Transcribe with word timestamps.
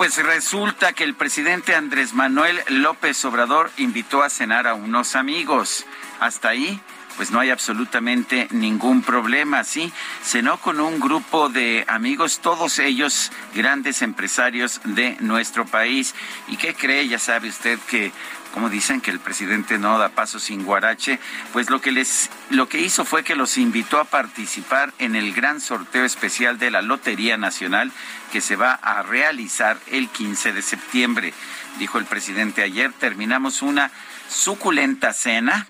Pues 0.00 0.16
resulta 0.16 0.94
que 0.94 1.04
el 1.04 1.12
presidente 1.12 1.74
Andrés 1.74 2.14
Manuel 2.14 2.58
López 2.70 3.22
Obrador 3.26 3.70
invitó 3.76 4.22
a 4.22 4.30
cenar 4.30 4.66
a 4.66 4.72
unos 4.72 5.14
amigos. 5.14 5.84
Hasta 6.20 6.48
ahí, 6.48 6.80
pues 7.18 7.30
no 7.30 7.38
hay 7.38 7.50
absolutamente 7.50 8.48
ningún 8.50 9.02
problema, 9.02 9.62
¿sí? 9.62 9.92
Cenó 10.24 10.56
con 10.56 10.80
un 10.80 11.00
grupo 11.00 11.50
de 11.50 11.84
amigos, 11.86 12.40
todos 12.40 12.78
ellos 12.78 13.30
grandes 13.54 14.00
empresarios 14.00 14.80
de 14.84 15.18
nuestro 15.20 15.66
país. 15.66 16.14
¿Y 16.48 16.56
qué 16.56 16.72
cree? 16.72 17.06
Ya 17.06 17.18
sabe 17.18 17.50
usted 17.50 17.78
que 17.80 18.10
como 18.52 18.68
dicen 18.68 19.00
que 19.00 19.10
el 19.10 19.20
presidente 19.20 19.78
no 19.78 19.98
da 19.98 20.10
paso 20.10 20.38
sin 20.38 20.64
guarache, 20.64 21.18
pues 21.52 21.70
lo 21.70 21.80
que 21.80 21.92
les 21.92 22.30
lo 22.50 22.68
que 22.68 22.80
hizo 22.80 23.04
fue 23.04 23.24
que 23.24 23.36
los 23.36 23.58
invitó 23.58 24.00
a 24.00 24.04
participar 24.04 24.92
en 24.98 25.14
el 25.16 25.32
gran 25.32 25.60
sorteo 25.60 26.04
especial 26.04 26.58
de 26.58 26.70
la 26.70 26.82
Lotería 26.82 27.36
Nacional 27.36 27.92
que 28.32 28.40
se 28.40 28.56
va 28.56 28.72
a 28.72 29.02
realizar 29.02 29.78
el 29.86 30.08
15 30.08 30.52
de 30.52 30.62
septiembre. 30.62 31.34
Dijo 31.78 31.98
el 31.98 32.04
presidente 32.04 32.62
ayer, 32.62 32.92
terminamos 32.92 33.62
una 33.62 33.90
suculenta 34.28 35.12
cena 35.12 35.68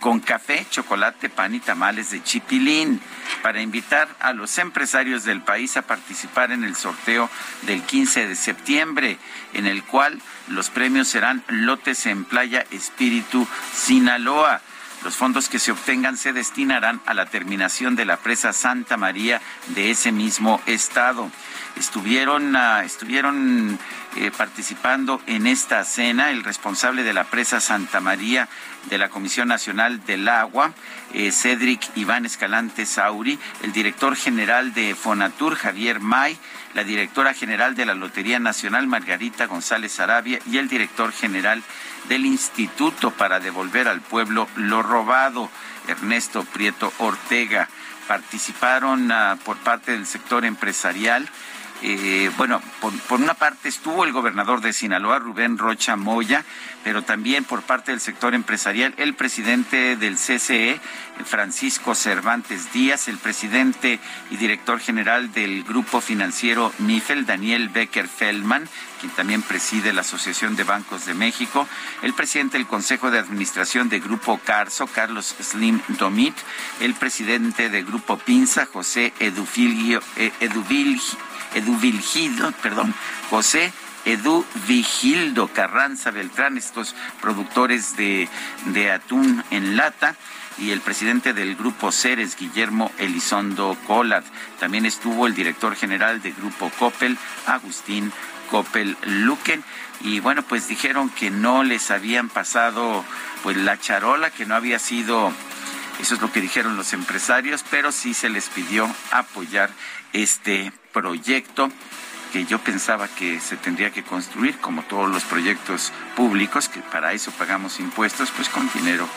con 0.00 0.20
café, 0.20 0.66
chocolate, 0.70 1.28
pan 1.28 1.54
y 1.54 1.60
tamales 1.60 2.10
de 2.10 2.22
chipilín 2.22 3.00
para 3.42 3.60
invitar 3.60 4.08
a 4.20 4.32
los 4.32 4.58
empresarios 4.58 5.24
del 5.24 5.42
país 5.42 5.76
a 5.76 5.82
participar 5.82 6.52
en 6.52 6.64
el 6.64 6.76
sorteo 6.76 7.30
del 7.62 7.82
15 7.82 8.26
de 8.26 8.36
septiembre, 8.36 9.18
en 9.54 9.66
el 9.66 9.82
cual 9.84 10.20
los 10.48 10.70
premios 10.70 11.08
serán 11.08 11.42
lotes 11.48 12.06
en 12.06 12.24
Playa 12.24 12.64
Espíritu, 12.70 13.46
Sinaloa. 13.72 14.60
Los 15.04 15.16
fondos 15.16 15.48
que 15.48 15.58
se 15.58 15.72
obtengan 15.72 16.16
se 16.16 16.32
destinarán 16.32 17.00
a 17.06 17.14
la 17.14 17.26
terminación 17.26 17.94
de 17.96 18.04
la 18.04 18.16
presa 18.16 18.52
Santa 18.52 18.96
María 18.96 19.40
de 19.68 19.90
ese 19.90 20.10
mismo 20.10 20.60
estado. 20.66 21.30
Estuvieron, 21.76 22.56
uh, 22.56 22.80
estuvieron 22.82 23.78
eh, 24.16 24.30
participando 24.36 25.20
en 25.26 25.46
esta 25.46 25.84
cena 25.84 26.30
el 26.30 26.42
responsable 26.42 27.02
de 27.02 27.12
la 27.12 27.24
presa 27.24 27.60
Santa 27.60 28.00
María 28.00 28.48
de 28.88 28.98
la 28.98 29.08
Comisión 29.08 29.48
Nacional 29.48 30.04
del 30.04 30.28
Agua, 30.28 30.72
eh, 31.12 31.32
Cedric 31.32 31.96
Iván 31.96 32.26
Escalante 32.26 32.86
Sauri, 32.86 33.38
el 33.62 33.72
director 33.72 34.16
general 34.16 34.74
de 34.74 34.94
Fonatur, 34.94 35.56
Javier 35.56 36.00
May, 36.00 36.38
la 36.74 36.84
directora 36.84 37.34
general 37.34 37.74
de 37.74 37.86
la 37.86 37.94
Lotería 37.94 38.38
Nacional, 38.38 38.86
Margarita 38.86 39.46
González 39.46 39.98
Arabia, 39.98 40.38
y 40.46 40.58
el 40.58 40.68
director 40.68 41.12
general 41.12 41.62
del 42.08 42.26
Instituto 42.26 43.10
para 43.10 43.40
Devolver 43.40 43.88
al 43.88 44.00
Pueblo 44.00 44.48
lo 44.56 44.82
Robado, 44.82 45.50
Ernesto 45.88 46.44
Prieto 46.44 46.92
Ortega. 46.98 47.68
Participaron 48.06 49.10
uh, 49.10 49.36
por 49.44 49.56
parte 49.56 49.92
del 49.92 50.06
sector 50.06 50.44
empresarial. 50.44 51.28
Eh, 51.82 52.30
bueno, 52.38 52.62
por, 52.80 53.20
una 53.20 53.34
parte 53.34 53.68
estuvo 53.68 54.04
el 54.04 54.12
gobernador 54.12 54.60
de 54.60 54.72
Sinaloa, 54.72 55.18
Rubén 55.18 55.58
Rocha 55.58 55.96
Moya, 55.96 56.44
pero 56.82 57.02
también 57.02 57.44
por 57.44 57.62
parte 57.62 57.90
del 57.90 58.00
sector 58.00 58.34
empresarial, 58.34 58.94
el 58.96 59.14
presidente 59.14 59.96
del 59.96 60.16
CCE, 60.16 60.80
Francisco 61.24 61.94
Cervantes 61.94 62.72
Díaz, 62.72 63.08
el 63.08 63.18
presidente 63.18 64.00
y 64.30 64.36
director 64.36 64.80
general 64.80 65.32
del 65.32 65.64
grupo 65.64 66.00
financiero 66.00 66.72
MIFEL, 66.78 67.26
Daniel 67.26 67.68
Becker 67.68 68.08
Feldman, 68.08 68.68
quien 69.00 69.12
también 69.12 69.42
preside 69.42 69.92
la 69.92 70.00
Asociación 70.00 70.56
de 70.56 70.64
Bancos 70.64 71.04
de 71.04 71.14
México, 71.14 71.68
el 72.02 72.14
presidente 72.14 72.56
del 72.56 72.66
Consejo 72.66 73.10
de 73.10 73.18
Administración 73.18 73.88
de 73.88 74.00
Grupo 74.00 74.38
Carso, 74.38 74.86
Carlos 74.86 75.34
Slim 75.40 75.80
Domit, 75.98 76.36
el 76.80 76.94
presidente 76.94 77.68
de 77.68 77.82
Grupo 77.82 78.16
Pinza, 78.16 78.66
José 78.66 79.12
Edufilio, 79.20 80.00
eh, 80.16 80.32
Eduvil, 81.54 81.94
Eduvilgildo, 81.94 82.52
perdón, 82.62 82.94
José 83.30 83.72
Edu 84.06 84.44
Vigildo 84.68 85.48
Carranza 85.48 86.12
Beltrán, 86.12 86.56
estos 86.56 86.94
productores 87.20 87.96
de, 87.96 88.28
de, 88.66 88.92
atún 88.92 89.44
en 89.50 89.76
lata, 89.76 90.14
y 90.58 90.70
el 90.70 90.80
presidente 90.80 91.34
del 91.34 91.56
grupo 91.56 91.90
Ceres, 91.92 92.36
Guillermo 92.36 92.90
Elizondo 92.98 93.76
Collard. 93.86 94.24
También 94.58 94.86
estuvo 94.86 95.26
el 95.26 95.34
director 95.34 95.74
general 95.74 96.22
de 96.22 96.30
Grupo 96.32 96.70
Coppel, 96.78 97.18
Agustín 97.46 98.12
Coppel 98.50 98.96
Luquen. 99.02 99.62
Y 100.00 100.20
bueno, 100.20 100.42
pues 100.42 100.68
dijeron 100.68 101.10
que 101.10 101.30
no 101.30 101.62
les 101.62 101.90
habían 101.90 102.28
pasado 102.28 103.04
pues 103.42 103.56
la 103.56 103.78
charola, 103.78 104.30
que 104.30 104.46
no 104.46 104.54
había 104.54 104.78
sido 104.78 105.32
eso 106.00 106.14
es 106.14 106.20
lo 106.20 106.30
que 106.30 106.42
dijeron 106.42 106.76
los 106.76 106.92
empresarios, 106.92 107.64
pero 107.70 107.90
sí 107.90 108.12
se 108.12 108.28
les 108.28 108.48
pidió 108.50 108.88
apoyar 109.12 109.70
este 110.22 110.72
proyecto 110.92 111.70
que 112.32 112.44
yo 112.44 112.58
pensaba 112.58 113.08
que 113.08 113.40
se 113.40 113.56
tendría 113.56 113.90
que 113.90 114.02
construir, 114.02 114.58
como 114.58 114.82
todos 114.82 115.08
los 115.08 115.24
proyectos 115.24 115.92
públicos, 116.16 116.68
que 116.68 116.80
para 116.80 117.12
eso 117.12 117.30
pagamos 117.32 117.80
impuestos, 117.80 118.30
pues 118.30 118.48
con 118.48 118.68
dinero 118.72 119.08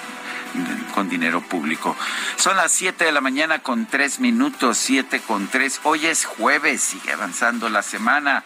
con 0.94 1.10
dinero 1.10 1.42
público. 1.42 1.96
Son 2.36 2.58
las 2.58 2.72
7 2.72 3.06
de 3.06 3.12
la 3.12 3.22
mañana 3.22 3.60
con 3.60 3.86
3 3.86 4.20
minutos, 4.20 4.78
7 4.78 5.22
con 5.22 5.48
3. 5.48 5.82
Hoy 5.84 6.08
es 6.08 6.26
jueves, 6.26 6.82
sigue 6.82 7.14
avanzando 7.14 7.70
la 7.70 7.84
semana. 7.84 8.44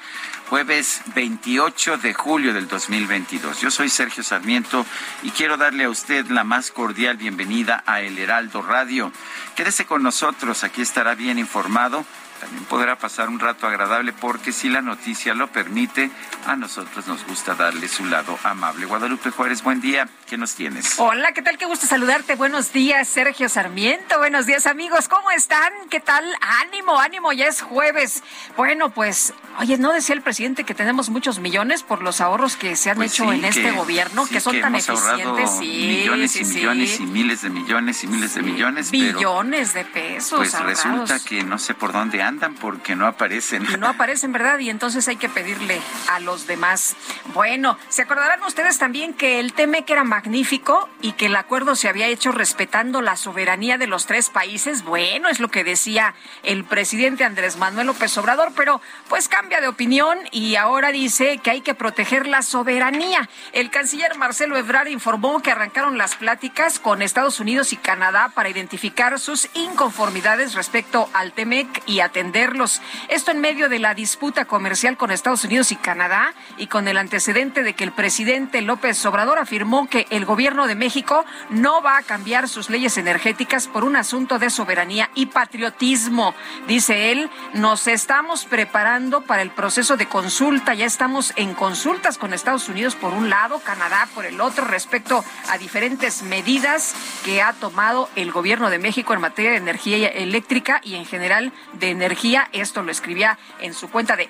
Jueves 0.49 1.01
28 1.15 1.97
de 1.97 2.13
julio 2.13 2.53
del 2.53 2.67
2022. 2.67 3.61
Yo 3.61 3.71
soy 3.71 3.89
Sergio 3.89 4.21
Sarmiento 4.21 4.85
y 5.23 5.31
quiero 5.31 5.57
darle 5.57 5.85
a 5.85 5.89
usted 5.89 6.27
la 6.27 6.43
más 6.43 6.69
cordial 6.71 7.17
bienvenida 7.17 7.83
a 7.87 8.01
El 8.01 8.19
Heraldo 8.19 8.61
Radio. 8.61 9.11
Quédese 9.55 9.85
con 9.85 10.03
nosotros, 10.03 10.63
aquí 10.63 10.81
estará 10.81 11.15
bien 11.15 11.39
informado 11.39 12.05
también 12.39 12.65
podrá 12.65 12.97
pasar 12.97 13.29
un 13.29 13.39
rato 13.39 13.67
agradable 13.67 14.13
porque 14.13 14.51
si 14.51 14.69
la 14.69 14.81
noticia 14.81 15.33
lo 15.33 15.47
permite, 15.47 16.11
a 16.45 16.55
nosotros 16.55 17.07
nos 17.07 17.25
gusta 17.25 17.55
darle 17.55 17.87
su 17.87 18.05
lado 18.05 18.37
amable. 18.43 18.85
Guadalupe 18.85 19.29
Juárez, 19.31 19.63
buen 19.63 19.81
día. 19.81 20.07
¿Qué 20.27 20.37
nos 20.37 20.55
tienes? 20.55 20.99
Hola, 20.99 21.31
¿qué 21.33 21.41
tal? 21.41 21.57
Qué 21.57 21.65
gusto 21.65 21.85
saludarte. 21.85 22.35
Buenos 22.35 22.73
días, 22.73 23.07
Sergio 23.07 23.49
Sarmiento. 23.49 24.17
Buenos 24.17 24.45
días, 24.45 24.65
amigos. 24.65 25.07
¿Cómo 25.07 25.29
están? 25.31 25.71
¿Qué 25.89 25.99
tal? 25.99 26.25
Ánimo, 26.63 26.99
ánimo, 26.99 27.31
ya 27.33 27.45
es 27.45 27.61
jueves. 27.61 28.23
Bueno, 28.57 28.89
pues, 28.89 29.33
oye, 29.59 29.77
¿no 29.77 29.93
decía 29.93 30.15
el 30.15 30.21
presidente 30.21 30.63
que 30.63 30.73
tenemos 30.73 31.09
muchos 31.09 31.39
millones 31.39 31.83
por 31.83 32.01
los 32.01 32.19
ahorros 32.19 32.55
que 32.55 32.75
se 32.75 32.89
han 32.89 32.95
pues 32.95 33.13
hecho 33.13 33.25
sí, 33.25 33.35
en 33.35 33.41
que, 33.41 33.47
este 33.49 33.71
gobierno, 33.73 34.25
sí, 34.25 34.33
que 34.33 34.39
son 34.39 34.53
que 34.53 34.61
tan 34.61 34.75
hemos 34.75 34.89
eficientes? 34.89 35.51
Sí, 35.59 35.65
millones 35.65 36.35
y 36.35 36.45
millones 36.45 36.99
y 36.99 37.05
miles 37.05 37.41
de 37.43 37.49
millones 37.49 38.03
y 38.03 38.07
miles 38.07 38.33
de 38.33 38.41
millones. 38.41 38.91
Billones 38.91 39.73
de 39.75 39.85
pesos. 39.85 40.39
Pues 40.39 40.55
ahorrados. 40.55 40.83
resulta 40.83 41.19
que 41.19 41.43
no 41.43 41.59
sé 41.59 41.75
por 41.75 41.93
dónde 41.93 42.22
andan 42.23 42.55
porque 42.55 42.95
no 42.95 43.05
aparecen. 43.05 43.67
No 43.79 43.87
aparecen, 43.87 44.31
¿verdad? 44.31 44.59
Y 44.59 44.69
entonces 44.69 45.07
hay 45.07 45.17
que 45.17 45.29
pedirle 45.29 45.81
a 46.09 46.19
los 46.19 46.47
demás. 46.47 46.95
Bueno, 47.33 47.77
se 47.89 48.01
acordarán 48.01 48.41
ustedes 48.43 48.77
también 48.77 49.13
que 49.13 49.39
el 49.39 49.53
TEMEC 49.53 49.89
era 49.89 50.03
magnífico 50.03 50.89
y 51.01 51.13
que 51.13 51.27
el 51.27 51.35
acuerdo 51.35 51.75
se 51.75 51.89
había 51.89 52.07
hecho 52.07 52.31
respetando 52.31 53.01
la 53.01 53.15
soberanía 53.15 53.77
de 53.77 53.87
los 53.87 54.05
tres 54.05 54.29
países. 54.29 54.83
Bueno, 54.83 55.29
es 55.29 55.39
lo 55.39 55.49
que 55.49 55.63
decía 55.63 56.15
el 56.43 56.63
presidente 56.63 57.23
Andrés 57.23 57.57
Manuel 57.57 57.87
López 57.87 58.17
Obrador, 58.17 58.51
pero 58.55 58.81
pues 59.09 59.27
cambia 59.27 59.61
de 59.61 59.67
opinión 59.67 60.17
y 60.31 60.55
ahora 60.55 60.91
dice 60.91 61.37
que 61.37 61.51
hay 61.51 61.61
que 61.61 61.73
proteger 61.73 62.27
la 62.27 62.41
soberanía. 62.41 63.29
El 63.51 63.69
canciller 63.69 64.17
Marcelo 64.17 64.57
Ebrard 64.57 64.87
informó 64.87 65.41
que 65.41 65.51
arrancaron 65.51 65.97
las 65.97 66.15
pláticas 66.15 66.79
con 66.79 67.01
Estados 67.01 67.39
Unidos 67.39 67.73
y 67.73 67.77
Canadá 67.77 68.31
para 68.33 68.49
identificar 68.49 69.19
sus 69.19 69.49
inconformidades 69.53 70.53
respecto 70.53 71.09
al 71.13 71.33
TEMEC 71.33 71.83
y 71.85 71.99
atenderlos. 72.13 72.79
Esto 73.09 73.31
en 73.31 73.41
medio 73.41 73.69
de 73.69 73.79
la 73.79 73.95
disputa 73.95 74.45
comercial 74.45 74.97
con 74.97 75.09
Estados 75.09 75.45
Unidos 75.45 75.71
y 75.71 75.75
Canadá 75.75 76.35
y 76.57 76.67
con 76.67 76.87
el 76.87 76.99
antecedente 76.99 77.63
de 77.63 77.73
que 77.73 77.83
el 77.83 77.91
presidente 77.91 78.61
López 78.61 79.03
Obrador 79.07 79.39
afirmó 79.39 79.89
que 79.89 80.05
el 80.11 80.23
gobierno 80.23 80.67
de 80.67 80.75
México 80.75 81.25
no 81.49 81.81
va 81.81 81.97
a 81.97 82.03
cambiar 82.03 82.47
sus 82.47 82.69
leyes 82.69 82.99
energéticas 82.99 83.67
por 83.67 83.83
un 83.83 83.95
asunto 83.95 84.37
de 84.37 84.51
soberanía 84.51 85.09
y 85.15 85.25
patriotismo. 85.25 86.35
Dice 86.67 87.11
él, 87.11 87.31
nos 87.55 87.87
estamos 87.87 88.45
preparando 88.45 89.21
para 89.21 89.41
el 89.41 89.49
proceso 89.49 89.97
de 89.97 90.05
consulta, 90.05 90.75
ya 90.75 90.85
estamos 90.85 91.33
en 91.35 91.55
consultas 91.55 92.19
con 92.19 92.31
Estados 92.31 92.69
Unidos 92.69 92.95
por 92.95 93.11
un 93.13 93.31
lado, 93.31 93.57
Canadá 93.57 94.07
por 94.13 94.25
el 94.25 94.39
otro, 94.39 94.65
respecto 94.65 95.25
a 95.49 95.57
diferentes 95.57 96.21
medidas 96.21 96.93
que 97.25 97.41
ha 97.41 97.53
tomado 97.53 98.07
el 98.15 98.31
gobierno 98.31 98.69
de 98.69 98.77
México 98.77 99.15
en 99.15 99.21
materia 99.21 99.49
de 99.49 99.57
energía 99.57 100.09
eléctrica 100.09 100.79
y 100.83 100.93
en 100.93 101.05
general 101.05 101.51
de 101.73 101.89
energía. 101.89 102.02
Esto 102.51 102.83
lo 102.83 102.91
escribía 102.91 103.37
en 103.59 103.73
su 103.73 103.89
cuenta 103.89 104.15
de, 104.15 104.29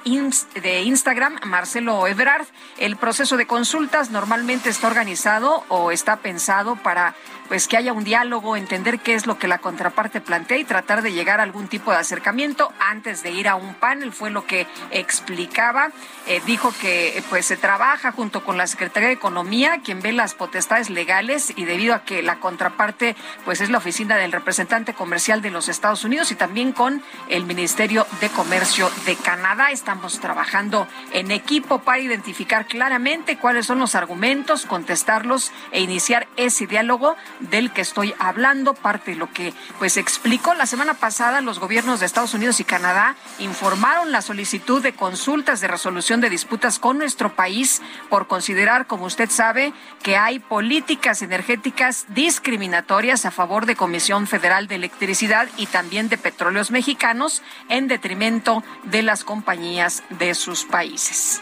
de 0.62 0.82
Instagram 0.82 1.40
Marcelo 1.46 2.08
Ebrard. 2.08 2.46
El 2.78 2.98
proceso 2.98 3.36
de 3.36 3.48
consultas 3.48 4.12
normalmente 4.12 4.70
está 4.70 4.88
organizado 4.88 5.64
o 5.70 5.92
está 5.92 6.18
pensado 6.18 6.76
para 6.76 7.16
pues 7.48 7.68
que 7.68 7.78
haya 7.78 7.94
un 7.94 8.04
diálogo, 8.04 8.56
entender 8.56 9.00
qué 9.00 9.14
es 9.14 9.26
lo 9.26 9.38
que 9.38 9.48
la 9.48 9.60
contraparte 9.60 10.22
plantea 10.22 10.58
y 10.58 10.64
tratar 10.64 11.02
de 11.02 11.12
llegar 11.12 11.40
a 11.40 11.44
algún 11.44 11.68
tipo 11.68 11.92
de 11.92 11.98
acercamiento 11.98 12.72
antes 12.80 13.24
de 13.24 13.32
ir 13.32 13.48
a 13.48 13.56
un 13.56 13.74
panel, 13.76 14.12
fue 14.12 14.30
lo 14.30 14.46
que 14.46 14.68
explicaba. 14.92 15.92
Eh, 16.28 16.42
dijo 16.46 16.74
que 16.82 17.22
pues 17.30 17.46
se 17.46 17.58
trabaja 17.58 18.12
junto 18.12 18.44
con 18.44 18.58
la 18.58 18.68
Secretaría 18.68 19.10
de 19.10 19.16
Economía, 19.16 19.82
quien 19.84 20.02
ve 20.02 20.14
las 20.14 20.34
potestades 20.34 20.90
legales 20.90 21.54
y 21.56 21.66
debido 21.66 21.94
a 21.94 22.04
que 22.04 22.24
la 22.24 22.40
contraparte 22.40 23.16
pues 23.46 23.62
es 23.62 23.70
la 23.70 23.78
oficina 23.78 24.16
del 24.16 24.32
representante 24.32 24.94
comercial 24.94 25.42
de 25.42 25.52
los 25.52 25.70
Estados 25.70 26.04
Unidos 26.04 26.32
y 26.32 26.36
también 26.36 26.72
con 26.72 27.04
el 27.30 27.46
Ministerio 27.46 28.08
de 28.22 28.30
Comercio 28.30 28.90
de 29.06 29.16
Canadá. 29.16 29.72
Estamos 29.72 30.20
trabajando 30.20 30.88
en 31.12 31.32
equipo 31.32 31.80
para 31.80 32.00
identificar 32.00 32.66
claramente 32.66 33.38
cuáles 33.38 33.66
son 33.66 33.80
los 33.80 33.96
argumentos, 33.96 34.66
contestarlos 34.66 35.52
e 35.72 35.82
iniciar 35.82 36.28
ese 36.38 36.68
diálogo 36.68 37.16
del 37.50 37.72
que 37.72 37.82
estoy 37.82 38.14
hablando, 38.20 38.74
parte 38.74 39.12
de 39.12 39.18
lo 39.18 39.32
que 39.32 39.54
pues 39.80 39.98
explicó 39.98 40.54
la 40.54 40.66
semana 40.66 40.96
pasada 40.96 41.42
los 41.42 41.60
gobiernos 41.60 42.00
de 42.00 42.06
Estados 42.06 42.34
Unidos 42.34 42.60
y 42.60 42.64
Canadá 42.64 43.16
informaron 43.40 44.12
la 44.12 44.22
solicitud 44.22 44.82
de 44.82 44.94
consultas 44.94 45.62
de 45.62 45.68
resolución 45.68 46.22
de 46.22 46.30
disputas 46.30 46.80
con 46.80 46.98
nuestro 46.98 47.36
país 47.36 47.82
por 48.10 48.28
considerar, 48.28 48.88
como 48.88 49.06
usted 49.06 49.30
sabe, 49.30 49.74
que 50.02 50.18
hay 50.18 50.40
políticas 50.40 51.22
energéticas 51.22 52.06
discriminatorias 52.10 53.26
a 53.26 53.32
favor 53.32 53.66
de 53.66 53.76
Comisión 53.76 54.28
Federal 54.28 54.68
de 54.68 54.76
Electricidad 54.76 55.48
y 55.58 55.68
también 55.68 56.10
de 56.10 56.18
Petróleos 56.18 56.72
Mexicanos 56.72 57.42
en 57.70 57.88
detrimento 57.88 58.64
de 58.84 59.04
las 59.04 59.24
compañías 59.24 60.04
de 60.10 60.34
sus 60.36 60.66
países. 60.66 61.42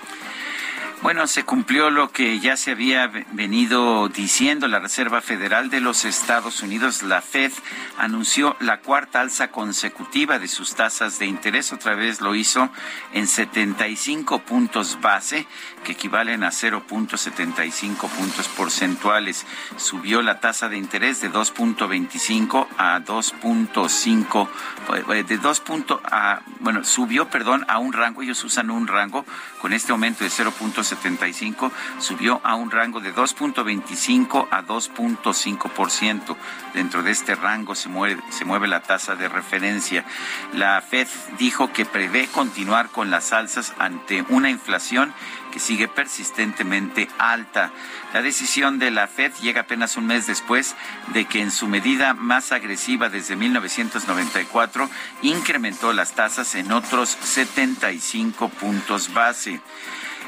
Bueno, 1.01 1.25
se 1.25 1.43
cumplió 1.43 1.89
lo 1.89 2.11
que 2.11 2.39
ya 2.39 2.55
se 2.55 2.69
había 2.69 3.07
venido 3.31 4.07
diciendo. 4.07 4.67
La 4.67 4.77
Reserva 4.77 5.19
Federal 5.21 5.71
de 5.71 5.81
los 5.81 6.05
Estados 6.05 6.61
Unidos, 6.61 7.01
la 7.01 7.21
Fed, 7.21 7.51
anunció 7.97 8.55
la 8.59 8.81
cuarta 8.81 9.19
alza 9.19 9.47
consecutiva 9.47 10.37
de 10.37 10.47
sus 10.47 10.75
tasas 10.75 11.17
de 11.17 11.25
interés. 11.25 11.73
Otra 11.73 11.95
vez 11.95 12.21
lo 12.21 12.35
hizo 12.35 12.69
en 13.13 13.25
75 13.25 14.43
puntos 14.43 14.99
base, 15.01 15.47
que 15.83 15.93
equivalen 15.93 16.43
a 16.43 16.51
0.75 16.51 18.07
puntos 18.07 18.47
porcentuales. 18.49 19.47
Subió 19.77 20.21
la 20.21 20.39
tasa 20.39 20.69
de 20.69 20.77
interés 20.77 21.19
de 21.19 21.31
2.25 21.31 22.67
a 22.77 22.99
2.5, 22.99 24.47
eh, 25.15 25.23
de 25.23 25.37
2. 25.39 25.63
a, 26.11 26.41
bueno, 26.59 26.83
subió, 26.83 27.27
perdón, 27.27 27.65
a 27.67 27.79
un 27.79 27.91
rango. 27.91 28.21
Ellos 28.21 28.43
usan 28.43 28.69
un 28.69 28.85
rango 28.85 29.25
con 29.59 29.73
este 29.73 29.93
aumento 29.93 30.23
de 30.23 30.29
0.75 30.29 30.90
subió 31.99 32.41
a 32.43 32.55
un 32.55 32.71
rango 32.71 32.99
de 32.99 33.13
2.25 33.13 34.47
a 34.51 34.63
2.5%. 34.63 36.35
Dentro 36.73 37.03
de 37.03 37.11
este 37.11 37.35
rango 37.35 37.75
se 37.75 37.89
mueve, 37.89 38.21
se 38.29 38.45
mueve 38.45 38.67
la 38.67 38.81
tasa 38.81 39.15
de 39.15 39.29
referencia. 39.29 40.05
La 40.53 40.81
Fed 40.81 41.07
dijo 41.37 41.71
que 41.71 41.85
prevé 41.85 42.27
continuar 42.27 42.89
con 42.89 43.11
las 43.11 43.33
alzas 43.33 43.73
ante 43.79 44.23
una 44.29 44.49
inflación 44.49 45.13
que 45.51 45.59
sigue 45.59 45.87
persistentemente 45.87 47.09
alta. 47.17 47.71
La 48.13 48.21
decisión 48.21 48.79
de 48.79 48.89
la 48.89 49.07
Fed 49.07 49.31
llega 49.41 49.61
apenas 49.61 49.97
un 49.97 50.07
mes 50.07 50.25
después 50.25 50.75
de 51.13 51.25
que 51.25 51.41
en 51.41 51.51
su 51.51 51.67
medida 51.67 52.13
más 52.13 52.51
agresiva 52.51 53.09
desde 53.09 53.35
1994 53.35 54.89
incrementó 55.21 55.93
las 55.93 56.13
tasas 56.13 56.55
en 56.55 56.71
otros 56.71 57.09
75 57.09 58.49
puntos 58.49 59.13
base 59.13 59.61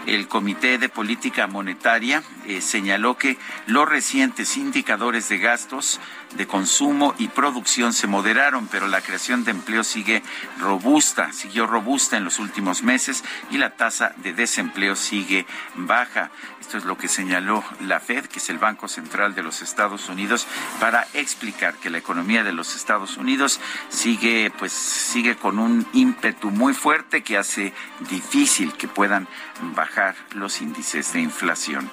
el 0.08 0.28
Comité 0.28 0.78
de 0.78 0.90
Política 0.90 1.48
Monetaria 1.48 2.24
eh, 2.48 2.62
señaló 2.62 3.18
que 3.18 3.38
los 3.68 3.88
recientes 3.88 4.58
indicadores 4.58 5.30
de 5.30 5.38
gastos 5.38 6.00
de 6.36 6.48
consumo 6.48 7.14
y 7.18 7.28
producción 7.28 7.94
se 7.94 8.08
moderaron, 8.08 8.68
pero 8.68 8.88
la 8.88 9.02
creación 9.02 9.44
de 9.44 9.52
empleo 9.52 9.84
sigue 9.84 10.24
robusta, 10.60 11.32
siguió 11.32 11.68
robusta 11.68 12.18
en 12.18 12.24
los 12.24 12.40
últimos 12.40 12.84
meses 12.84 13.24
y 13.52 13.58
la 13.58 13.72
tasa 13.72 14.14
de 14.18 14.34
desempleo 14.34 14.96
sigue 14.96 15.46
baja. 15.76 16.32
Esto 16.60 16.78
es 16.78 16.86
lo 16.86 16.98
que 16.98 17.08
señaló 17.08 17.64
la 17.82 18.00
Fed, 18.00 18.26
que 18.26 18.40
es 18.40 18.50
el 18.50 18.58
Banco 18.58 18.88
Central 18.88 19.36
de 19.36 19.44
los 19.44 19.62
Estados 19.62 20.10
Unidos, 20.10 20.48
para 20.80 21.08
explicar 21.14 21.76
que 21.76 21.90
la 21.90 21.98
economía 21.98 22.44
de 22.44 22.54
los 22.54 22.76
Estados 22.76 23.18
Unidos 23.18 23.60
sigue, 23.90 24.52
pues, 24.58 24.72
sigue 24.72 25.36
con 25.36 25.60
un 25.60 25.86
ímpetu 25.94 26.52
muy 26.52 26.74
fuerte 26.74 27.22
que 27.22 27.38
hace 27.38 27.74
difícil 28.10 28.74
que 28.74 28.88
puedan 28.88 29.28
bajar 29.76 30.16
los 30.32 30.62
índices 30.62 31.14
de 31.14 31.22
inflación. 31.22 31.90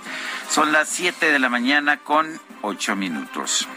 Son 0.49 0.73
las 0.73 0.89
7 0.89 1.33
de 1.33 1.39
la 1.39 1.49
mañana 1.49 1.99
con 1.99 2.41
8 2.63 2.97
minutos. 2.97 3.69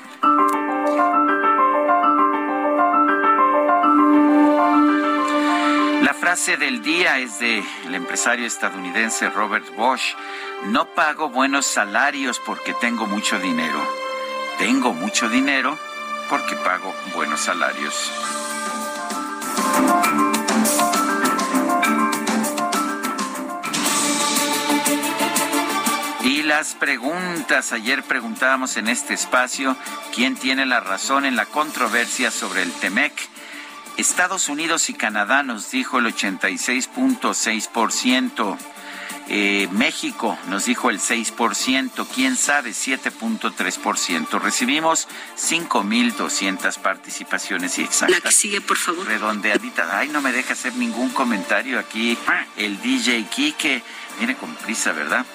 La 6.01 6.13
frase 6.13 6.55
del 6.55 6.81
día 6.81 7.19
es 7.19 7.39
del 7.39 7.63
empresario 7.93 8.47
estadounidense 8.47 9.29
Robert 9.29 9.65
Bosch. 9.75 10.15
No 10.67 10.85
pago 10.85 11.29
buenos 11.29 11.65
salarios 11.65 12.39
porque 12.45 12.73
tengo 12.73 13.05
mucho 13.05 13.37
dinero. 13.39 13.79
Tengo 14.57 14.93
mucho 14.93 15.27
dinero 15.27 15.77
porque 16.29 16.55
pago 16.55 16.95
buenos 17.13 17.41
salarios. 17.41 18.11
Las 26.57 26.75
preguntas. 26.75 27.73
Ayer 27.73 28.03
preguntábamos 28.03 28.77
en 28.77 28.87
este 28.87 29.15
espacio 29.15 29.75
quién 30.13 30.35
tiene 30.35 30.67
la 30.67 30.81
razón 30.81 31.25
en 31.25 31.35
la 31.35 31.47
controversia 31.47 32.29
sobre 32.29 32.61
el 32.61 32.71
TEMEC. 32.71 33.11
Estados 33.97 34.49
Unidos 34.49 34.87
y 34.91 34.93
Canadá 34.93 35.41
nos 35.41 35.71
dijo 35.71 35.97
el 35.97 36.05
86.6%. 36.13 38.55
Eh, 39.29 39.67
México 39.71 40.37
nos 40.49 40.65
dijo 40.65 40.91
el 40.91 40.99
6%, 40.99 42.05
quién 42.13 42.35
sabe 42.35 42.69
7.3%. 42.69 44.39
Recibimos 44.39 45.07
5.200 45.35 46.77
participaciones 46.77 47.79
y 47.79 47.81
exactas. 47.81 48.15
La 48.15 48.21
que 48.21 48.31
sigue, 48.31 48.61
por 48.61 48.77
favor. 48.77 49.07
Redondeadita. 49.07 49.97
Ay, 49.97 50.09
no 50.09 50.21
me 50.21 50.31
deja 50.31 50.53
hacer 50.53 50.75
ningún 50.75 51.09
comentario 51.09 51.79
aquí 51.79 52.15
el 52.57 52.79
DJ 52.79 53.25
Kike. 53.25 53.81
Viene 54.19 54.35
con 54.35 54.53
prisa, 54.53 54.91
¿verdad? 54.91 55.25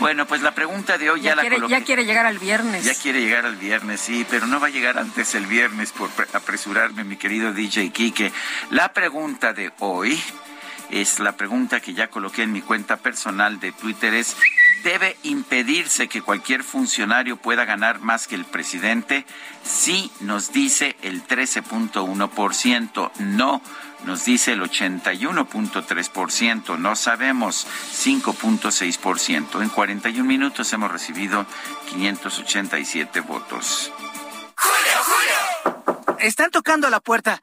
Bueno, 0.00 0.26
pues 0.26 0.42
la 0.42 0.54
pregunta 0.54 0.98
de 0.98 1.10
hoy 1.10 1.22
ya, 1.22 1.34
la 1.34 1.42
coloqué. 1.42 1.72
Ya 1.72 1.84
quiere 1.84 2.04
llegar 2.04 2.26
al 2.26 2.38
viernes. 2.38 2.84
Ya 2.84 2.94
quiere 2.94 3.20
llegar 3.20 3.46
al 3.46 3.56
viernes, 3.56 4.00
sí, 4.00 4.26
pero 4.28 4.46
no 4.46 4.60
va 4.60 4.68
a 4.68 4.70
llegar 4.70 4.98
antes 4.98 5.34
el 5.34 5.46
viernes 5.46 5.92
por 5.92 6.10
apresurarme, 6.32 7.04
mi 7.04 7.16
querido 7.16 7.52
DJ 7.52 7.90
Kike. 7.90 8.32
La 8.70 8.92
pregunta 8.92 9.52
de 9.52 9.72
hoy 9.78 10.20
Es 10.90 11.20
la 11.20 11.32
pregunta 11.32 11.80
que 11.80 11.94
ya 11.94 12.08
coloqué 12.08 12.42
en 12.42 12.52
mi 12.52 12.60
cuenta 12.60 12.98
personal 12.98 13.58
de 13.60 13.72
Twitter 13.72 14.12
es 14.12 14.36
¿Debe 14.82 15.16
impedirse 15.22 16.08
que 16.08 16.22
cualquier 16.22 16.64
funcionario 16.64 17.36
pueda 17.36 17.64
ganar 17.64 18.00
más 18.00 18.26
que 18.26 18.34
el 18.34 18.44
presidente? 18.44 19.24
Sí, 19.62 20.10
nos 20.20 20.52
dice 20.52 20.96
el 21.02 21.24
13.1%. 21.24 23.12
No, 23.20 23.62
nos 24.04 24.24
dice 24.24 24.52
el 24.52 24.62
81.3%. 24.62 26.78
No 26.78 26.96
sabemos, 26.96 27.66
5.6%. 27.92 29.62
En 29.62 29.68
41 29.68 30.24
minutos 30.24 30.72
hemos 30.72 30.90
recibido 30.90 31.44
587 31.90 33.20
votos. 33.20 33.92
¡Julio, 34.56 34.96
Julio! 35.04 36.16
Están 36.18 36.50
tocando 36.50 36.88
la 36.90 36.98
puerta. 37.00 37.42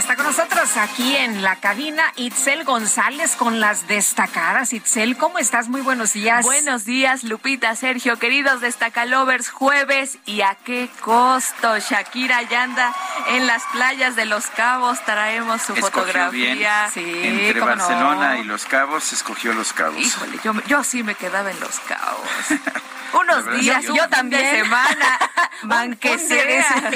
Está 0.00 0.16
con 0.16 0.24
nosotros 0.24 0.78
aquí 0.78 1.14
en 1.14 1.42
la 1.42 1.56
cabina 1.56 2.02
Itzel 2.16 2.64
González 2.64 3.36
con 3.36 3.60
las 3.60 3.86
destacadas. 3.86 4.72
Itzel, 4.72 5.18
¿cómo 5.18 5.38
estás? 5.38 5.68
Muy 5.68 5.82
buenos 5.82 6.14
días. 6.14 6.42
Buenos 6.42 6.86
días, 6.86 7.22
Lupita, 7.22 7.76
Sergio, 7.76 8.18
queridos 8.18 8.62
destacalovers, 8.62 9.50
jueves 9.50 10.16
y 10.24 10.40
a 10.40 10.56
qué 10.64 10.88
costo. 11.02 11.78
Shakira 11.78 12.40
ya 12.44 12.62
anda 12.62 12.94
en 13.28 13.46
las 13.46 13.62
playas 13.72 14.16
de 14.16 14.24
Los 14.24 14.46
Cabos, 14.46 15.04
traemos 15.04 15.60
su 15.60 15.76
fotografía. 15.76 16.88
Sí, 16.94 17.04
Entre 17.22 17.60
Barcelona 17.60 18.38
y 18.38 18.44
Los 18.44 18.64
Cabos, 18.64 19.12
escogió 19.12 19.52
Los 19.52 19.74
Cabos. 19.74 20.00
Híjole, 20.00 20.38
yo, 20.42 20.54
yo 20.66 20.82
sí 20.82 21.02
me 21.02 21.14
quedaba 21.14 21.50
en 21.50 21.60
Los 21.60 21.78
Cabos. 21.80 22.26
unos 23.12 23.60
días, 23.60 23.84
yo, 23.84 24.08
también. 24.08 24.64
semana, 24.64 25.18
man 25.62 25.96
que 25.96 26.18
sea. 26.18 26.90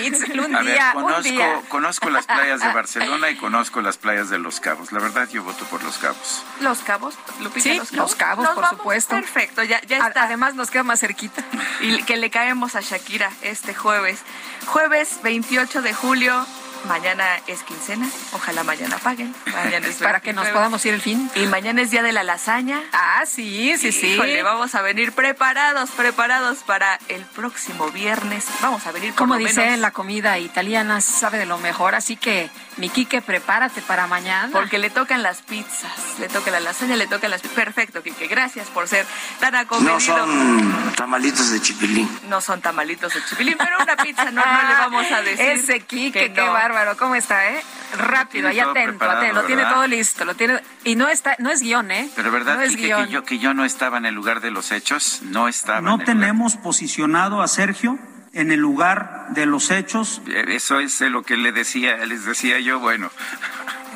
Un 0.45 0.65
día, 0.65 0.93
conozco, 0.93 1.63
conozco 1.69 2.11
las 2.11 2.27
playas 2.27 2.61
de 2.61 2.73
Barcelona 2.73 3.31
y 3.31 3.37
conozco 3.37 3.81
las 3.81 3.99
playas 3.99 4.31
de 4.31 4.39
Los 4.39 4.61
Cabos. 4.61 4.93
La 4.93 5.01
verdad, 5.01 5.29
yo 5.31 5.43
voto 5.43 5.65
por 5.67 5.83
Los 5.83 5.99
Cabos. 5.99 6.43
¿Los 6.61 6.81
Cabos? 6.81 7.15
Lupita, 7.41 7.63
sí, 7.63 7.81
Los 7.93 8.15
Cabos, 8.15 8.49
por 8.51 8.69
supuesto. 8.69 9.15
Perfecto, 9.15 9.63
ya, 9.63 9.81
ya 9.83 9.99
está. 10.07 10.25
Además, 10.25 10.55
nos 10.55 10.71
queda 10.71 10.83
más 10.83 11.01
cerquita. 11.01 11.43
Y 11.81 12.03
que 12.05 12.17
le 12.17 12.31
caemos 12.31 12.75
a 12.75 12.81
Shakira 12.81 13.31
este 13.43 13.75
jueves. 13.75 14.21
Jueves 14.67 15.21
28 15.23 15.83
de 15.83 15.93
julio, 15.93 16.47
Mañana 16.89 17.25
es 17.47 17.63
quincena, 17.63 18.09
ojalá 18.33 18.63
mañana 18.63 18.99
paguen. 18.99 19.35
Mañana 19.47 19.87
es 19.87 19.97
Para 20.03 20.21
que 20.21 20.33
nos 20.33 20.49
podamos 20.49 20.85
ir 20.85 20.95
el 20.95 21.01
fin. 21.01 21.31
Y 21.35 21.47
mañana 21.47 21.83
es 21.83 21.91
día 21.91 22.03
de 22.03 22.13
la 22.13 22.23
lasaña. 22.23 22.83
Ah, 22.93 23.23
sí, 23.27 23.77
sí, 23.79 23.93
sí. 23.93 24.15
Híjole, 24.15 24.43
vamos 24.43 24.75
a 24.75 24.83
venir 24.83 25.13
preparados, 25.13 25.91
preparados 25.91 26.59
para 26.59 26.99
el 27.09 27.25
próximo 27.25 27.91
viernes. 27.91 28.47
Vamos 28.61 28.87
a 28.87 28.93
venir 28.93 29.15
Como 29.15 29.37
dice 29.37 29.77
la 29.79 29.93
comida 29.93 30.39
italiana, 30.39 31.01
sabe 31.01 31.39
de 31.39 31.47
lo 31.47 31.59
mejor, 31.59 31.95
así 31.95 32.17
que 32.17 32.51
mi 32.77 32.91
Quique, 32.91 33.23
prepárate 33.23 33.81
para 33.83 34.07
mañana. 34.07 34.51
Porque 34.53 34.79
le 34.79 34.91
tocan 34.91 35.23
las 35.23 35.43
pizzas, 35.43 36.19
le 36.19 36.29
toca 36.29 36.51
la 36.51 36.61
lasaña, 36.61 36.97
le 36.97 37.07
toca 37.07 37.29
las 37.29 37.43
Perfecto, 37.43 38.03
Quique, 38.03 38.27
gracias 38.27 38.69
por 38.69 38.89
ser 38.89 39.07
tan 39.39 39.55
acomedido. 39.55 39.95
No 39.95 40.01
son 40.01 40.93
tamalitos 40.97 41.51
de 41.51 41.61
chipilín. 41.61 42.09
No 42.29 42.41
son 42.41 42.61
tamalitos 42.61 43.15
de 43.15 43.25
chipilín, 43.25 43.57
pero 43.59 43.77
una 43.83 43.97
pizza 43.97 44.31
no, 44.31 44.45
no 44.45 44.69
le 44.69 44.75
vamos 44.75 45.11
a 45.13 45.23
decir. 45.23 45.47
Ese 45.47 45.81
Quique, 45.81 46.33
qué 46.33 46.41
bárbaro, 46.41 46.74
¿cómo 46.99 47.15
está, 47.15 47.51
eh? 47.51 47.63
Rápido, 47.97 48.49
ahí 48.49 48.61
atento, 48.61 49.05
atento, 49.05 49.43
lo 49.43 49.47
tiene 49.47 49.63
todo 49.65 49.87
listo, 49.87 50.25
lo 50.25 50.35
tiene 50.35 50.61
y 50.85 50.97
no 50.97 51.09
está 51.09 51.37
no 51.39 51.51
es 51.51 51.61
guion, 51.61 51.91
¿eh? 51.91 52.11
Pero 52.17 52.31
verdad 52.31 52.59
que, 52.69 52.89
yo 53.09 53.25
que 53.25 53.39
yo 53.39 53.55
no 53.55 53.65
estaba 53.65 53.99
en 53.99 54.07
el 54.07 54.15
lugar 54.15 54.41
de 54.41 54.51
los 54.51 54.73
hechos, 54.73 55.21
no 55.23 55.49
estaba 55.49 55.81
No 55.81 55.99
tenemos 55.99 56.57
posicionado 56.57 57.43
a 57.43 57.49
Sergio 57.49 57.99
en 58.35 58.51
el 58.51 58.61
lugar 58.61 59.27
de 59.31 59.47
los 59.47 59.71
hechos. 59.71 60.21
Eso 60.27 60.81
es 60.81 61.01
lo 61.01 61.23
que 61.23 61.37
le 61.37 61.53
decía, 61.53 61.97
les 62.05 62.25
decía 62.25 62.61
yo, 62.61 62.81
bueno. 62.81 63.11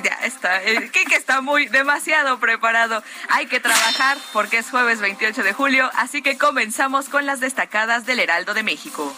Ya 0.04 0.16
está, 0.22 0.62
el 0.62 0.92
Kike 0.92 1.16
está 1.16 1.40
muy 1.40 1.66
demasiado 1.66 2.38
preparado. 2.38 3.02
Hay 3.30 3.46
que 3.46 3.58
trabajar 3.58 4.16
porque 4.32 4.58
es 4.58 4.70
jueves 4.70 5.00
28 5.00 5.42
de 5.42 5.52
julio, 5.52 5.90
así 5.96 6.22
que 6.22 6.38
comenzamos 6.38 7.08
con 7.08 7.26
las 7.26 7.40
destacadas 7.40 8.06
del 8.06 8.20
Heraldo 8.20 8.54
de 8.54 8.62
México. 8.62 9.12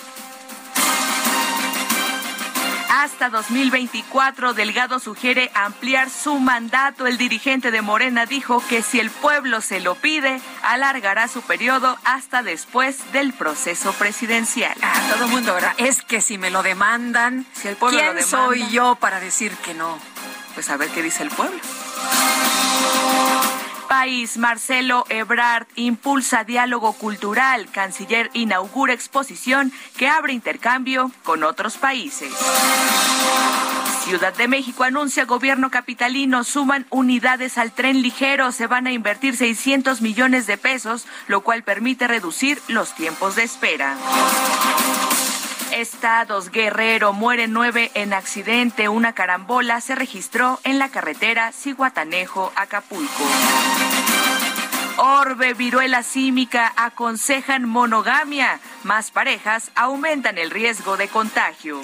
Hasta 2.93 3.31
2024, 3.31 4.53
Delgado 4.53 4.99
sugiere 4.99 5.51
ampliar 5.55 6.11
su 6.11 6.41
mandato. 6.41 7.07
El 7.07 7.19
dirigente 7.19 7.71
de 7.71 7.83
Morena 7.83 8.27
dijo 8.27 8.63
que 8.69 8.83
si 8.83 8.99
el 8.99 9.11
pueblo 9.11 9.61
se 9.61 9.81
lo 9.81 9.95
pide, 9.95 10.41
alargará 10.63 11.29
su 11.29 11.41
periodo 11.43 11.97
hasta 12.05 12.43
después 12.43 13.13
del 13.13 13.33
proceso 13.33 13.93
presidencial. 13.93 14.77
Ah, 14.83 15.01
todo 15.13 15.27
el 15.27 15.31
mundo, 15.31 15.55
¿verdad? 15.55 15.75
Es 15.79 16.03
que 16.03 16.21
si 16.21 16.37
me 16.37 16.51
lo 16.51 16.65
demandan, 16.65 17.47
si 17.53 17.69
el 17.69 17.77
pueblo 17.77 18.01
¿quién 18.01 18.27
soy 18.27 18.69
yo 18.71 18.97
para 18.97 19.21
decir 19.21 19.53
que 19.59 19.73
no? 19.73 19.97
Pues 20.55 20.69
a 20.69 20.77
ver 20.77 20.89
qué 20.89 21.01
dice 21.01 21.23
el 21.23 21.31
pueblo 21.31 21.61
país, 23.91 24.37
Marcelo 24.37 25.05
Ebrard 25.09 25.67
impulsa 25.75 26.45
diálogo 26.45 26.93
cultural. 26.93 27.67
Canciller 27.73 28.31
inaugura 28.35 28.93
exposición 28.93 29.73
que 29.97 30.07
abre 30.07 30.33
intercambio 30.33 31.11
con 31.25 31.43
otros 31.43 31.77
países. 31.77 32.33
Ciudad 34.05 34.33
de 34.33 34.47
México 34.47 34.85
anuncia 34.85 35.25
gobierno 35.25 35.73
capitalino 35.73 36.45
suman 36.45 36.87
unidades 36.91 37.59
al 37.59 37.73
tren 37.73 38.01
ligero, 38.01 38.53
se 38.53 38.69
van 38.69 38.87
a 38.87 38.93
invertir 38.93 39.37
600 39.37 40.03
millones 40.03 40.47
de 40.47 40.57
pesos, 40.57 41.09
lo 41.27 41.41
cual 41.41 41.65
permite 41.65 42.07
reducir 42.07 42.63
los 42.69 42.95
tiempos 42.95 43.35
de 43.35 43.43
espera. 43.43 43.97
Estados 45.73 46.51
Guerrero 46.51 47.13
mueren 47.13 47.53
nueve 47.53 47.91
en 47.95 48.13
accidente. 48.13 48.89
Una 48.89 49.13
carambola 49.13 49.81
se 49.81 49.95
registró 49.95 50.61
en 50.65 50.79
la 50.79 50.89
carretera 50.89 51.53
Ciguatanejo-Acapulco. 51.53 53.25
Orbe, 54.97 55.55
viruela 55.55 56.03
símica 56.03 56.73
aconsejan 56.77 57.69
monogamia. 57.69 58.61
Más 58.85 59.11
parejas 59.11 59.71
aumentan 59.75 60.39
el 60.39 60.51
riesgo 60.51 60.97
de 60.97 61.09
contagio. 61.09 61.81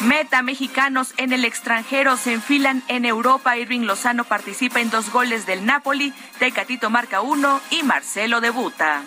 Meta 0.00 0.42
mexicanos 0.42 1.14
en 1.16 1.32
el 1.32 1.44
extranjero 1.44 2.16
se 2.16 2.32
enfilan 2.32 2.82
en 2.88 3.04
Europa. 3.04 3.56
Irving 3.56 3.82
Lozano 3.82 4.24
participa 4.24 4.80
en 4.80 4.90
dos 4.90 5.12
goles 5.12 5.46
del 5.46 5.64
Napoli, 5.64 6.12
Tecatito 6.38 6.90
marca 6.90 7.20
uno 7.20 7.60
y 7.70 7.82
Marcelo 7.82 8.40
debuta. 8.40 9.02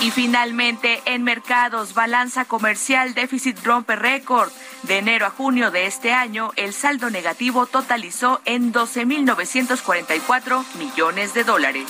Y 0.00 0.10
finalmente, 0.10 1.00
en 1.06 1.24
mercados, 1.24 1.94
balanza 1.94 2.44
comercial, 2.44 3.14
déficit 3.14 3.58
rompe 3.64 3.96
récord. 3.96 4.50
De 4.82 4.98
enero 4.98 5.26
a 5.26 5.30
junio 5.30 5.70
de 5.70 5.86
este 5.86 6.12
año, 6.12 6.52
el 6.56 6.74
saldo 6.74 7.10
negativo 7.10 7.66
totalizó 7.66 8.40
en 8.44 8.72
12.944 8.72 10.64
millones 10.74 11.34
de 11.34 11.44
dólares. 11.44 11.86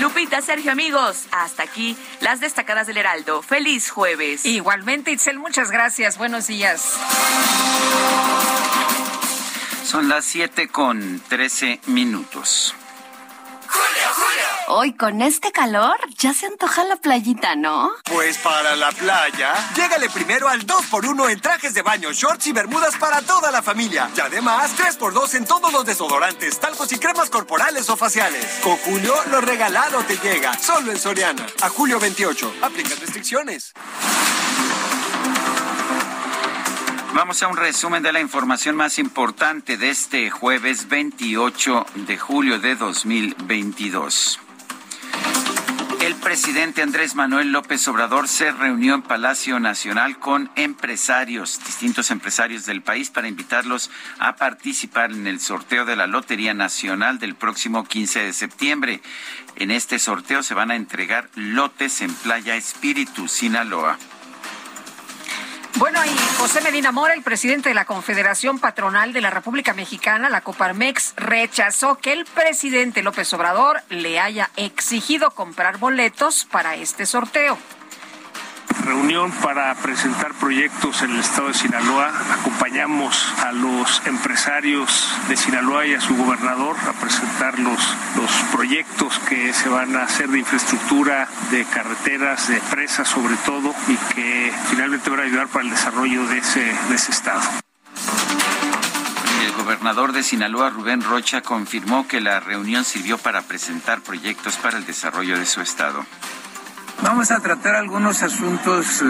Lupita, 0.00 0.40
Sergio, 0.42 0.72
amigos, 0.72 1.26
hasta 1.30 1.62
aquí 1.62 1.96
las 2.20 2.40
destacadas 2.40 2.86
del 2.86 2.98
Heraldo. 2.98 3.42
Feliz 3.42 3.90
jueves. 3.90 4.44
Igualmente, 4.44 5.12
Itzel, 5.12 5.38
muchas 5.38 5.70
gracias. 5.70 6.18
Buenos 6.18 6.46
días. 6.46 6.98
Son 9.84 10.08
las 10.08 10.24
7 10.24 10.68
con 10.68 11.20
13 11.28 11.80
minutos. 11.86 12.74
Hoy 14.66 14.94
con 14.94 15.20
este 15.20 15.52
calor 15.52 15.96
ya 16.16 16.32
se 16.32 16.46
antoja 16.46 16.84
la 16.84 16.96
playita, 16.96 17.54
¿no? 17.54 17.90
Pues 18.04 18.38
para 18.38 18.74
la 18.74 18.90
playa, 18.92 19.54
llégale 19.76 20.08
primero 20.08 20.48
al 20.48 20.66
2x1 20.66 21.30
en 21.30 21.40
trajes 21.40 21.74
de 21.74 21.82
baño, 21.82 22.12
shorts 22.12 22.46
y 22.46 22.52
bermudas 22.52 22.96
para 22.96 23.20
toda 23.22 23.50
la 23.50 23.62
familia. 23.62 24.10
Y 24.16 24.20
además 24.20 24.72
3x2 24.78 25.34
en 25.34 25.44
todos 25.44 25.72
los 25.72 25.84
desodorantes, 25.84 26.58
talcos 26.60 26.90
y 26.92 26.98
cremas 26.98 27.28
corporales 27.28 27.90
o 27.90 27.96
faciales. 27.96 28.44
Con 28.62 28.76
Julio, 28.78 29.14
lo 29.30 29.40
regalado 29.42 30.02
te 30.04 30.16
llega. 30.16 30.58
Solo 30.58 30.92
en 30.92 30.98
Soriana. 30.98 31.46
A 31.60 31.68
julio 31.68 32.00
28. 32.00 32.54
Aplican 32.62 32.98
restricciones. 32.98 33.74
Vamos 37.14 37.44
a 37.44 37.46
un 37.46 37.56
resumen 37.56 38.02
de 38.02 38.12
la 38.12 38.20
información 38.20 38.74
más 38.74 38.98
importante 38.98 39.76
de 39.76 39.90
este 39.90 40.30
jueves 40.30 40.88
28 40.88 41.86
de 42.08 42.18
julio 42.18 42.58
de 42.58 42.74
2022. 42.74 44.40
presidente 46.24 46.82
Andrés 46.82 47.14
Manuel 47.14 47.52
López 47.52 47.86
Obrador 47.86 48.26
se 48.26 48.50
reunió 48.50 48.94
en 48.94 49.02
Palacio 49.02 49.60
Nacional 49.60 50.18
con 50.18 50.50
empresarios, 50.56 51.60
distintos 51.64 52.10
empresarios 52.10 52.66
del 52.66 52.82
país, 52.82 53.10
para 53.10 53.28
invitarlos 53.28 53.90
a 54.18 54.34
participar 54.34 55.12
en 55.12 55.28
el 55.28 55.38
sorteo 55.38 55.84
de 55.84 55.94
la 55.94 56.08
Lotería 56.08 56.52
Nacional 56.52 57.20
del 57.20 57.36
próximo 57.36 57.84
15 57.84 58.24
de 58.24 58.32
septiembre. 58.32 59.02
En 59.54 59.70
este 59.70 60.00
sorteo 60.00 60.42
se 60.42 60.54
van 60.54 60.72
a 60.72 60.76
entregar 60.76 61.28
lotes 61.36 62.00
en 62.00 62.12
Playa 62.12 62.56
Espíritu, 62.56 63.28
Sinaloa. 63.28 63.98
Bueno, 65.76 65.98
y 66.04 66.16
José 66.38 66.60
Medina 66.60 66.92
Mora, 66.92 67.14
el 67.14 67.22
presidente 67.22 67.68
de 67.68 67.74
la 67.74 67.84
Confederación 67.84 68.60
Patronal 68.60 69.12
de 69.12 69.20
la 69.20 69.30
República 69.30 69.74
Mexicana, 69.74 70.30
la 70.30 70.40
Coparmex, 70.40 71.14
rechazó 71.16 71.96
que 71.96 72.12
el 72.12 72.26
presidente 72.26 73.02
López 73.02 73.32
Obrador 73.32 73.82
le 73.90 74.20
haya 74.20 74.50
exigido 74.56 75.32
comprar 75.32 75.78
boletos 75.78 76.44
para 76.44 76.76
este 76.76 77.06
sorteo 77.06 77.58
reunión 78.84 79.32
para 79.42 79.74
presentar 79.74 80.34
proyectos 80.34 81.02
en 81.02 81.12
el 81.12 81.20
estado 81.20 81.48
de 81.48 81.54
Sinaloa. 81.54 82.12
Acompañamos 82.38 83.32
a 83.42 83.52
los 83.52 84.02
empresarios 84.06 85.10
de 85.28 85.36
Sinaloa 85.36 85.86
y 85.86 85.94
a 85.94 86.00
su 86.00 86.14
gobernador 86.16 86.76
a 86.88 86.92
presentar 86.92 87.58
los, 87.58 87.80
los 88.16 88.30
proyectos 88.52 89.18
que 89.20 89.52
se 89.52 89.68
van 89.68 89.96
a 89.96 90.04
hacer 90.04 90.28
de 90.28 90.38
infraestructura, 90.38 91.28
de 91.50 91.64
carreteras, 91.64 92.48
de 92.48 92.60
presas 92.60 93.08
sobre 93.08 93.36
todo, 93.36 93.74
y 93.88 93.96
que 94.14 94.52
finalmente 94.70 95.10
van 95.10 95.20
a 95.20 95.22
ayudar 95.24 95.48
para 95.48 95.64
el 95.64 95.70
desarrollo 95.70 96.26
de 96.26 96.38
ese, 96.38 96.74
de 96.88 96.94
ese 96.94 97.12
estado. 97.12 97.42
El 99.42 99.52
gobernador 99.52 100.12
de 100.12 100.22
Sinaloa, 100.22 100.70
Rubén 100.70 101.00
Rocha, 101.00 101.40
confirmó 101.40 102.06
que 102.06 102.20
la 102.20 102.40
reunión 102.40 102.84
sirvió 102.84 103.18
para 103.18 103.42
presentar 103.42 104.02
proyectos 104.02 104.56
para 104.56 104.76
el 104.76 104.84
desarrollo 104.84 105.38
de 105.38 105.46
su 105.46 105.60
estado. 105.60 106.04
Vamos 107.02 107.30
a 107.30 107.40
tratar 107.40 107.74
algunos 107.74 108.22
asuntos 108.22 109.02
eh, 109.02 109.04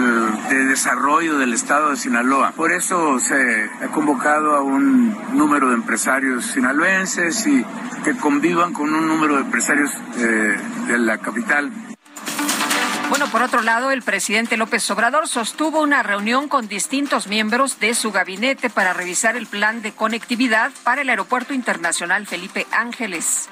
de 0.49 0.65
desarrollo 0.65 1.37
del 1.37 1.53
estado 1.53 1.91
de 1.91 1.95
Sinaloa. 1.95 2.51
Por 2.51 2.71
eso 2.71 3.19
se 3.19 3.69
ha 3.81 3.87
convocado 3.87 4.55
a 4.55 4.61
un 4.61 5.15
número 5.37 5.69
de 5.69 5.75
empresarios 5.75 6.45
sinaloenses 6.45 7.47
y 7.47 7.65
que 8.03 8.15
convivan 8.17 8.73
con 8.73 8.93
un 8.93 9.07
número 9.07 9.35
de 9.35 9.41
empresarios 9.41 9.91
eh, 10.17 10.57
de 10.87 10.97
la 10.97 11.19
capital. 11.19 11.71
Bueno, 13.09 13.27
por 13.27 13.43
otro 13.43 13.61
lado, 13.61 13.91
el 13.91 14.01
presidente 14.01 14.57
López 14.57 14.89
Obrador 14.89 15.27
sostuvo 15.27 15.81
una 15.81 16.01
reunión 16.01 16.47
con 16.49 16.67
distintos 16.67 17.27
miembros 17.27 17.79
de 17.79 17.93
su 17.93 18.11
gabinete 18.11 18.69
para 18.69 18.93
revisar 18.93 19.37
el 19.37 19.45
plan 19.45 19.81
de 19.81 19.91
conectividad 19.91 20.71
para 20.83 21.01
el 21.01 21.09
Aeropuerto 21.09 21.53
Internacional 21.53 22.25
Felipe 22.25 22.65
Ángeles. 22.71 23.47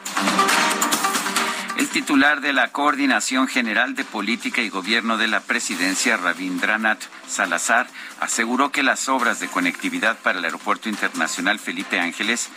El 1.77 1.89
titular 1.89 2.41
de 2.41 2.53
la 2.53 2.71
Coordinación 2.71 3.47
General 3.47 3.95
de 3.95 4.03
Política 4.03 4.61
y 4.61 4.69
Gobierno 4.69 5.17
de 5.17 5.27
la 5.27 5.39
Presidencia, 5.39 6.17
Rabindranath 6.17 7.01
Salazar, 7.27 7.87
aseguró 8.19 8.71
que 8.71 8.83
las 8.83 9.09
obras 9.09 9.39
de 9.39 9.47
conectividad 9.47 10.17
para 10.19 10.37
el 10.37 10.45
Aeropuerto 10.45 10.87
Internacional 10.87 11.57
Felipe 11.57 11.99
Ángeles 11.99 12.49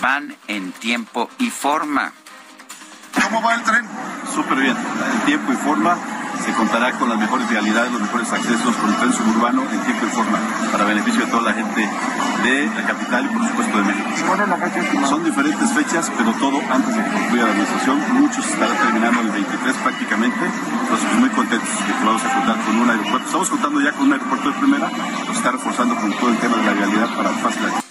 van 0.00 0.36
en 0.48 0.72
tiempo 0.72 1.28
y 1.38 1.50
forma. 1.50 2.14
¿Cómo 3.20 3.42
va 3.42 3.54
el 3.54 3.62
tren? 3.62 3.84
Súper 4.34 4.58
bien, 4.58 4.76
en 4.76 5.20
tiempo 5.26 5.52
y 5.52 5.56
forma 5.56 5.96
se 6.44 6.52
contará 6.54 6.90
con 6.92 7.08
las 7.08 7.18
mejores 7.18 7.48
realidades, 7.48 7.92
los 7.92 8.00
mejores 8.00 8.32
accesos 8.32 8.74
con 8.76 8.90
el 8.90 8.96
tren 8.96 9.12
suburbano 9.12 9.62
en 9.62 9.80
tiempo 9.80 10.06
y 10.06 10.10
forma, 10.10 10.38
para 10.72 10.84
beneficio 10.84 11.24
de 11.24 11.30
toda 11.30 11.42
la 11.42 11.52
gente 11.52 11.88
de 12.42 12.66
la 12.66 12.82
capital 12.82 13.26
y 13.26 13.28
por 13.28 13.46
supuesto 13.46 13.78
de 13.78 13.84
México. 13.84 14.08
Son 15.08 15.24
diferentes 15.24 15.72
fechas, 15.72 16.10
pero 16.16 16.32
todo 16.32 16.58
antes 16.72 16.96
de 16.96 17.04
que 17.04 17.10
concluya 17.10 17.44
la 17.44 17.50
administración. 17.52 17.98
Muchos 18.20 18.46
estarán 18.46 18.76
terminando 18.76 19.20
el 19.20 19.30
23 19.30 19.76
prácticamente, 19.76 20.44
entonces 20.44 21.06
pues, 21.08 21.20
muy 21.20 21.30
contentos 21.30 21.68
de 21.68 21.94
que 21.94 22.04
vamos 22.04 22.24
a 22.24 22.34
contar 22.34 22.56
con 22.64 22.76
un 22.80 22.90
aeropuerto. 22.90 23.26
Estamos 23.26 23.50
contando 23.50 23.80
ya 23.80 23.92
con 23.92 24.06
un 24.06 24.12
aeropuerto 24.12 24.48
de 24.50 24.58
primera, 24.58 24.90
nos 25.26 25.36
está 25.36 25.52
reforzando 25.52 25.94
con 25.96 26.12
todo 26.12 26.30
el 26.30 26.38
tema 26.38 26.56
de 26.56 26.64
la 26.64 26.72
realidad 26.72 27.08
para 27.16 27.30
fácil 27.30 27.81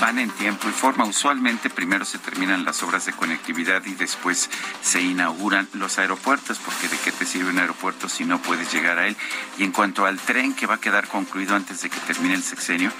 van 0.00 0.18
en 0.18 0.30
tiempo 0.30 0.68
y 0.68 0.72
forma. 0.72 1.04
Usualmente 1.04 1.70
primero 1.70 2.04
se 2.04 2.18
terminan 2.18 2.64
las 2.64 2.82
obras 2.82 3.06
de 3.06 3.12
conectividad 3.12 3.84
y 3.86 3.94
después 3.94 4.50
se 4.82 5.00
inauguran 5.00 5.68
los 5.72 5.98
aeropuertos, 5.98 6.58
porque 6.58 6.88
de 6.88 6.98
qué 6.98 7.12
te 7.12 7.26
sirve 7.26 7.50
un 7.50 7.58
aeropuerto 7.58 8.08
si 8.08 8.24
no 8.24 8.40
puedes 8.40 8.72
llegar 8.72 8.98
a 8.98 9.06
él. 9.06 9.16
Y 9.58 9.64
en 9.64 9.72
cuanto 9.72 10.06
al 10.06 10.18
tren 10.18 10.54
que 10.54 10.66
va 10.66 10.76
a 10.76 10.80
quedar 10.80 11.08
concluido 11.08 11.54
antes 11.54 11.82
de 11.82 11.90
que 11.90 12.00
termine 12.00 12.34
el 12.34 12.42
sexenio, 12.42 12.90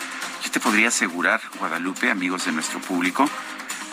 yo 0.44 0.50
te 0.50 0.60
podría 0.60 0.88
asegurar, 0.88 1.40
Guadalupe, 1.58 2.10
amigos 2.10 2.46
de 2.46 2.52
nuestro 2.52 2.80
público, 2.80 3.28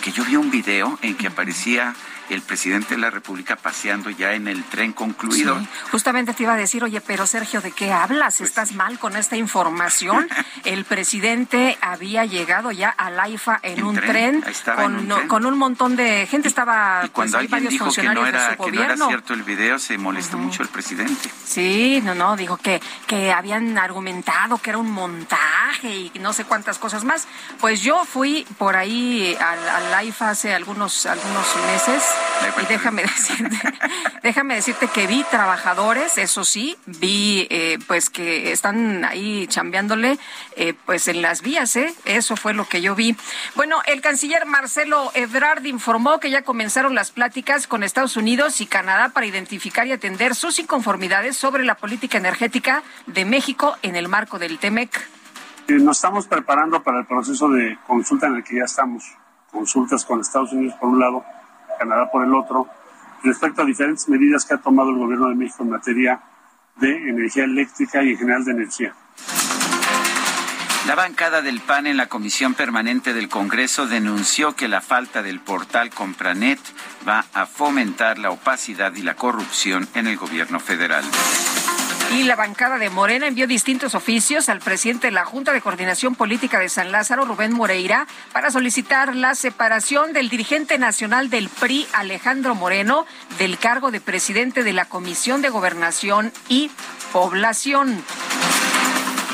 que 0.01 0.11
yo 0.11 0.25
vi 0.25 0.35
un 0.35 0.51
video 0.51 0.97
en 1.01 1.15
que 1.15 1.27
aparecía 1.27 1.95
el 2.29 2.41
presidente 2.41 2.95
de 2.95 3.01
la 3.01 3.09
República 3.09 3.55
paseando 3.55 4.09
ya 4.09 4.33
en 4.33 4.47
el 4.47 4.63
tren 4.63 4.93
concluido. 4.93 5.57
justamente 5.91 6.33
te 6.33 6.43
iba 6.43 6.53
a 6.53 6.57
decir, 6.57 6.83
oye, 6.83 7.01
pero 7.01 7.25
Sergio, 7.25 7.61
¿de 7.61 7.71
qué 7.71 7.91
hablas? 7.91 8.37
Pues 8.37 8.49
¿Estás 8.49 8.73
mal 8.73 8.99
con 8.99 9.15
esta 9.17 9.35
información? 9.35 10.29
el 10.65 10.85
presidente 10.85 11.77
había 11.81 12.25
llegado 12.25 12.71
ya 12.71 12.89
a 12.89 13.09
Laifa 13.09 13.59
en, 13.63 13.83
un, 13.83 13.95
tren, 13.95 14.43
con, 15.27 15.45
un 15.45 15.57
montón 15.57 15.95
de 15.95 16.27
gente, 16.27 16.47
estaba 16.47 17.01
y 17.03 17.09
pues, 17.09 17.11
cuando 17.11 17.37
alguien 17.37 17.67
dijo 17.67 17.91
que 17.91 18.03
no, 18.03 18.25
era, 18.25 18.57
que 18.57 18.71
no 18.71 18.83
era 18.83 18.95
cierto 18.95 19.33
el 19.33 19.43
video, 19.43 19.79
se 19.79 19.97
molestó 19.97 20.37
mucho 20.37 20.63
el 20.63 20.69
presidente. 20.69 21.29
Sí, 21.45 22.01
no, 22.03 22.15
no, 22.15 22.35
dijo 22.35 22.57
que, 22.57 22.81
que 23.07 23.31
habían 23.31 23.77
argumentado 23.77 24.57
que 24.57 24.69
era 24.69 24.77
un 24.77 24.91
montaje 24.91 26.11
y 26.13 26.19
no 26.19 26.33
sé 26.33 26.45
cuántas 26.45 26.77
cosas 26.77 27.03
más. 27.03 27.27
Pues 27.59 27.81
yo 27.81 28.05
fui 28.05 28.45
por 28.57 28.75
ahí 28.75 29.35
al, 29.39 29.91
Laifa 29.91 30.29
hace 30.29 30.53
algunos, 30.53 31.05
algunos 31.05 31.45
meses 31.67 32.03
y 32.61 32.65
déjame 32.65 33.03
decirte, 33.03 33.57
déjame 34.23 34.55
decirte 34.55 34.87
que 34.87 35.07
vi 35.07 35.23
trabajadores, 35.29 36.17
eso 36.17 36.43
sí, 36.43 36.77
vi 36.85 37.47
eh, 37.49 37.79
pues 37.87 38.09
que 38.09 38.51
están 38.51 39.05
ahí 39.05 39.47
chambeándole 39.47 40.19
eh, 40.55 40.73
pues 40.85 41.07
en 41.07 41.21
las 41.21 41.41
vías, 41.41 41.75
¿eh? 41.75 41.93
Eso 42.05 42.35
fue 42.35 42.53
lo 42.53 42.65
que 42.65 42.81
yo 42.81 42.95
vi. 42.95 43.15
Bueno, 43.55 43.81
el 43.85 44.01
canciller 44.01 44.45
Marcelo 44.45 45.11
Ebrard 45.13 45.65
informó 45.65 46.19
que 46.19 46.29
ya 46.29 46.43
comenzaron 46.43 46.95
las 46.95 47.11
pláticas 47.11 47.67
con 47.67 47.83
Estados 47.83 48.17
Unidos 48.17 48.61
y 48.61 48.65
Canadá 48.65 49.09
para 49.09 49.25
identificar 49.25 49.87
y 49.87 49.91
atender 49.91 50.35
sus 50.35 50.59
inconformidades 50.59 51.37
sobre 51.37 51.63
la 51.63 51.75
política 51.75 52.17
energética 52.17 52.83
de 53.07 53.25
México 53.25 53.77
en 53.81 53.95
el 53.95 54.07
marco 54.07 54.39
del 54.39 54.59
TEMEC. 54.59 55.01
Eh, 55.67 55.73
nos 55.73 55.97
estamos 55.97 56.27
preparando 56.27 56.83
para 56.83 56.99
el 56.99 57.05
proceso 57.05 57.49
de 57.49 57.77
consulta 57.87 58.27
en 58.27 58.35
el 58.35 58.43
que 58.43 58.57
ya 58.57 58.65
estamos. 58.65 59.03
Consultas 59.51 60.05
con 60.05 60.21
Estados 60.21 60.53
Unidos 60.53 60.75
por 60.79 60.89
un 60.89 60.99
lado 60.99 61.23
Canadá 61.81 62.11
por 62.11 62.23
el 62.23 62.33
otro, 62.35 62.67
respecto 63.23 63.63
a 63.63 63.65
diferentes 63.65 64.07
medidas 64.07 64.45
que 64.45 64.53
ha 64.53 64.57
tomado 64.57 64.91
el 64.91 64.97
gobierno 64.97 65.29
de 65.29 65.35
México 65.35 65.63
en 65.63 65.71
materia 65.71 66.21
de 66.75 67.09
energía 67.09 67.45
eléctrica 67.45 68.03
y 68.03 68.11
en 68.11 68.17
general 68.17 68.45
de 68.45 68.51
energía. 68.51 68.93
La 70.85 70.93
bancada 70.95 71.41
del 71.41 71.59
PAN 71.59 71.87
en 71.87 71.97
la 71.97 72.07
Comisión 72.07 72.53
Permanente 72.53 73.13
del 73.13 73.29
Congreso 73.29 73.87
denunció 73.87 74.55
que 74.55 74.67
la 74.67 74.81
falta 74.81 75.23
del 75.23 75.39
portal 75.39 75.89
Compranet 75.89 76.59
va 77.07 77.25
a 77.33 77.47
fomentar 77.47 78.19
la 78.19 78.29
opacidad 78.29 78.93
y 78.95 79.01
la 79.01 79.15
corrupción 79.15 79.87
en 79.95 80.05
el 80.05 80.17
gobierno 80.17 80.59
federal. 80.59 81.03
Y 82.13 82.23
la 82.23 82.35
bancada 82.35 82.77
de 82.77 82.89
Morena 82.89 83.27
envió 83.27 83.47
distintos 83.47 83.95
oficios 83.95 84.49
al 84.49 84.59
presidente 84.59 85.07
de 85.07 85.11
la 85.11 85.23
Junta 85.23 85.53
de 85.53 85.61
Coordinación 85.61 86.13
Política 86.15 86.59
de 86.59 86.67
San 86.67 86.91
Lázaro, 86.91 87.23
Rubén 87.23 87.53
Moreira, 87.53 88.05
para 88.33 88.51
solicitar 88.51 89.15
la 89.15 89.33
separación 89.33 90.11
del 90.11 90.27
dirigente 90.27 90.77
nacional 90.77 91.29
del 91.29 91.47
PRI, 91.47 91.87
Alejandro 91.93 92.53
Moreno, 92.53 93.05
del 93.37 93.57
cargo 93.57 93.91
de 93.91 94.01
presidente 94.01 94.63
de 94.63 94.73
la 94.73 94.85
Comisión 94.85 95.41
de 95.41 95.49
Gobernación 95.49 96.33
y 96.49 96.69
Población. 97.13 98.03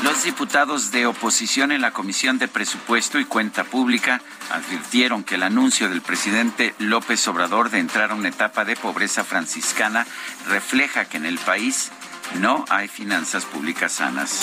Los 0.04 0.22
diputados 0.22 0.92
de 0.92 1.06
oposición 1.06 1.72
en 1.72 1.80
la 1.80 1.90
Comisión 1.90 2.38
de 2.38 2.46
Presupuesto 2.46 3.18
y 3.18 3.24
Cuenta 3.24 3.64
Pública 3.64 4.22
advirtieron 4.50 5.24
que 5.24 5.34
el 5.34 5.42
anuncio 5.42 5.88
del 5.88 6.02
presidente 6.02 6.74
López 6.78 7.26
Obrador 7.26 7.70
de 7.70 7.80
entrar 7.80 8.12
a 8.12 8.14
una 8.14 8.28
etapa 8.28 8.64
de 8.64 8.76
pobreza 8.76 9.24
franciscana 9.24 10.06
refleja 10.46 11.06
que 11.06 11.16
en 11.16 11.26
el 11.26 11.38
país 11.38 11.90
no 12.36 12.64
hay 12.68 12.88
finanzas 12.88 13.44
públicas 13.44 13.92
sanas. 13.92 14.42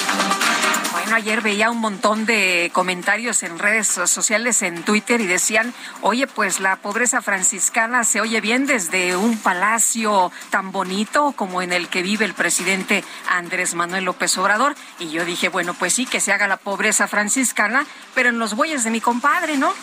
Bueno, 0.91 1.15
ayer 1.15 1.41
veía 1.41 1.69
un 1.71 1.79
montón 1.79 2.25
de 2.25 2.71
comentarios 2.73 3.43
en 3.43 3.59
redes 3.59 3.87
sociales, 3.87 4.61
en 4.61 4.83
Twitter, 4.83 5.21
y 5.21 5.25
decían, 5.25 5.73
oye, 6.01 6.25
pues 6.25 6.59
la 6.59 6.77
pobreza 6.77 7.21
franciscana 7.21 8.03
se 8.03 8.21
oye 8.21 8.41
bien 8.41 8.65
desde 8.65 9.15
un 9.15 9.37
palacio 9.37 10.31
tan 10.49 10.71
bonito 10.71 11.33
como 11.33 11.61
en 11.61 11.73
el 11.73 11.89
que 11.89 12.01
vive 12.01 12.25
el 12.25 12.33
presidente 12.33 13.03
Andrés 13.29 13.75
Manuel 13.75 14.05
López 14.05 14.37
Obrador. 14.37 14.75
Y 14.99 15.09
yo 15.09 15.25
dije, 15.25 15.49
bueno, 15.49 15.73
pues 15.73 15.93
sí, 15.93 16.05
que 16.05 16.19
se 16.19 16.31
haga 16.31 16.47
la 16.47 16.57
pobreza 16.57 17.07
franciscana, 17.07 17.85
pero 18.13 18.29
en 18.29 18.39
los 18.39 18.55
bueyes 18.55 18.83
de 18.83 18.89
mi 18.89 19.01
compadre, 19.01 19.57
¿no? 19.57 19.73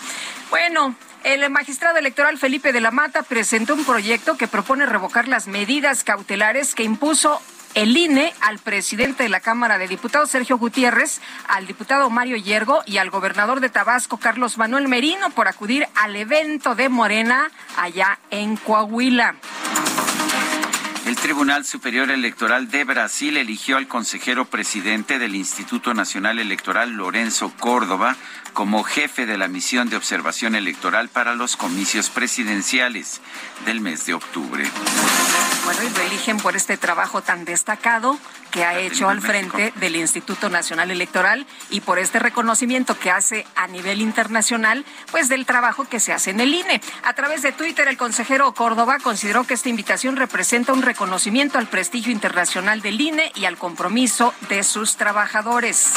Bueno, 0.51 0.95
el 1.25 1.49
magistrado 1.51 1.99
electoral 1.99 2.37
Felipe 2.37 2.73
de 2.73 2.81
la 2.81 2.91
Mata 2.91 3.23
presentó 3.23 3.75
un 3.75 3.85
proyecto 3.85 4.37
que 4.37 4.49
propone 4.49 4.87
revocar 4.87 5.29
las 5.29 5.47
medidas 5.47 6.05
cautelares 6.05 6.75
que 6.75 6.83
impuso 6.83 7.41
el 7.75 7.97
INE 7.97 8.33
al 8.41 8.59
presidente 8.59 9.23
de 9.23 9.29
la 9.29 9.41
Cámara 9.41 9.79
de 9.79 9.89
Diputados, 9.89 10.31
Sergio 10.31 10.59
Gutiérrez, 10.59 11.21
al 11.49 11.67
diputado 11.67 12.11
Mario 12.11 12.37
Yergo 12.37 12.83
y 12.87 12.99
al 12.99 13.11
gobernador 13.11 13.61
de 13.61 13.71
Tabasco, 13.71 14.19
Carlos 14.19 14.59
Manuel 14.59 14.89
Merino, 14.89 15.31
por 15.31 15.49
acudir 15.49 15.87
al 15.95 16.17
evento 16.17 16.75
de 16.75 16.89
Morena 16.89 17.51
allá 17.77 18.19
en 18.31 18.57
Coahuila. 18.57 19.37
El 21.13 21.19
Tribunal 21.19 21.67
Superior 21.67 22.11
Electoral 22.11 22.71
de 22.71 22.85
Brasil 22.85 23.37
eligió 23.37 23.77
al 23.77 23.87
consejero 23.87 24.47
presidente 24.47 25.19
del 25.19 25.35
Instituto 25.35 25.93
Nacional 25.93 26.39
Electoral, 26.39 26.93
Lorenzo 26.93 27.53
Córdoba, 27.61 28.17
como 28.55 28.83
jefe 28.83 29.27
de 29.27 29.37
la 29.37 29.47
misión 29.47 29.91
de 29.91 29.97
observación 29.97 30.55
electoral 30.55 31.11
para 31.11 31.35
los 31.35 31.59
comicios 31.59 32.09
presidenciales 32.09 33.21
del 33.67 33.83
mes 33.83 34.07
de 34.07 34.15
octubre. 34.15 34.65
Bueno, 35.67 35.83
y 35.83 35.91
lo 35.91 36.01
eligen 36.01 36.39
por 36.39 36.57
este 36.57 36.79
trabajo 36.79 37.21
tan 37.21 37.45
destacado 37.45 38.19
que 38.53 38.65
ha 38.65 38.79
hecho 38.79 39.09
al 39.09 39.21
frente 39.21 39.73
del 39.77 39.97
Instituto 39.97 40.49
Nacional 40.49 40.91
Electoral 40.93 41.47
y 41.71 41.81
por 41.81 41.99
este 41.99 42.21
reconocimiento 42.21 42.97
que 42.97 43.11
hace 43.11 43.47
a 43.57 43.67
nivel 43.67 44.01
internacional, 44.01 44.85
pues 45.11 45.29
del 45.29 45.47
trabajo 45.47 45.87
que 45.87 45.99
se 45.99 46.13
hace 46.13 46.31
en 46.31 46.41
el 46.41 46.55
INE. 46.55 46.81
A 47.03 47.15
través 47.15 47.43
de 47.43 47.51
Twitter, 47.53 47.89
el 47.89 47.97
consejero 47.97 48.53
Córdoba 48.53 48.99
consideró 49.03 49.45
que 49.45 49.55
esta 49.55 49.71
invitación 49.71 50.17
representa 50.17 50.73
un 50.73 50.83
reconocimiento 50.83 51.59
al 51.59 51.67
prestigio 51.67 52.13
internacional 52.13 52.83
del 52.83 53.01
INE 53.01 53.33
y 53.35 53.47
al 53.47 53.57
compromiso 53.57 54.35
de 54.49 54.63
sus 54.63 54.97
trabajadores. 54.97 55.95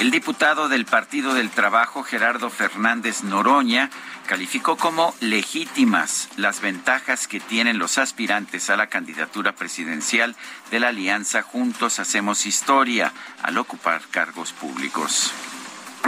El 0.00 0.10
diputado 0.10 0.70
del 0.70 0.86
Partido 0.86 1.34
del 1.34 1.50
Trabajo, 1.50 2.02
Gerardo 2.02 2.48
Fernández 2.48 3.22
Noroña, 3.22 3.90
calificó 4.26 4.78
como 4.78 5.14
legítimas 5.20 6.30
las 6.38 6.62
ventajas 6.62 7.28
que 7.28 7.38
tienen 7.38 7.78
los 7.78 7.98
aspirantes 7.98 8.70
a 8.70 8.78
la 8.78 8.86
candidatura 8.86 9.52
presidencial 9.52 10.36
de 10.70 10.80
la 10.80 10.88
alianza 10.88 11.42
Juntos 11.42 11.98
Hacemos 11.98 12.46
Historia 12.46 13.12
al 13.42 13.58
ocupar 13.58 14.00
cargos 14.10 14.54
públicos 14.54 15.34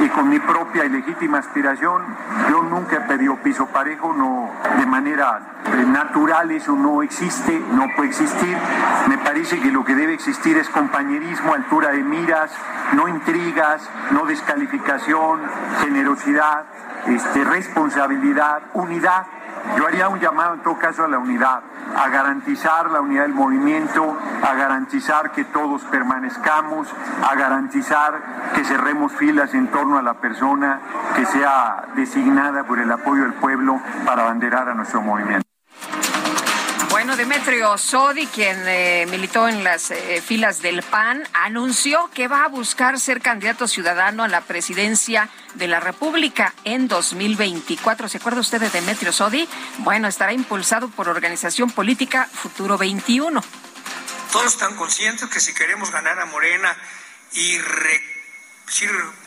y 0.00 0.08
con 0.08 0.28
mi 0.28 0.38
propia 0.40 0.84
y 0.84 0.88
legítima 0.88 1.38
aspiración, 1.38 2.02
yo 2.50 2.62
nunca 2.62 2.96
he 2.96 3.00
pedido 3.00 3.36
piso 3.36 3.66
parejo, 3.66 4.12
no 4.12 4.50
de 4.78 4.86
manera 4.86 5.40
eh, 5.66 5.84
natural 5.86 6.50
eso 6.50 6.72
no 6.72 7.02
existe, 7.02 7.60
no 7.72 7.88
puede 7.94 8.08
existir. 8.08 8.56
Me 9.08 9.18
parece 9.18 9.60
que 9.60 9.70
lo 9.70 9.84
que 9.84 9.94
debe 9.94 10.14
existir 10.14 10.56
es 10.56 10.68
compañerismo, 10.70 11.54
altura 11.54 11.90
de 11.90 12.02
miras, 12.02 12.50
no 12.94 13.06
intrigas, 13.08 13.88
no 14.10 14.24
descalificación, 14.24 15.40
generosidad, 15.82 16.64
este, 17.06 17.44
responsabilidad, 17.44 18.62
unidad. 18.74 19.26
Yo 19.76 19.86
haría 19.86 20.08
un 20.08 20.20
llamado 20.20 20.54
en 20.54 20.60
todo 20.60 20.78
caso 20.78 21.04
a 21.04 21.08
la 21.08 21.18
unidad 21.18 21.60
a 21.96 22.08
garantizar 22.08 22.90
la 22.90 23.00
unidad 23.00 23.22
del 23.22 23.34
movimiento, 23.34 24.16
a 24.42 24.54
garantizar 24.54 25.32
que 25.32 25.44
todos 25.44 25.82
permanezcamos, 25.84 26.88
a 27.28 27.34
garantizar 27.34 28.50
que 28.54 28.64
cerremos 28.64 29.12
filas 29.12 29.52
en 29.54 29.68
torno 29.68 29.98
a 29.98 30.02
la 30.02 30.14
persona 30.14 30.80
que 31.14 31.26
sea 31.26 31.88
designada 31.94 32.64
por 32.64 32.78
el 32.78 32.90
apoyo 32.90 33.22
del 33.22 33.34
pueblo 33.34 33.80
para 34.06 34.22
abanderar 34.22 34.68
a 34.68 34.74
nuestro 34.74 35.02
movimiento. 35.02 35.51
Bueno, 37.02 37.16
Demetrio 37.16 37.76
Sodi, 37.78 38.28
quien 38.28 38.62
eh, 38.64 39.06
militó 39.10 39.48
en 39.48 39.64
las 39.64 39.90
eh, 39.90 40.22
filas 40.24 40.62
del 40.62 40.84
PAN, 40.84 41.28
anunció 41.32 42.08
que 42.14 42.28
va 42.28 42.44
a 42.44 42.48
buscar 42.48 43.00
ser 43.00 43.20
candidato 43.20 43.66
ciudadano 43.66 44.22
a 44.22 44.28
la 44.28 44.42
presidencia 44.42 45.28
de 45.54 45.66
la 45.66 45.80
República 45.80 46.54
en 46.62 46.86
2024. 46.86 48.08
¿Se 48.08 48.18
acuerda 48.18 48.38
usted 48.38 48.60
de 48.60 48.70
Demetrio 48.70 49.12
Sodi? 49.12 49.48
Bueno, 49.78 50.06
estará 50.06 50.32
impulsado 50.32 50.90
por 50.90 51.08
organización 51.08 51.72
política 51.72 52.28
Futuro 52.32 52.78
21. 52.78 53.42
Todos 54.30 54.46
están 54.46 54.76
conscientes 54.76 55.28
que 55.28 55.40
si 55.40 55.52
queremos 55.54 55.90
ganar 55.90 56.20
a 56.20 56.26
Morena 56.26 56.72
y 57.32 57.58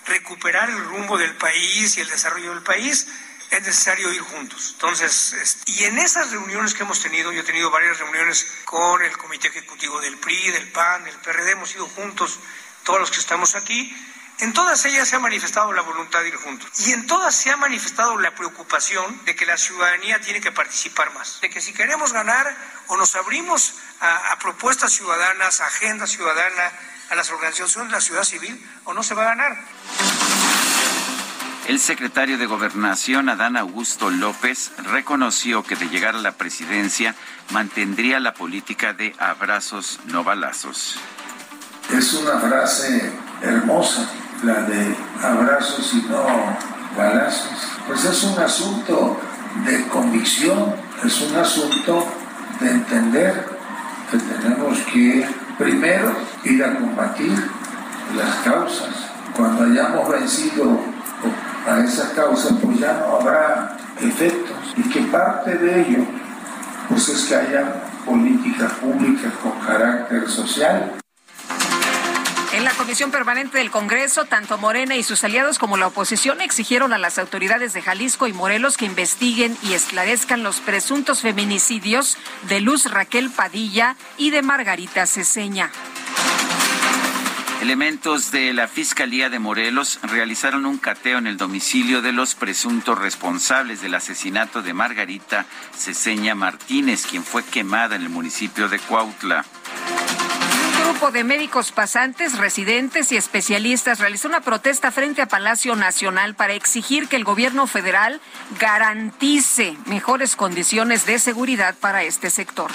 recuperar 0.06 0.70
el 0.70 0.82
rumbo 0.86 1.18
del 1.18 1.36
país 1.36 1.98
y 1.98 2.00
el 2.00 2.08
desarrollo 2.08 2.52
del 2.52 2.64
país, 2.64 3.06
es 3.52 3.62
necesario 3.62 4.12
ir 4.12 4.22
juntos. 4.22 4.72
Entonces, 4.74 5.58
y 5.66 5.84
en 5.86 5.98
esas 6.00 6.32
reuniones 6.32 6.74
que 6.74 6.84
hemos 6.84 7.02
tenido, 7.02 7.32
yo 7.32 7.42
he 7.42 7.44
tenido 7.44 7.70
varias 7.70 8.00
reuniones 8.00 8.46
con 8.66 9.02
el 9.04 9.18
Comité 9.18 9.48
Ejecutivo 9.48 10.00
del 10.02 10.18
PRI, 10.18 10.52
del 10.52 10.72
PAN, 10.72 11.04
del 11.04 11.16
PRD, 11.16 11.52
hemos 11.52 11.74
ido 11.76 11.88
juntos, 11.88 12.40
todos 12.84 13.00
los 13.00 13.12
que 13.12 13.20
estamos 13.20 13.56
aquí, 13.56 13.96
en 14.40 14.52
todas 14.52 14.84
ellas 14.84 15.08
se 15.08 15.16
ha 15.16 15.20
manifestado 15.20 15.72
la 15.72 15.82
voluntad 15.82 16.22
de 16.22 16.28
ir 16.28 16.36
juntos. 16.36 16.70
Y 16.82 16.92
en 16.92 17.08
todas 17.08 17.34
se 17.34 17.52
ha 17.52 17.58
manifestado 17.58 18.18
la 18.20 18.36
preocupación 18.36 19.24
de 19.24 19.36
que 19.36 19.46
la 19.46 19.58
ciudadanía 19.58 20.20
tiene 20.20 20.42
que 20.42 20.52
participar 20.52 21.14
más. 21.14 21.40
De 21.40 21.50
que 21.50 21.62
si 21.62 21.74
queremos 21.74 22.12
ganar 22.12 22.54
o 22.88 22.98
nos 22.98 23.16
abrimos 23.16 23.76
a, 24.02 24.34
a 24.34 24.40
propuestas 24.40 24.92
ciudadanas, 24.92 25.62
a 25.62 25.68
agenda 25.68 26.06
ciudadana, 26.06 26.72
a 27.10 27.16
las 27.16 27.30
organizaciones 27.32 27.92
de 27.92 27.98
la 27.98 28.02
ciudad 28.02 28.24
civil, 28.24 28.62
o 28.84 28.94
no 28.94 29.04
se 29.04 29.14
va 29.14 29.24
a 29.24 29.36
ganar. 29.36 29.58
El 31.67 31.80
secretario 31.80 32.38
de 32.38 32.45
Gobernación, 32.45 33.28
Adán 33.28 33.58
Augusto 33.58 34.12
López, 34.12 34.71
reconoció 34.91 35.63
que 35.63 35.75
de 35.75 35.89
llegar 35.89 36.15
a 36.15 36.19
la 36.19 36.34
presidencia 36.34 37.15
mantendría 37.49 38.19
la 38.19 38.36
política 38.36 38.93
de 38.93 39.15
abrazos 39.17 39.99
no 40.06 40.23
balazos. 40.23 40.99
Es 41.91 42.13
una 42.13 42.39
frase 42.39 43.12
hermosa, 43.41 44.08
la 44.43 44.62
de 44.62 44.95
abrazos 45.23 45.91
y 45.95 46.04
no 46.08 46.23
balazos. 46.95 47.67
Pues 47.88 48.06
es 48.06 48.23
un 48.23 48.38
asunto 48.38 49.19
de 49.65 49.88
convicción, 49.88 50.75
es 51.04 51.19
un 51.21 51.36
asunto 51.36 52.08
de 52.60 52.69
entender 52.69 53.43
que 54.12 54.17
tenemos 54.19 54.78
que 54.93 55.28
primero 55.58 56.15
ir 56.43 56.63
a 56.63 56.75
combatir 56.75 57.34
las 58.15 58.36
causas. 58.43 58.95
Cuando 59.36 59.63
hayamos 59.63 60.08
vencido 60.10 60.80
a 61.65 61.80
esa 61.80 62.12
causa, 62.13 62.56
pues 62.62 62.80
ya 62.80 62.93
no 62.93 63.17
habrá 63.17 63.78
efectos. 63.99 64.58
Y 64.78 64.89
que 64.89 65.01
parte 65.04 65.58
de 65.58 65.82
ello, 65.82 66.06
pues 66.89 67.10
es 67.10 67.25
que 67.25 67.36
haya 67.36 67.84
política 68.06 68.67
pública 68.80 69.32
con 69.41 69.60
carácter 69.60 70.30
social. 70.30 70.93
En 72.54 72.63
la 72.63 72.71
Comisión 72.71 73.12
Permanente 73.12 73.58
del 73.58 73.69
Congreso, 73.69 74.25
tanto 74.25 74.58
Morena 74.58 74.95
y 74.95 75.04
sus 75.04 75.25
aliados 75.25 75.60
como 75.60 75.75
la 75.75 75.88
oposición 75.88 76.39
exigieron 76.39 76.93
a 76.93 76.97
las 76.97 77.19
autoridades 77.19 77.73
de 77.73 77.82
Jalisco 77.82 78.28
y 78.28 78.34
Morelos 78.34 78.78
que 78.78 78.86
investiguen 78.86 79.58
y 79.62 79.73
esclarezcan 79.73 80.41
los 80.41 80.62
presuntos 80.62 81.21
feminicidios 81.21 82.17
de 82.47 82.62
Luz 82.62 82.89
Raquel 82.89 83.30
Padilla 83.30 83.97
y 84.17 84.30
de 84.30 84.41
Margarita 84.41 85.06
Ceseña. 85.06 85.69
Elementos 87.65 88.30
de 88.30 88.54
la 88.54 88.67
Fiscalía 88.67 89.32
de 89.32 89.39
Morelos 89.39 89.97
realizaron 90.04 90.67
un 90.67 90.78
cateo 90.78 91.17
en 91.17 91.25
el 91.25 91.36
domicilio 91.36 92.04
de 92.04 92.12
los 92.12 92.36
presuntos 92.36 92.95
responsables 92.95 93.82
del 93.82 93.95
asesinato 93.95 94.62
de 94.62 94.75
Margarita 94.75 95.47
Ceseña 95.75 96.36
Martínez, 96.36 97.08
quien 97.08 97.23
fue 97.23 97.43
quemada 97.43 97.95
en 97.95 98.04
el 98.04 98.10
municipio 98.10 98.69
de 98.69 98.78
Cuautla. 98.78 99.43
Un 100.78 100.91
grupo 100.91 101.10
de 101.10 101.23
médicos 101.23 101.71
pasantes, 101.71 102.38
residentes 102.38 103.12
y 103.12 103.17
especialistas 103.17 103.97
realizó 103.97 104.28
una 104.28 104.41
protesta 104.41 104.91
frente 104.91 105.23
a 105.23 105.28
Palacio 105.28 105.75
Nacional 105.75 106.36
para 106.36 106.54
exigir 106.54 107.08
que 107.08 107.15
el 107.15 107.23
gobierno 107.23 107.65
federal 107.65 108.21
garantice 108.60 109.75
mejores 109.88 110.36
condiciones 110.36 111.08
de 111.08 111.17
seguridad 111.17 111.73
para 111.73 112.04
este 112.04 112.30
sector. 112.30 112.69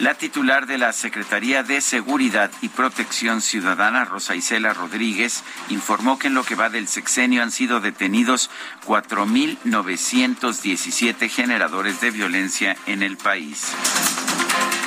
La 0.00 0.14
titular 0.14 0.66
de 0.66 0.78
la 0.78 0.92
Secretaría 0.94 1.62
de 1.62 1.82
Seguridad 1.82 2.50
y 2.62 2.70
Protección 2.70 3.42
Ciudadana, 3.42 4.06
Rosa 4.06 4.34
Isela 4.34 4.72
Rodríguez, 4.72 5.44
informó 5.68 6.18
que 6.18 6.28
en 6.28 6.34
lo 6.34 6.42
que 6.42 6.54
va 6.54 6.70
del 6.70 6.88
sexenio 6.88 7.42
han 7.42 7.50
sido 7.50 7.80
detenidos 7.80 8.48
4.917 8.86 11.28
generadores 11.28 12.00
de 12.00 12.12
violencia 12.12 12.78
en 12.86 13.02
el 13.02 13.18
país. 13.18 13.74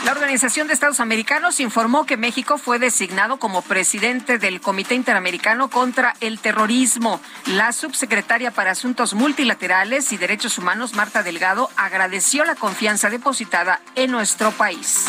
La 0.06 0.12
Organización 0.12 0.68
de 0.68 0.74
Estados 0.74 1.00
Americanos 1.00 1.62
informó 1.62 2.06
que 2.06 2.18
México 2.18 2.58
fue 2.58 2.78
designado 2.78 3.38
como 3.38 3.62
presidente 3.62 4.38
del 4.38 4.60
Comité 4.60 4.96
Interamericano 4.96 5.70
contra 5.70 6.14
el 6.20 6.40
Terrorismo. 6.40 7.22
La 7.46 7.72
subsecretaria 7.72 8.52
para 8.52 8.72
Asuntos 8.72 9.14
Multilaterales 9.14 10.12
y 10.12 10.18
Derechos 10.18 10.58
Humanos, 10.58 10.94
Marta 10.94 11.24
Delgado, 11.24 11.70
agradeció 11.78 12.44
la 12.44 12.56
confianza 12.56 13.10
depositada 13.10 13.80
en 13.96 14.12
nuestro 14.12 14.52
país. 14.52 15.06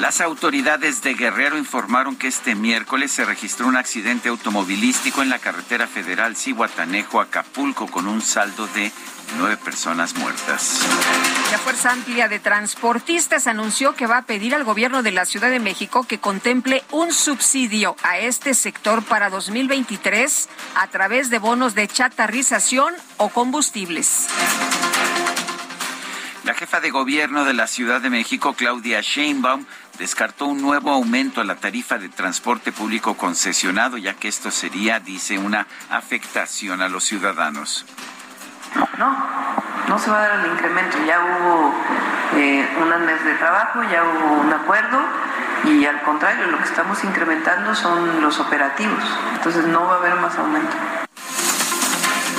Las 0.00 0.22
autoridades 0.22 1.02
de 1.02 1.12
Guerrero 1.12 1.58
informaron 1.58 2.16
que 2.16 2.26
este 2.26 2.54
miércoles 2.54 3.12
se 3.12 3.26
registró 3.26 3.66
un 3.66 3.76
accidente 3.76 4.30
automovilístico 4.30 5.20
en 5.20 5.28
la 5.28 5.38
carretera 5.38 5.86
federal 5.86 6.36
Cihuatanejo-Acapulco 6.36 7.86
con 7.86 8.08
un 8.08 8.22
saldo 8.22 8.66
de 8.68 8.90
nueve 9.36 9.58
personas 9.58 10.16
muertas. 10.16 10.80
La 11.52 11.58
Fuerza 11.58 11.92
Amplia 11.92 12.28
de 12.28 12.38
Transportistas 12.38 13.46
anunció 13.46 13.94
que 13.94 14.06
va 14.06 14.16
a 14.16 14.22
pedir 14.22 14.54
al 14.54 14.64
gobierno 14.64 15.02
de 15.02 15.12
la 15.12 15.26
Ciudad 15.26 15.50
de 15.50 15.60
México 15.60 16.04
que 16.04 16.18
contemple 16.18 16.82
un 16.90 17.12
subsidio 17.12 17.94
a 18.02 18.18
este 18.18 18.54
sector 18.54 19.02
para 19.02 19.28
2023 19.28 20.48
a 20.76 20.86
través 20.86 21.28
de 21.28 21.38
bonos 21.38 21.74
de 21.74 21.86
chatarrización 21.86 22.94
o 23.18 23.28
combustibles. 23.28 24.28
La 26.50 26.56
jefa 26.56 26.80
de 26.80 26.90
gobierno 26.90 27.44
de 27.44 27.54
la 27.54 27.68
Ciudad 27.68 28.00
de 28.00 28.10
México, 28.10 28.54
Claudia 28.54 29.00
Sheinbaum, 29.00 29.66
descartó 30.00 30.46
un 30.46 30.60
nuevo 30.60 30.90
aumento 30.90 31.40
a 31.40 31.44
la 31.44 31.54
tarifa 31.54 31.96
de 31.96 32.08
transporte 32.08 32.72
público 32.72 33.16
concesionado, 33.16 33.96
ya 33.98 34.14
que 34.14 34.26
esto 34.26 34.50
sería, 34.50 34.98
dice, 34.98 35.38
una 35.38 35.68
afectación 35.90 36.82
a 36.82 36.88
los 36.88 37.04
ciudadanos. 37.04 37.86
No, 38.98 39.16
no 39.86 39.96
se 39.96 40.10
va 40.10 40.24
a 40.24 40.28
dar 40.28 40.40
el 40.40 40.50
incremento. 40.50 40.96
Ya 41.06 41.20
hubo 41.20 41.72
eh, 42.34 42.68
un 42.82 43.06
mes 43.06 43.24
de 43.24 43.34
trabajo, 43.34 43.84
ya 43.84 44.02
hubo 44.02 44.40
un 44.40 44.52
acuerdo 44.52 44.98
y 45.66 45.84
al 45.84 46.02
contrario, 46.02 46.48
lo 46.48 46.58
que 46.58 46.64
estamos 46.64 47.04
incrementando 47.04 47.76
son 47.76 48.22
los 48.22 48.40
operativos. 48.40 49.04
Entonces 49.36 49.66
no 49.66 49.84
va 49.84 49.94
a 49.94 49.98
haber 49.98 50.16
más 50.16 50.36
aumento. 50.36 50.74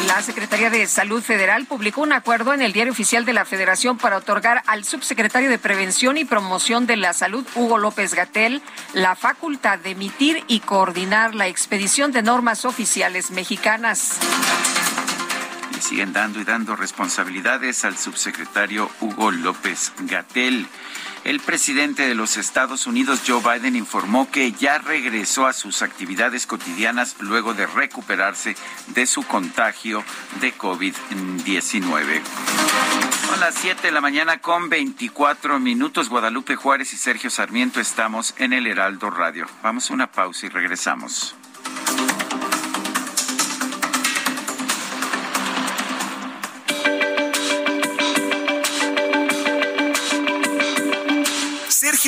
La 0.08 0.22
Secretaría 0.22 0.70
de 0.70 0.88
Salud 0.88 1.22
Federal 1.22 1.66
publicó 1.66 2.02
un 2.02 2.14
acuerdo 2.14 2.54
en 2.54 2.62
el 2.62 2.74
Diario 2.74 2.94
Oficial 2.94 3.26
de 3.26 3.34
la 3.34 3.46
Federación 3.46 3.98
para 3.98 4.18
otorgar 4.18 4.64
al 4.68 4.84
subsecretario 4.84 5.50
de 5.50 5.58
Prevención 5.58 6.18
y 6.18 6.26
Promoción 6.26 6.88
de 6.88 6.98
la 6.98 7.14
Salud, 7.14 7.46
Hugo 7.56 7.78
López 7.78 8.14
Gatel, 8.14 8.62
la 8.94 9.16
facultad 9.16 9.80
de 9.80 9.92
emitir 9.92 10.44
y 10.48 10.62
coordinar 10.62 11.36
la 11.36 11.48
expedición 11.48 12.12
de 12.12 12.24
normas 12.24 12.66
oficiales 12.66 13.32
mexicanas. 13.32 14.18
Le 15.74 15.82
siguen 15.82 16.14
dando 16.14 16.40
y 16.40 16.44
dando 16.44 16.76
responsabilidades 16.76 17.86
al 17.86 17.98
subsecretario 17.98 18.90
Hugo 19.02 19.32
López 19.32 19.94
Gatel. 20.00 20.68
El 21.24 21.40
presidente 21.40 22.08
de 22.08 22.16
los 22.16 22.38
Estados 22.38 22.88
Unidos, 22.88 23.22
Joe 23.28 23.42
Biden, 23.42 23.76
informó 23.76 24.32
que 24.32 24.52
ya 24.54 24.80
regresó 24.80 25.46
a 25.46 25.54
sus 25.54 25.84
actividades 25.84 26.48
cotidianas 26.48 27.16
luego 27.20 27.54
de 27.54 27.68
recuperarse 27.68 28.56
de 28.88 29.06
su 29.06 29.22
contagio 29.24 30.04
de 30.40 30.54
COVID-19. 30.56 32.22
Son 33.28 33.40
las 33.40 33.54
7 33.56 33.84
de 33.84 33.92
la 33.92 34.02
mañana 34.02 34.40
con 34.40 34.70
24 34.70 35.60
minutos. 35.60 36.10
Guadalupe 36.10 36.56
Juárez 36.56 36.92
y 36.94 36.98
Sergio 36.98 37.30
Sarmiento 37.30 37.80
estamos 37.80 38.34
en 38.38 38.54
el 38.54 38.66
Heraldo 38.66 39.12
Radio. 39.12 39.46
Vamos 39.62 39.92
a 39.92 39.94
una 39.94 40.12
pausa 40.12 40.48
y 40.48 40.50
regresamos. 40.50 41.36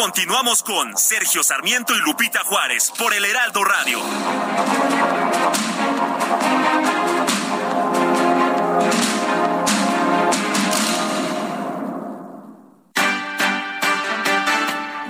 Continuamos 0.00 0.62
con 0.62 0.96
Sergio 0.96 1.42
Sarmiento 1.42 1.94
y 1.94 1.98
Lupita 1.98 2.40
Juárez 2.42 2.90
por 2.98 3.12
el 3.12 3.22
Heraldo 3.22 3.62
Radio. 3.62 4.00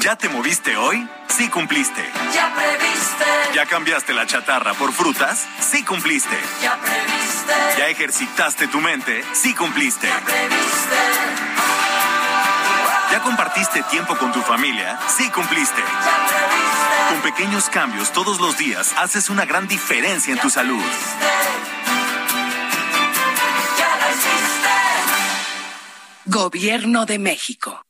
¿Ya 0.00 0.16
te 0.16 0.29
moviste 0.29 0.76
hoy? 0.76 1.09
Sí 1.29 1.48
cumpliste. 1.50 2.05
Ya 2.35 2.53
previste. 2.53 3.24
¿Ya 3.55 3.66
cambiaste 3.66 4.12
la 4.12 4.26
chatarra 4.26 4.74
por 4.74 4.92
frutas? 4.92 5.46
Sí 5.61 5.85
cumpliste. 5.85 6.37
Ya 6.61 6.76
previste. 6.81 7.79
¿Ya 7.79 7.87
ejercitaste 7.87 8.66
tu 8.66 8.81
mente? 8.81 9.22
Sí 9.35 9.55
cumpliste. 9.55 10.09
Ya 10.09 10.18
previste. 10.18 11.31
¿Ya 13.11 13.20
compartiste 13.23 13.83
tiempo 13.90 14.16
con 14.16 14.33
tu 14.33 14.40
familia? 14.40 14.99
Sí 15.09 15.29
cumpliste. 15.31 15.83
Con 17.11 17.20
pequeños 17.23 17.68
cambios 17.68 18.12
todos 18.12 18.40
los 18.40 18.57
días 18.57 18.94
haces 18.99 19.31
una 19.31 19.44
gran 19.44 19.66
diferencia 19.66 20.33
en 20.33 20.40
tu 20.40 20.49
salud. 20.49 20.83
Gobierno 26.27 27.07
de 27.07 27.18
México. 27.18 27.83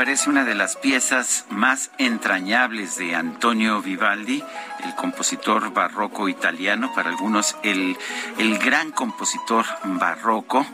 Parece 0.00 0.30
una 0.30 0.46
de 0.46 0.54
las 0.54 0.76
piezas 0.76 1.44
más 1.50 1.90
entrañables 1.98 2.96
de 2.96 3.14
Antonio 3.14 3.82
Vivaldi, 3.82 4.42
el 4.82 4.94
compositor 4.94 5.74
barroco 5.74 6.26
italiano, 6.30 6.90
para 6.94 7.10
algunos 7.10 7.54
el, 7.62 7.98
el 8.38 8.56
gran 8.56 8.92
compositor 8.92 9.66
barroco 9.84 10.64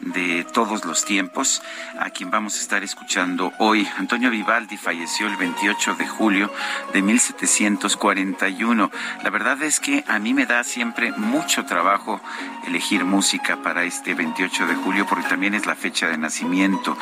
de 0.00 0.44
todos 0.44 0.84
los 0.84 1.04
tiempos, 1.04 1.62
a 1.98 2.10
quien 2.10 2.30
vamos 2.30 2.56
a 2.56 2.60
estar 2.60 2.82
escuchando 2.82 3.52
hoy. 3.58 3.88
Antonio 3.96 4.30
Vivaldi 4.30 4.76
falleció 4.76 5.26
el 5.26 5.36
28 5.36 5.94
de 5.94 6.06
julio 6.06 6.52
de 6.92 7.02
1741. 7.02 8.90
La 9.22 9.30
verdad 9.30 9.62
es 9.62 9.80
que 9.80 10.04
a 10.06 10.18
mí 10.18 10.34
me 10.34 10.46
da 10.46 10.64
siempre 10.64 11.12
mucho 11.12 11.64
trabajo 11.64 12.20
elegir 12.66 13.04
música 13.04 13.62
para 13.62 13.84
este 13.84 14.14
28 14.14 14.66
de 14.66 14.74
julio, 14.74 15.06
porque 15.08 15.28
también 15.28 15.54
es 15.54 15.66
la 15.66 15.74
fecha 15.74 16.08
de 16.08 16.18
nacimiento 16.18 16.96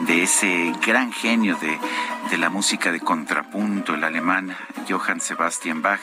de 0.00 0.22
ese 0.22 0.72
gran 0.86 1.12
genio 1.12 1.56
de, 1.56 1.78
de 2.30 2.38
la 2.38 2.50
música 2.50 2.92
de 2.92 3.00
contrapunto, 3.00 3.94
el 3.94 4.04
alemán 4.04 4.56
Johann 4.88 5.20
Sebastian 5.20 5.82
Bach. 5.82 6.00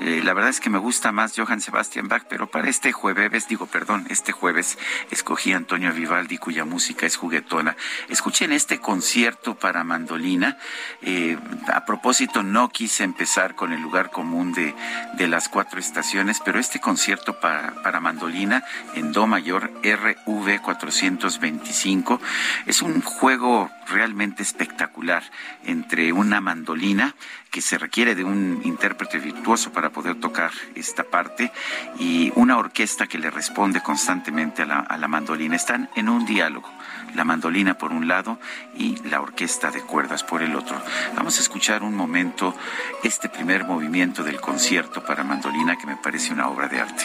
Eh, 0.00 0.20
la 0.22 0.32
verdad 0.32 0.50
es 0.50 0.60
que 0.60 0.70
me 0.70 0.78
gusta 0.78 1.12
más 1.12 1.34
Johann 1.36 1.60
Sebastian 1.60 2.08
Bach, 2.08 2.24
pero 2.28 2.50
para 2.50 2.68
este 2.68 2.92
jueves, 2.92 3.48
digo, 3.48 3.66
perdón, 3.66 4.06
este 4.10 4.32
jueves 4.32 4.78
escogí 5.10 5.52
a 5.52 5.56
Vivaldi, 5.78 6.38
cuya 6.38 6.64
música 6.64 7.06
es 7.06 7.16
juguetona. 7.16 7.76
Escuchen 8.08 8.52
este 8.52 8.80
concierto 8.80 9.54
para 9.54 9.84
mandolina. 9.84 10.58
Eh, 11.02 11.38
a 11.72 11.84
propósito, 11.84 12.42
no 12.42 12.68
quise 12.70 13.04
empezar 13.04 13.54
con 13.54 13.72
el 13.72 13.80
lugar 13.80 14.10
común 14.10 14.52
de, 14.52 14.74
de 15.16 15.28
las 15.28 15.48
cuatro 15.48 15.78
estaciones, 15.78 16.40
pero 16.44 16.58
este 16.58 16.80
concierto 16.80 17.40
para, 17.40 17.82
para 17.82 18.00
mandolina 18.00 18.64
en 18.94 19.12
Do 19.12 19.26
mayor 19.26 19.70
RV 19.82 20.60
425 20.62 22.20
es 22.66 22.82
un 22.82 23.00
juego 23.00 23.70
realmente 23.86 24.42
espectacular 24.42 25.22
entre 25.64 26.12
una 26.12 26.40
mandolina 26.40 27.14
que 27.50 27.60
se 27.60 27.78
requiere 27.78 28.14
de 28.14 28.24
un 28.24 28.60
intérprete 28.64 29.18
virtuoso 29.18 29.72
para 29.72 29.90
poder 29.90 30.16
tocar 30.16 30.50
esta 30.74 31.04
parte 31.04 31.50
y 31.98 32.32
una 32.34 32.58
orquesta 32.58 33.06
que 33.06 33.18
le 33.18 33.30
responde 33.30 33.82
constantemente 33.82 34.62
a 34.62 34.66
la, 34.66 35.08
mandolina. 35.08 35.56
Están 35.56 35.88
en 35.96 36.08
un 36.08 36.26
diálogo 36.26 36.68
la 37.14 37.24
mandolina 37.24 37.74
por 37.78 37.92
un 37.92 38.06
lado 38.06 38.38
y 38.76 38.96
la 39.08 39.20
orquesta 39.20 39.70
de 39.70 39.80
cuerdas 39.80 40.24
por 40.24 40.42
el 40.42 40.54
otro. 40.54 40.80
Vamos 41.16 41.38
a 41.38 41.40
escuchar 41.40 41.82
un 41.82 41.94
momento 41.94 42.54
este 43.02 43.28
primer 43.28 43.64
movimiento 43.64 44.22
del 44.22 44.40
concierto 44.40 45.02
para 45.04 45.24
mandolina 45.24 45.76
que 45.76 45.86
me 45.86 45.96
parece 45.96 46.32
una 46.32 46.48
obra 46.48 46.68
de 46.68 46.80
arte. 46.80 47.04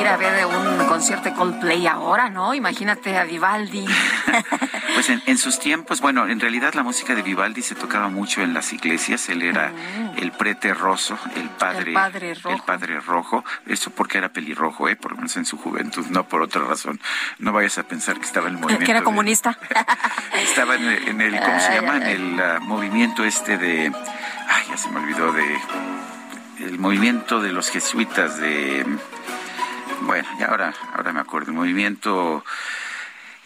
Ir 0.00 0.06
a 0.08 0.16
ver 0.16 0.46
un 0.46 0.86
concierto 0.86 1.28
de 1.30 1.34
Coldplay 1.34 1.86
ahora, 1.86 2.28
¿no? 2.30 2.54
Imagínate 2.54 3.16
a 3.18 3.24
Vivaldi. 3.24 3.86
pues 4.94 5.10
en, 5.10 5.38
sus 5.38 5.58
tiempos, 5.58 6.00
bueno, 6.00 6.26
en 6.28 6.40
realidad 6.40 6.74
la 6.74 6.82
música 6.82 7.14
de 7.14 7.22
Vivaldi 7.22 7.62
se 7.62 7.74
tocaba 7.74 8.08
mucho 8.08 8.42
en 8.42 8.52
las 8.54 8.72
iglesias. 8.72 9.28
Él 9.28 9.42
era 9.42 9.68
Mm. 9.70 10.18
el 10.18 10.32
prete 10.32 10.74
roso, 10.74 11.18
el 11.36 11.48
padre, 11.50 11.88
El 11.88 11.94
padre 11.94 12.34
rojo. 12.34 12.50
el 12.56 12.62
padre 12.62 13.00
rojo. 13.00 13.44
Eso 13.66 13.90
porque 13.90 14.18
era 14.18 14.28
pelirrojo, 14.30 14.88
¿eh? 14.88 14.96
Por 14.96 15.12
lo 15.12 15.16
menos 15.18 15.36
en 15.36 15.44
su 15.44 15.56
juventud, 15.58 16.06
no 16.10 16.24
por 16.28 16.42
otra 16.42 16.62
razón. 16.64 17.00
No 17.38 17.52
vayas 17.52 17.78
a 17.78 17.82
pensar 17.84 18.18
que 18.18 18.26
estaba 18.26 18.48
en 18.48 18.54
el 18.54 18.60
movimiento. 18.60 18.84
que 18.86 18.90
era 18.90 19.00
de- 19.00 19.04
comunista. 19.04 19.58
estaba 20.42 20.74
en, 20.76 20.84
el- 20.84 21.08
en 21.08 21.20
el, 21.20 21.40
¿cómo 21.40 21.60
se 21.60 21.74
llama? 21.74 21.96
En 21.96 22.02
el 22.02 22.40
ah, 22.40 22.58
movimiento 22.60 23.24
este 23.24 23.58
de, 23.58 23.92
ay, 24.48 24.62
ya 24.70 24.76
se 24.76 24.88
me 24.90 25.00
olvidó 25.00 25.32
de, 25.32 25.58
el 26.60 26.78
movimiento 26.78 27.40
de 27.40 27.52
los 27.52 27.70
jesuitas 27.70 28.38
de, 28.38 28.84
bueno, 30.02 30.28
ya 30.38 30.46
ahora, 30.46 30.74
ahora 30.94 31.12
me 31.12 31.20
acuerdo, 31.20 31.52
movimiento 31.52 32.44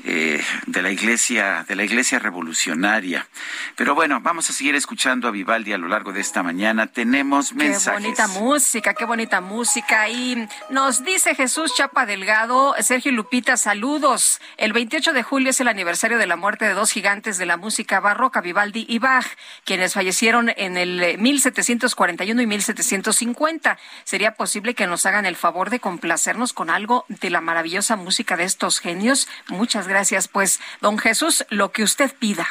eh, 0.07 0.45
de 0.67 0.83
la 0.83 0.91
iglesia 0.91 1.65
de 1.67 1.75
la 1.75 1.83
iglesia 1.83 2.19
revolucionaria. 2.19 3.27
Pero 3.75 3.95
bueno, 3.95 4.21
vamos 4.21 4.51
a 4.51 4.53
seguir 4.53 4.75
escuchando 4.75 5.29
a 5.29 5.31
Vivaldi 5.31 5.73
a 5.73 5.79
lo 5.79 5.89
largo 5.89 6.13
de 6.13 6.21
esta 6.21 6.43
mañana. 6.43 6.89
Tenemos 6.89 7.55
mensajes. 7.55 8.03
Qué 8.03 8.09
bonita 8.09 8.29
música, 8.29 8.93
qué 8.93 9.05
bonita 9.07 9.41
música. 9.41 10.07
Y 10.11 10.47
nos 10.69 11.05
dice 11.05 11.35
Jesús 11.35 11.75
Chapa 11.75 12.05
Delgado, 12.05 12.75
Sergio 12.81 13.13
Lupita, 13.13 13.57
saludos. 13.57 14.43
El 14.59 14.75
28 14.75 15.15
de 15.15 15.23
julio 15.23 15.49
es 15.49 15.61
el 15.61 15.69
aniversario 15.69 16.19
de 16.19 16.27
la 16.27 16.37
muerte 16.37 16.67
de 16.67 16.75
dos 16.75 16.91
gigantes 16.91 17.39
de 17.39 17.47
la 17.47 17.57
música 17.57 17.99
barroca, 17.99 18.43
Vivaldi 18.43 18.85
y 18.87 18.99
Bach, 18.99 19.27
quienes 19.65 19.95
fallecieron 19.95 20.53
en 20.59 20.77
el 20.77 21.17
1741 21.17 22.43
y 22.43 22.47
1750. 22.47 23.79
¿Sería 24.05 24.35
posible 24.35 24.75
que 24.75 24.87
nos 24.87 25.07
hagan 25.07 25.25
el 25.25 25.37
favor 25.37 25.71
de 25.71 25.81
complacernos 25.81 26.53
con 26.53 26.69
algo 26.69 27.07
de 27.09 27.31
la 27.31 27.41
maravillosa 27.41 27.97
música 27.97 28.37
de 28.37 28.45
estos 28.45 28.81
genios? 28.81 29.29
Muchas 29.49 29.89
gracias 29.89 29.94
gracias. 29.95 30.27
Pues, 30.27 30.59
don 30.81 30.99
Jesús, 30.99 31.45
lo 31.51 31.71
que 31.71 31.85
usted 31.85 32.13
pida. 32.19 32.49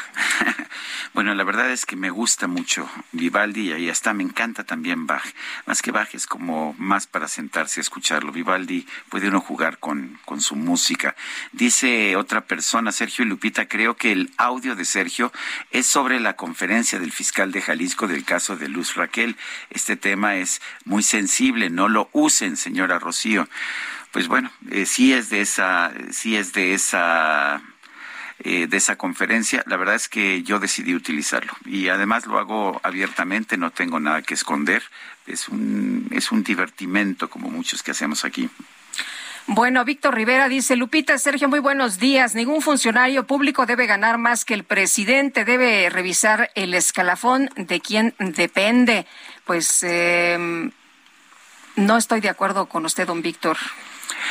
bueno, 1.13 1.35
la 1.35 1.43
verdad 1.43 1.71
es 1.71 1.85
que 1.85 1.97
me 1.97 2.09
gusta 2.09 2.47
mucho 2.47 2.89
Vivaldi 3.11 3.67
y 3.67 3.73
ahí 3.73 3.89
está. 3.89 4.13
Me 4.13 4.23
encanta 4.23 4.63
también 4.63 5.07
Bach. 5.07 5.25
Más 5.65 5.81
que 5.81 5.91
Bach 5.91 6.07
es 6.15 6.25
como 6.25 6.73
más 6.77 7.05
para 7.05 7.27
sentarse 7.27 7.81
a 7.81 7.83
escucharlo. 7.83 8.31
Vivaldi 8.31 8.87
puede 9.09 9.27
uno 9.27 9.41
jugar 9.41 9.77
con, 9.79 10.17
con 10.23 10.39
su 10.39 10.55
música. 10.55 11.17
Dice 11.51 12.15
otra 12.15 12.39
persona, 12.39 12.93
Sergio 12.93 13.25
Lupita, 13.25 13.67
creo 13.67 13.97
que 13.97 14.13
el 14.13 14.31
audio 14.37 14.77
de 14.77 14.85
Sergio 14.85 15.33
es 15.71 15.85
sobre 15.85 16.21
la 16.21 16.37
conferencia 16.37 16.97
del 16.97 17.11
fiscal 17.11 17.51
de 17.51 17.61
Jalisco 17.61 18.07
del 18.07 18.23
caso 18.23 18.55
de 18.55 18.69
Luz 18.69 18.95
Raquel. 18.95 19.35
Este 19.69 19.97
tema 19.97 20.37
es 20.37 20.61
muy 20.85 21.03
sensible. 21.03 21.69
No 21.69 21.89
lo 21.89 22.09
usen, 22.13 22.55
señora 22.55 22.99
Rocío 22.99 23.49
pues 24.13 24.27
bueno, 24.27 24.51
eh, 24.69 24.85
sí 24.85 25.11
es 25.11 25.29
de 25.31 25.41
esa, 25.41 25.91
sí 26.11 26.37
es 26.37 26.53
de 26.53 26.75
esa 26.75 27.61
eh, 28.45 28.67
de 28.67 28.77
esa 28.77 28.95
conferencia, 28.95 29.63
la 29.65 29.75
verdad 29.75 29.95
es 29.95 30.07
que 30.07 30.43
yo 30.43 30.59
decidí 30.59 30.93
utilizarlo 30.93 31.53
y 31.65 31.89
además 31.89 32.27
lo 32.27 32.37
hago 32.37 32.79
abiertamente, 32.83 33.57
no 33.57 33.71
tengo 33.71 33.99
nada 33.99 34.21
que 34.21 34.35
esconder, 34.35 34.83
es 35.25 35.49
un, 35.49 36.07
es 36.11 36.31
un 36.31 36.43
divertimento 36.43 37.29
como 37.29 37.49
muchos 37.49 37.81
que 37.81 37.91
hacemos 37.91 38.23
aquí. 38.23 38.49
Bueno, 39.47 39.83
Víctor 39.83 40.13
Rivera 40.13 40.47
dice, 40.47 40.75
Lupita, 40.75 41.17
Sergio, 41.17 41.49
muy 41.49 41.59
buenos 41.59 41.99
días. 41.99 42.33
Ningún 42.33 42.61
funcionario 42.61 43.25
público 43.27 43.65
debe 43.65 43.87
ganar 43.87 44.17
más 44.17 44.45
que 44.45 44.53
el 44.53 44.63
presidente, 44.63 45.43
debe 45.43 45.89
revisar 45.89 46.49
el 46.55 46.73
escalafón 46.73 47.49
de 47.55 47.81
quien 47.81 48.15
depende. 48.19 49.05
Pues 49.43 49.83
eh, 49.83 50.71
no 51.75 51.97
estoy 51.97 52.21
de 52.21 52.29
acuerdo 52.29 52.67
con 52.67 52.85
usted, 52.85 53.07
don 53.07 53.21
Víctor 53.21 53.57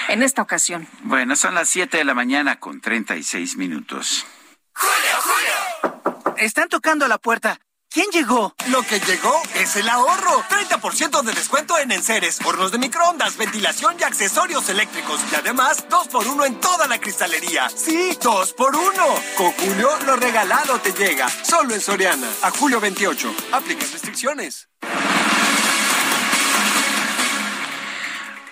en 0.08 0.22
esta 0.22 0.42
ocasión. 0.42 0.86
Bueno, 1.02 1.36
son 1.36 1.54
las 1.54 1.68
7 1.68 1.96
de 1.98 2.04
la 2.04 2.14
mañana 2.14 2.58
con 2.58 2.80
36 2.80 3.56
minutos. 3.56 4.26
¡Julio, 4.74 5.16
Julio! 5.22 6.34
Están 6.38 6.68
tocando 6.68 7.06
la 7.08 7.18
puerta. 7.18 7.60
¿Quién 7.92 8.06
llegó? 8.10 8.54
Lo 8.70 8.82
que 8.84 9.00
llegó 9.00 9.42
es 9.54 9.76
el 9.76 9.86
ahorro. 9.86 10.42
30% 10.48 11.22
de 11.22 11.32
descuento 11.34 11.78
en 11.78 11.92
enseres, 11.92 12.40
hornos 12.42 12.72
de 12.72 12.78
microondas, 12.78 13.36
ventilación 13.36 13.96
y 14.00 14.02
accesorios 14.02 14.66
eléctricos. 14.70 15.20
Y 15.30 15.34
además, 15.34 15.84
2 15.90 16.08
por 16.08 16.26
1 16.26 16.46
en 16.46 16.58
toda 16.58 16.88
la 16.88 16.98
cristalería. 16.98 17.68
Sí, 17.68 18.16
2 18.22 18.54
por 18.54 18.74
1 18.74 18.92
Con 19.36 19.52
Julio, 19.52 19.90
lo 20.06 20.16
regalado 20.16 20.80
te 20.80 20.92
llega. 20.92 21.28
Solo 21.28 21.74
en 21.74 21.82
Soriana. 21.82 22.28
A 22.40 22.50
julio 22.50 22.80
28. 22.80 23.34
Aplica 23.52 23.84
restricciones. 23.92 24.70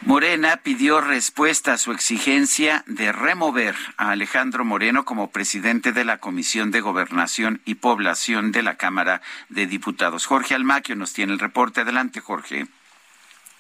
Morena 0.02 0.56
pidió 0.62 1.02
respuesta 1.02 1.74
a 1.74 1.78
su 1.78 1.92
exigencia 1.92 2.84
de 2.86 3.12
remover 3.12 3.74
a 3.98 4.12
Alejandro 4.12 4.64
Moreno 4.64 5.04
como 5.04 5.30
presidente 5.30 5.92
de 5.92 6.06
la 6.06 6.18
Comisión 6.18 6.70
de 6.70 6.80
Gobernación 6.80 7.60
y 7.66 7.74
Población 7.74 8.50
de 8.50 8.62
la 8.62 8.76
Cámara 8.76 9.20
de 9.50 9.66
Diputados. 9.66 10.24
Jorge 10.24 10.54
Almaquio 10.54 10.96
nos 10.96 11.12
tiene 11.12 11.34
el 11.34 11.38
reporte. 11.38 11.82
Adelante, 11.82 12.20
Jorge. 12.20 12.66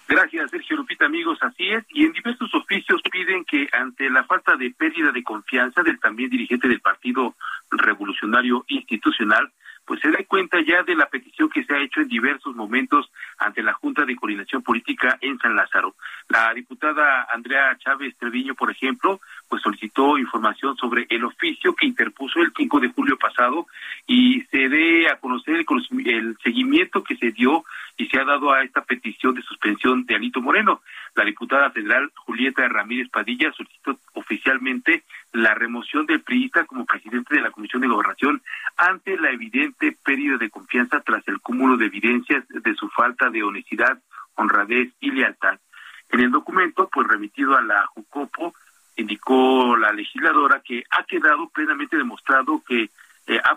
Gracias, 0.08 0.50
Sergio 0.50 0.78
Lupita, 0.78 1.04
amigos. 1.04 1.38
Así 1.42 1.68
es. 1.68 1.84
Y 1.90 2.06
en 2.06 2.12
diversos 2.12 2.52
oficios 2.54 3.02
piden 3.12 3.44
que 3.44 3.68
ante 3.72 4.08
la 4.08 4.24
falta 4.24 4.56
de 4.56 4.70
pérdida 4.70 5.12
de 5.12 5.22
confianza 5.22 5.82
del 5.82 6.00
también 6.00 6.30
dirigente 6.30 6.68
del 6.68 6.80
Partido 6.80 7.36
Revolucionario 7.70 8.64
Institucional, 8.68 9.52
pues 9.90 10.02
se 10.02 10.12
da 10.12 10.22
cuenta 10.28 10.58
ya 10.64 10.84
de 10.84 10.94
la 10.94 11.06
petición 11.06 11.50
que 11.50 11.64
se 11.64 11.74
ha 11.74 11.82
hecho 11.82 12.00
en 12.00 12.06
diversos 12.06 12.54
momentos 12.54 13.10
ante 13.38 13.60
la 13.60 13.72
Junta 13.72 14.04
de 14.04 14.14
Coordinación 14.14 14.62
Política 14.62 15.18
en 15.20 15.36
San 15.40 15.56
Lázaro. 15.56 15.96
La 16.28 16.54
diputada 16.54 17.26
Andrea 17.28 17.76
Chávez 17.76 18.14
Treviño, 18.16 18.54
por 18.54 18.70
ejemplo, 18.70 19.20
pues 19.48 19.60
solicitó 19.62 20.16
información 20.16 20.76
sobre 20.76 21.08
el 21.10 21.24
oficio 21.24 21.74
que 21.74 21.86
interpuso 21.86 22.38
el 22.38 22.52
5 22.56 22.78
de 22.78 22.90
julio 22.90 23.18
pasado 23.18 23.66
y 24.06 24.42
se 24.42 24.68
dé 24.68 25.08
a 25.08 25.16
conocer 25.16 25.56
el, 25.56 25.66
el 26.06 26.38
seguimiento 26.40 27.02
que 27.02 27.16
se 27.16 27.32
dio 27.32 27.64
y 28.00 28.06
se 28.06 28.18
ha 28.18 28.24
dado 28.24 28.50
a 28.50 28.62
esta 28.62 28.80
petición 28.80 29.34
de 29.34 29.42
suspensión 29.42 30.06
de 30.06 30.14
Anito 30.14 30.40
Moreno. 30.40 30.80
La 31.14 31.22
diputada 31.22 31.70
federal 31.70 32.10
Julieta 32.16 32.66
Ramírez 32.66 33.10
Padilla 33.10 33.52
solicitó 33.52 33.98
oficialmente 34.14 35.04
la 35.34 35.52
remoción 35.52 36.06
del 36.06 36.22
priista 36.22 36.64
como 36.64 36.86
presidente 36.86 37.34
de 37.34 37.42
la 37.42 37.50
Comisión 37.50 37.82
de 37.82 37.88
Gobernación 37.88 38.40
ante 38.78 39.18
la 39.18 39.30
evidente 39.30 39.94
pérdida 40.02 40.38
de 40.38 40.48
confianza 40.48 41.00
tras 41.00 41.28
el 41.28 41.40
cúmulo 41.40 41.76
de 41.76 41.86
evidencias 41.86 42.48
de 42.48 42.74
su 42.74 42.88
falta 42.88 43.28
de 43.28 43.42
honestidad, 43.42 43.98
honradez 44.34 44.94
y 45.00 45.10
lealtad. 45.10 45.60
En 46.08 46.20
el 46.20 46.30
documento, 46.30 46.88
pues 46.90 47.06
remitido 47.06 47.54
a 47.54 47.60
la 47.60 47.84
JUCOPO, 47.94 48.54
indicó 48.96 49.76
la 49.76 49.92
legisladora 49.92 50.62
que 50.64 50.84
ha 50.90 51.04
quedado 51.04 51.50
plenamente 51.50 51.98
demostrado 51.98 52.62
que 52.66 52.88
eh, 53.30 53.40
ha 53.44 53.56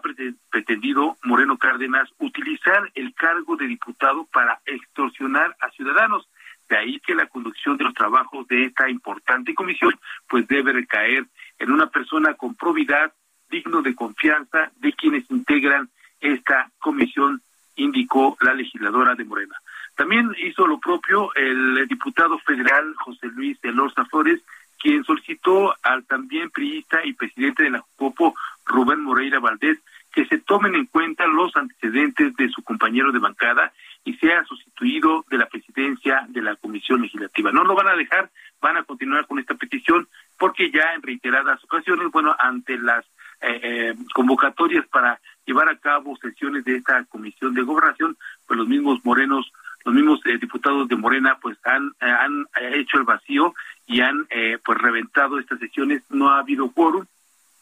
pretendido 0.52 1.18
Moreno 1.24 1.58
Cárdenas 1.58 2.08
utilizar 2.20 2.92
el 2.94 3.12
cargo 3.16 3.56
de 3.56 3.66
diputado 3.66 4.28
para 4.32 4.62
extorsionar 4.68 5.56
a 5.60 5.72
ciudadanos. 5.72 6.30
De 6.70 6.78
ahí 6.78 7.00
que 7.00 7.16
la 7.16 7.26
conducción 7.26 7.76
de 7.78 7.86
los 7.86 7.96
trabajos 7.96 8.48
de 8.48 8.66
esta 8.66 8.88
importante 8.88 9.56
comisión 9.56 9.92
pues 10.30 10.48
debe 10.48 10.74
recaer 10.74 11.26
en 11.58 11.72
una 11.72 11.88
persona 11.88 12.36
con 12.36 12.54
probidad, 12.54 13.14
digno 13.50 13.82
de 13.82 13.96
confianza 13.96 14.72
de 14.76 14.94
quienes 14.94 15.24
integran 15.32 15.90
esta 16.20 16.70
comisión, 16.78 17.42
indicó 17.76 18.38
la 18.42 18.54
legisladora 18.54 19.16
de 19.16 19.26
Morena. 19.26 19.56
También 19.96 20.36
hizo 20.38 20.68
lo 20.68 20.80
propio 20.80 21.34
el 21.34 21.88
diputado 21.88 22.38
federal 22.38 22.94
José 22.98 23.26
Luis 23.30 23.58
Elorza 23.64 24.06
Flores, 24.06 24.40
quien 24.84 25.06
solicitó 25.06 25.74
al 25.82 26.04
también 26.04 26.52
priista 26.52 27.00
y 27.06 27.14
presidente 27.14 27.64
de 27.64 27.70
la 27.70 27.86
COPO, 27.96 28.36
Rubén 28.66 29.00
Moreira 29.00 29.40
Valdés, 29.40 29.80
que 30.12 30.26
se 30.26 30.40
tomen 30.40 30.76
en 30.76 30.88
cuenta 30.88 31.26
los 31.26 31.56
antecedentes 31.56 32.36
de 32.36 32.50
su 32.50 32.62
compañero 32.64 33.14
de 33.14 33.20
bancada 33.20 33.72
y 34.04 34.14
sea 34.16 34.44
sustituido 34.44 35.24
de 35.30 35.38
la 35.38 35.46
presidencia 35.46 36.26
de 36.28 36.42
la 36.42 36.58
Comisión 36.58 37.02
Legislativa. 37.02 37.54
No 37.54 37.64
lo 37.64 37.76
van 37.76 37.88
a 37.88 37.96
dejar, 37.96 38.30
van 38.62 38.76
a 38.76 38.84
continuar 38.84 39.26
con 39.26 39.40
esta 39.40 39.56
petición 39.56 40.10
porque 40.38 40.70
ya 40.70 40.94
en 40.94 41.02
reiteradas 41.02 41.64
ocasiones, 41.64 42.12
bueno, 42.12 42.36
ante 42.38 42.78
las 42.78 43.06
eh, 43.42 43.60
eh, 43.64 43.96
convocatorias 44.14 44.86
para 44.88 45.18
llevar 45.46 45.70
a 45.70 45.78
cabo 45.78 46.18
sesiones 46.18 46.66
de 46.66 46.76
esta 46.76 47.06
Comisión 47.06 47.54
de 47.54 47.62
Gobernación, 47.62 48.18
pues 48.46 48.58
los 48.58 48.68
mismos 48.68 49.00
morenos 49.06 49.50
los 49.86 49.94
mismos 49.94 50.22
eh, 50.26 50.38
diputados 50.38 50.88
de 50.88 50.96
Morena 50.96 51.38
pues 51.42 51.58
han, 51.66 51.92
han 52.00 52.46
hecho 52.72 52.98
el 52.98 53.04
vacío 53.04 53.54
y 53.86 54.02
han 54.02 54.28
pues 54.64 54.78
reventado 54.78 55.40
estas 55.40 55.60
sesiones, 55.60 56.04
no 56.10 56.30
ha 56.30 56.40
habido 56.40 56.72
quórum 56.72 57.06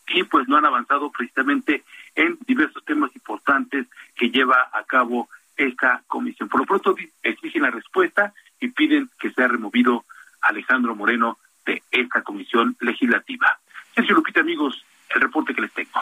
y 0.07 0.23
pues 0.23 0.47
no 0.47 0.57
han 0.57 0.65
avanzado 0.65 1.11
precisamente 1.11 1.83
en 2.15 2.37
diversos 2.45 2.83
temas 2.85 3.15
importantes 3.15 3.87
que 4.15 4.29
lleva 4.29 4.69
a 4.73 4.83
cabo 4.83 5.29
esta 5.55 6.03
comisión. 6.07 6.49
Por 6.49 6.61
lo 6.61 6.65
pronto 6.65 6.95
exigen 7.23 7.63
la 7.63 7.71
respuesta 7.71 8.33
y 8.59 8.67
piden 8.69 9.09
que 9.19 9.31
sea 9.31 9.47
removido 9.47 10.05
Alejandro 10.41 10.95
Moreno 10.95 11.37
de 11.65 11.81
esta 11.91 12.21
comisión 12.21 12.75
legislativa. 12.79 13.59
Sergio 13.95 14.15
Lupita, 14.15 14.41
amigos, 14.41 14.83
el 15.09 15.21
reporte 15.21 15.53
que 15.53 15.61
les 15.61 15.71
tengo. 15.71 16.01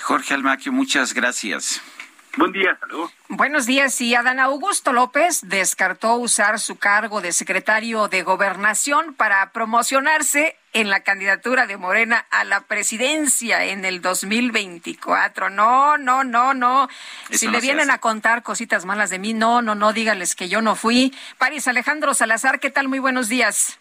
Jorge 0.00 0.34
Almaquio, 0.34 0.72
muchas 0.72 1.14
gracias. 1.14 1.82
Buen 2.36 2.52
día, 2.52 2.76
saludos. 2.78 3.10
Buenos 3.28 3.66
días. 3.66 4.00
Y 4.00 4.14
Adán 4.14 4.38
Augusto 4.38 4.92
López 4.92 5.40
descartó 5.42 6.14
usar 6.14 6.60
su 6.60 6.76
cargo 6.76 7.20
de 7.20 7.32
secretario 7.32 8.06
de 8.06 8.22
Gobernación 8.22 9.14
para 9.14 9.50
promocionarse 9.50 10.56
en 10.72 10.90
la 10.90 11.00
candidatura 11.00 11.66
de 11.66 11.76
Morena 11.76 12.26
a 12.30 12.44
la 12.44 12.60
presidencia 12.60 13.64
en 13.64 13.84
el 13.84 14.00
2024. 14.00 15.50
No, 15.50 15.98
no, 15.98 16.22
no, 16.22 16.54
no. 16.54 16.88
si 17.30 17.48
le 17.48 17.60
vienen 17.60 17.90
a 17.90 17.98
contar 17.98 18.44
cositas 18.44 18.84
malas 18.84 19.10
de 19.10 19.18
mí, 19.18 19.34
no, 19.34 19.60
no, 19.60 19.74
no, 19.74 19.92
dígales 19.92 20.36
que 20.36 20.48
yo 20.48 20.62
no 20.62 20.76
fui. 20.76 21.12
París 21.36 21.66
Alejandro 21.66 22.14
Salazar, 22.14 22.60
¿qué 22.60 22.70
tal? 22.70 22.86
Muy 22.86 23.00
buenos 23.00 23.28
días. 23.28 23.79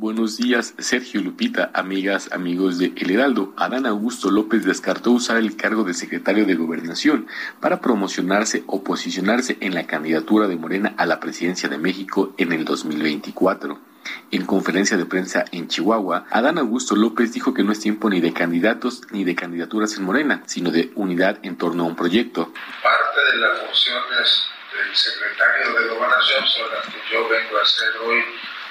Buenos 0.00 0.38
días, 0.38 0.72
Sergio 0.78 1.20
Lupita, 1.20 1.70
amigas, 1.74 2.32
amigos 2.32 2.78
de 2.78 2.94
El 2.96 3.10
Heraldo. 3.10 3.52
Adán 3.58 3.84
Augusto 3.84 4.30
López 4.30 4.64
descartó 4.64 5.10
usar 5.10 5.36
el 5.36 5.58
cargo 5.58 5.84
de 5.84 5.92
secretario 5.92 6.46
de 6.46 6.54
Gobernación 6.54 7.28
para 7.60 7.82
promocionarse 7.82 8.64
o 8.66 8.82
posicionarse 8.82 9.58
en 9.60 9.74
la 9.74 9.86
candidatura 9.86 10.48
de 10.48 10.56
Morena 10.56 10.94
a 10.96 11.04
la 11.04 11.20
presidencia 11.20 11.68
de 11.68 11.76
México 11.76 12.32
en 12.38 12.52
el 12.52 12.64
2024. 12.64 13.78
En 14.30 14.46
conferencia 14.46 14.96
de 14.96 15.04
prensa 15.04 15.44
en 15.52 15.68
Chihuahua, 15.68 16.24
Adán 16.30 16.56
Augusto 16.56 16.96
López 16.96 17.34
dijo 17.34 17.52
que 17.52 17.62
no 17.62 17.70
es 17.70 17.80
tiempo 17.80 18.08
ni 18.08 18.22
de 18.22 18.32
candidatos 18.32 19.02
ni 19.10 19.24
de 19.24 19.34
candidaturas 19.34 19.98
en 19.98 20.04
Morena, 20.04 20.42
sino 20.46 20.70
de 20.70 20.92
unidad 20.94 21.40
en 21.42 21.58
torno 21.58 21.84
a 21.84 21.86
un 21.88 21.96
proyecto. 21.96 22.54
Parte 22.82 23.20
de 23.32 23.36
las 23.36 23.60
funciones 23.66 24.48
del 24.72 24.96
secretario 24.96 25.78
de 25.78 25.94
Gobernación 25.94 26.46
son 26.46 26.70
las 26.72 26.86
que 26.86 27.00
yo 27.12 27.28
vengo 27.28 27.58
a 27.58 27.62
hacer 27.62 27.90
hoy 28.06 28.22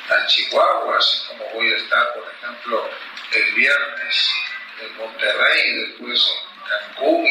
a 0.10 0.26
Chihuahua, 0.26 0.98
así 0.98 1.28
como 1.28 1.46
voy 1.54 1.72
a 1.72 1.78
estar, 1.78 2.14
por 2.14 2.24
ejemplo, 2.34 2.90
el 3.32 3.54
viernes 3.54 4.32
en 4.82 4.98
Monterrey, 4.98 5.86
después 5.86 6.28
en 6.28 6.70
Cancún 6.70 7.26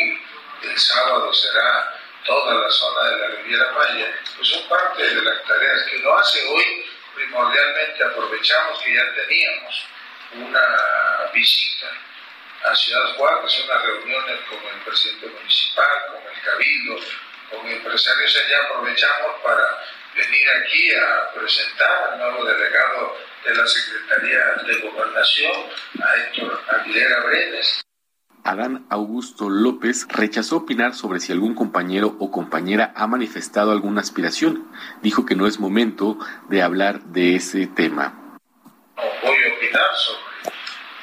y 0.62 0.66
el 0.66 0.78
sábado 0.78 1.32
será 1.32 1.98
toda 2.24 2.54
la 2.54 2.70
zona 2.70 3.10
de 3.10 3.16
la 3.18 3.26
Riviera 3.36 3.72
Maya, 3.72 4.18
pues 4.36 4.48
son 4.48 4.68
parte 4.68 5.02
de 5.02 5.22
las 5.22 5.44
tareas 5.44 5.82
que 5.90 5.98
lo 5.98 6.18
hace 6.18 6.46
hoy. 6.48 6.84
Primordialmente 7.14 8.04
aprovechamos 8.04 8.80
que 8.82 8.94
ya 8.94 9.14
teníamos 9.14 9.86
una 10.34 11.30
visita 11.32 11.86
a 12.64 12.74
Ciudad 12.76 13.16
Juárez, 13.16 13.64
unas 13.64 13.82
reuniones 13.82 14.40
con 14.48 14.58
el 14.58 14.80
presidente 14.84 15.26
municipal, 15.26 16.06
con 16.12 16.22
el 16.32 16.42
cabildo, 16.42 17.00
con 17.50 17.66
empresarios 17.66 18.36
allá, 18.36 18.58
aprovechamos 18.64 19.42
para 19.42 19.84
venir 20.18 20.46
aquí 20.60 20.90
a 20.94 21.32
presentar 21.32 22.12
al 22.12 22.18
nuevo 22.18 22.44
delegado 22.44 23.16
de 23.46 23.54
la 23.54 23.66
Secretaría 23.66 24.40
de 24.66 24.88
Gobernación, 24.90 25.52
a 26.02 26.16
Héctor 26.16 26.60
Aguilera 26.68 27.24
Brenes. 27.24 27.80
Adán 28.42 28.86
Augusto 28.90 29.48
López 29.48 30.06
rechazó 30.08 30.56
opinar 30.56 30.94
sobre 30.94 31.20
si 31.20 31.32
algún 31.32 31.54
compañero 31.54 32.16
o 32.18 32.30
compañera 32.30 32.92
ha 32.96 33.06
manifestado 33.06 33.70
alguna 33.70 34.00
aspiración. 34.00 34.68
Dijo 35.02 35.24
que 35.24 35.36
no 35.36 35.46
es 35.46 35.60
momento 35.60 36.18
de 36.48 36.62
hablar 36.62 37.00
de 37.04 37.36
ese 37.36 37.66
tema. 37.66 38.38
No 38.96 39.02
voy 39.22 39.36
a 39.36 39.54
opinar 39.54 39.96
sobre 39.96 40.52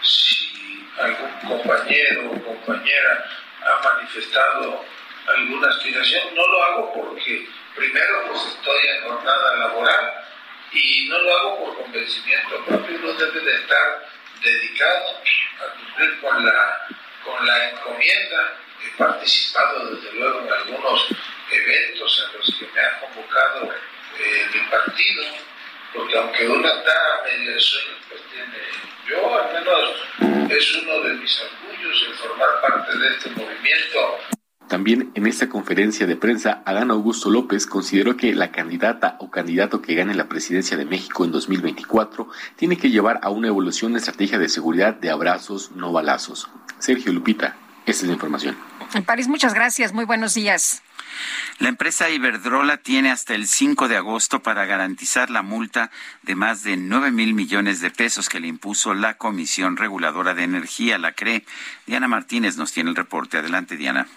si 0.01 0.87
algún 0.99 1.57
compañero 1.57 2.31
o 2.31 2.43
compañera 2.43 3.25
ha 3.63 3.93
manifestado 3.93 4.83
alguna 5.27 5.69
aspiración. 5.69 6.35
No 6.35 6.47
lo 6.47 6.63
hago 6.63 6.93
porque 6.93 7.47
primero 7.75 8.27
pues 8.29 8.41
estoy 8.45 8.87
en 8.87 9.03
jornada 9.03 9.55
laboral 9.57 10.25
y 10.71 11.07
no 11.09 11.19
lo 11.19 11.37
hago 11.37 11.65
por 11.65 11.83
convencimiento 11.83 12.65
propio. 12.65 12.97
Uno 12.97 13.13
debe 13.13 13.39
de 13.41 13.55
estar 13.55 14.09
dedicado 14.41 15.09
a 15.09 15.73
cumplir 15.77 16.21
con 16.21 16.45
la 16.45 16.87
con 17.23 17.45
la 17.45 17.69
encomienda. 17.71 18.57
He 18.85 18.97
participado 18.97 19.95
desde 19.95 20.11
luego 20.13 20.41
en 20.41 20.51
algunos 20.51 21.07
eventos 21.51 22.25
en 22.25 22.39
los 22.39 22.55
que 22.57 22.67
me 22.73 22.81
ha 22.81 22.99
convocado 22.99 23.73
eh, 24.19 24.45
mi 24.53 24.59
partido, 24.69 25.23
porque 25.93 26.17
aunque 26.17 26.47
uno 26.47 26.67
está 26.67 27.23
medio 27.25 27.53
de 27.53 27.59
sueño, 27.59 27.95
pues 28.09 28.21
tiene, 28.31 28.57
yo 29.07 29.39
al 29.39 29.53
menos 29.53 30.51
es 30.51 30.75
uno 30.75 30.99
de 31.01 31.13
mis 31.15 31.41
orgullos 31.41 32.03
el 32.07 32.13
formar 32.15 32.61
parte 32.61 32.97
de 32.97 33.07
este 33.07 33.29
movimiento. 33.31 34.19
También 34.67 35.11
en 35.13 35.27
esta 35.27 35.47
conferencia 35.47 36.07
de 36.07 36.15
prensa, 36.15 36.63
Adán 36.65 36.89
Augusto 36.89 37.29
López 37.29 37.67
consideró 37.67 38.17
que 38.17 38.33
la 38.33 38.51
candidata 38.51 39.15
o 39.19 39.29
candidato 39.29 39.81
que 39.81 39.93
gane 39.93 40.15
la 40.15 40.27
presidencia 40.27 40.75
de 40.75 40.85
México 40.85 41.23
en 41.23 41.31
2024 41.31 42.27
tiene 42.55 42.77
que 42.77 42.89
llevar 42.89 43.19
a 43.21 43.29
una 43.29 43.47
evolución 43.47 43.93
de 43.93 43.99
estrategia 43.99 44.39
de 44.39 44.49
seguridad 44.49 44.95
de 44.95 45.11
abrazos, 45.11 45.71
no 45.75 45.91
balazos. 45.91 46.49
Sergio 46.79 47.13
Lupita, 47.13 47.55
esta 47.85 48.03
es 48.03 48.07
la 48.07 48.13
información. 48.13 48.57
En 48.95 49.03
París, 49.03 49.27
muchas 49.27 49.53
gracias. 49.53 49.93
Muy 49.93 50.05
buenos 50.05 50.33
días. 50.33 50.81
La 51.59 51.69
empresa 51.69 52.09
Iberdrola 52.09 52.77
tiene 52.77 53.11
hasta 53.11 53.35
el 53.35 53.47
5 53.47 53.87
de 53.87 53.97
agosto 53.97 54.41
para 54.41 54.65
garantizar 54.65 55.29
la 55.29 55.43
multa 55.43 55.91
de 56.23 56.35
más 56.35 56.63
de 56.63 56.75
9 56.75 57.11
mil 57.11 57.33
millones 57.33 57.81
de 57.81 57.91
pesos 57.91 58.29
que 58.29 58.39
le 58.39 58.47
impuso 58.47 58.93
la 58.93 59.13
Comisión 59.13 59.77
Reguladora 59.77 60.33
de 60.33 60.43
Energía, 60.43 60.97
la 60.97 61.13
CRE. 61.13 61.45
Diana 61.85 62.07
Martínez 62.07 62.57
nos 62.57 62.73
tiene 62.73 62.89
el 62.89 62.95
reporte. 62.95 63.37
Adelante, 63.37 63.77
Diana. 63.77 64.07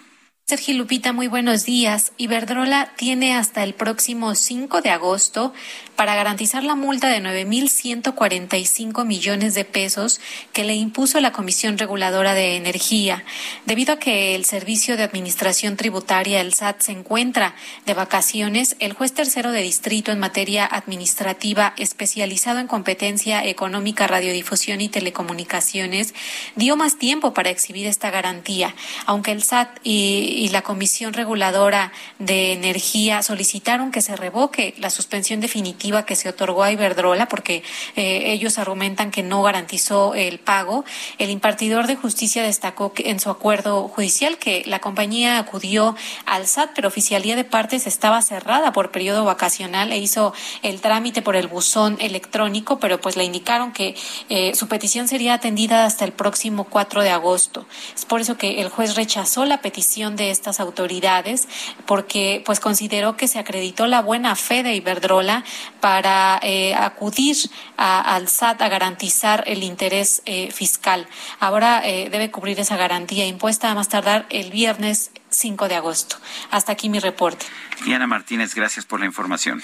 Sergio 0.49 0.73
Lupita, 0.73 1.13
muy 1.13 1.27
buenos 1.27 1.63
días. 1.63 2.11
Iberdrola 2.17 2.91
tiene 2.95 3.35
hasta 3.35 3.63
el 3.63 3.75
próximo 3.75 4.33
5 4.33 4.81
de 4.81 4.89
agosto 4.89 5.53
para 5.95 6.15
garantizar 6.15 6.63
la 6.63 6.73
multa 6.73 7.07
de 7.09 7.21
9.145 7.21 9.05
millones 9.05 9.53
de 9.53 9.63
pesos 9.63 10.19
que 10.51 10.63
le 10.63 10.73
impuso 10.73 11.19
la 11.19 11.33
Comisión 11.33 11.77
Reguladora 11.77 12.33
de 12.33 12.55
Energía, 12.55 13.25
debido 13.67 13.93
a 13.93 13.99
que 13.99 14.33
el 14.33 14.45
Servicio 14.45 14.97
de 14.97 15.03
Administración 15.03 15.77
Tributaria, 15.77 16.41
el 16.41 16.55
SAT, 16.55 16.81
se 16.81 16.93
encuentra 16.93 17.53
de 17.85 17.93
vacaciones. 17.93 18.75
El 18.79 18.93
juez 18.93 19.13
tercero 19.13 19.51
de 19.51 19.61
distrito 19.61 20.11
en 20.11 20.17
materia 20.17 20.65
administrativa 20.65 21.75
especializado 21.77 22.57
en 22.57 22.67
competencia 22.67 23.45
económica, 23.45 24.07
radiodifusión 24.07 24.81
y 24.81 24.89
telecomunicaciones 24.89 26.15
dio 26.55 26.75
más 26.75 26.97
tiempo 26.97 27.35
para 27.35 27.51
exhibir 27.51 27.85
esta 27.85 28.09
garantía, 28.09 28.73
aunque 29.05 29.31
el 29.31 29.43
SAT 29.43 29.77
y 29.83 30.38
y 30.39 30.49
la 30.49 30.61
Comisión 30.61 31.13
Reguladora 31.13 31.91
de 32.17 32.53
Energía 32.53 33.21
solicitaron 33.21 33.91
que 33.91 34.01
se 34.01 34.15
revoque 34.15 34.73
la 34.77 34.89
suspensión 34.89 35.41
definitiva 35.41 36.05
que 36.05 36.15
se 36.15 36.29
otorgó 36.29 36.63
a 36.63 36.71
Iberdrola 36.71 37.27
porque 37.27 37.61
eh, 37.97 38.31
ellos 38.31 38.57
argumentan 38.57 39.11
que 39.11 39.21
no 39.21 39.43
garantizó 39.43 40.15
el 40.15 40.39
pago. 40.39 40.85
El 41.17 41.29
impartidor 41.29 41.87
de 41.87 41.97
justicia 41.97 42.41
destacó 42.41 42.93
que 42.93 43.09
en 43.09 43.19
su 43.19 43.29
acuerdo 43.29 43.89
judicial 43.89 44.37
que 44.37 44.63
la 44.65 44.79
compañía 44.79 45.39
acudió 45.39 45.95
al 46.25 46.47
SAT, 46.47 46.71
pero 46.73 46.87
oficialía 46.87 47.35
de 47.35 47.43
partes 47.43 47.85
estaba 47.85 48.21
cerrada 48.21 48.71
por 48.71 48.91
periodo 48.91 49.25
vacacional 49.25 49.91
e 49.91 49.97
hizo 49.97 50.33
el 50.63 50.79
trámite 50.79 51.21
por 51.21 51.35
el 51.35 51.47
buzón 51.47 51.97
electrónico, 51.99 52.79
pero 52.79 53.01
pues 53.01 53.17
le 53.17 53.25
indicaron 53.25 53.73
que 53.73 53.95
eh, 54.29 54.55
su 54.55 54.69
petición 54.69 55.09
sería 55.09 55.33
atendida 55.33 55.85
hasta 55.85 56.05
el 56.05 56.13
próximo 56.13 56.63
4 56.63 57.03
de 57.03 57.09
agosto. 57.09 57.65
Es 57.93 58.05
por 58.05 58.21
eso 58.21 58.37
que 58.37 58.61
el 58.61 58.69
juez 58.69 58.95
rechazó 58.95 59.43
la 59.43 59.61
petición 59.61 60.15
de 60.15 60.28
estas 60.31 60.59
autoridades 60.59 61.47
porque 61.85 62.41
pues 62.45 62.59
consideró 62.59 63.17
que 63.17 63.27
se 63.27 63.39
acreditó 63.39 63.87
la 63.87 64.01
buena 64.01 64.35
fe 64.35 64.63
de 64.63 64.75
Iberdrola 64.75 65.43
para 65.79 66.39
eh, 66.43 66.75
acudir 66.75 67.37
al 67.77 68.27
SAT 68.27 68.61
a 68.61 68.69
garantizar 68.69 69.43
el 69.47 69.63
interés 69.63 70.21
eh, 70.25 70.51
fiscal. 70.51 71.07
Ahora 71.39 71.81
eh, 71.83 72.09
debe 72.09 72.31
cubrir 72.31 72.59
esa 72.59 72.77
garantía 72.77 73.25
impuesta 73.25 73.71
a 73.71 73.75
más 73.75 73.89
tardar 73.89 74.25
el 74.29 74.51
viernes 74.51 75.11
5 75.29 75.67
de 75.67 75.75
agosto. 75.75 76.17
Hasta 76.51 76.71
aquí 76.71 76.89
mi 76.89 76.99
reporte. 76.99 77.45
Diana 77.85 78.07
Martínez, 78.07 78.55
gracias 78.55 78.85
por 78.85 78.99
la 78.99 79.05
información. 79.05 79.61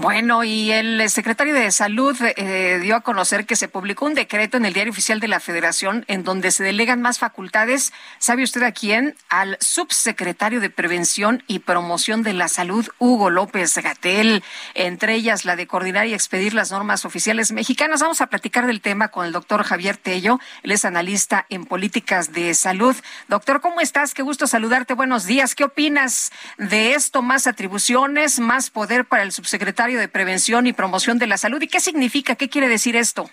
Bueno, 0.00 0.42
y 0.42 0.72
el 0.72 1.10
secretario 1.10 1.52
de 1.52 1.70
Salud 1.70 2.16
eh, 2.22 2.78
dio 2.80 2.96
a 2.96 3.02
conocer 3.02 3.44
que 3.44 3.56
se 3.56 3.68
publicó 3.68 4.06
un 4.06 4.14
decreto 4.14 4.56
en 4.56 4.64
el 4.64 4.72
Diario 4.72 4.90
Oficial 4.90 5.20
de 5.20 5.28
la 5.28 5.38
Federación 5.38 6.06
en 6.08 6.24
donde 6.24 6.50
se 6.50 6.64
delegan 6.64 7.02
más 7.02 7.18
facultades, 7.18 7.92
¿sabe 8.18 8.42
usted 8.42 8.62
a 8.62 8.72
quién? 8.72 9.14
Al 9.28 9.58
subsecretario 9.60 10.62
de 10.62 10.70
Prevención 10.70 11.44
y 11.46 11.58
Promoción 11.58 12.22
de 12.22 12.32
la 12.32 12.48
Salud, 12.48 12.88
Hugo 12.98 13.28
López 13.28 13.76
Gatel, 13.76 14.42
entre 14.72 15.14
ellas 15.14 15.44
la 15.44 15.56
de 15.56 15.66
coordinar 15.66 16.06
y 16.06 16.14
expedir 16.14 16.54
las 16.54 16.70
normas 16.70 17.04
oficiales 17.04 17.52
mexicanas. 17.52 18.00
Vamos 18.00 18.22
a 18.22 18.28
platicar 18.28 18.66
del 18.66 18.80
tema 18.80 19.08
con 19.08 19.26
el 19.26 19.32
doctor 19.32 19.62
Javier 19.62 19.98
Tello, 19.98 20.40
él 20.62 20.70
es 20.72 20.86
analista 20.86 21.44
en 21.50 21.66
políticas 21.66 22.32
de 22.32 22.54
salud. 22.54 22.96
Doctor, 23.28 23.60
¿cómo 23.60 23.82
estás? 23.82 24.14
Qué 24.14 24.22
gusto 24.22 24.46
saludarte. 24.46 24.94
Buenos 24.94 25.26
días. 25.26 25.54
¿Qué 25.54 25.64
opinas 25.64 26.32
de 26.56 26.94
esto? 26.94 27.20
Más 27.20 27.46
atribuciones, 27.46 28.40
más 28.40 28.70
poder 28.70 29.04
para 29.04 29.22
el 29.22 29.32
subsecretario 29.32 29.81
de 29.90 30.08
Prevención 30.08 30.68
y 30.68 30.72
Promoción 30.72 31.18
de 31.18 31.26
la 31.26 31.36
Salud. 31.36 31.60
¿Y 31.60 31.66
qué 31.66 31.80
significa? 31.80 32.36
¿Qué 32.36 32.48
quiere 32.48 32.68
decir 32.68 32.94
esto? 32.94 33.28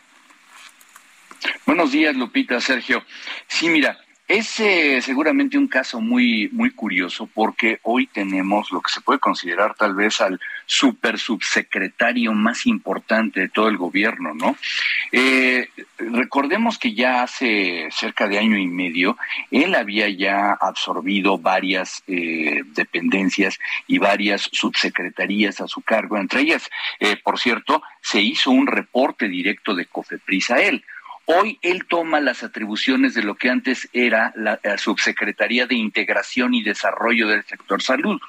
Buenos 1.65 1.91
días, 1.91 2.15
Lupita, 2.15 2.59
Sergio. 2.59 3.05
Sí, 3.47 3.69
mira, 3.69 3.99
es 4.29 4.59
eh, 4.59 5.01
seguramente 5.01 5.57
un 5.57 5.67
caso 5.67 5.99
muy, 5.99 6.49
muy 6.51 6.69
curioso 6.69 7.27
porque 7.33 7.79
hoy 7.81 8.05
tenemos 8.05 8.71
lo 8.71 8.79
que 8.79 8.91
se 8.91 9.01
puede 9.01 9.17
considerar 9.17 9.73
tal 9.73 9.95
vez 9.95 10.21
al 10.21 10.39
super 10.67 11.17
subsecretario 11.17 12.31
más 12.33 12.67
importante 12.67 13.39
de 13.39 13.49
todo 13.49 13.69
el 13.69 13.77
gobierno, 13.77 14.35
¿no? 14.35 14.55
Eh, 15.11 15.69
recordemos 15.97 16.77
que 16.77 16.93
ya 16.93 17.23
hace 17.23 17.89
cerca 17.89 18.27
de 18.27 18.37
año 18.37 18.55
y 18.55 18.67
medio 18.67 19.17
él 19.49 19.73
había 19.73 20.07
ya 20.09 20.51
absorbido 20.51 21.39
varias 21.39 22.03
eh, 22.05 22.61
dependencias 22.75 23.57
y 23.87 23.97
varias 23.97 24.47
subsecretarías 24.51 25.59
a 25.59 25.67
su 25.67 25.81
cargo. 25.81 26.17
Entre 26.17 26.41
ellas, 26.41 26.69
por 27.23 27.39
cierto, 27.39 27.81
se 27.99 28.21
hizo 28.21 28.51
un 28.51 28.67
reporte 28.67 29.27
directo 29.27 29.73
de 29.73 29.87
Cofepris 29.87 30.51
a 30.51 30.61
él. 30.61 30.83
Hoy 31.31 31.59
él 31.61 31.85
toma 31.85 32.19
las 32.19 32.41
atribuciones 32.41 33.13
de 33.13 33.21
lo 33.21 33.35
que 33.35 33.51
antes 33.51 33.87
era 33.93 34.33
la, 34.35 34.59
Subsecretaría 34.79 35.67
de 35.67 35.75
Integración 35.75 36.55
y 36.55 36.63
Desarrollo 36.63 37.27
del 37.27 37.43
Sector 37.43 37.83
Salud. 37.83 38.19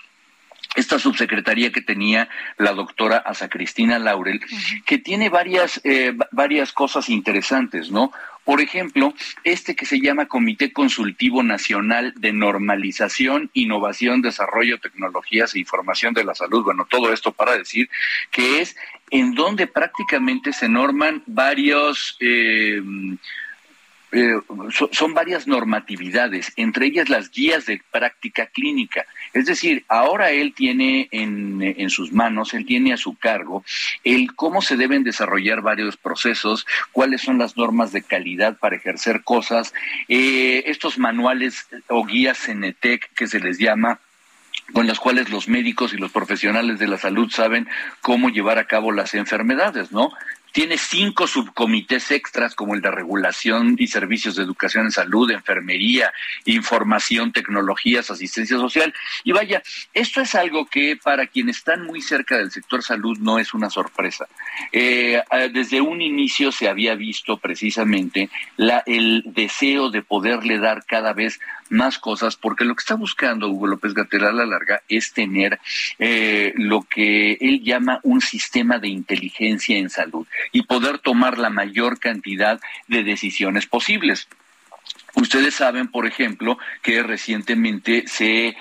esta 0.77 0.99
subsecretaría 0.99 1.73
que 1.73 1.81
tenía 1.81 2.29
la 2.59 2.75
doctora 2.75 3.17
Asa 3.17 3.49
Cristina 3.49 3.99
Laurel, 3.99 4.43
que 4.85 4.99
tiene 4.99 5.31
varias, 5.31 5.81
eh, 5.83 6.13
varias 6.31 6.73
cosas 6.73 7.09
interesantes, 7.09 7.91
¿no? 7.91 8.13
Por 8.51 8.61
ejemplo, 8.61 9.15
este 9.45 9.77
que 9.77 9.87
se 9.87 10.01
llama 10.01 10.27
Comité 10.27 10.73
Consultivo 10.73 11.45
Nacional 11.45 12.15
de 12.17 12.33
Normalización, 12.33 13.49
Innovación, 13.55 14.23
Desarrollo, 14.23 14.81
Tecnologías 14.81 15.55
e 15.55 15.61
Información 15.61 16.15
de 16.15 16.25
la 16.25 16.35
Salud. 16.35 16.65
Bueno, 16.65 16.85
todo 16.91 17.13
esto 17.13 17.31
para 17.31 17.57
decir 17.57 17.89
que 18.33 18.61
es 18.61 18.75
en 19.13 19.37
donde 19.37 19.69
prácticamente 19.69 20.53
se 20.53 20.69
norman 20.69 21.23
varios... 21.27 22.17
Eh, 22.19 22.83
eh, 24.11 24.41
son 24.91 25.15
varias 25.15 25.47
normatividades, 25.47 26.53
entre 26.57 26.87
ellas 26.87 27.09
las 27.09 27.31
guías 27.31 27.67
de 27.67 27.81
práctica 27.93 28.47
clínica. 28.47 29.07
Es 29.33 29.47
decir, 29.47 29.85
ahora 29.89 30.31
él 30.31 30.53
tiene 30.55 31.09
en, 31.13 31.63
en, 31.63 31.91
sus 31.91 32.13
manos, 32.13 32.53
él 32.55 32.67
tiene 32.67 32.93
a 32.93 32.97
su 32.97 33.17
cargo 33.17 33.65
el 34.03 34.35
cómo 34.35 34.61
se 34.63 34.77
deben 34.77 35.05
desarrollar 35.05 35.63
varios 35.63 35.97
procesos, 35.97 36.67
cuáles 36.93 37.23
son 37.23 37.39
las 37.39 37.57
normas 37.57 37.93
de 37.93 38.03
calidad 38.03 38.59
para 38.59 38.77
ejercer 38.77 39.23
cosas, 39.23 39.73
eh, 40.09 40.65
estos 40.67 40.99
manuales 40.99 41.69
o 41.89 42.05
guías 42.05 42.39
CENETEC 42.39 43.13
que 43.15 43.27
se 43.27 43.41
les 43.41 43.59
llama 43.59 44.01
con 44.73 44.87
las 44.87 45.01
cuales 45.01 45.31
los 45.31 45.49
médicos 45.49 45.93
y 45.93 45.97
los 45.97 46.13
profesionales 46.13 46.79
de 46.79 46.87
la 46.87 46.99
salud 46.99 47.31
saben 47.31 47.69
cómo 48.01 48.29
llevar 48.29 48.59
a 48.59 48.67
cabo 48.67 48.93
las 48.93 49.15
enfermedades, 49.15 49.91
¿no? 49.93 50.13
Tiene 50.53 50.79
cinco 50.79 51.27
subcomités 51.27 52.11
extras 52.11 52.55
como 52.55 52.75
el 52.75 52.81
de 52.81 52.91
regulación 52.91 53.77
y 53.79 53.87
servicios 53.87 54.37
de 54.37 54.43
educación 54.43 54.87
en 54.87 54.93
salud, 54.93 55.31
enfermería, 55.31 56.13
información, 56.45 57.33
tecnologías, 57.33 58.11
asistencia 58.11 58.57
social. 58.57 58.93
Y 59.25 59.33
vaya, 59.33 59.63
esto 59.95 60.21
es 60.21 60.35
algo 60.35 60.67
que 60.67 60.97
para 60.97 61.27
quienes 61.27 61.59
están 61.59 61.85
muy 61.85 62.01
cerca 62.01 62.39
del 62.39 62.51
sector 62.51 62.83
salud 62.83 63.19
no 63.19 63.39
es 63.39 63.55
una 63.55 63.71
sorpresa. 63.71 64.27
Eh, 64.73 65.23
desde 65.53 65.81
un 65.81 66.03
inicio 66.03 66.53
se 66.53 66.69
había 66.69 66.95
visto 66.95 67.37
precisamente 67.37 68.31
la, 68.57 68.83
el 68.87 69.23
deseo 69.27 69.91
de 69.91 70.03
poderle 70.03 70.59
dar 70.59 70.85
cada 70.85 71.13
vez 71.13 71.39
más 71.71 71.99
cosas, 71.99 72.37
porque 72.37 72.65
lo 72.65 72.75
que 72.75 72.81
está 72.81 72.95
buscando 72.95 73.49
Hugo 73.49 73.67
López 73.67 73.95
Gatel 73.95 74.25
a 74.25 74.33
la 74.33 74.45
larga 74.45 74.83
es 74.89 75.13
tener 75.13 75.59
eh, 75.99 76.53
lo 76.57 76.83
que 76.83 77.39
él 77.41 77.63
llama 77.63 78.01
un 78.03 78.21
sistema 78.21 78.79
de 78.79 78.89
inteligencia 78.89 79.79
en 79.79 79.89
salud 79.89 80.27
y 80.53 80.63
poder 80.63 80.99
tomar 80.99 81.39
la 81.39 81.51
mayor 81.51 81.99
cantidad 81.99 82.61
de 82.89 83.05
decisiones 83.05 83.67
posibles. 83.67 84.29
Ustedes 85.15 85.55
saben, 85.55 85.89
por 85.89 86.07
ejemplo, 86.07 86.59
que 86.83 87.03
recientemente 87.03 88.05
se 88.07 88.57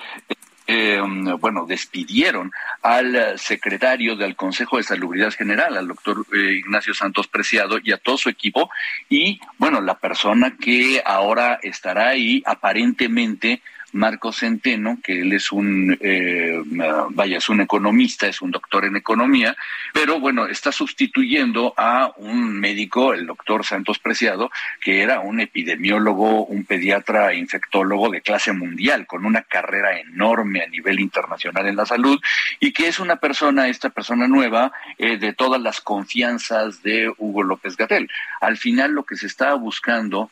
eh, 0.72 1.02
bueno, 1.40 1.66
despidieron 1.68 2.52
al 2.84 3.40
secretario 3.40 4.16
del 4.16 4.36
Consejo 4.36 4.78
de 4.78 4.84
Salubridad 4.84 5.32
General, 5.32 5.76
al 5.76 5.88
doctor 5.88 6.28
eh, 6.32 6.60
Ignacio 6.60 6.94
Santos 6.94 7.28
Preciado 7.28 7.80
y 7.84 7.92
a 7.92 7.98
todo 7.98 8.20
su 8.20 8.30
equipo. 8.30 8.70
Y 9.10 9.42
bueno, 9.58 9.82
la 9.82 9.98
persona 9.98 10.58
que 10.62 11.02
ahora 11.04 11.60
estará 11.64 12.10
ahí 12.10 12.44
aparentemente 12.46 13.64
Marco 13.94 14.32
Centeno, 14.32 15.00
que 15.04 15.22
él 15.22 15.34
es 15.34 15.52
un, 15.52 15.98
eh, 16.00 16.62
vaya, 17.10 17.38
es 17.38 17.50
un 17.50 17.62
economista, 17.62 18.28
es 18.28 18.42
un 18.42 18.52
doctor 18.52 18.86
en 18.86 18.96
economía, 18.96 19.56
pero 19.94 20.20
bueno, 20.20 20.48
está 20.48 20.72
sustituyendo 20.72 21.74
a 21.78 22.14
un 22.18 22.60
médico, 22.60 23.14
el 23.14 23.26
doctor 23.26 23.66
Santos 23.66 24.00
Preciado, 24.00 24.52
que 24.82 25.02
era 25.02 25.20
un 25.20 25.40
epidemiólogo, 25.40 26.46
un 26.46 26.66
pediatra 26.66 27.34
infectólogo 27.34 28.10
de 28.10 28.22
clase 28.22 28.54
mundial, 28.54 29.08
con 29.08 29.26
una 29.26 29.42
carrera 29.44 30.00
enorme 30.00 30.62
a 30.62 30.68
nivel 30.68 31.00
internacional 31.00 31.68
en 31.68 31.76
la 31.76 31.86
salud, 31.86 32.20
y 32.60 32.72
que 32.72 32.88
es 32.88 33.00
una 33.00 33.18
persona, 33.18 33.68
esta 33.68 33.90
persona 33.90 34.28
nueva, 34.28 34.72
eh, 34.98 35.18
de 35.18 35.34
todas 35.34 35.62
las 35.62 35.82
confianzas 35.82 36.84
de 36.84 37.12
Hugo 37.18 37.44
López 37.44 37.78
Gatel. 37.78 38.10
Al 38.42 38.58
final 38.58 38.92
lo 38.92 39.04
que 39.04 39.16
se 39.16 39.28
estaba 39.28 39.56
buscando 39.56 40.30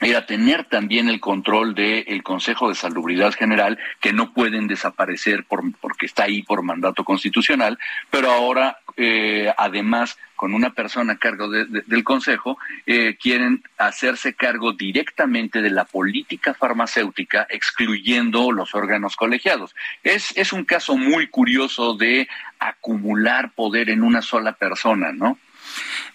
era 0.00 0.26
tener 0.26 0.64
también 0.64 1.08
el 1.08 1.20
control 1.20 1.74
del 1.74 2.22
Consejo 2.22 2.68
de 2.68 2.74
Salubridad 2.74 3.32
General, 3.32 3.78
que 4.00 4.12
no 4.12 4.32
pueden 4.32 4.66
desaparecer 4.66 5.44
por, 5.44 5.62
porque 5.80 6.06
está 6.06 6.24
ahí 6.24 6.42
por 6.42 6.62
mandato 6.62 7.04
constitucional, 7.04 7.78
pero 8.10 8.30
ahora, 8.30 8.78
eh, 8.96 9.52
además, 9.56 10.18
con 10.36 10.52
una 10.52 10.70
persona 10.70 11.14
a 11.14 11.18
cargo 11.18 11.48
del 11.48 12.04
Consejo, 12.04 12.58
eh, 12.86 13.16
quieren 13.20 13.62
hacerse 13.78 14.34
cargo 14.34 14.72
directamente 14.72 15.62
de 15.62 15.70
la 15.70 15.84
política 15.84 16.54
farmacéutica, 16.54 17.46
excluyendo 17.48 18.50
los 18.50 18.74
órganos 18.74 19.16
colegiados. 19.16 19.74
Es, 20.02 20.36
es 20.36 20.52
un 20.52 20.64
caso 20.64 20.96
muy 20.96 21.28
curioso 21.28 21.94
de 21.94 22.28
acumular 22.58 23.52
poder 23.52 23.90
en 23.90 24.02
una 24.02 24.22
sola 24.22 24.52
persona, 24.52 25.12
¿no? 25.12 25.38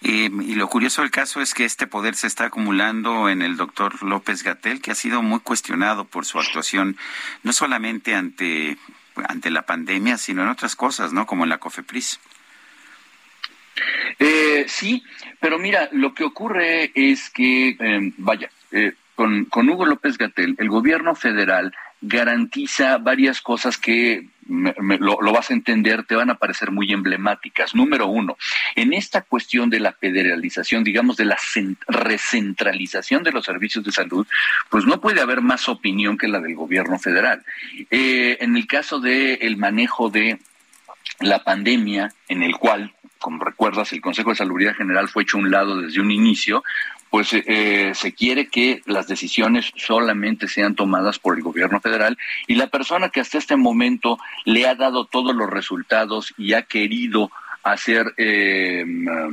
Y 0.01 0.55
lo 0.55 0.67
curioso 0.67 1.01
del 1.01 1.11
caso 1.11 1.41
es 1.41 1.53
que 1.53 1.65
este 1.65 1.87
poder 1.87 2.15
se 2.15 2.27
está 2.27 2.45
acumulando 2.45 3.29
en 3.29 3.41
el 3.41 3.57
doctor 3.57 4.01
López 4.03 4.43
Gatel, 4.43 4.81
que 4.81 4.91
ha 4.91 4.95
sido 4.95 5.21
muy 5.21 5.39
cuestionado 5.39 6.05
por 6.05 6.25
su 6.25 6.39
actuación, 6.39 6.97
no 7.43 7.53
solamente 7.53 8.15
ante, 8.15 8.77
ante 9.27 9.49
la 9.49 9.63
pandemia, 9.63 10.17
sino 10.17 10.43
en 10.43 10.49
otras 10.49 10.75
cosas, 10.75 11.13
¿no? 11.13 11.25
Como 11.25 11.43
en 11.43 11.49
la 11.49 11.57
COFEPRIS. 11.57 12.19
Eh, 14.19 14.65
sí, 14.67 15.03
pero 15.39 15.57
mira, 15.59 15.89
lo 15.91 16.13
que 16.13 16.23
ocurre 16.23 16.91
es 16.95 17.29
que, 17.29 17.77
eh, 17.79 18.13
vaya, 18.17 18.49
eh, 18.71 18.93
con, 19.15 19.45
con 19.45 19.69
Hugo 19.69 19.85
López 19.85 20.17
Gatel, 20.17 20.55
el 20.57 20.69
gobierno 20.69 21.15
federal 21.15 21.73
garantiza 22.01 22.97
varias 22.97 23.41
cosas 23.41 23.77
que 23.77 24.27
lo, 24.49 25.31
vas 25.31 25.51
a 25.51 25.53
entender, 25.53 26.03
te 26.03 26.15
van 26.15 26.29
a 26.29 26.37
parecer 26.37 26.71
muy 26.71 26.91
emblemáticas. 26.91 27.75
Número 27.75 28.07
uno, 28.07 28.37
en 28.75 28.93
esta 28.93 29.21
cuestión 29.21 29.69
de 29.69 29.79
la 29.79 29.93
federalización, 29.93 30.83
digamos, 30.83 31.17
de 31.17 31.25
la 31.25 31.37
recentralización 31.87 33.23
de 33.23 33.31
los 33.31 33.45
servicios 33.45 33.85
de 33.85 33.91
salud, 33.91 34.27
pues 34.69 34.85
no 34.85 34.99
puede 34.99 35.21
haber 35.21 35.41
más 35.41 35.69
opinión 35.69 36.17
que 36.17 36.27
la 36.27 36.39
del 36.39 36.55
gobierno 36.55 36.97
federal. 36.97 37.43
Eh, 37.91 38.37
en 38.41 38.57
el 38.57 38.65
caso 38.65 38.99
del 38.99 39.37
el 39.41 39.57
manejo 39.57 40.09
de 40.09 40.39
la 41.19 41.43
pandemia, 41.43 42.13
en 42.27 42.43
el 42.43 42.55
cual 42.57 42.93
como 43.19 43.43
recuerdas, 43.43 43.91
el 43.93 44.01
Consejo 44.01 44.31
de 44.31 44.37
Salubridad 44.37 44.75
General 44.75 45.07
fue 45.07 45.23
hecho 45.23 45.37
a 45.37 45.41
un 45.41 45.51
lado 45.51 45.81
desde 45.81 46.01
un 46.01 46.11
inicio, 46.11 46.63
pues 47.09 47.29
eh, 47.33 47.91
se 47.95 48.13
quiere 48.13 48.47
que 48.47 48.81
las 48.85 49.07
decisiones 49.07 49.71
solamente 49.75 50.47
sean 50.47 50.75
tomadas 50.75 51.19
por 51.19 51.35
el 51.35 51.43
gobierno 51.43 51.79
federal 51.79 52.17
y 52.47 52.55
la 52.55 52.67
persona 52.67 53.09
que 53.09 53.19
hasta 53.19 53.37
este 53.37 53.55
momento 53.55 54.19
le 54.45 54.67
ha 54.67 54.75
dado 54.75 55.05
todos 55.05 55.35
los 55.35 55.49
resultados 55.49 56.33
y 56.37 56.53
ha 56.53 56.63
querido 56.63 57.31
hacer 57.63 58.13
eh, 58.17 58.85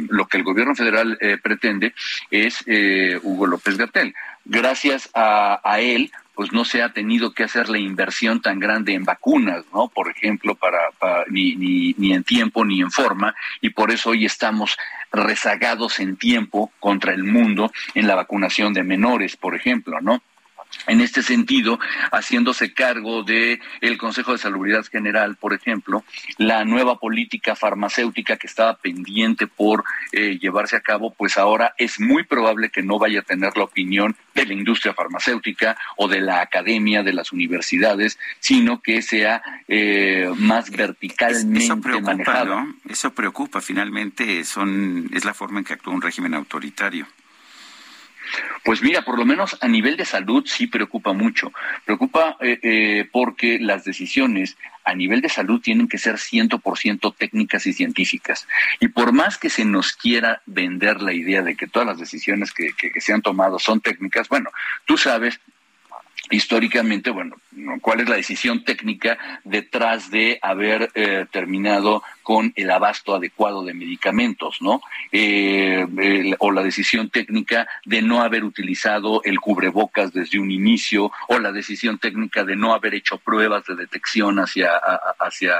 lo 0.09 0.27
que 0.27 0.39
el 0.39 0.43
gobierno 0.43 0.75
federal 0.75 1.17
eh, 1.21 1.39
pretende 1.41 1.95
es 2.31 2.65
Hugo 3.23 3.47
López 3.47 3.77
Gatel. 3.77 4.15
Gracias 4.45 5.11
a 5.15 5.79
él, 5.81 6.11
pues 6.37 6.53
no 6.53 6.67
se 6.67 6.83
ha 6.83 6.93
tenido 6.93 7.33
que 7.33 7.45
hacer 7.45 7.71
la 7.71 7.79
inversión 7.79 8.43
tan 8.43 8.61
grande 8.61 8.93
en 8.93 9.05
vacunas, 9.05 9.65
¿no? 9.73 9.89
Por 9.89 10.11
ejemplo, 10.11 10.55
para, 10.55 10.79
ni, 11.31 11.57
ni, 11.57 11.95
ni 11.97 12.13
en 12.13 12.23
tiempo 12.23 12.65
ni 12.65 12.83
en 12.83 12.91
forma, 12.93 13.35
y 13.63 13.71
por 13.71 13.91
eso 13.91 14.11
hoy 14.11 14.27
estamos 14.27 14.77
rezagados 15.11 15.99
en 15.99 16.17
tiempo 16.17 16.71
contra 16.79 17.15
el 17.15 17.25
mundo 17.25 17.73
en 17.95 18.07
la 18.07 18.15
vacunación 18.15 18.75
de 18.75 18.85
menores, 18.85 19.37
por 19.37 19.57
ejemplo, 19.57 19.99
¿no? 20.03 20.23
En 20.87 21.01
este 21.01 21.23
sentido, 21.23 21.79
haciéndose 22.13 22.73
cargo 22.73 23.23
de 23.23 23.61
el 23.81 23.99
Consejo 23.99 24.33
de 24.33 24.39
Salubridad 24.39 24.85
General, 24.85 25.37
por 25.37 25.55
ejemplo, 25.55 26.05
la 26.39 26.65
nueva 26.65 26.99
política 26.99 27.57
farmacéutica 27.57 28.37
que 28.37 28.47
estaba 28.47 28.77
pendiente 28.77 29.47
por 29.47 29.85
eh, 30.13 30.39
llevarse 30.41 30.77
a 30.77 30.81
cabo, 30.81 31.15
pues 31.15 31.39
ahora 31.39 31.75
es 31.79 32.01
muy 32.01 32.25
probable 32.25 32.71
que 32.71 32.83
no 32.83 32.99
vaya 32.99 33.21
a 33.21 33.23
tener 33.23 33.57
la 33.57 33.65
opinión 33.65 34.17
de 34.35 34.47
la 34.47 34.53
industria 34.53 34.95
farmacéutica 34.95 35.77
o 35.97 36.09
de 36.09 36.21
la 36.21 36.41
academia, 36.41 37.03
de 37.03 37.13
las 37.13 37.33
universidades, 37.33 38.19
sino 38.41 38.81
que 38.81 39.03
sea 39.03 39.43
eh, 39.69 40.31
más 40.37 40.71
verticalmente 40.71 41.65
Eso 41.65 41.81
preocupa, 41.81 42.13
manejado. 42.13 42.61
¿no? 42.61 42.75
Eso 42.89 43.13
preocupa, 43.13 43.61
finalmente 43.61 44.45
son, 44.45 45.11
es 45.13 45.25
la 45.25 45.35
forma 45.35 45.59
en 45.59 45.65
que 45.65 45.73
actúa 45.73 45.95
un 45.95 46.03
régimen 46.03 46.35
autoritario. 46.35 47.07
Pues 48.65 48.83
mira, 48.83 49.03
por 49.03 49.19
lo 49.19 49.25
menos 49.25 49.57
a 49.61 49.69
nivel 49.69 49.97
de 49.97 50.05
salud 50.05 50.45
sí 50.47 50.67
preocupa 50.67 51.13
mucho. 51.13 51.53
Preocupa 51.85 52.37
eh, 52.41 52.59
eh, 52.63 53.09
porque 53.11 53.59
las 53.61 53.85
decisiones 53.85 54.57
a 54.85 54.95
nivel 54.95 55.21
de 55.21 55.29
salud 55.29 55.61
tienen 55.61 55.89
que 55.89 55.99
ser 55.99 56.15
100% 56.17 57.15
técnicas 57.17 57.67
y 57.67 57.73
científicas. 57.73 58.47
Y 58.81 58.89
por 58.89 59.13
más 59.13 59.37
que 59.39 59.51
se 59.51 59.65
nos 59.65 59.93
quiera 59.93 60.43
vender 60.47 61.03
la 61.03 61.13
idea 61.13 61.43
de 61.43 61.57
que 61.57 61.67
todas 61.67 61.89
las 61.89 61.99
decisiones 61.99 62.53
que, 62.53 62.73
que 62.73 63.01
se 63.01 63.13
han 63.13 63.23
tomado 63.23 63.59
son 63.59 63.81
técnicas, 63.81 64.29
bueno, 64.29 64.51
tú 64.85 64.97
sabes 64.97 65.41
históricamente, 66.31 67.11
bueno, 67.11 67.37
cuál 67.81 68.01
es 68.01 68.09
la 68.09 68.17
decisión 68.17 68.65
técnica 68.65 69.17
detrás 69.45 70.11
de 70.11 70.39
haber 70.43 70.91
eh, 70.95 71.27
terminado 71.31 72.03
con 72.23 72.53
el 72.57 72.71
abasto 72.71 73.15
adecuado 73.15 73.65
de 73.65 73.75
medicamentos, 73.75 74.61
¿no? 74.61 74.81
Eh, 75.13 75.87
o 76.39 76.51
la 76.51 76.63
decisión 76.63 77.11
técnica 77.11 77.69
de 77.85 78.03
no 78.03 78.23
haber 78.23 78.45
utilizado 78.45 79.23
el 79.25 79.39
cubrebocas 79.39 80.13
desde 80.13 80.41
un 80.41 80.51
inicio, 80.51 81.13
o 81.29 81.39
la 81.39 81.53
decisión 81.53 81.99
técnica 81.99 82.45
de 82.45 82.57
no 82.57 82.75
haber 82.75 82.95
hecho 82.95 83.19
pruebas 83.19 83.65
de 83.67 83.77
detección 83.77 84.39
hacia, 84.39 84.71
hacia 85.21 85.55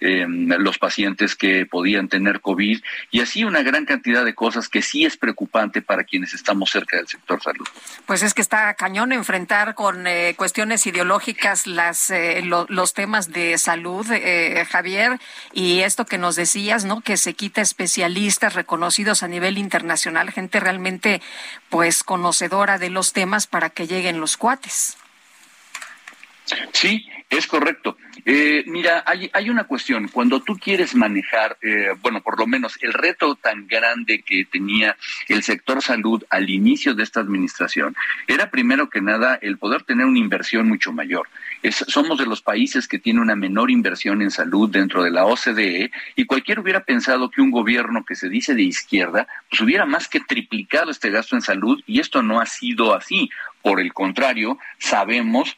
eh, 0.00 0.26
los 0.28 0.78
pacientes 0.78 1.34
que 1.36 1.66
podían 1.66 2.08
tener 2.08 2.40
COVID 2.40 2.80
y 3.10 3.20
así 3.20 3.44
una 3.44 3.62
gran 3.62 3.84
cantidad 3.84 4.24
de 4.24 4.34
cosas 4.34 4.68
que 4.68 4.82
sí 4.82 5.04
es 5.04 5.16
preocupante 5.16 5.82
para 5.82 6.04
quienes 6.04 6.34
estamos 6.34 6.70
cerca 6.70 6.96
del 6.96 7.08
sector 7.08 7.42
salud. 7.42 7.66
Pues 8.06 8.22
es 8.22 8.34
que 8.34 8.42
está 8.42 8.74
cañón 8.74 9.12
enfrentar 9.12 9.74
con 9.74 10.06
eh, 10.06 10.34
cuestiones 10.36 10.86
ideológicas 10.86 11.66
las 11.66 12.10
eh, 12.10 12.42
los 12.42 12.94
temas 12.94 13.30
de 13.32 13.58
salud, 13.58 14.06
eh, 14.10 14.66
Javier, 14.68 15.18
y 15.52 15.80
esto 15.80 16.06
que 16.06 16.18
nos 16.18 16.36
decías, 16.36 16.84
¿no? 16.84 17.00
Que 17.00 17.16
se 17.16 17.34
quita 17.34 17.60
especialistas 17.60 18.54
reconocidos 18.54 19.22
a 19.22 19.28
nivel 19.28 19.58
internacional, 19.58 20.30
gente 20.30 20.60
realmente 20.60 21.20
pues 21.68 22.02
conocedora 22.02 22.78
de 22.78 22.90
los 22.90 23.12
temas 23.12 23.46
para 23.46 23.70
que 23.70 23.86
lleguen 23.86 24.20
los 24.20 24.36
cuates. 24.36 24.96
Sí, 26.72 27.06
es 27.30 27.46
correcto. 27.46 27.96
Eh, 28.24 28.64
mira, 28.66 29.04
hay, 29.06 29.30
hay, 29.32 29.48
una 29.48 29.64
cuestión. 29.64 30.08
Cuando 30.08 30.40
tú 30.40 30.58
quieres 30.58 30.96
manejar, 30.96 31.56
eh, 31.62 31.90
bueno, 32.02 32.20
por 32.20 32.36
lo 32.38 32.46
menos 32.46 32.76
el 32.82 32.92
reto 32.92 33.36
tan 33.36 33.68
grande 33.68 34.22
que 34.22 34.44
tenía 34.44 34.96
el 35.28 35.44
sector 35.44 35.80
salud 35.80 36.24
al 36.28 36.50
inicio 36.50 36.94
de 36.94 37.04
esta 37.04 37.20
administración, 37.20 37.94
era 38.26 38.50
primero 38.50 38.90
que 38.90 39.00
nada 39.00 39.38
el 39.40 39.58
poder 39.58 39.84
tener 39.84 40.06
una 40.06 40.18
inversión 40.18 40.68
mucho 40.68 40.92
mayor. 40.92 41.28
somos 41.72 42.18
de 42.18 42.26
los 42.26 42.42
países 42.42 42.88
que 42.88 42.98
tiene 42.98 43.20
una 43.20 43.36
menor 43.36 43.70
inversión 43.70 44.22
en 44.22 44.32
salud 44.32 44.68
dentro 44.68 45.04
de 45.04 45.12
la 45.12 45.24
OCDE 45.24 45.92
y 46.16 46.24
cualquiera 46.24 46.60
hubiera 46.60 46.84
pensado 46.84 47.30
que 47.30 47.42
un 47.42 47.52
gobierno 47.52 48.04
que 48.04 48.16
se 48.16 48.28
dice 48.28 48.54
de 48.54 48.62
izquierda, 48.62 49.28
pues 49.48 49.60
hubiera 49.60 49.86
más 49.86 50.08
que 50.08 50.20
triplicado 50.20 50.90
este 50.90 51.10
gasto 51.10 51.36
en 51.36 51.42
salud 51.42 51.80
y 51.86 52.00
esto 52.00 52.22
no 52.22 52.40
ha 52.40 52.46
sido 52.46 52.92
así. 52.94 53.30
Por 53.62 53.78
el 53.78 53.92
contrario, 53.92 54.58
sabemos 54.78 55.56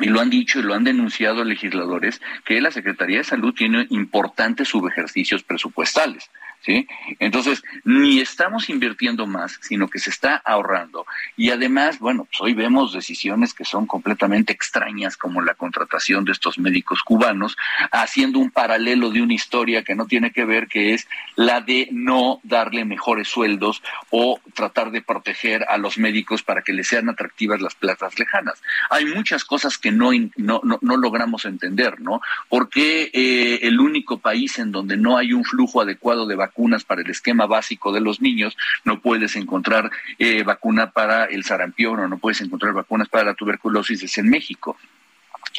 y 0.00 0.06
lo 0.06 0.20
han 0.20 0.30
dicho 0.30 0.58
y 0.58 0.62
lo 0.62 0.74
han 0.74 0.84
denunciado 0.84 1.44
legisladores, 1.44 2.20
que 2.44 2.60
la 2.60 2.70
Secretaría 2.70 3.18
de 3.18 3.24
Salud 3.24 3.54
tiene 3.54 3.86
importantes 3.90 4.68
subejercicios 4.68 5.42
presupuestales. 5.42 6.30
¿Sí? 6.64 6.88
Entonces, 7.18 7.62
ni 7.84 8.20
estamos 8.20 8.68
invirtiendo 8.70 9.26
más, 9.26 9.58
sino 9.60 9.88
que 9.88 9.98
se 9.98 10.10
está 10.10 10.36
ahorrando. 10.36 11.06
Y 11.36 11.50
además, 11.50 11.98
bueno, 11.98 12.24
pues 12.24 12.40
hoy 12.40 12.54
vemos 12.54 12.92
decisiones 12.92 13.52
que 13.54 13.64
son 13.64 13.86
completamente 13.86 14.52
extrañas, 14.52 15.16
como 15.16 15.42
la 15.42 15.54
contratación 15.54 16.24
de 16.24 16.32
estos 16.32 16.58
médicos 16.58 17.02
cubanos, 17.02 17.56
haciendo 17.92 18.38
un 18.38 18.50
paralelo 18.50 19.10
de 19.10 19.22
una 19.22 19.34
historia 19.34 19.82
que 19.82 19.94
no 19.94 20.06
tiene 20.06 20.32
que 20.32 20.44
ver, 20.44 20.68
que 20.68 20.94
es 20.94 21.06
la 21.36 21.60
de 21.60 21.88
no 21.92 22.40
darle 22.42 22.84
mejores 22.84 23.28
sueldos 23.28 23.82
o 24.10 24.40
tratar 24.54 24.90
de 24.90 25.02
proteger 25.02 25.64
a 25.68 25.76
los 25.76 25.98
médicos 25.98 26.42
para 26.42 26.62
que 26.62 26.72
les 26.72 26.88
sean 26.88 27.08
atractivas 27.08 27.60
las 27.60 27.74
plazas 27.74 28.18
lejanas. 28.18 28.62
Hay 28.90 29.04
muchas 29.06 29.44
cosas 29.44 29.76
que 29.78 29.92
no, 29.92 30.10
no, 30.36 30.60
no, 30.62 30.96
logramos 30.96 31.44
entender, 31.44 32.00
¿no? 32.00 32.20
¿Por 32.48 32.68
qué 32.68 33.10
eh, 33.12 33.60
el 33.62 33.80
único 33.80 34.18
país 34.18 34.58
en 34.58 34.72
donde 34.72 34.96
no 34.96 35.18
hay 35.18 35.32
un 35.32 35.44
flujo 35.44 35.80
adecuado 35.80 36.26
de 36.26 36.36
vacunas 36.36 36.53
vacunas 36.54 36.84
para 36.84 37.02
el 37.02 37.10
esquema 37.10 37.46
básico 37.46 37.92
de 37.92 38.00
los 38.00 38.20
niños, 38.20 38.56
no 38.84 39.00
puedes 39.00 39.34
encontrar 39.34 39.90
eh, 40.18 40.44
vacuna 40.44 40.92
para 40.92 41.24
el 41.24 41.44
sarampión 41.44 41.98
o 41.98 42.08
no 42.08 42.18
puedes 42.18 42.40
encontrar 42.40 42.72
vacunas 42.72 43.08
para 43.08 43.24
la 43.24 43.34
tuberculosis, 43.34 44.18
en 44.18 44.30
México. 44.30 44.76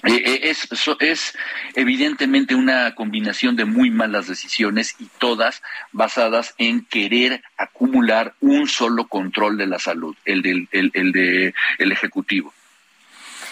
Eh, 0.04 0.24
eh, 0.26 0.40
es, 0.50 0.68
es, 1.00 1.38
evidentemente 1.76 2.56
una 2.56 2.96
combinación 2.96 3.56
de 3.56 3.66
muy 3.66 3.92
malas 3.92 4.28
decisiones 4.28 4.96
y 5.00 5.08
todas 5.20 5.62
basadas 5.92 6.54
en 6.58 6.86
querer 6.86 7.44
acumular 7.58 8.34
un 8.40 8.68
solo 8.68 9.08
control 9.08 9.58
de 9.58 9.68
la 9.68 9.80
salud, 9.80 10.16
el 10.26 10.42
del 10.42 10.68
el, 10.72 11.54
el 11.78 11.92
ejecutivo. 11.92 12.54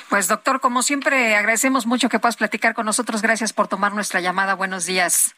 Pues 0.10 0.28
doctor, 0.28 0.60
como 0.60 0.84
siempre 0.84 1.36
agradecemos 1.36 1.86
mucho 1.86 2.10
que 2.10 2.20
puedas 2.20 2.38
platicar 2.38 2.74
con 2.74 2.86
nosotros. 2.86 3.22
Gracias 3.22 3.54
por 3.54 3.68
tomar 3.68 3.94
nuestra 3.94 4.20
llamada. 4.20 4.54
Buenos 4.54 4.86
días. 4.86 5.36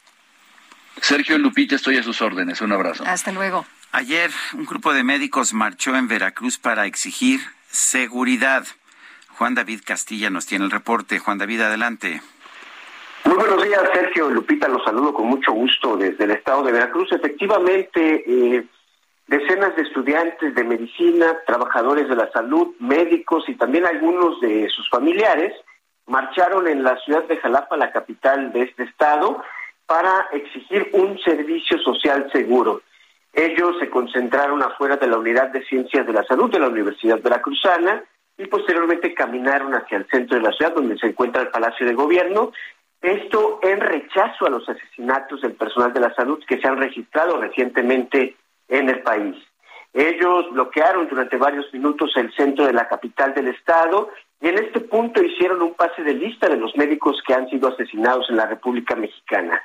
Sergio 1.02 1.38
Lupita, 1.38 1.76
estoy 1.76 1.98
a 1.98 2.04
sus 2.04 2.22
órdenes. 2.22 2.62
Un 2.62 2.72
abrazo. 2.72 3.04
Hasta 3.06 3.32
luego. 3.32 3.66
Ayer 3.92 4.32
un 4.54 4.66
grupo 4.66 4.94
de 4.94 5.04
médicos 5.04 5.54
marchó 5.54 5.96
en 5.96 6.08
Veracruz 6.08 6.58
para 6.58 6.86
exigir 6.86 7.40
seguridad. 7.68 8.66
Juan 9.38 9.56
David 9.56 9.82
Castilla 9.86 10.30
nos 10.30 10.46
tiene 10.46 10.66
el 10.66 10.72
reporte. 10.72 11.20
Juan 11.20 11.38
David, 11.38 11.62
adelante. 11.62 12.22
Muy 13.26 13.36
buenos 13.36 13.64
días, 13.64 13.82
Sergio 13.94 14.30
Lupita. 14.30 14.68
Los 14.68 14.84
saludo 14.84 15.14
con 15.14 15.28
mucho 15.28 15.52
gusto 15.52 15.98
desde 15.98 16.26
el 16.26 16.32
estado 16.32 16.64
de 16.64 16.72
Veracruz. 16.72 17.12
Efectivamente, 17.12 18.24
eh, 18.28 18.66
decenas 19.28 19.76
de 19.76 19.82
estudiantes 19.82 20.54
de 20.54 20.64
medicina, 20.64 21.38
trabajadores 21.46 22.08
de 22.08 22.16
la 22.16 22.32
salud, 22.32 22.76
médicos 22.80 23.44
y 23.48 23.56
también 23.56 23.86
algunos 23.86 24.40
de 24.42 24.70
sus 24.70 24.90
familiares 24.90 25.54
marcharon 26.08 26.68
en 26.68 26.84
la 26.84 26.98
ciudad 27.00 27.24
de 27.24 27.38
Jalapa, 27.38 27.78
la 27.78 27.92
capital 27.92 28.54
de 28.54 28.64
este 28.64 28.84
estado, 28.84 29.42
para 29.86 30.28
exigir 30.34 30.90
un 30.94 31.18
servicio 31.20 31.78
social 31.80 32.30
seguro. 32.32 32.82
Ellos 33.34 33.76
se 33.80 33.90
concentraron 33.90 34.64
afuera 34.64 34.96
de 34.96 35.08
la 35.08 35.18
Unidad 35.18 35.50
de 35.50 35.66
Ciencias 35.66 36.08
de 36.08 36.14
la 36.14 36.24
Salud 36.24 36.50
de 36.50 36.60
la 36.60 36.70
Universidad 36.70 37.22
Veracruzana 37.22 38.04
y 38.38 38.46
posteriormente 38.48 39.14
caminaron 39.14 39.74
hacia 39.74 39.98
el 39.98 40.08
centro 40.08 40.38
de 40.38 40.44
la 40.44 40.52
ciudad 40.54 40.74
donde 40.74 40.98
se 40.98 41.08
encuentra 41.08 41.42
el 41.42 41.50
Palacio 41.50 41.86
de 41.86 41.94
Gobierno. 41.94 42.52
Esto 43.02 43.60
en 43.62 43.82
rechazo 43.82 44.46
a 44.46 44.50
los 44.50 44.68
asesinatos 44.68 45.42
del 45.42 45.54
personal 45.54 45.94
de 45.94 46.00
la 46.00 46.14
salud 46.16 46.44
que 46.48 46.60
se 46.60 46.68
han 46.68 46.78
registrado 46.78 47.40
recientemente 47.40 48.36
en 48.68 48.90
el 48.90 49.02
país. 49.02 49.36
Ellos 49.94 50.52
bloquearon 50.52 51.08
durante 51.08 51.38
varios 51.38 51.72
minutos 51.74 52.12
el 52.16 52.34
centro 52.34 52.66
de 52.66 52.74
la 52.74 52.88
capital 52.88 53.34
del 53.34 53.50
estado 53.50 54.10
y 54.46 54.50
en 54.50 54.60
este 54.60 54.80
punto 54.80 55.24
hicieron 55.24 55.60
un 55.64 55.74
pase 55.74 56.04
de 56.04 56.14
lista 56.14 56.48
de 56.48 56.58
los 56.58 56.78
médicos 56.78 57.20
que 57.26 57.34
han 57.34 57.50
sido 57.50 57.70
asesinados 57.70 58.30
en 58.30 58.38
la 58.38 58.46
República 58.46 58.96
Mexicana. 58.96 59.60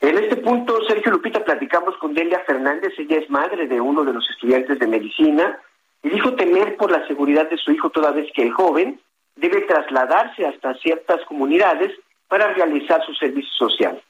En 0.00 0.16
este 0.16 0.36
punto, 0.36 0.82
Sergio 0.88 1.12
Lupita, 1.12 1.44
platicamos 1.44 1.94
con 1.98 2.14
Delia 2.14 2.40
Fernández, 2.46 2.94
ella 2.96 3.18
es 3.18 3.28
madre 3.28 3.66
de 3.66 3.82
uno 3.82 4.02
de 4.02 4.14
los 4.14 4.26
estudiantes 4.30 4.78
de 4.78 4.86
medicina 4.86 5.60
y 6.02 6.08
dijo 6.08 6.32
temer 6.36 6.76
por 6.76 6.90
la 6.90 7.06
seguridad 7.06 7.50
de 7.50 7.58
su 7.58 7.70
hijo 7.70 7.90
toda 7.90 8.12
vez 8.12 8.26
que 8.34 8.44
el 8.44 8.52
joven 8.52 8.98
debe 9.36 9.60
trasladarse 9.60 10.46
hasta 10.46 10.72
ciertas 10.76 11.22
comunidades 11.26 11.92
para 12.26 12.50
realizar 12.54 13.04
su 13.04 13.12
servicio 13.12 13.52
social. 13.58 14.00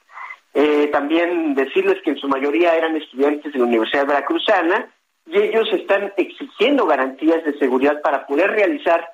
Eh, 0.55 0.91
también 0.93 1.57
decirles 1.57 2.01
que 2.05 2.11
en 2.11 2.19
su 2.19 2.29
mayoría 2.29 2.77
eran 2.77 2.97
estudiantes 2.97 3.53
de 3.53 3.59
la 3.59 3.65
Universidad 3.65 4.07
Veracruzana 4.07 4.95
y 5.27 5.39
ellos 5.39 5.69
están 5.73 6.13
exigiendo 6.17 6.87
garantías 6.87 7.43
de 7.45 7.59
seguridad 7.59 8.01
para 8.01 8.29
poder 8.29 8.53
realizar 8.53 9.14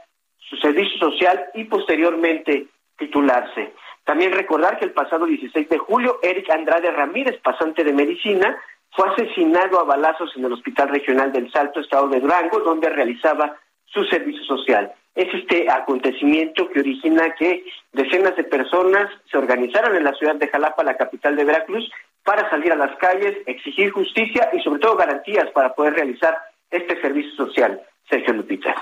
su 0.50 0.56
servicio 0.56 0.98
social 0.98 1.46
y 1.54 1.64
posteriormente 1.64 2.66
titularse. 2.98 3.72
También 4.04 4.32
recordar 4.32 4.78
que 4.78 4.84
el 4.84 4.92
pasado 4.92 5.24
16 5.24 5.68
de 5.68 5.78
julio, 5.78 6.18
Eric 6.22 6.50
Andrade 6.50 6.90
Ramírez, 6.90 7.38
pasante 7.40 7.84
de 7.84 7.92
medicina, 7.92 8.58
fue 8.90 9.08
asesinado 9.08 9.78
a 9.78 9.84
balazos 9.84 10.36
en 10.36 10.44
el 10.44 10.52
Hospital 10.52 10.88
Regional 10.88 11.32
del 11.32 11.50
Salto, 11.52 11.78
Estado 11.78 12.08
de 12.08 12.18
Durango, 12.18 12.58
donde 12.58 12.90
realizaba 12.90 13.56
su 13.84 14.04
servicio 14.04 14.42
social. 14.44 14.92
Es 15.14 15.32
este 15.32 15.70
acontecimiento 15.70 16.68
que 16.68 16.80
origina 16.80 17.34
que 17.34 17.64
decenas 17.92 18.36
de 18.36 18.44
personas 18.44 19.08
se 19.30 19.38
organizaran 19.38 19.94
en 19.94 20.04
la 20.04 20.14
ciudad 20.14 20.34
de 20.34 20.48
Jalapa, 20.48 20.82
la 20.82 20.96
capital 20.96 21.36
de 21.36 21.44
Veracruz, 21.44 21.88
para 22.24 22.50
salir 22.50 22.72
a 22.72 22.76
las 22.76 22.96
calles, 22.96 23.36
exigir 23.46 23.90
justicia 23.90 24.50
y 24.52 24.60
sobre 24.60 24.80
todo 24.80 24.96
garantías 24.96 25.48
para 25.52 25.74
poder 25.74 25.94
realizar 25.94 26.36
este 26.70 27.00
servicio 27.00 27.46
social. 27.46 27.80
Sergio 28.10 28.34
Lupita. 28.34 28.74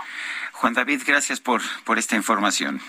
Juan 0.52 0.74
David, 0.74 1.02
gracias 1.06 1.40
por, 1.40 1.60
por 1.84 1.98
esta 1.98 2.16
información. 2.16 2.80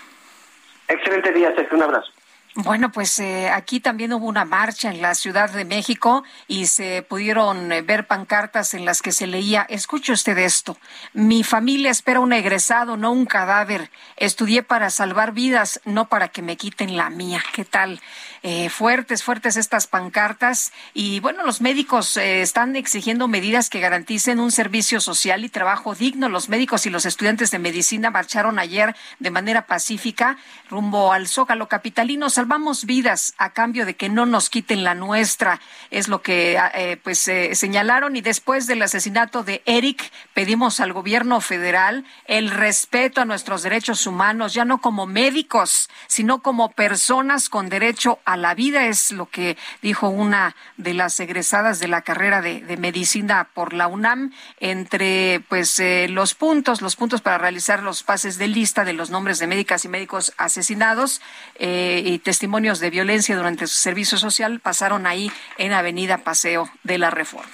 Excelente 0.88 1.32
día, 1.32 1.54
Sergio. 1.54 1.76
Un 1.76 1.84
abrazo. 1.84 2.10
Bueno, 2.56 2.90
pues 2.90 3.20
eh, 3.20 3.48
aquí 3.48 3.78
también 3.78 4.12
hubo 4.12 4.26
una 4.26 4.44
marcha 4.44 4.90
en 4.90 5.00
la 5.00 5.14
Ciudad 5.14 5.50
de 5.50 5.64
México 5.64 6.24
y 6.48 6.66
se 6.66 7.02
pudieron 7.08 7.70
eh, 7.70 7.80
ver 7.82 8.08
pancartas 8.08 8.74
en 8.74 8.84
las 8.84 9.02
que 9.02 9.12
se 9.12 9.28
leía, 9.28 9.64
escuche 9.68 10.12
usted 10.12 10.36
esto, 10.36 10.76
mi 11.12 11.44
familia 11.44 11.92
espera 11.92 12.18
un 12.18 12.32
egresado, 12.32 12.96
no 12.96 13.12
un 13.12 13.24
cadáver. 13.24 13.88
Estudié 14.16 14.64
para 14.64 14.90
salvar 14.90 15.30
vidas, 15.30 15.80
no 15.84 16.08
para 16.08 16.26
que 16.26 16.42
me 16.42 16.56
quiten 16.56 16.96
la 16.96 17.08
mía. 17.08 17.40
¿Qué 17.54 17.64
tal? 17.64 18.00
Eh, 18.42 18.68
fuertes, 18.70 19.22
fuertes 19.22 19.56
estas 19.56 19.86
pancartas. 19.86 20.72
Y 20.94 21.20
bueno, 21.20 21.44
los 21.44 21.60
médicos 21.60 22.16
eh, 22.16 22.42
están 22.42 22.76
exigiendo 22.76 23.28
medidas 23.28 23.68
que 23.68 23.80
garanticen 23.80 24.40
un 24.40 24.50
servicio 24.50 25.00
social 25.00 25.44
y 25.44 25.48
trabajo 25.48 25.94
digno. 25.94 26.28
Los 26.28 26.48
médicos 26.48 26.86
y 26.86 26.90
los 26.90 27.04
estudiantes 27.06 27.50
de 27.50 27.58
medicina 27.58 28.10
marcharon 28.10 28.58
ayer 28.58 28.94
de 29.18 29.30
manera 29.30 29.66
pacífica 29.66 30.38
rumbo 30.70 31.12
al 31.12 31.26
Zócalo 31.28 31.68
Capitalino. 31.68 32.30
salvamos 32.30 32.84
vidas 32.84 33.34
a 33.38 33.50
cambio 33.50 33.84
de 33.84 33.96
que 33.96 34.08
no 34.08 34.26
nos 34.26 34.50
quiten 34.50 34.84
la 34.84 34.94
nuestra, 34.94 35.60
es 35.90 36.08
lo 36.08 36.22
que 36.22 36.58
eh, 36.74 36.96
pues 37.02 37.26
eh, 37.28 37.54
señalaron 37.54 38.16
y 38.16 38.20
después 38.20 38.66
del 38.66 38.82
asesinato 38.82 39.42
de 39.42 39.62
Eric 39.66 40.10
pedimos 40.34 40.80
al 40.80 40.92
gobierno 40.92 41.40
federal 41.40 42.04
el 42.26 42.50
respeto 42.50 43.20
a 43.20 43.24
nuestros 43.24 43.62
derechos 43.62 44.06
humanos, 44.06 44.54
ya 44.54 44.64
no 44.64 44.80
como 44.80 45.06
médicos, 45.06 45.90
sino 46.06 46.42
como 46.42 46.70
personas 46.70 47.48
con 47.48 47.68
derecho 47.68 48.20
a 48.24 48.29
la 48.36 48.54
vida, 48.54 48.86
es 48.86 49.12
lo 49.12 49.26
que 49.26 49.56
dijo 49.82 50.08
una 50.08 50.54
de 50.76 50.94
las 50.94 51.18
egresadas 51.20 51.80
de 51.80 51.88
la 51.88 52.02
carrera 52.02 52.42
de, 52.42 52.60
de 52.60 52.76
medicina 52.76 53.48
por 53.54 53.72
la 53.72 53.86
UNAM 53.86 54.32
entre 54.58 55.42
pues 55.48 55.78
eh, 55.78 56.08
los 56.08 56.34
puntos, 56.34 56.82
los 56.82 56.96
puntos 56.96 57.20
para 57.20 57.38
realizar 57.38 57.82
los 57.82 58.02
pases 58.02 58.38
de 58.38 58.48
lista 58.48 58.84
de 58.84 58.92
los 58.92 59.10
nombres 59.10 59.38
de 59.38 59.46
médicas 59.46 59.84
y 59.84 59.88
médicos 59.88 60.32
asesinados 60.36 61.20
eh, 61.56 62.02
y 62.04 62.18
testimonios 62.18 62.80
de 62.80 62.90
violencia 62.90 63.36
durante 63.36 63.66
su 63.66 63.76
servicio 63.76 64.18
social 64.18 64.60
pasaron 64.60 65.06
ahí 65.06 65.30
en 65.58 65.72
Avenida 65.72 66.18
Paseo 66.18 66.70
de 66.82 66.98
la 66.98 67.10
Reforma. 67.10 67.50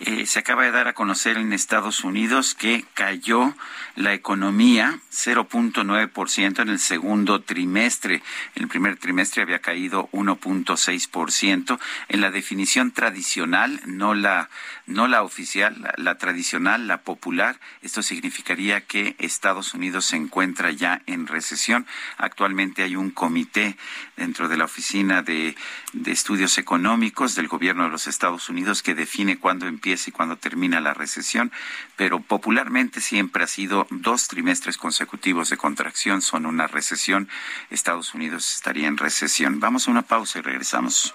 Eh, 0.00 0.26
se 0.26 0.40
acaba 0.40 0.64
de 0.64 0.72
dar 0.72 0.88
a 0.88 0.94
conocer 0.94 1.36
en 1.36 1.52
Estados 1.52 2.02
Unidos 2.02 2.54
que 2.54 2.84
cayó 2.94 3.54
la 3.94 4.14
economía 4.14 4.98
0.9% 5.12 6.62
en 6.62 6.68
el 6.68 6.78
segundo 6.78 7.42
trimestre. 7.42 8.22
En 8.54 8.64
el 8.64 8.68
primer 8.68 8.96
trimestre 8.96 9.42
había 9.42 9.60
caído 9.60 10.01
1.6%. 10.10 11.78
En 12.08 12.20
la 12.20 12.30
definición 12.30 12.90
tradicional, 12.90 13.80
no 13.86 14.14
la, 14.14 14.50
no 14.86 15.06
la 15.06 15.22
oficial, 15.22 15.94
la, 15.96 16.18
tradicional, 16.18 16.86
la 16.86 17.02
popular, 17.02 17.58
esto 17.82 18.02
significaría 18.02 18.82
que 18.82 19.16
Estados 19.18 19.74
Unidos 19.74 20.06
se 20.06 20.16
encuentra 20.16 20.70
ya 20.70 21.02
en 21.06 21.26
recesión. 21.26 21.86
Actualmente 22.18 22.82
hay 22.82 22.96
un 22.96 23.10
comité 23.10 23.76
dentro 24.16 24.48
de 24.48 24.56
la 24.56 24.64
Oficina 24.64 25.22
de, 25.22 25.56
de 25.92 26.12
Estudios 26.12 26.58
Económicos 26.58 27.34
del 27.34 27.48
Gobierno 27.48 27.84
de 27.84 27.90
los 27.90 28.06
Estados 28.06 28.48
Unidos 28.48 28.82
que 28.82 28.94
define 28.94 29.38
cuándo 29.38 29.66
empieza 29.66 30.10
y 30.10 30.12
cuándo 30.12 30.36
termina 30.36 30.80
la 30.80 30.94
recesión, 30.94 31.52
pero 31.96 32.20
popularmente 32.20 33.00
siempre 33.00 33.44
ha 33.44 33.46
sido 33.46 33.86
dos 33.90 34.28
trimestres 34.28 34.76
consecutivos 34.76 35.50
de 35.50 35.56
contracción 35.56 36.22
son 36.22 36.46
una 36.46 36.66
recesión. 36.66 37.28
Estados 37.70 38.14
Unidos 38.14 38.54
estaría 38.54 38.88
en 38.88 38.96
recesión. 38.96 39.60
Vamos 39.60 39.86
a 39.86 39.91
una 39.92 40.02
pausa 40.02 40.38
y 40.38 40.42
regresamos. 40.42 41.14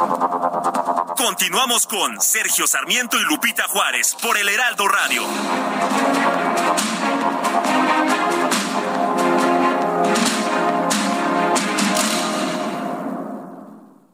Continuamos 1.23 1.85
con 1.85 2.19
Sergio 2.19 2.65
Sarmiento 2.65 3.15
y 3.15 3.23
Lupita 3.25 3.67
Juárez 3.67 4.17
por 4.23 4.37
el 4.39 4.49
Heraldo 4.49 4.87
Radio. 4.87 5.23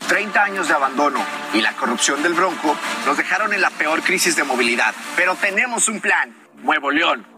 Treinta 0.05 0.43
años 0.43 0.67
de 0.67 0.73
abandono 0.73 1.23
y 1.53 1.61
la 1.61 1.71
corrupción 1.77 2.21
del 2.21 2.33
Bronco 2.33 2.75
nos 3.05 3.15
dejaron 3.15 3.53
en 3.53 3.61
la 3.61 3.69
peor 3.69 4.03
crisis 4.03 4.35
de 4.35 4.43
movilidad. 4.43 4.93
Pero 5.15 5.35
tenemos 5.35 5.87
un 5.87 6.01
plan, 6.01 6.35
Nuevo 6.57 6.91
León. 6.91 7.36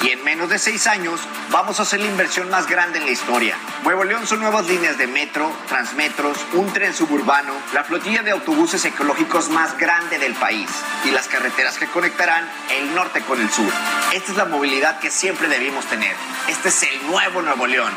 Y 0.00 0.10
en 0.10 0.22
menos 0.24 0.48
de 0.48 0.58
seis 0.58 0.86
años 0.86 1.20
vamos 1.50 1.80
a 1.80 1.82
hacer 1.82 2.00
la 2.00 2.06
inversión 2.06 2.48
más 2.50 2.68
grande 2.68 2.98
en 2.98 3.04
la 3.04 3.10
historia. 3.10 3.56
Nuevo 3.82 4.04
León 4.04 4.26
son 4.26 4.40
nuevas 4.40 4.66
líneas 4.66 4.96
de 4.96 5.06
metro, 5.06 5.50
transmetros, 5.68 6.38
un 6.52 6.72
tren 6.72 6.94
suburbano, 6.94 7.52
la 7.74 7.84
flotilla 7.84 8.22
de 8.22 8.30
autobuses 8.30 8.84
ecológicos 8.84 9.48
más 9.48 9.76
grande 9.76 10.18
del 10.18 10.34
país 10.34 10.70
y 11.04 11.10
las 11.10 11.26
carreteras 11.26 11.78
que 11.78 11.86
conectarán 11.86 12.48
el 12.70 12.94
norte 12.94 13.22
con 13.22 13.40
el 13.40 13.50
sur. 13.50 13.72
Esta 14.14 14.32
es 14.32 14.38
la 14.38 14.44
movilidad 14.44 15.00
que 15.00 15.10
siempre 15.10 15.48
debimos 15.48 15.84
tener. 15.86 16.14
Este 16.48 16.68
es 16.68 16.82
el 16.84 17.06
nuevo 17.06 17.42
Nuevo 17.42 17.66
León. 17.66 17.92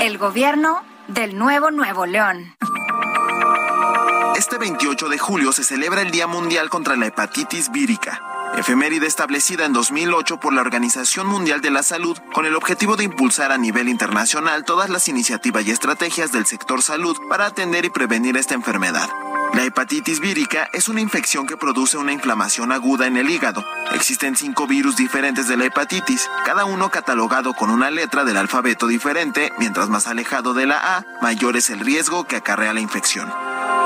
El 0.00 0.18
gobierno 0.18 0.82
del 1.08 1.38
nuevo 1.38 1.70
Nuevo 1.70 2.06
León. 2.06 2.54
Este 4.36 4.58
28 4.58 5.08
de 5.08 5.18
julio 5.18 5.52
se 5.52 5.62
celebra 5.62 6.02
el 6.02 6.10
Día 6.10 6.26
Mundial 6.26 6.68
contra 6.68 6.96
la 6.96 7.06
Hepatitis 7.06 7.70
Vírica, 7.70 8.20
efeméride 8.56 9.06
establecida 9.06 9.64
en 9.64 9.72
2008 9.72 10.40
por 10.40 10.52
la 10.52 10.60
Organización 10.60 11.26
Mundial 11.26 11.60
de 11.60 11.70
la 11.70 11.82
Salud 11.82 12.18
con 12.32 12.46
el 12.46 12.54
objetivo 12.54 12.96
de 12.96 13.04
impulsar 13.04 13.52
a 13.52 13.58
nivel 13.58 13.88
internacional 13.88 14.64
todas 14.64 14.90
las 14.90 15.08
iniciativas 15.08 15.66
y 15.66 15.70
estrategias 15.70 16.32
del 16.32 16.46
sector 16.46 16.82
salud 16.82 17.16
para 17.28 17.46
atender 17.46 17.84
y 17.84 17.90
prevenir 17.90 18.36
esta 18.36 18.54
enfermedad. 18.54 19.08
La 19.54 19.64
hepatitis 19.64 20.20
vírica 20.20 20.70
es 20.72 20.88
una 20.88 21.02
infección 21.02 21.46
que 21.46 21.58
produce 21.58 21.98
una 21.98 22.12
inflamación 22.12 22.72
aguda 22.72 23.06
en 23.06 23.18
el 23.18 23.28
hígado. 23.28 23.62
Existen 23.92 24.34
cinco 24.34 24.66
virus 24.66 24.96
diferentes 24.96 25.46
de 25.46 25.58
la 25.58 25.66
hepatitis, 25.66 26.26
cada 26.46 26.64
uno 26.64 26.90
catalogado 26.90 27.52
con 27.52 27.68
una 27.68 27.90
letra 27.90 28.24
del 28.24 28.38
alfabeto 28.38 28.86
diferente, 28.86 29.52
mientras 29.58 29.90
más 29.90 30.06
alejado 30.06 30.54
de 30.54 30.66
la 30.66 30.96
A, 30.96 31.04
mayor 31.20 31.58
es 31.58 31.68
el 31.68 31.80
riesgo 31.80 32.24
que 32.24 32.36
acarrea 32.36 32.72
la 32.72 32.80
infección. 32.80 33.30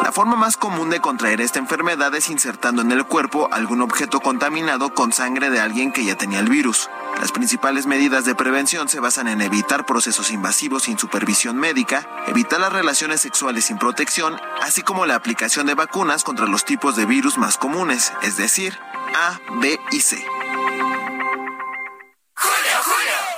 La 0.02 0.12
forma 0.12 0.36
más 0.36 0.56
común 0.56 0.90
de 0.90 1.00
contraer 1.00 1.40
esta 1.40 1.58
enfermedad 1.58 2.14
es 2.14 2.30
insertando 2.30 2.82
en 2.82 2.92
el 2.92 3.04
cuerpo 3.04 3.48
algún 3.52 3.80
objeto 3.82 4.20
contaminado 4.20 4.94
con 4.94 5.12
sangre 5.12 5.50
de 5.50 5.60
alguien 5.60 5.92
que 5.92 6.04
ya 6.04 6.16
tenía 6.16 6.40
el 6.40 6.48
virus. 6.48 6.88
Las 7.20 7.32
principales 7.32 7.86
medidas 7.86 8.24
de 8.24 8.34
prevención 8.34 8.88
se 8.88 9.00
basan 9.00 9.28
en 9.28 9.40
evitar 9.40 9.84
procesos 9.86 10.30
invasivos 10.30 10.84
sin 10.84 10.98
supervisión 10.98 11.56
médica, 11.56 12.08
evitar 12.26 12.60
las 12.60 12.72
relaciones 12.72 13.20
sexuales 13.20 13.64
sin 13.64 13.78
protección, 13.78 14.38
así 14.62 14.82
como 14.82 15.06
la 15.06 15.16
aplicación 15.16 15.66
de 15.66 15.74
vacunas 15.74 16.24
contra 16.24 16.46
los 16.46 16.64
tipos 16.64 16.96
de 16.96 17.06
virus 17.06 17.38
más 17.38 17.58
comunes, 17.58 18.12
es 18.22 18.36
decir, 18.36 18.78
A, 19.14 19.40
B 19.60 19.80
y 19.90 20.00
C. 20.00 20.24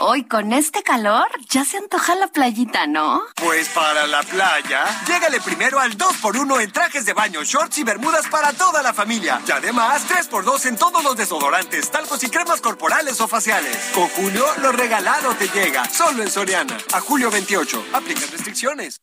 Hoy 0.01 0.23
con 0.23 0.53
este 0.53 0.85
calor 0.85 1.27
ya 1.49 1.65
se 1.65 1.77
antoja 1.77 2.15
la 2.15 2.29
playita, 2.29 2.87
¿no? 2.87 3.21
Pues 3.35 3.69
para 3.71 4.07
la 4.07 4.23
playa, 4.23 4.85
llégale 5.05 5.41
primero 5.41 5.81
al 5.81 5.99
2x1 5.99 6.61
en 6.63 6.71
trajes 6.71 7.05
de 7.05 7.15
baño, 7.15 7.43
shorts 7.43 7.79
y 7.79 7.83
bermudas 7.83 8.29
para 8.29 8.53
toda 8.53 8.81
la 8.81 8.95
familia. 8.95 9.43
Y 9.45 9.51
además, 9.51 10.09
3x2 10.09 10.67
en 10.67 10.77
todos 10.77 11.03
los 11.03 11.17
desodorantes, 11.17 11.91
talcos 11.91 12.23
y 12.23 12.31
cremas 12.31 12.61
corporales 12.61 13.21
o 13.21 13.27
faciales. 13.27 13.91
Con 13.93 14.09
Julio, 14.11 14.47
lo 14.63 14.71
regalado 14.71 15.35
te 15.35 15.49
llega. 15.49 15.85
Solo 15.91 16.23
en 16.23 16.31
Soriana. 16.31 16.79
A 16.93 17.01
julio 17.01 17.29
28. 17.29 17.87
Aplican 17.93 18.31
restricciones. 18.31 19.01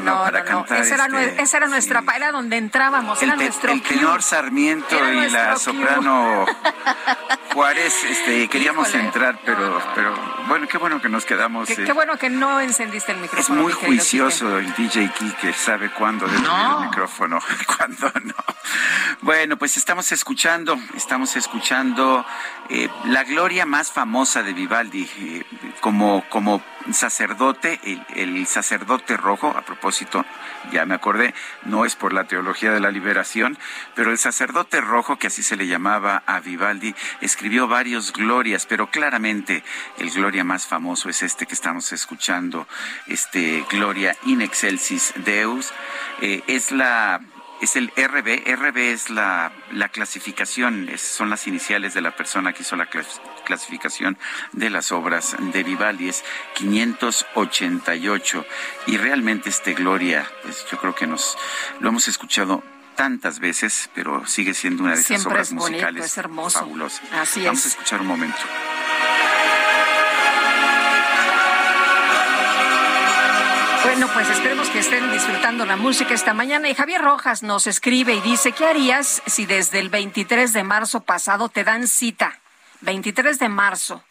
No, 0.00 0.22
para 0.22 0.44
cantar 0.44 0.78
Esa, 0.80 0.94
era, 0.94 1.06
este- 1.06 1.42
esa 1.42 1.56
era 1.58 1.66
nuestra, 1.66 2.02
pa- 2.02 2.16
era 2.16 2.32
donde 2.32 2.56
entrábamos, 2.56 3.22
El, 3.22 3.28
era 3.30 3.38
te- 3.38 3.44
nuestro 3.44 3.72
el 3.72 3.82
cue. 3.82 3.96
tenor 3.96 4.22
Sarmiento 4.22 4.96
Era 4.96 5.26
y 5.26 5.30
la 5.30 5.56
soprano 5.56 6.46
Juárez, 7.52 8.04
este, 8.04 8.48
queríamos 8.48 8.94
entrar, 8.94 9.40
pero, 9.44 9.80
pero 9.94 10.14
bueno, 10.46 10.68
qué 10.68 10.78
bueno 10.78 11.00
que 11.00 11.08
nos 11.08 11.24
quedamos. 11.24 11.66
Qué, 11.66 11.74
eh, 11.74 11.84
qué 11.84 11.92
bueno 11.92 12.16
que 12.16 12.30
no 12.30 12.60
encendiste 12.60 13.12
el 13.12 13.18
es 13.18 13.22
micrófono. 13.22 13.62
muy 13.62 13.72
mi 13.72 13.78
querido 13.78 13.96
juicioso 13.98 14.58
el 14.58 14.72
DJ 14.74 15.10
Kike, 15.18 15.52
sabe 15.54 15.90
cuándo 15.90 16.26
debe 16.26 16.40
No. 16.42 16.80
el 16.82 16.86
micrófono, 16.88 17.38
cuándo 17.76 18.12
no. 18.24 18.34
Bueno, 19.22 19.56
pues 19.56 19.76
estamos 19.76 20.12
escuchando, 20.12 20.78
estamos 20.94 21.34
escuchando 21.36 22.24
eh, 22.68 22.88
la 23.06 23.24
gloria 23.24 23.66
más 23.66 23.90
famosa 23.90 24.42
de 24.42 24.52
Vivaldi, 24.52 25.08
eh, 25.18 25.44
como, 25.78 26.24
como 26.28 26.62
sacerdote, 26.92 27.80
el, 27.84 28.04
el 28.14 28.46
sacerdote 28.46 29.16
rojo, 29.16 29.48
a 29.56 29.62
propósito, 29.62 30.24
ya 30.72 30.84
me 30.86 30.94
acordé, 30.94 31.34
no 31.64 31.84
es 31.84 31.96
por 31.96 32.12
la 32.12 32.24
teología 32.24 32.72
de 32.72 32.80
la 32.80 32.90
liberación, 32.90 33.58
pero 33.94 34.10
el 34.10 34.18
sacerdote 34.18 34.80
rojo, 34.80 35.18
que 35.18 35.26
así 35.26 35.42
se 35.42 35.56
le 35.56 35.66
llamaba 35.66 36.22
a 36.26 36.40
Vivaldi, 36.40 36.94
escribió 37.20 37.68
varios 37.68 38.12
glorias, 38.12 38.66
pero 38.66 38.90
claramente 38.90 39.62
el 39.98 40.10
gloria 40.10 40.44
más 40.44 40.66
famoso 40.66 41.08
es 41.08 41.22
este 41.22 41.46
que 41.46 41.54
estamos 41.54 41.92
escuchando, 41.92 42.66
este 43.06 43.64
Gloria 43.70 44.16
in 44.24 44.40
excelsis 44.40 45.12
Deus, 45.16 45.72
eh, 46.20 46.42
es 46.46 46.72
la 46.72 47.20
es 47.60 47.76
el 47.76 47.88
RB, 47.96 48.44
RB 48.56 48.76
es 48.92 49.10
la, 49.10 49.52
la 49.72 49.88
clasificación, 49.88 50.88
es- 50.88 51.00
son 51.02 51.28
las 51.30 51.46
iniciales 51.46 51.94
de 51.94 52.00
la 52.00 52.14
persona 52.16 52.52
que 52.52 52.62
hizo 52.62 52.76
la 52.76 52.88
clas- 52.88 53.20
clasificación 53.44 54.16
de 54.52 54.70
las 54.70 54.92
obras 54.92 55.36
de 55.38 55.62
Vivaldi, 55.64 56.08
es 56.08 56.24
588. 56.54 58.44
Y 58.86 58.96
realmente 58.96 59.48
este 59.50 59.74
Gloria, 59.74 60.30
pues 60.42 60.64
yo 60.70 60.78
creo 60.78 60.94
que 60.94 61.06
nos 61.06 61.36
lo 61.80 61.88
hemos 61.88 62.08
escuchado 62.08 62.62
tantas 62.96 63.38
veces, 63.38 63.90
pero 63.94 64.26
sigue 64.26 64.54
siendo 64.54 64.82
una 64.82 64.92
de 64.94 64.98
esas 65.00 65.06
Siempre 65.06 65.32
obras 65.32 65.48
es 65.48 65.54
bonito, 65.54 65.70
musicales 65.72 66.04
es 66.06 66.18
hermoso. 66.18 66.58
fabulosas. 66.60 67.02
Así 67.12 67.44
Vamos 67.44 67.60
es. 67.60 67.66
a 67.66 67.68
escuchar 67.68 68.00
un 68.00 68.06
momento. 68.08 68.38
Bueno, 73.90 74.06
pues 74.12 74.28
esperemos 74.28 74.68
que 74.68 74.80
estén 74.80 75.10
disfrutando 75.10 75.64
la 75.64 75.76
música 75.76 76.12
esta 76.12 76.34
mañana. 76.34 76.68
Y 76.68 76.74
Javier 76.74 77.00
Rojas 77.00 77.42
nos 77.42 77.66
escribe 77.66 78.14
y 78.14 78.20
dice, 78.20 78.52
¿qué 78.52 78.66
harías 78.66 79.22
si 79.24 79.46
desde 79.46 79.78
el 79.78 79.88
23 79.88 80.52
de 80.52 80.62
marzo 80.62 81.04
pasado 81.04 81.48
te 81.48 81.64
dan 81.64 81.88
cita? 81.88 82.38
23 82.82 83.38
de 83.38 83.48
marzo. 83.48 84.04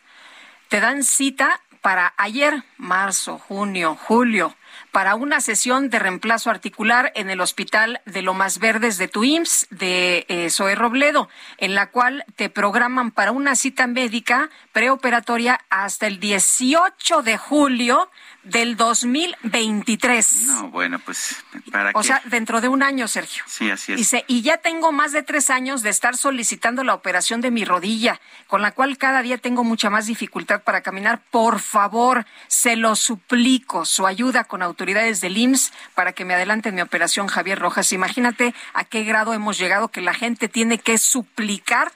Te 0.68 0.80
dan 0.80 1.04
cita 1.04 1.62
para 1.82 2.16
ayer, 2.18 2.64
marzo, 2.78 3.38
junio, 3.38 3.96
julio, 3.96 4.56
para 4.92 5.14
una 5.14 5.42
sesión 5.42 5.90
de 5.90 6.00
reemplazo 6.00 6.50
articular 6.50 7.12
en 7.16 7.30
el 7.30 7.40
Hospital 7.40 8.02
de 8.06 8.24
Lomas 8.24 8.58
Verdes 8.58 8.98
de 8.98 9.08
tu 9.08 9.24
IMSS 9.24 9.68
de 9.70 10.26
eh, 10.28 10.50
Zoe 10.50 10.74
Robledo, 10.74 11.30
en 11.58 11.76
la 11.76 11.92
cual 11.92 12.26
te 12.36 12.50
programan 12.50 13.12
para 13.12 13.32
una 13.32 13.56
cita 13.56 13.86
médica 13.86 14.50
preoperatoria 14.72 15.60
hasta 15.70 16.08
el 16.08 16.20
18 16.20 17.22
de 17.22 17.38
julio 17.38 18.10
del 18.50 18.78
2023. 18.78 20.44
No, 20.48 20.70
bueno, 20.70 21.00
pues 21.00 21.44
para 21.72 21.92
O 21.94 22.04
sea, 22.04 22.22
dentro 22.26 22.62
de 22.62 22.68
un 22.68 22.84
año, 22.84 23.08
Sergio. 23.08 23.44
Sí, 23.48 23.70
así 23.70 23.94
es. 23.94 23.98
Dice, 23.98 24.26
y 24.28 24.42
ya 24.42 24.58
tengo 24.58 24.92
más 24.92 25.12
de 25.12 25.24
tres 25.24 25.50
años 25.50 25.84
de 25.84 25.90
estar 25.90 26.16
solicitando 26.18 26.84
la 26.84 26.94
operación 26.94 27.42
de 27.42 27.52
mi 27.52 27.66
rodilla, 27.66 28.20
con 28.48 28.62
la 28.62 28.72
cual 28.72 28.98
cada 28.98 29.22
día 29.22 29.38
tengo 29.38 29.64
mucha 29.64 29.90
más 29.90 30.06
dificultad 30.08 30.62
para 30.64 30.82
caminar. 30.82 31.22
Por 31.32 31.60
favor, 31.60 32.26
se 32.48 32.76
lo 32.76 32.96
suplico, 32.96 33.86
su 33.86 34.08
ayuda 34.08 34.46
con 34.46 34.62
autoridades 34.62 35.22
del 35.22 35.38
IMSS 35.38 35.74
para 35.94 36.14
que 36.14 36.26
me 36.26 36.34
adelanten 36.34 36.76
mi 36.76 36.82
operación, 36.82 37.28
Javier 37.28 37.60
Rojas. 37.60 37.92
Imagínate 37.92 38.54
a 38.74 38.84
qué 38.86 39.04
grado 39.04 39.34
hemos 39.34 39.58
llegado 39.58 39.90
que 39.90 40.02
la 40.02 40.14
gente 40.14 40.48
tiene 40.48 40.78
que 40.78 40.98
suplicar 40.98 41.92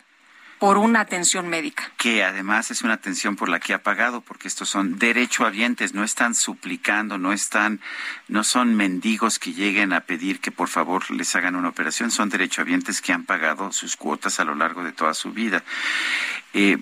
por 0.62 0.78
una 0.78 1.00
atención 1.00 1.50
médica. 1.50 1.92
que 1.98 2.24
además 2.24 2.70
es 2.70 2.84
una 2.84 2.94
atención 2.94 3.36
por 3.36 3.50
la 3.50 3.60
que 3.60 3.74
ha 3.74 3.82
pagado, 3.82 4.22
porque 4.22 4.48
estos 4.48 4.70
son 4.70 5.00
derechohabientes, 5.00 5.96
no 5.96 6.04
están 6.04 6.36
suplicando, 6.36 7.18
no 7.18 7.34
están, 7.34 7.80
no 8.28 8.44
son 8.44 8.76
mendigos 8.76 9.40
que 9.40 9.54
lleguen 9.54 9.92
a 9.92 10.02
pedir 10.02 10.40
que 10.40 10.52
por 10.52 10.68
favor 10.68 11.10
les 11.10 11.36
hagan 11.36 11.56
una 11.56 11.70
operación, 11.70 12.12
son 12.12 12.30
derechohabientes 12.30 13.02
que 13.02 13.12
han 13.12 13.24
pagado 13.24 13.72
sus 13.72 13.96
cuotas 13.96 14.40
a 14.40 14.46
lo 14.46 14.54
largo 14.54 14.84
de 14.84 14.92
toda 14.92 15.16
su 15.16 15.32
vida. 15.32 15.64
Eh, 16.54 16.78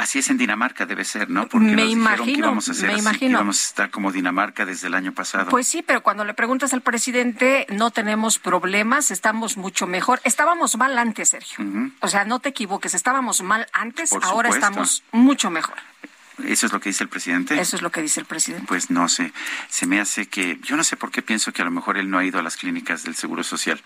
Así 0.00 0.18
es 0.18 0.30
en 0.30 0.38
Dinamarca, 0.38 0.86
debe 0.86 1.04
ser, 1.04 1.28
¿no? 1.28 1.46
Porque 1.46 1.66
Me 1.66 1.76
nos 1.76 1.84
dijeron 1.84 2.06
que 2.06 2.10
imagino, 2.22 2.38
íbamos 2.38 2.68
a 2.70 2.72
hacer 2.72 2.86
me 2.86 2.94
así, 2.94 3.02
que 3.02 3.08
imagino. 3.10 3.30
íbamos 3.32 3.62
a 3.62 3.66
estar 3.66 3.90
como 3.90 4.10
Dinamarca 4.10 4.64
desde 4.64 4.86
el 4.86 4.94
año 4.94 5.12
pasado. 5.12 5.50
Pues 5.50 5.68
sí, 5.68 5.82
pero 5.82 6.02
cuando 6.02 6.24
le 6.24 6.32
preguntas 6.32 6.72
al 6.72 6.80
presidente, 6.80 7.66
no 7.68 7.90
tenemos 7.90 8.38
problemas, 8.38 9.10
estamos 9.10 9.58
mucho 9.58 9.86
mejor. 9.86 10.18
Estábamos 10.24 10.78
mal 10.78 10.96
antes, 10.98 11.28
Sergio. 11.28 11.62
O 12.00 12.08
sea, 12.08 12.24
no 12.24 12.40
te 12.40 12.48
equivoques, 12.48 12.94
estábamos 12.94 13.42
mal 13.42 13.66
antes, 13.74 14.08
Por 14.08 14.24
ahora 14.24 14.48
supuesto. 14.48 14.66
estamos 14.66 15.02
mucho 15.12 15.50
mejor. 15.50 15.76
¿Eso 16.46 16.64
es 16.64 16.72
lo 16.72 16.80
que 16.80 16.88
dice 16.88 17.04
el 17.04 17.10
presidente? 17.10 17.60
Eso 17.60 17.76
es 17.76 17.82
lo 17.82 17.92
que 17.92 18.00
dice 18.00 18.20
el 18.20 18.26
presidente. 18.26 18.64
Pues 18.66 18.90
no 18.90 19.06
sé, 19.06 19.34
se 19.68 19.86
me 19.86 20.00
hace 20.00 20.28
que, 20.28 20.58
yo 20.62 20.78
no 20.78 20.84
sé 20.84 20.96
por 20.96 21.10
qué 21.10 21.20
pienso 21.20 21.52
que 21.52 21.60
a 21.60 21.66
lo 21.66 21.70
mejor 21.70 21.98
él 21.98 22.08
no 22.08 22.16
ha 22.16 22.24
ido 22.24 22.38
a 22.38 22.42
las 22.42 22.56
clínicas 22.56 23.02
del 23.02 23.16
Seguro 23.16 23.44
Social. 23.44 23.82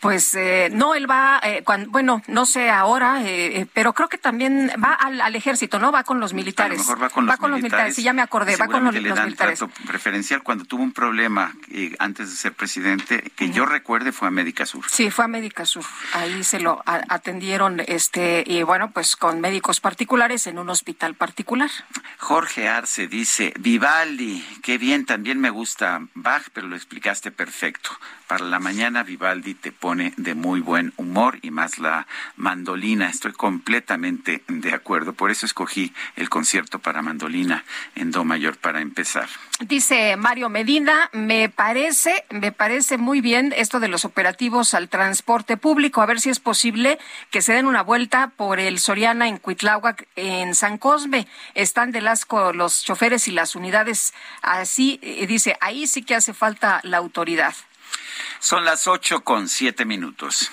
Pues 0.00 0.32
eh, 0.34 0.68
no, 0.72 0.94
él 0.94 1.10
va, 1.10 1.40
eh, 1.42 1.64
bueno, 1.88 2.22
no 2.28 2.46
sé 2.46 2.70
ahora, 2.70 3.22
eh, 3.24 3.60
eh, 3.62 3.66
pero 3.72 3.92
creo 3.92 4.08
que 4.08 4.16
también 4.18 4.70
va 4.82 4.92
al, 4.94 5.20
al 5.20 5.34
ejército, 5.34 5.78
¿no? 5.80 5.90
Va 5.90 6.04
con 6.04 6.20
los 6.20 6.32
A 6.32 6.34
militares. 6.36 6.78
lo 6.78 6.84
mejor 6.84 7.02
va 7.28 7.36
con 7.36 7.50
los 7.50 7.60
militares. 7.60 7.96
sí, 7.96 8.02
ya 8.04 8.12
me 8.12 8.22
acordé, 8.22 8.56
va 8.56 8.68
con 8.68 8.84
los, 8.84 8.94
le 8.94 9.00
los 9.00 9.16
dan 9.16 9.24
militares. 9.26 9.58
trato 9.58 9.72
preferencial. 9.88 10.42
Cuando 10.44 10.64
tuvo 10.64 10.82
un 10.84 10.92
problema 10.92 11.52
eh, 11.72 11.96
antes 11.98 12.30
de 12.30 12.36
ser 12.36 12.52
presidente, 12.52 13.22
que 13.34 13.50
yo 13.50 13.66
recuerde, 13.66 14.12
fue 14.12 14.28
a 14.28 14.30
Médica 14.30 14.66
Sur. 14.66 14.84
Sí, 14.88 15.10
fue 15.10 15.24
a 15.24 15.28
Médica 15.28 15.64
Sur. 15.66 15.84
Ahí 16.12 16.44
se 16.44 16.60
lo 16.60 16.80
a- 16.86 17.02
atendieron, 17.08 17.80
este, 17.86 18.44
y 18.46 18.62
bueno, 18.62 18.92
pues 18.92 19.16
con 19.16 19.40
médicos 19.40 19.80
particulares 19.80 20.46
en 20.46 20.58
un 20.60 20.70
hospital 20.70 21.14
particular. 21.16 21.70
Jorge 22.18 22.68
Arce 22.68 23.08
dice, 23.08 23.52
Vivaldi, 23.58 24.44
qué 24.62 24.78
bien, 24.78 25.06
también 25.06 25.40
me 25.40 25.50
gusta 25.50 26.00
Bach, 26.14 26.44
pero 26.52 26.68
lo 26.68 26.76
explicaste 26.76 27.30
perfecto. 27.32 27.90
Para 28.28 28.44
la 28.44 28.58
mañana 28.58 29.04
Vivaldi 29.04 29.54
te 29.54 29.72
pone 29.72 30.12
de 30.18 30.34
muy 30.34 30.60
buen 30.60 30.92
humor 30.98 31.38
y 31.40 31.50
más 31.50 31.78
la 31.78 32.06
mandolina. 32.36 33.08
Estoy 33.08 33.32
completamente 33.32 34.42
de 34.48 34.74
acuerdo. 34.74 35.14
Por 35.14 35.30
eso 35.30 35.46
escogí 35.46 35.94
el 36.14 36.28
concierto 36.28 36.78
para 36.78 37.00
mandolina 37.00 37.64
en 37.94 38.10
Do 38.10 38.24
mayor 38.24 38.58
para 38.58 38.82
empezar. 38.82 39.30
Dice 39.60 40.16
Mario 40.18 40.50
Medina, 40.50 41.08
me 41.14 41.48
parece, 41.48 42.26
me 42.28 42.52
parece 42.52 42.98
muy 42.98 43.22
bien 43.22 43.54
esto 43.56 43.80
de 43.80 43.88
los 43.88 44.04
operativos 44.04 44.74
al 44.74 44.90
transporte 44.90 45.56
público, 45.56 46.02
a 46.02 46.06
ver 46.06 46.20
si 46.20 46.28
es 46.28 46.38
posible 46.38 46.98
que 47.30 47.40
se 47.40 47.54
den 47.54 47.64
una 47.66 47.82
vuelta 47.82 48.32
por 48.36 48.60
el 48.60 48.78
Soriana 48.78 49.26
en 49.26 49.38
Cuitláhuac, 49.38 50.06
en 50.16 50.54
San 50.54 50.76
Cosme. 50.76 51.26
Están 51.54 51.92
de 51.92 52.06
asco 52.06 52.52
los 52.52 52.84
choferes 52.84 53.26
y 53.26 53.32
las 53.32 53.56
unidades. 53.56 54.12
Así, 54.42 55.00
eh, 55.02 55.26
dice, 55.26 55.56
ahí 55.62 55.86
sí 55.86 56.02
que 56.02 56.14
hace 56.14 56.34
falta 56.34 56.80
la 56.82 56.98
autoridad. 56.98 57.54
Son 58.40 58.64
las 58.64 58.86
ocho 58.86 59.22
con 59.22 59.48
siete 59.48 59.84
minutos. 59.84 60.50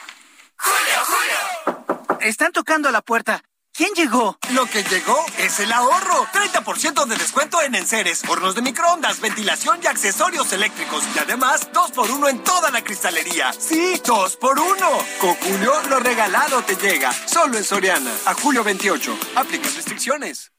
Están 2.21 2.51
tocando 2.51 2.89
a 2.89 2.91
la 2.91 3.01
puerta. 3.01 3.43
¿Quién 3.77 3.93
llegó? 3.93 4.37
Lo 4.53 4.65
que 4.67 4.83
llegó 4.83 5.25
es 5.37 5.59
el 5.59 5.69
ahorro. 5.73 6.25
30% 6.31 7.05
de 7.05 7.17
descuento 7.17 7.61
en 7.61 7.75
enseres, 7.75 8.23
hornos 8.25 8.55
de 8.55 8.61
microondas, 8.61 9.19
ventilación 9.19 9.81
y 9.83 9.87
accesorios 9.87 10.53
eléctricos. 10.53 11.03
Y 11.13 11.19
además, 11.19 11.69
2 11.73 11.91
por 11.91 12.09
1 12.09 12.29
en 12.29 12.41
toda 12.41 12.71
la 12.71 12.81
cristalería. 12.85 13.51
Sí, 13.51 14.01
2 14.05 14.37
por 14.37 14.57
1 14.57 14.75
Con 15.19 15.35
Julio, 15.35 15.73
lo 15.89 15.99
regalado 15.99 16.63
te 16.63 16.77
llega. 16.77 17.11
Solo 17.11 17.57
en 17.57 17.65
Soriana. 17.65 18.11
A 18.25 18.33
julio 18.33 18.63
28. 18.63 19.19
Aplica 19.35 19.67
restricciones. 19.75 20.53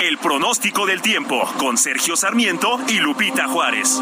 El 0.00 0.16
pronóstico 0.18 0.86
del 0.86 1.02
tiempo 1.02 1.42
con 1.58 1.76
Sergio 1.76 2.16
Sarmiento 2.16 2.78
y 2.88 3.00
Lupita 3.00 3.48
Juárez. 3.48 4.00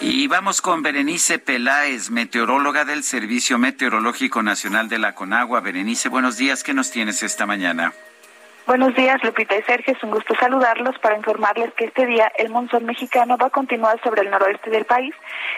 Y 0.00 0.26
vamos 0.26 0.62
con 0.62 0.82
Berenice 0.82 1.38
Peláez, 1.38 2.10
meteoróloga 2.10 2.86
del 2.86 3.04
Servicio 3.04 3.58
Meteorológico 3.58 4.42
Nacional 4.42 4.88
de 4.88 4.98
la 4.98 5.14
Conagua. 5.14 5.60
Berenice, 5.60 6.08
buenos 6.08 6.38
días. 6.38 6.62
¿Qué 6.62 6.72
nos 6.72 6.90
tienes 6.90 7.22
esta 7.22 7.44
mañana? 7.44 7.92
Buenos 8.66 8.94
días, 8.94 9.22
Lupita 9.22 9.54
y 9.58 9.62
Sergio. 9.64 9.92
Es 9.92 10.02
un 10.02 10.10
gusto 10.10 10.34
saludarlos 10.40 10.98
para 10.98 11.18
informarles 11.18 11.74
que 11.74 11.84
este 11.84 12.06
día 12.06 12.32
el 12.38 12.48
monzón 12.48 12.86
mexicano 12.86 13.36
va 13.36 13.48
a 13.48 13.50
continuar 13.50 14.00
sobre 14.02 14.22
el 14.22 14.30
noroeste 14.30 14.70
del 14.70 14.86
país 14.86 15.14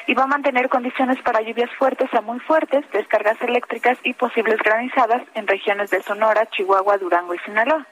y 0.09 0.15
va 0.15 0.25
a 0.25 0.27
mantener 0.27 0.69
condiciones 0.69 1.23
para 1.23 1.41
lluvias 1.41 1.71
fuertes 1.79 2.13
a 2.15 2.21
muy 2.21 2.41
fuertes, 2.41 2.85
descargas 2.93 3.41
eléctricas 3.43 3.97
y 4.03 4.13
posibles 4.15 4.59
granizadas 4.59 5.23
en 5.35 5.47
regiones 5.47 5.91
de 5.91 6.03
Sonora, 6.03 6.47
Chihuahua, 6.47 6.99
Durango 6.99 7.33
y 7.33 7.39
Sinaloa. 7.39 7.87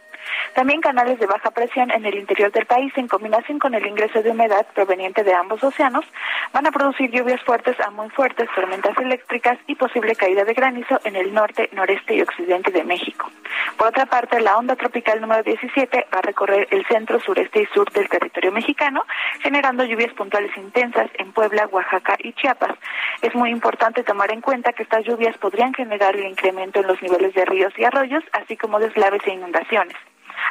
También 0.55 0.80
canales 0.80 1.18
de 1.18 1.26
baja 1.26 1.51
presión 1.51 1.90
en 1.90 2.05
el 2.05 2.14
interior 2.14 2.53
del 2.53 2.66
país, 2.66 2.92
en 2.97 3.09
combinación 3.09 3.59
con 3.59 3.74
el 3.74 3.86
ingreso 3.86 4.22
de 4.22 4.30
humedad 4.30 4.66
proveniente 4.74 5.24
de 5.24 5.34
ambos 5.34 5.64
océanos, 5.64 6.05
van 6.53 6.66
a 6.66 6.70
producir 6.70 7.11
lluvias 7.11 7.42
fuertes 7.42 7.78
a 7.80 7.90
muy 7.90 8.11
fuertes, 8.11 8.49
tormentas 8.55 8.97
eléctricas 8.99 9.59
y 9.66 9.74
posible 9.74 10.14
caída 10.14 10.45
de 10.45 10.55
granizo 10.55 11.01
en 11.05 11.16
el 11.16 11.32
norte, 11.32 11.70
noreste 11.72 12.14
y 12.14 12.22
occidente 12.22 12.70
de 12.70 12.84
México. 12.84 13.30
Por 13.76 13.88
otra 13.88 14.07
parte, 14.07 14.40
la 14.40 14.57
onda 14.57 14.76
tropical 14.76 15.20
número 15.20 15.42
17 15.42 16.07
va 16.12 16.18
a 16.18 16.22
recorrer 16.22 16.68
el 16.70 16.84
centro, 16.86 17.18
sureste 17.20 17.62
y 17.62 17.66
sur 17.66 17.90
del 17.92 18.09
territorio 18.09 18.53
mexicano, 18.53 19.05
generando 19.40 19.84
lluvias 19.84 20.12
puntuales 20.12 20.57
intensas 20.57 21.11
en 21.14 21.32
Puebla, 21.32 21.66
Oaxaca 21.66 22.16
y 22.18 22.32
Chiapas. 22.34 22.76
Es 23.22 23.34
muy 23.34 23.51
importante 23.51 24.05
tomar 24.05 24.30
en 24.32 24.40
cuenta 24.40 24.72
que 24.72 24.82
estas 24.82 25.05
lluvias 25.05 25.36
podrían 25.38 25.74
generar 25.74 26.14
el 26.16 26.26
incremento 26.26 26.80
en 26.80 26.86
los 26.86 27.03
niveles 27.03 27.34
de 27.34 27.45
ríos 27.45 27.72
y 27.76 27.84
arroyos, 27.84 28.24
así 28.32 28.57
como 28.57 28.78
deslaves 28.78 29.22
e 29.26 29.32
inundaciones. 29.32 29.97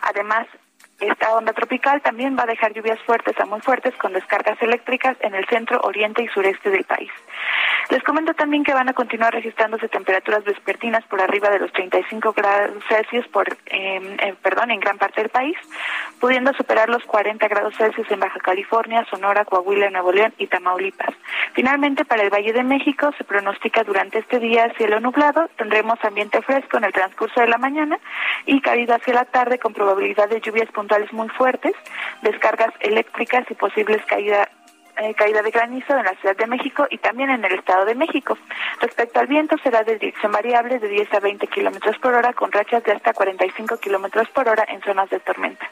Además, 0.01 0.47
esta 1.07 1.33
onda 1.33 1.53
tropical 1.53 2.01
también 2.01 2.37
va 2.37 2.43
a 2.43 2.47
dejar 2.47 2.73
lluvias 2.73 2.99
fuertes 3.01 3.39
a 3.39 3.45
muy 3.45 3.61
fuertes 3.61 3.95
con 3.95 4.13
descargas 4.13 4.61
eléctricas 4.61 5.17
en 5.21 5.35
el 5.35 5.45
centro, 5.47 5.79
oriente 5.81 6.23
y 6.23 6.27
sureste 6.27 6.69
del 6.69 6.83
país. 6.83 7.11
Les 7.89 8.01
comento 8.03 8.33
también 8.33 8.63
que 8.63 8.73
van 8.73 8.89
a 8.89 8.93
continuar 8.93 9.33
registrándose 9.33 9.89
temperaturas 9.89 10.43
vespertinas 10.43 11.03
por 11.05 11.21
arriba 11.21 11.49
de 11.49 11.59
los 11.59 11.71
35 11.73 12.33
grados 12.33 12.83
Celsius 12.87 13.27
por, 13.27 13.49
eh, 13.49 14.17
eh, 14.19 14.35
perdón, 14.41 14.71
en 14.71 14.79
gran 14.79 14.97
parte 14.97 15.21
del 15.21 15.29
país, 15.29 15.57
pudiendo 16.19 16.53
superar 16.53 16.89
los 16.89 17.03
40 17.03 17.47
grados 17.47 17.75
Celsius 17.75 18.09
en 18.09 18.19
Baja 18.19 18.39
California, 18.39 19.05
Sonora, 19.09 19.45
Coahuila, 19.45 19.89
Nuevo 19.89 20.11
León 20.11 20.33
y 20.37 20.47
Tamaulipas. 20.47 21.13
Finalmente, 21.53 22.05
para 22.05 22.23
el 22.23 22.29
Valle 22.29 22.53
de 22.53 22.63
México 22.63 23.11
se 23.17 23.23
pronostica 23.23 23.83
durante 23.83 24.19
este 24.19 24.39
día 24.39 24.71
cielo 24.77 24.99
nublado, 24.99 25.49
tendremos 25.57 26.03
ambiente 26.03 26.41
fresco 26.41 26.77
en 26.77 26.85
el 26.85 26.93
transcurso 26.93 27.41
de 27.41 27.47
la 27.47 27.57
mañana 27.57 27.99
y 28.45 28.61
cálido 28.61 28.95
hacia 28.95 29.13
la 29.13 29.25
tarde 29.25 29.59
con 29.59 29.73
probabilidad 29.73 30.29
de 30.29 30.41
lluvias 30.41 30.71
puntuales 30.93 31.13
muy 31.13 31.29
fuertes, 31.29 31.73
descargas 32.21 32.73
eléctricas 32.79 33.45
y 33.49 33.55
posibles 33.55 34.03
caídas 34.05 34.47
eh, 34.95 35.15
caída 35.15 35.41
de 35.41 35.49
granizo 35.49 35.97
en 35.97 36.05
la 36.05 36.13
Ciudad 36.21 36.37
de 36.37 36.45
México 36.45 36.85
y 36.87 36.99
también 36.99 37.31
en 37.31 37.43
el 37.43 37.53
Estado 37.53 37.83
de 37.83 37.95
México. 37.95 38.37
Respecto 38.79 39.19
al 39.19 39.25
viento, 39.25 39.57
será 39.63 39.83
de 39.83 39.97
dirección 39.97 40.31
variable 40.31 40.77
de 40.77 40.87
10 40.87 41.13
a 41.15 41.19
20 41.19 41.47
kilómetros 41.47 41.97
por 41.97 42.13
hora, 42.13 42.31
con 42.33 42.51
rachas 42.51 42.83
de 42.83 42.91
hasta 42.91 43.11
45 43.11 43.79
kilómetros 43.79 44.29
por 44.29 44.47
hora 44.47 44.63
en 44.67 44.83
zonas 44.83 45.09
de 45.09 45.19
tormenta. 45.19 45.67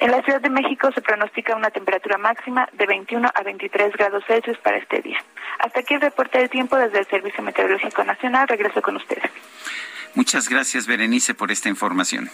En 0.00 0.10
la 0.10 0.20
Ciudad 0.22 0.40
de 0.40 0.50
México 0.50 0.90
se 0.92 1.00
pronostica 1.00 1.54
una 1.54 1.70
temperatura 1.70 2.18
máxima 2.18 2.68
de 2.72 2.86
21 2.86 3.30
a 3.32 3.42
23 3.44 3.92
grados 3.92 4.24
Celsius 4.26 4.58
para 4.58 4.78
este 4.78 5.00
día. 5.00 5.22
Hasta 5.60 5.78
aquí 5.78 5.94
el 5.94 6.00
reporte 6.00 6.38
del 6.38 6.50
tiempo 6.50 6.74
desde 6.74 6.98
el 6.98 7.06
Servicio 7.06 7.44
Meteorológico 7.44 8.02
Nacional. 8.02 8.48
Regreso 8.48 8.82
con 8.82 8.96
ustedes. 8.96 9.30
Muchas 10.16 10.48
gracias, 10.48 10.88
Berenice, 10.88 11.34
por 11.34 11.52
esta 11.52 11.68
información. 11.68 12.28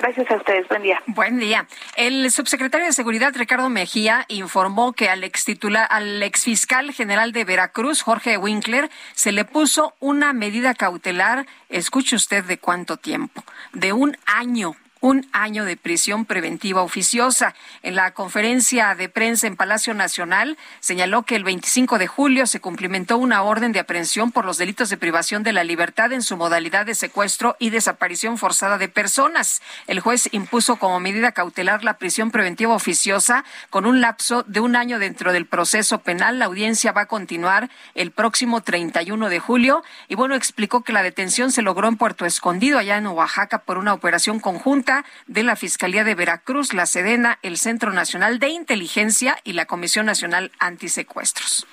Gracias 0.00 0.30
a 0.30 0.36
ustedes. 0.36 0.66
Buen 0.68 0.82
día. 0.82 1.02
Buen 1.06 1.38
día. 1.38 1.66
El 1.94 2.30
subsecretario 2.30 2.86
de 2.86 2.92
Seguridad, 2.92 3.34
Ricardo 3.36 3.68
Mejía, 3.68 4.24
informó 4.28 4.94
que 4.94 5.10
al 5.10 5.24
ex 5.24 5.44
titular, 5.44 5.86
al 5.90 6.22
exfiscal 6.22 6.92
general 6.92 7.32
de 7.32 7.44
Veracruz, 7.44 8.00
Jorge 8.00 8.38
Winkler, 8.38 8.88
se 9.14 9.30
le 9.30 9.44
puso 9.44 9.94
una 10.00 10.32
medida 10.32 10.72
cautelar, 10.74 11.46
escuche 11.68 12.16
usted 12.16 12.44
de 12.44 12.58
cuánto 12.58 12.96
tiempo, 12.96 13.44
de 13.74 13.92
un 13.92 14.16
año 14.24 14.74
un 15.00 15.26
año 15.32 15.64
de 15.64 15.76
prisión 15.76 16.26
preventiva 16.26 16.82
oficiosa. 16.82 17.54
En 17.82 17.94
la 17.94 18.12
conferencia 18.12 18.94
de 18.94 19.08
prensa 19.08 19.46
en 19.46 19.56
Palacio 19.56 19.94
Nacional 19.94 20.58
señaló 20.80 21.22
que 21.22 21.36
el 21.36 21.44
25 21.44 21.98
de 21.98 22.06
julio 22.06 22.46
se 22.46 22.60
cumplimentó 22.60 23.16
una 23.16 23.42
orden 23.42 23.72
de 23.72 23.80
aprehensión 23.80 24.30
por 24.30 24.44
los 24.44 24.58
delitos 24.58 24.90
de 24.90 24.98
privación 24.98 25.42
de 25.42 25.52
la 25.52 25.64
libertad 25.64 26.12
en 26.12 26.22
su 26.22 26.36
modalidad 26.36 26.84
de 26.84 26.94
secuestro 26.94 27.56
y 27.58 27.70
desaparición 27.70 28.36
forzada 28.36 28.76
de 28.76 28.88
personas. 28.88 29.62
El 29.86 30.00
juez 30.00 30.28
impuso 30.32 30.76
como 30.76 31.00
medida 31.00 31.32
cautelar 31.32 31.82
la 31.82 31.96
prisión 31.96 32.30
preventiva 32.30 32.74
oficiosa 32.74 33.44
con 33.70 33.86
un 33.86 34.00
lapso 34.00 34.42
de 34.42 34.60
un 34.60 34.76
año 34.76 34.98
dentro 34.98 35.32
del 35.32 35.46
proceso 35.46 36.00
penal. 36.00 36.38
La 36.38 36.44
audiencia 36.44 36.92
va 36.92 37.02
a 37.02 37.06
continuar 37.06 37.70
el 37.94 38.10
próximo 38.10 38.60
31 38.60 39.30
de 39.30 39.38
julio 39.38 39.82
y 40.08 40.14
bueno, 40.14 40.34
explicó 40.34 40.82
que 40.82 40.92
la 40.92 41.02
detención 41.02 41.52
se 41.52 41.62
logró 41.62 41.88
en 41.88 41.96
Puerto 41.96 42.26
Escondido, 42.26 42.78
allá 42.78 42.98
en 42.98 43.06
Oaxaca, 43.06 43.58
por 43.58 43.78
una 43.78 43.94
operación 43.94 44.40
conjunta 44.40 44.89
de 45.26 45.42
la 45.42 45.56
Fiscalía 45.56 46.04
de 46.04 46.14
Veracruz, 46.14 46.72
la 46.72 46.86
Sedena, 46.86 47.38
el 47.42 47.56
Centro 47.58 47.92
Nacional 47.92 48.38
de 48.38 48.48
Inteligencia 48.48 49.38
y 49.44 49.52
la 49.52 49.66
Comisión 49.66 50.06
Nacional 50.06 50.52
Antisecuestros. 50.58 51.66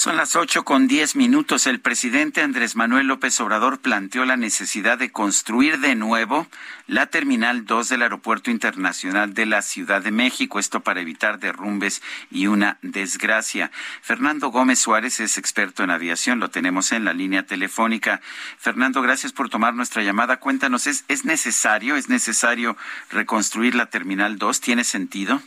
Son 0.00 0.16
las 0.16 0.34
ocho 0.34 0.64
con 0.64 0.88
diez 0.88 1.14
minutos. 1.14 1.66
El 1.66 1.78
presidente 1.78 2.40
Andrés 2.40 2.74
Manuel 2.74 3.06
López 3.06 3.38
Obrador 3.38 3.80
planteó 3.80 4.24
la 4.24 4.38
necesidad 4.38 4.96
de 4.96 5.12
construir 5.12 5.78
de 5.78 5.94
nuevo 5.94 6.46
la 6.86 7.08
Terminal 7.08 7.66
2 7.66 7.90
del 7.90 8.00
Aeropuerto 8.00 8.50
Internacional 8.50 9.34
de 9.34 9.44
la 9.44 9.60
Ciudad 9.60 10.00
de 10.00 10.10
México. 10.10 10.58
Esto 10.58 10.80
para 10.80 11.02
evitar 11.02 11.38
derrumbes 11.38 12.00
y 12.30 12.46
una 12.46 12.78
desgracia. 12.80 13.70
Fernando 14.00 14.48
Gómez 14.48 14.78
Suárez 14.78 15.20
es 15.20 15.36
experto 15.36 15.84
en 15.84 15.90
aviación. 15.90 16.40
Lo 16.40 16.48
tenemos 16.48 16.92
en 16.92 17.04
la 17.04 17.12
línea 17.12 17.44
telefónica. 17.44 18.22
Fernando, 18.56 19.02
gracias 19.02 19.32
por 19.34 19.50
tomar 19.50 19.74
nuestra 19.74 20.02
llamada. 20.02 20.38
Cuéntanos, 20.38 20.86
¿es, 20.86 21.04
es 21.08 21.26
necesario, 21.26 21.96
es 21.96 22.08
necesario 22.08 22.74
reconstruir 23.10 23.74
la 23.74 23.90
Terminal 23.90 24.38
2? 24.38 24.62
¿Tiene 24.62 24.84
sentido? 24.84 25.42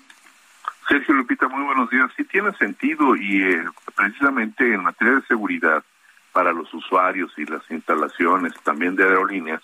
Sergio 0.93 1.15
Lupita, 1.15 1.47
muy 1.47 1.63
buenos 1.63 1.89
días. 1.89 2.11
Sí 2.15 2.23
tiene 2.23 2.51
sentido 2.51 3.15
y 3.15 3.41
eh, 3.41 3.63
precisamente 3.95 4.75
en 4.75 4.83
materia 4.83 5.15
de 5.15 5.21
seguridad 5.23 5.83
para 6.31 6.53
los 6.53 6.71
usuarios 6.71 7.33
y 7.35 7.45
las 7.45 7.63
instalaciones 7.71 8.53
también 8.63 8.95
de 8.95 9.03
aerolíneas, 9.03 9.63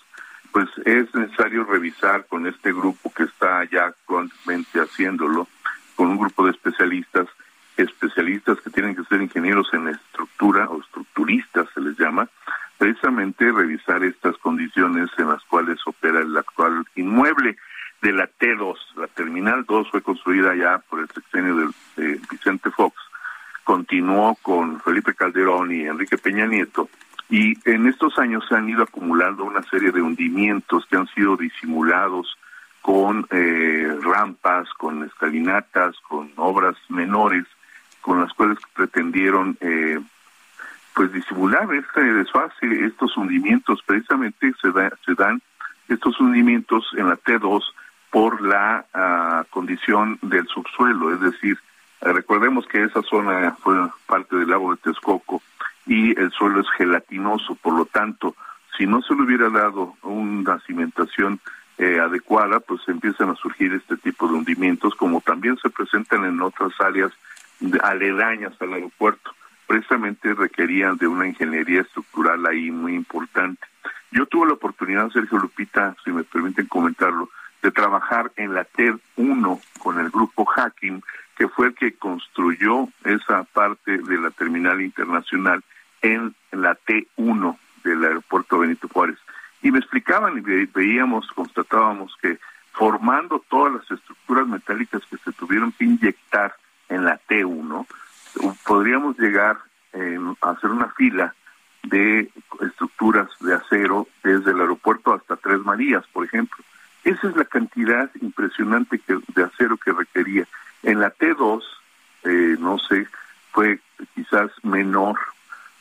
pues 0.50 0.68
es 0.84 1.14
necesario 1.14 1.62
revisar 1.62 2.26
con 2.26 2.48
este 2.48 2.72
grupo 2.72 3.12
que 3.14 3.22
está 3.22 3.62
ya 3.70 3.84
actualmente 3.84 4.80
haciéndolo, 4.80 5.46
con 5.94 6.08
un 6.08 6.18
grupo 6.18 6.46
de 6.46 6.50
especialistas, 6.50 7.28
especialistas 7.76 8.60
que 8.60 8.70
tienen 8.70 8.96
que 8.96 9.04
ser 9.04 9.22
ingenieros 9.22 9.72
en 9.72 9.86
estructura 9.86 10.68
o 10.68 10.80
estructuristas 10.80 11.68
se 11.72 11.80
les 11.80 11.96
llama, 11.96 12.28
precisamente 12.76 13.52
revisar 13.52 14.02
estas 14.02 14.36
condiciones 14.38 15.08
en 15.16 15.28
las 15.28 15.44
cuales 15.44 15.78
opera 15.86 16.22
el 16.22 16.36
actual 16.36 16.84
inmueble 16.96 17.56
de 18.02 18.12
la 18.12 18.28
T2. 18.28 18.76
La 18.96 19.06
Terminal 19.08 19.64
2 19.66 19.90
fue 19.90 20.02
construida 20.02 20.54
ya 20.54 20.78
por 20.78 21.00
el 21.00 21.08
sexenio 21.08 21.72
de 21.96 22.20
Vicente 22.30 22.70
Fox, 22.70 22.96
continuó 23.64 24.36
con 24.42 24.80
Felipe 24.80 25.14
Calderón 25.14 25.72
y 25.72 25.82
Enrique 25.82 26.18
Peña 26.18 26.46
Nieto, 26.46 26.88
y 27.28 27.56
en 27.68 27.86
estos 27.86 28.18
años 28.18 28.44
se 28.48 28.56
han 28.56 28.68
ido 28.68 28.82
acumulando 28.82 29.44
una 29.44 29.62
serie 29.62 29.92
de 29.92 30.02
hundimientos 30.02 30.84
que 30.86 30.96
han 30.96 31.06
sido 31.08 31.36
disimulados 31.36 32.36
con 32.82 33.26
eh, 33.30 33.96
rampas, 34.02 34.68
con 34.76 35.04
escalinatas, 35.04 35.94
con 36.08 36.32
obras 36.36 36.76
menores, 36.88 37.44
con 38.00 38.20
las 38.20 38.32
cuales 38.32 38.58
pretendieron 38.74 39.56
eh, 39.60 40.00
pues 40.94 41.12
disimular 41.12 41.72
este 41.74 42.00
desfase, 42.00 42.84
estos 42.84 43.16
hundimientos, 43.16 43.80
precisamente 43.86 44.52
se, 44.60 44.72
da, 44.72 44.90
se 45.04 45.14
dan 45.14 45.40
estos 45.88 46.18
hundimientos 46.20 46.84
en 46.96 47.08
la 47.08 47.16
T2 47.16 47.62
por 48.10 48.42
la 48.42 48.84
uh, 48.94 49.48
condición 49.50 50.18
del 50.22 50.46
subsuelo, 50.48 51.14
es 51.14 51.20
decir, 51.20 51.58
eh, 52.00 52.12
recordemos 52.12 52.66
que 52.66 52.82
esa 52.82 53.02
zona 53.02 53.56
fue 53.62 53.76
parte 54.06 54.36
del 54.36 54.50
lago 54.50 54.72
de 54.72 54.78
Texcoco 54.78 55.42
y 55.86 56.18
el 56.18 56.30
suelo 56.32 56.60
es 56.60 56.66
gelatinoso, 56.76 57.54
por 57.56 57.74
lo 57.74 57.84
tanto, 57.84 58.34
si 58.76 58.86
no 58.86 59.02
se 59.02 59.14
le 59.14 59.22
hubiera 59.22 59.48
dado 59.50 59.94
una 60.02 60.58
cimentación 60.60 61.40
eh, 61.78 61.98
adecuada, 61.98 62.60
pues 62.60 62.80
empiezan 62.88 63.30
a 63.30 63.36
surgir 63.36 63.72
este 63.72 63.96
tipo 63.96 64.28
de 64.28 64.34
hundimientos, 64.34 64.94
como 64.94 65.20
también 65.20 65.56
se 65.58 65.70
presentan 65.70 66.24
en 66.24 66.40
otras 66.40 66.72
áreas 66.80 67.12
aledañas 67.82 68.52
al 68.60 68.74
aeropuerto. 68.74 69.30
Precisamente 69.66 70.34
requerían 70.34 70.96
de 70.96 71.06
una 71.06 71.26
ingeniería 71.26 71.82
estructural 71.82 72.44
ahí 72.46 72.70
muy 72.70 72.94
importante. 72.94 73.66
Yo 74.10 74.26
tuve 74.26 74.48
la 74.48 74.54
oportunidad, 74.54 75.10
Sergio 75.10 75.38
Lupita, 75.38 75.94
si 76.04 76.10
me 76.10 76.24
permiten 76.24 76.66
comentarlo, 76.66 77.30
de 77.62 77.70
trabajar 77.70 78.32
en 78.36 78.54
la 78.54 78.64
TED 78.64 78.94
1 79.16 79.60
con 79.78 79.98
el 79.98 80.10
grupo 80.10 80.44
Hacking, 80.44 81.02
que 81.36 81.48
fue 81.48 81.68
el 81.68 81.74
que 81.74 81.94
construyó 81.94 82.88
esa 83.04 83.44
parte 83.44 83.98
de 83.98 84.18
la 84.18 84.30
terminal 84.30 84.80
internacional 84.80 85.62
en 86.02 86.34
la 86.52 86.76
T1 86.76 87.58
del 87.84 88.04
aeropuerto 88.04 88.58
Benito 88.58 88.88
Juárez. 88.88 89.18
Y 89.62 89.70
me 89.70 89.78
explicaban 89.78 90.38
y 90.38 90.40
veíamos, 90.40 91.26
constatábamos 91.34 92.16
que 92.20 92.38
formando 92.72 93.44
todas 93.48 93.74
las 93.74 93.90
estructuras 93.90 94.46
metálicas 94.46 95.02
que 95.06 95.18
se 95.18 95.32
tuvieron 95.32 95.72
que 95.72 95.84
inyectar 95.84 96.54
en 96.88 97.04
la 97.04 97.20
T1, 97.28 97.86
podríamos 98.66 99.18
llegar 99.18 99.58
eh, 99.92 100.18
a 100.40 100.50
hacer 100.50 100.70
una 100.70 100.88
fila 100.90 101.34
de 101.82 102.30
estructuras 102.60 103.28
de 103.40 103.54
acero 103.54 104.06
desde 104.22 104.50
el 104.50 104.60
aeropuerto 104.60 105.14
hasta 105.14 105.36
Tres 105.36 105.60
Marías, 105.60 106.04
por 106.12 106.24
ejemplo. 106.24 106.62
Esa 107.04 107.28
es 107.28 107.36
la 107.36 107.44
cantidad 107.44 108.10
impresionante 108.20 108.98
que, 108.98 109.18
de 109.34 109.44
acero 109.44 109.76
que 109.76 109.92
requería. 109.92 110.46
En 110.82 111.00
la 111.00 111.12
T2, 111.14 111.62
eh, 112.24 112.56
no 112.58 112.78
sé, 112.78 113.06
fue 113.52 113.80
quizás 114.14 114.50
menor 114.62 115.18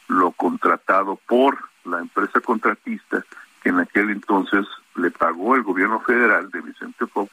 lo 0.08 0.32
contratado 0.32 1.20
por 1.28 1.58
la 1.86 2.00
empresa 2.00 2.40
contratista 2.42 3.24
que 3.62 3.70
en 3.70 3.80
aquel 3.80 4.10
entonces 4.10 4.66
le 4.96 5.12
pagó 5.12 5.56
el 5.56 5.64
gobierno 5.64 6.00
federal 6.02 6.50
de 6.52 6.62
Vicente 6.62 7.06
Fox 7.08 7.32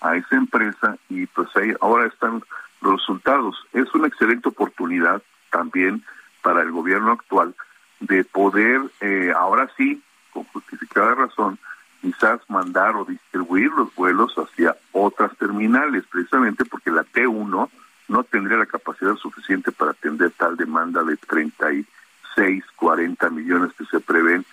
a 0.00 0.16
esa 0.16 0.36
empresa 0.36 0.96
y 1.08 1.26
pues 1.26 1.48
ahí 1.56 1.72
ahora 1.80 2.06
están 2.06 2.42
los 2.80 3.00
resultados. 3.00 3.56
Es 3.72 3.92
una 3.94 4.08
excelente 4.08 4.48
oportunidad 4.48 5.22
también 5.50 6.04
para 6.42 6.62
el 6.62 6.70
gobierno 6.70 7.12
actual 7.12 7.54
de 8.00 8.24
poder 8.24 8.80
eh, 9.00 9.32
ahora 9.36 9.68
sí, 9.76 10.02
con 10.32 10.44
justificada 10.44 11.14
razón, 11.14 11.58
quizás 12.00 12.40
mandar 12.48 12.96
o 12.96 13.04
distribuir 13.04 13.70
los 13.72 13.94
vuelos 13.94 14.34
hacia 14.36 14.76
otras 14.92 15.36
terminales, 15.36 16.04
precisamente 16.10 16.64
porque 16.64 16.90
la 16.90 17.04
T1 17.04 17.68
no 18.08 18.24
tendría 18.24 18.58
la 18.58 18.66
capacidad 18.66 19.14
suficiente 19.16 19.72
para 19.72 19.90
atender 19.90 20.32
tal 20.32 20.56
demanda 20.56 21.02
de 21.02 21.16
36, 21.16 22.64
40 22.76 23.30
millones 23.30 23.72
que 23.76 23.84
se 23.86 24.00
prevén 24.00 24.44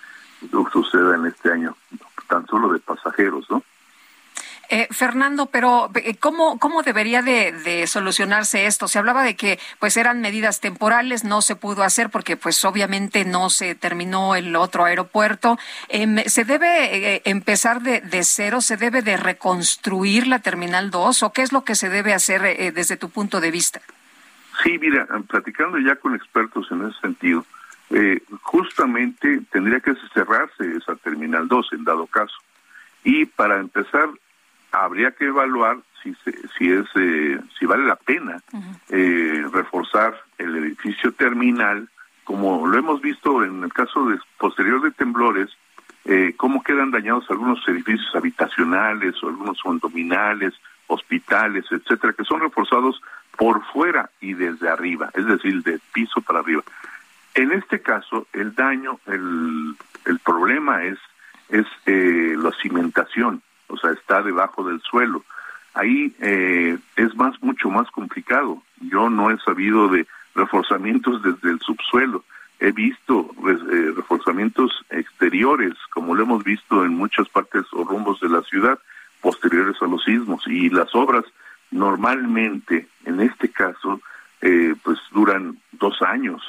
suceda 0.72 1.16
en 1.16 1.26
este 1.26 1.50
año, 1.50 1.76
tan 2.28 2.46
solo 2.46 2.72
de 2.72 2.78
pasajeros, 2.80 3.48
¿no? 3.50 3.62
Eh, 4.68 4.88
Fernando, 4.90 5.46
pero 5.46 5.90
eh, 5.94 6.16
¿cómo, 6.16 6.58
cómo 6.58 6.82
debería 6.82 7.22
de, 7.22 7.86
solucionarse 7.86 8.66
esto? 8.66 8.88
Se 8.88 8.98
hablaba 8.98 9.22
de 9.22 9.36
que 9.36 9.58
pues 9.78 9.96
eran 9.96 10.20
medidas 10.20 10.60
temporales, 10.60 11.24
no 11.24 11.40
se 11.40 11.56
pudo 11.56 11.82
hacer 11.82 12.10
porque 12.10 12.36
pues 12.36 12.64
obviamente 12.64 13.24
no 13.24 13.48
se 13.50 13.74
terminó 13.74 14.34
el 14.34 14.56
otro 14.56 14.84
aeropuerto. 14.84 15.58
Em, 15.88 16.18
¿Se 16.24 16.44
debe 16.44 17.14
eh, 17.14 17.22
empezar 17.24 17.80
de, 17.82 18.02
cero? 18.24 18.60
¿Se 18.60 18.76
debe 18.76 19.02
de 19.02 19.16
reconstruir 19.16 20.26
la 20.26 20.40
Terminal 20.40 20.90
2? 20.90 21.22
¿O 21.22 21.32
qué 21.32 21.42
es 21.42 21.52
lo 21.52 21.64
que 21.64 21.74
se 21.74 21.88
debe 21.88 22.12
hacer 22.12 22.72
desde 22.72 22.96
tu 22.96 23.10
punto 23.10 23.40
de 23.40 23.50
vista? 23.50 23.80
Sí, 24.64 24.78
mira, 24.78 25.06
platicando 25.28 25.78
ya 25.78 25.96
con 25.96 26.14
expertos 26.14 26.66
en 26.70 26.86
ese 26.88 26.98
sentido, 27.00 27.44
justamente 28.42 29.42
tendría 29.52 29.80
que 29.80 29.94
cerrarse 30.12 30.76
esa 30.76 30.96
Terminal 30.96 31.46
2 31.46 31.68
en 31.72 31.84
dado 31.84 32.06
caso. 32.06 32.36
Y 33.04 33.26
para 33.26 33.60
empezar, 33.60 34.08
habría 34.84 35.12
que 35.12 35.26
evaluar 35.26 35.78
si 36.02 36.14
si 36.56 36.70
es 36.70 36.86
eh, 36.96 37.40
si 37.58 37.66
vale 37.66 37.84
la 37.84 37.96
pena 37.96 38.40
eh, 38.90 39.44
reforzar 39.52 40.14
el 40.38 40.56
edificio 40.56 41.12
terminal 41.12 41.88
como 42.24 42.66
lo 42.66 42.78
hemos 42.78 43.00
visto 43.00 43.42
en 43.44 43.62
el 43.64 43.72
caso 43.72 44.06
de 44.06 44.18
posterior 44.38 44.82
de 44.82 44.90
temblores 44.90 45.50
eh, 46.04 46.34
cómo 46.36 46.62
quedan 46.62 46.90
dañados 46.90 47.24
algunos 47.30 47.66
edificios 47.68 48.14
habitacionales 48.14 49.22
o 49.22 49.28
algunos 49.28 49.60
condominales 49.62 50.54
hospitales 50.88 51.64
etcétera 51.70 52.12
que 52.12 52.24
son 52.24 52.40
reforzados 52.40 53.00
por 53.36 53.64
fuera 53.66 54.10
y 54.20 54.34
desde 54.34 54.68
arriba 54.68 55.10
es 55.14 55.26
decir 55.26 55.62
de 55.62 55.80
piso 55.92 56.20
para 56.20 56.40
arriba. 56.40 56.62
En 57.34 57.52
este 57.52 57.80
caso 57.80 58.26
el 58.32 58.54
daño 58.54 59.00
el 59.06 59.74
el 60.04 60.18
problema 60.20 60.84
es 60.84 60.98
es 61.48 61.66
la 61.86 62.50
cimentación 62.60 63.42
o 63.68 63.76
sea, 63.76 63.92
está 63.92 64.22
debajo 64.22 64.64
del 64.64 64.80
suelo. 64.82 65.24
Ahí 65.74 66.14
eh, 66.20 66.78
es 66.96 67.14
más, 67.16 67.40
mucho 67.42 67.68
más 67.68 67.90
complicado. 67.90 68.62
Yo 68.80 69.10
no 69.10 69.30
he 69.30 69.38
sabido 69.38 69.88
de 69.88 70.06
reforzamientos 70.34 71.22
desde 71.22 71.50
el 71.50 71.60
subsuelo. 71.60 72.24
He 72.58 72.72
visto 72.72 73.30
eh, 73.46 73.92
reforzamientos 73.94 74.72
exteriores, 74.88 75.74
como 75.92 76.14
lo 76.14 76.22
hemos 76.22 76.44
visto 76.44 76.84
en 76.84 76.94
muchas 76.94 77.28
partes 77.28 77.64
o 77.72 77.84
rumbos 77.84 78.20
de 78.20 78.30
la 78.30 78.42
ciudad, 78.42 78.78
posteriores 79.20 79.76
a 79.82 79.86
los 79.86 80.02
sismos. 80.04 80.46
Y 80.46 80.70
las 80.70 80.94
obras 80.94 81.24
normalmente, 81.70 82.88
en 83.04 83.20
este 83.20 83.50
caso, 83.50 84.00
eh, 84.40 84.74
pues 84.82 84.98
duran 85.12 85.58
dos 85.72 86.00
años 86.02 86.42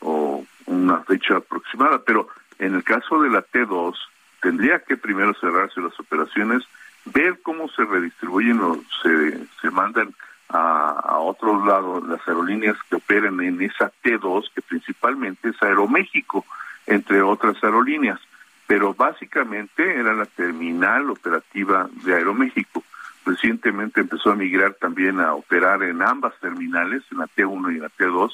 o 0.00 0.44
una 0.66 0.98
fecha 1.04 1.36
aproximada, 1.36 2.02
pero 2.04 2.28
en 2.58 2.74
el 2.74 2.84
caso 2.84 3.20
de 3.22 3.30
la 3.30 3.42
T2, 3.42 3.94
tendría 4.40 4.80
que 4.80 4.96
primero 4.96 5.34
cerrarse 5.34 5.80
las 5.80 5.98
operaciones, 5.98 6.62
ver 7.06 7.40
cómo 7.42 7.68
se 7.68 7.84
redistribuyen 7.84 8.60
o 8.60 8.80
se, 9.02 9.38
se 9.60 9.70
mandan 9.70 10.14
a, 10.48 10.90
a 10.90 11.18
otros 11.18 11.64
lados 11.66 12.06
las 12.08 12.26
aerolíneas 12.26 12.76
que 12.88 12.96
operen 12.96 13.40
en 13.40 13.62
esa 13.62 13.92
T2, 14.02 14.50
que 14.54 14.62
principalmente 14.62 15.48
es 15.48 15.62
Aeroméxico, 15.62 16.44
entre 16.86 17.22
otras 17.22 17.62
aerolíneas. 17.62 18.20
Pero 18.66 18.94
básicamente 18.94 19.98
era 19.98 20.12
la 20.14 20.26
terminal 20.26 21.10
operativa 21.10 21.88
de 22.04 22.14
Aeroméxico. 22.14 22.82
Recientemente 23.24 24.00
empezó 24.00 24.30
a 24.30 24.36
migrar 24.36 24.74
también 24.74 25.20
a 25.20 25.34
operar 25.34 25.82
en 25.82 26.02
ambas 26.02 26.38
terminales, 26.40 27.02
en 27.10 27.18
la 27.18 27.26
T1 27.26 27.72
y 27.72 27.76
en 27.76 27.82
la 27.82 27.90
T2, 27.90 28.32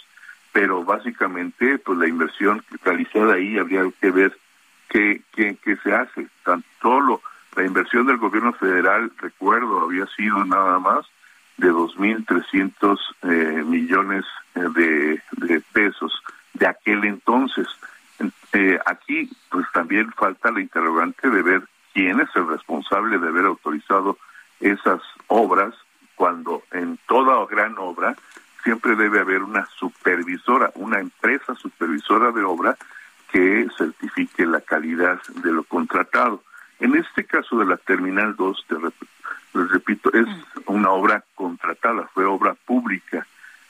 pero 0.52 0.84
básicamente 0.84 1.78
pues 1.78 1.98
la 1.98 2.08
inversión 2.08 2.62
realizada 2.84 3.34
ahí 3.34 3.58
habría 3.58 3.84
que 4.00 4.10
ver 4.10 4.36
que, 4.92 5.22
que, 5.56 5.76
se 5.82 5.94
hace. 5.94 6.26
Tan 6.44 6.62
solo 6.80 7.22
la 7.56 7.64
inversión 7.64 8.06
del 8.06 8.18
gobierno 8.18 8.52
federal, 8.52 9.10
recuerdo, 9.18 9.80
había 9.80 10.06
sido 10.08 10.44
nada 10.44 10.78
más 10.78 11.06
de 11.56 11.70
2.300 11.72 12.98
eh, 13.22 13.62
millones 13.64 14.24
eh, 14.54 14.60
de, 14.74 15.22
de, 15.46 15.60
pesos 15.72 16.12
de 16.54 16.66
aquel 16.66 17.04
entonces. 17.04 17.66
Eh, 18.52 18.78
aquí 18.84 19.30
pues 19.50 19.66
también 19.72 20.12
falta 20.12 20.50
la 20.50 20.60
interrogante 20.60 21.30
de 21.30 21.42
ver 21.42 21.62
quién 21.94 22.20
es 22.20 22.28
el 22.34 22.46
responsable 22.48 23.18
de 23.18 23.28
haber 23.28 23.46
autorizado 23.46 24.18
esas 24.60 25.00
obras 25.28 25.74
cuando 26.14 26.62
en 26.70 26.98
toda 27.08 27.46
gran 27.46 27.76
obra 27.78 28.14
siempre 28.62 28.94
debe 28.94 29.20
haber 29.20 29.42
una 29.42 29.66
supervisora, 29.78 30.70
una 30.74 31.00
empresa 31.00 31.54
supervisora 31.54 32.30
de 32.30 32.44
obra 32.44 32.76
que 33.32 33.66
certifique 33.76 34.46
la 34.46 34.60
calidad 34.60 35.20
de 35.42 35.52
lo 35.52 35.64
contratado. 35.64 36.42
En 36.78 36.94
este 36.94 37.24
caso 37.24 37.58
de 37.58 37.64
la 37.64 37.78
Terminal 37.78 38.36
2, 38.36 38.66
te 38.68 38.74
les 39.54 39.70
repito, 39.70 40.12
es 40.12 40.26
una 40.66 40.90
obra 40.90 41.24
contratada, 41.34 42.08
fue 42.12 42.24
obra 42.26 42.54
pública 42.54 43.26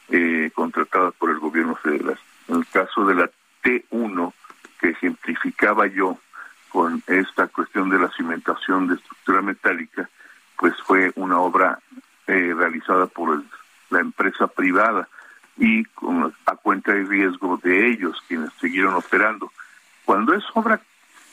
eh, 0.08 0.50
contratada 0.54 1.12
por 1.12 1.30
el 1.30 1.38
gobierno 1.38 1.76
federal. 1.76 2.18
En 2.48 2.56
el 2.56 2.66
caso 2.66 3.06
de 3.06 3.14
la 3.14 3.30
T1, 3.62 4.32
que 4.80 4.90
ejemplificaba 4.90 5.86
yo 5.86 6.18
con 6.70 7.02
esta 7.06 7.46
cuestión 7.46 7.88
de 7.90 7.98
la 7.98 8.10
cimentación 8.10 8.88
de 8.88 8.96
estructura 8.96 9.42
metálica, 9.42 10.08
pues 10.56 10.74
fue 10.82 11.12
una 11.14 11.38
obra 11.38 11.78
eh, 12.26 12.52
realizada 12.56 13.06
por 13.06 13.42
la 13.90 14.00
empresa 14.00 14.48
privada 14.48 15.08
y 15.56 15.84
con, 15.84 16.34
a 16.46 16.56
cuenta 16.56 16.92
de 16.92 17.04
riesgo 17.04 17.58
de 17.62 17.90
ellos, 17.90 18.22
quienes 18.28 18.52
siguieron 18.54 18.94
operando. 18.94 19.52
Cuando 20.04 20.34
es 20.34 20.44
obra 20.54 20.80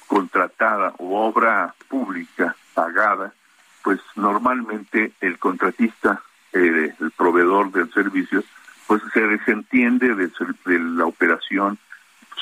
contratada 0.07 0.93
o 0.97 1.28
obra 1.28 1.74
pública 1.88 2.55
pagada, 2.74 3.34
pues 3.84 3.99
normalmente 4.15 5.13
el 5.22 5.38
contratista, 5.39 6.22
eh, 6.53 6.93
el 6.99 7.11
proveedor 7.11 7.72
del 7.72 7.91
servicio, 7.93 8.43
pues 8.88 9.01
se 9.13 9.22
desentiende 9.22 10.15
de, 10.15 10.32
de 10.65 10.80
la 10.80 11.05
operación, 11.05 11.78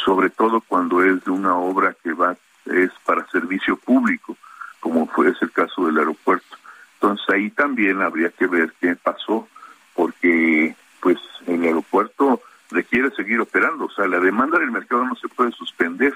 sobre 0.05 0.29
todo 0.29 0.61
cuando 0.61 1.03
es 1.03 1.23
de 1.25 1.31
una 1.31 1.55
obra 1.55 1.95
que 2.03 2.13
va 2.13 2.35
es 2.71 2.91
para 3.05 3.27
servicio 3.27 3.77
público, 3.77 4.35
como 4.79 5.07
fue 5.07 5.29
ese 5.29 5.45
el 5.45 5.51
caso 5.51 5.85
del 5.85 5.97
aeropuerto. 5.97 6.57
Entonces 6.95 7.25
ahí 7.29 7.49
también 7.51 8.01
habría 8.01 8.29
que 8.29 8.47
ver 8.47 8.73
qué 8.79 8.95
pasó, 8.95 9.47
porque 9.93 10.75
pues 11.01 11.17
el 11.45 11.63
aeropuerto 11.63 12.41
requiere 12.71 13.11
seguir 13.11 13.39
operando. 13.39 13.85
O 13.85 13.91
sea, 13.91 14.07
la 14.07 14.19
demanda 14.19 14.59
del 14.59 14.71
mercado 14.71 15.05
no 15.05 15.15
se 15.15 15.27
puede 15.27 15.51
suspender. 15.51 16.13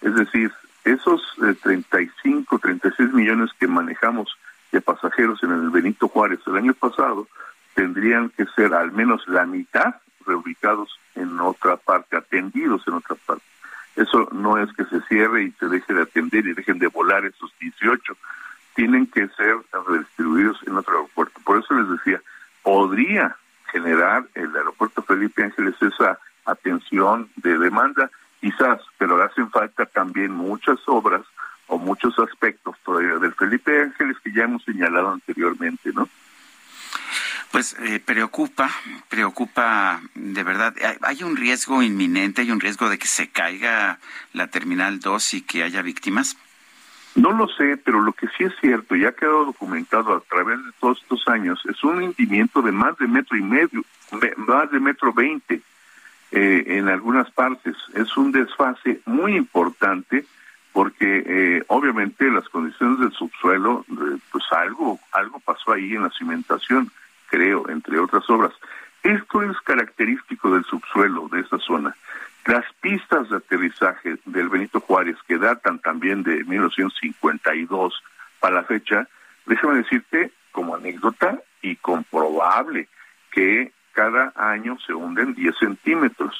Es 0.00 0.14
decir, 0.14 0.52
esos 0.84 1.20
35, 1.62 2.56
eh, 2.56 2.58
36 2.60 3.12
millones 3.12 3.50
que 3.58 3.66
manejamos 3.66 4.36
de 4.72 4.80
pasajeros 4.80 5.42
en 5.42 5.52
el 5.52 5.70
Año 6.56 6.74
pasado 6.74 7.28
tendrían 7.74 8.30
que 8.30 8.46
ser 8.56 8.74
al 8.74 8.92
menos 8.92 9.26
la 9.28 9.46
mitad 9.46 9.96
reubicados 10.26 10.98
en 11.14 11.38
otra 11.40 11.76
parte, 11.76 12.16
atendidos 12.16 12.86
en 12.86 12.94
otra 12.94 13.16
parte. 13.26 13.44
Eso 13.96 14.28
no 14.32 14.58
es 14.58 14.70
que 14.74 14.84
se 14.84 15.00
cierre 15.02 15.44
y 15.44 15.52
se 15.52 15.66
deje 15.68 15.94
de 15.94 16.02
atender 16.02 16.46
y 16.46 16.52
dejen 16.52 16.78
de 16.78 16.88
volar 16.88 17.24
esos 17.24 17.52
18. 17.58 18.16
Tienen 18.74 19.06
que 19.06 19.28
ser 19.28 19.56
redistribuidos 19.86 20.58
en 20.66 20.76
otro 20.76 20.94
aeropuerto. 20.96 21.40
Por 21.44 21.58
eso 21.58 21.74
les 21.74 21.88
decía, 21.88 22.20
podría 22.62 23.36
generar 23.70 24.26
el 24.34 24.54
aeropuerto 24.54 25.02
Felipe 25.02 25.44
Ángeles 25.44 25.74
esa 25.80 26.18
atención 26.44 27.30
de 27.36 27.58
demanda, 27.58 28.10
quizás, 28.40 28.80
pero 28.98 29.22
hacen 29.22 29.50
falta 29.50 29.86
también 29.86 30.32
muchas 30.32 30.78
obras 30.86 31.22
o 31.68 31.78
muchos 31.78 32.18
aspectos 32.18 32.76
todavía 32.84 33.16
del 33.16 33.32
Felipe 33.32 33.82
Ángeles 33.82 34.16
que 34.22 34.32
ya 34.32 34.44
hemos 34.44 34.62
señalado 34.64 35.10
anteriormente, 35.10 35.90
¿no? 35.92 36.08
Pues 37.56 37.74
eh, 37.80 38.00
preocupa, 38.04 38.68
preocupa 39.08 40.02
de 40.14 40.42
verdad. 40.42 40.74
¿Hay 41.00 41.22
un 41.22 41.36
riesgo 41.36 41.82
inminente, 41.82 42.42
hay 42.42 42.50
un 42.50 42.60
riesgo 42.60 42.90
de 42.90 42.98
que 42.98 43.06
se 43.06 43.30
caiga 43.30 43.98
la 44.34 44.48
Terminal 44.48 45.00
2 45.00 45.32
y 45.32 45.40
que 45.40 45.62
haya 45.62 45.80
víctimas? 45.80 46.36
No 47.14 47.32
lo 47.32 47.48
sé, 47.48 47.78
pero 47.78 48.02
lo 48.02 48.12
que 48.12 48.28
sí 48.36 48.44
es 48.44 48.52
cierto 48.60 48.94
y 48.94 49.06
ha 49.06 49.12
quedado 49.12 49.46
documentado 49.46 50.14
a 50.14 50.20
través 50.20 50.58
de 50.58 50.70
todos 50.78 51.00
estos 51.00 51.26
años 51.28 51.58
es 51.64 51.82
un 51.82 52.02
hundimiento 52.02 52.60
de 52.60 52.72
más 52.72 52.98
de 52.98 53.06
metro 53.06 53.38
y 53.38 53.42
medio, 53.42 53.82
más 54.36 54.70
de 54.70 54.78
metro 54.78 55.14
veinte 55.14 55.62
eh, 56.32 56.62
en 56.66 56.90
algunas 56.90 57.30
partes. 57.30 57.74
Es 57.94 58.18
un 58.18 58.32
desfase 58.32 59.00
muy 59.06 59.34
importante 59.34 60.26
porque 60.74 61.24
eh, 61.26 61.64
obviamente 61.68 62.30
las 62.30 62.46
condiciones 62.50 63.00
del 63.00 63.12
subsuelo, 63.12 63.86
eh, 63.90 64.18
pues 64.30 64.44
algo, 64.50 65.00
algo 65.12 65.40
pasó 65.40 65.72
ahí 65.72 65.94
en 65.94 66.02
la 66.02 66.10
cimentación, 66.10 66.92
creo, 67.28 67.68
entre 67.68 67.98
otras 67.98 68.28
obras. 68.30 68.52
Esto 69.02 69.42
es 69.42 69.56
característico 69.60 70.52
del 70.52 70.64
subsuelo 70.64 71.28
de 71.30 71.40
esa 71.40 71.58
zona. 71.58 71.96
Las 72.46 72.64
pistas 72.80 73.28
de 73.28 73.36
aterrizaje 73.36 74.16
del 74.24 74.48
Benito 74.48 74.80
Juárez, 74.80 75.16
que 75.26 75.38
datan 75.38 75.78
también 75.80 76.22
de 76.22 76.44
1952 76.44 78.02
para 78.40 78.56
la 78.56 78.64
fecha, 78.64 79.08
déjame 79.46 79.78
decirte 79.78 80.32
como 80.52 80.74
anécdota 80.74 81.40
y 81.62 81.76
comprobable 81.76 82.88
que 83.30 83.72
cada 83.92 84.32
año 84.36 84.78
se 84.86 84.94
hunden 84.94 85.34
10 85.34 85.56
centímetros. 85.58 86.34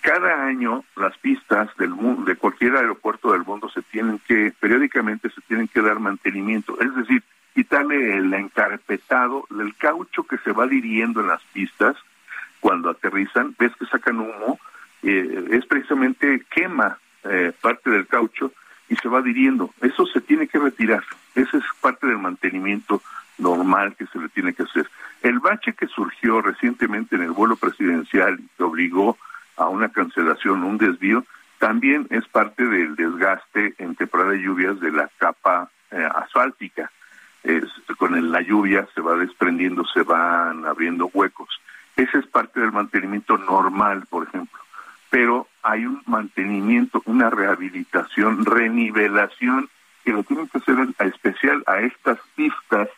Cada 0.00 0.44
año 0.44 0.84
las 0.96 1.16
pistas 1.18 1.68
del 1.78 1.90
mundo, 1.90 2.24
de 2.24 2.36
cualquier 2.36 2.76
aeropuerto 2.76 3.32
del 3.32 3.44
mundo 3.44 3.68
se 3.68 3.82
tienen 3.82 4.20
que, 4.26 4.52
periódicamente 4.60 5.30
se 5.30 5.40
tienen 5.42 5.68
que 5.68 5.82
dar 5.82 5.98
mantenimiento, 5.98 6.78
es 6.80 6.94
decir, 6.94 7.22
quitarle 7.56 8.18
el 8.18 8.34
encarpetado, 8.34 9.46
el 9.58 9.74
caucho 9.76 10.24
que 10.24 10.36
se 10.44 10.52
va 10.52 10.64
adhiriendo 10.64 11.22
en 11.22 11.28
las 11.28 11.42
pistas 11.54 11.96
cuando 12.60 12.90
aterrizan, 12.90 13.56
ves 13.58 13.72
que 13.78 13.86
sacan 13.86 14.20
humo, 14.20 14.60
eh, 15.02 15.48
es 15.52 15.64
precisamente 15.64 16.44
quema 16.50 16.98
eh, 17.24 17.54
parte 17.58 17.88
del 17.88 18.06
caucho 18.06 18.52
y 18.90 18.96
se 18.96 19.08
va 19.08 19.20
adhiriendo. 19.20 19.72
Eso 19.80 20.04
se 20.04 20.20
tiene 20.20 20.48
que 20.48 20.58
retirar. 20.58 21.02
Ese 21.34 21.56
es 21.56 21.64
parte 21.80 22.06
del 22.06 22.18
mantenimiento 22.18 23.00
normal 23.38 23.96
que 23.96 24.06
se 24.08 24.18
le 24.18 24.28
tiene 24.28 24.52
que 24.52 24.64
hacer. 24.64 24.86
El 25.22 25.38
bache 25.38 25.72
que 25.72 25.86
surgió 25.86 26.42
recientemente 26.42 27.16
en 27.16 27.22
el 27.22 27.30
vuelo 27.30 27.56
presidencial 27.56 28.38
y 28.38 28.48
que 28.54 28.64
obligó 28.64 29.16
a 29.56 29.66
una 29.70 29.88
cancelación, 29.88 30.62
un 30.62 30.76
desvío, 30.76 31.24
también 31.58 32.06
es 32.10 32.28
parte 32.28 32.66
del 32.66 32.96
desgaste 32.96 33.72
en 33.78 33.94
temporada 33.94 34.32
de 34.32 34.42
lluvias 34.42 34.78
de 34.78 34.92
la 34.92 35.08
capa 35.16 35.70
eh, 35.90 36.06
asfáltica. 36.16 36.55
Con 37.98 38.30
la 38.30 38.40
lluvia 38.40 38.86
se 38.94 39.00
va 39.00 39.16
desprendiendo, 39.16 39.84
se 39.86 40.02
van 40.02 40.64
abriendo 40.66 41.10
huecos. 41.12 41.48
Ese 41.96 42.18
es 42.18 42.26
parte 42.26 42.60
del 42.60 42.72
mantenimiento 42.72 43.38
normal, 43.38 44.04
por 44.08 44.26
ejemplo. 44.26 44.60
Pero 45.10 45.48
hay 45.62 45.86
un 45.86 46.02
mantenimiento, 46.06 47.02
una 47.06 47.30
rehabilitación, 47.30 48.44
renivelación 48.44 49.68
que 50.04 50.12
lo 50.12 50.22
tienen 50.22 50.48
que 50.48 50.58
hacer 50.58 50.76
especial 51.00 51.64
a 51.66 51.80
estas 51.80 52.18
pistas 52.34 52.88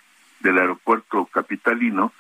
del 0.41 0.59
aeropuerto 0.59 1.27
capitalino, 1.27 2.13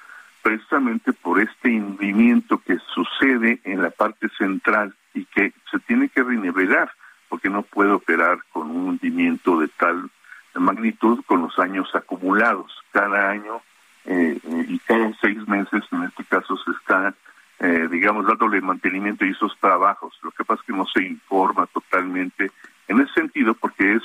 precisamente 0.42 1.12
por 1.12 1.40
este 1.40 1.68
hundimiento 1.68 2.58
que 2.58 2.78
sucede 2.94 3.60
en 3.64 3.82
la 3.82 3.90
parte 3.90 4.28
central 4.38 4.94
y 5.14 5.24
que 5.26 5.52
se 5.70 5.78
tiene 5.80 6.08
que 6.08 6.22
renivelar, 6.22 6.90
porque 7.28 7.50
no 7.50 7.62
puede 7.62 7.90
operar 7.90 8.38
con 8.52 8.70
un 8.70 8.88
hundimiento 8.88 9.58
de 9.60 9.68
tal 9.68 10.10
magnitud 10.58 11.22
con 11.26 11.42
los 11.42 11.58
años 11.58 11.88
acumulados. 11.94 12.72
Cada 12.92 13.30
año 13.30 13.60
eh, 14.04 14.38
y 14.68 14.78
cada 14.80 15.12
seis 15.20 15.46
meses, 15.46 15.84
en 15.92 16.04
este 16.04 16.24
caso, 16.24 16.56
se 16.56 16.70
está, 16.70 17.14
eh, 17.58 17.88
digamos, 17.90 18.26
dándole 18.26 18.60
mantenimiento 18.60 19.24
a 19.24 19.28
esos 19.28 19.56
trabajos. 19.58 20.18
Lo 20.22 20.30
que 20.30 20.44
pasa 20.44 20.60
es 20.62 20.66
que 20.66 20.72
no 20.72 20.86
se 20.86 21.02
informa 21.02 21.66
totalmente 21.66 22.50
en 22.88 23.00
ese 23.00 23.12
sentido 23.12 23.54
porque 23.54 23.94
es 23.94 24.02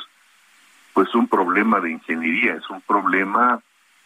pues 0.93 1.13
un 1.15 1.27
problema 1.27 1.79
de 1.79 1.91
ingeniería, 1.91 2.55
es 2.55 2.69
un 2.69 2.81
problema, 2.81 3.59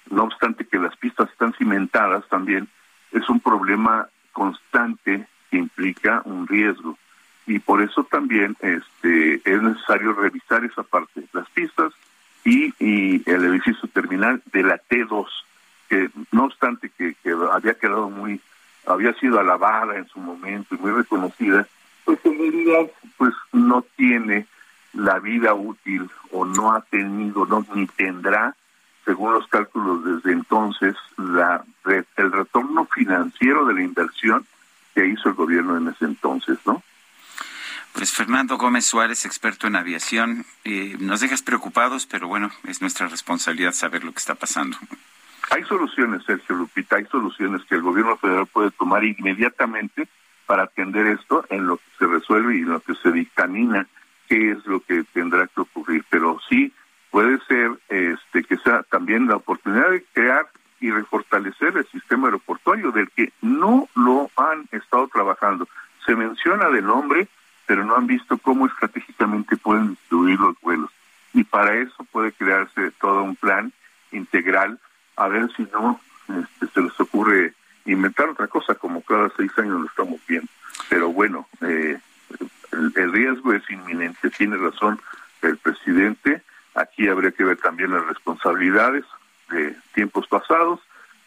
no 0.09 0.23
obstante 0.23 0.65
que 0.65 0.79
las 0.79 0.95
pistas 0.95 1.29
están 1.29 1.53
cimentadas 1.53 2.27
también, 2.29 2.67
es 3.11 3.27
un 3.27 3.39
problema 3.39 4.07
constante 4.31 5.27
que 5.49 5.57
implica 5.57 6.21
un 6.25 6.47
riesgo. 6.47 6.97
Y 7.45 7.59
por 7.59 7.81
eso 7.81 8.03
también 8.03 8.55
este, 8.59 9.41
es 9.43 9.61
necesario 9.61 10.13
revisar 10.13 10.63
esa 10.63 10.83
parte, 10.83 11.23
las 11.33 11.49
pistas 11.49 11.93
y, 12.47 12.73
y 12.79 13.29
el 13.29 13.43
edificio 13.43 13.89
terminal 13.89 14.41
de 14.53 14.63
la 14.63 14.79
T2, 14.89 15.25
que 15.89 16.09
no 16.31 16.45
obstante 16.45 16.89
que, 16.97 17.13
que 17.21 17.35
había 17.51 17.73
quedado 17.73 18.09
muy, 18.09 18.39
había 18.85 19.13
sido 19.15 19.37
alabada 19.39 19.97
en 19.97 20.07
su 20.07 20.19
momento 20.19 20.75
y 20.75 20.77
muy 20.77 20.91
reconocida, 20.91 21.67
pues 22.05 22.19
en 22.23 22.37
realidad 22.37 22.91
pues 23.17 23.33
no 23.51 23.83
tiene 23.97 24.45
la 24.93 25.19
vida 25.19 25.53
útil 25.53 26.09
o 26.31 26.45
no 26.45 26.71
ha 26.71 26.81
tenido, 26.81 27.45
no 27.45 27.65
ni 27.75 27.85
tendrá, 27.85 28.55
según 29.03 29.33
los 29.33 29.47
cálculos 29.47 30.05
desde 30.05 30.31
entonces, 30.31 30.95
la 31.17 31.65
el 32.17 32.31
retorno 32.31 32.85
financiero 32.85 33.65
de 33.65 33.73
la 33.73 33.83
inversión 33.83 34.45
que 34.95 35.05
hizo 35.05 35.29
el 35.29 35.35
gobierno 35.35 35.77
en 35.77 35.89
ese 35.89 36.05
entonces, 36.05 36.57
¿no? 36.65 36.81
Pues 37.97 38.13
Fernando 38.13 38.59
Gómez 38.59 38.85
Suárez, 38.85 39.25
experto 39.25 39.65
en 39.65 39.75
aviación, 39.75 40.45
eh, 40.65 40.95
nos 40.99 41.19
dejas 41.19 41.41
preocupados, 41.41 42.05
pero 42.05 42.27
bueno, 42.27 42.51
es 42.67 42.79
nuestra 42.79 43.07
responsabilidad 43.07 43.71
saber 43.71 44.03
lo 44.03 44.11
que 44.11 44.19
está 44.19 44.35
pasando. 44.35 44.77
Hay 45.49 45.63
soluciones, 45.63 46.23
Sergio 46.23 46.57
Lupita, 46.57 46.97
hay 46.97 47.05
soluciones 47.05 47.63
que 47.65 47.73
el 47.73 47.81
gobierno 47.81 48.15
federal 48.17 48.45
puede 48.45 48.69
tomar 48.69 49.03
inmediatamente 49.03 50.07
para 50.45 50.65
atender 50.65 51.07
esto 51.07 51.43
en 51.49 51.65
lo 51.65 51.77
que 51.77 51.83
se 51.97 52.05
resuelve 52.05 52.57
y 52.57 52.59
en 52.59 52.69
lo 52.69 52.81
que 52.81 52.93
se 52.93 53.11
dictamina 53.11 53.87
qué 54.29 54.51
es 54.51 54.63
lo 54.67 54.79
que 54.79 55.03
tendrá 55.11 55.47
que 55.47 55.61
ocurrir. 55.61 56.05
Pero 56.07 56.39
sí 56.47 56.71
puede 57.09 57.39
ser 57.47 57.71
este 57.89 58.43
que 58.43 58.57
sea 58.57 58.83
también 58.83 59.27
la 59.27 59.37
oportunidad 59.37 59.89
de 59.89 60.05
crear 60.13 60.47
y 60.79 60.91
refortalecer 60.91 61.75
el 61.75 61.87
sistema 61.87 62.27
aeroportuario 62.27 62.91
del 62.91 63.09
que 63.09 63.33
no 63.41 63.89
lo 63.95 64.29
han 64.35 64.69
estado 64.71 65.07
trabajando. 65.07 65.67
Se 66.05 66.15
menciona 66.15 66.69
de 66.69 66.83
nombre, 66.83 67.27
pero 67.67 67.85
no 67.85 67.95
han 67.95 68.07
visto 68.07 68.37
cómo 68.39 68.65
estratégicamente 68.65 69.57
pueden 69.57 69.89
distribuir 69.89 70.39
los 70.39 70.59
vuelos. 70.61 70.89
Y 71.33 71.43
para 71.43 71.75
eso 71.75 72.03
puede 72.11 72.31
crearse 72.31 72.91
todo 72.99 73.21
un 73.21 73.35
plan 73.35 73.71
integral 74.11 74.79
a 75.17 75.27
ver 75.27 75.51
si 75.55 75.63
no 75.73 75.99
este, 76.29 76.67
se 76.73 76.81
les 76.81 76.99
ocurre 76.99 77.53
inventar 77.85 78.29
otra 78.29 78.47
cosa, 78.47 78.75
como 78.75 79.01
cada 79.01 79.29
seis 79.37 79.51
años 79.57 79.81
lo 79.81 79.87
estamos 79.87 80.19
viendo. 80.27 80.47
Pero 80.89 81.11
bueno, 81.11 81.47
eh, 81.61 81.99
el, 82.71 83.11
riesgo 83.11 83.53
es 83.53 83.69
inminente, 83.69 84.29
tiene 84.29 84.57
razón 84.57 84.99
el 85.41 85.57
presidente, 85.57 86.41
aquí 86.73 87.07
habría 87.07 87.31
que 87.31 87.43
ver 87.43 87.57
también 87.57 87.91
las 87.91 88.05
responsabilidades 88.05 89.05
de 89.49 89.75
tiempos 89.93 90.27
pasados, 90.27 90.79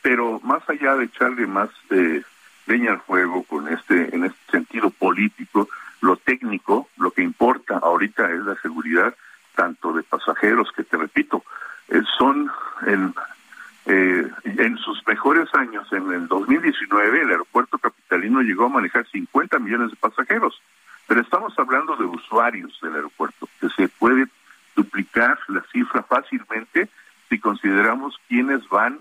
pero 0.03 0.41
más 0.43 0.63
allá 0.69 0.97
de 0.97 1.05
echarle 1.05 1.47
más 1.47 1.71
eh, 1.91 2.23
leña 2.67 2.93
al 2.93 3.01
fuego 3.01 3.45
con 3.45 3.69
este, 3.69 4.15
en 4.15 4.25
este 4.25 4.39
sentido 4.51 4.91
político, 4.91 5.69
lo 6.01 6.17
técnico, 6.17 6.89
lo 6.97 7.11
que 7.11 7.23
importa 7.23 7.79
ahorita 7.79 8.31
es 8.31 8.41
la 8.41 8.57
seguridad 8.57 9.15
tanto 9.55 9.93
de 9.93 10.03
pasajeros 10.03 10.71
que 10.73 10.85
te 10.85 10.97
repito, 10.97 11.45
eh, 11.89 12.01
son 12.19 12.51
en 12.87 13.15
eh, 13.87 14.31
en 14.45 14.77
sus 14.77 15.05
mejores 15.07 15.49
años, 15.55 15.91
en 15.93 16.13
el 16.13 16.29
2019, 16.29 17.23
el 17.23 17.31
aeropuerto 17.31 17.79
capitalino 17.79 18.41
llegó 18.43 18.67
a 18.67 18.69
manejar 18.69 19.07
50 19.09 19.59
millones 19.59 19.91
de 19.91 19.97
pasajeros, 19.97 20.61
pero 21.07 21.23
estamos 21.23 21.59
hablando 21.59 21.97
de 21.97 22.05
usuarios 22.05 22.79
del 22.83 22.95
aeropuerto, 22.95 23.49
que 23.59 23.69
se 23.71 23.89
puede 23.89 24.27
duplicar 24.77 25.39
la 25.49 25.63
cifra 25.73 26.03
fácilmente 26.03 26.89
si 27.29 27.39
consideramos 27.39 28.17
quiénes 28.29 28.69
van 28.69 28.99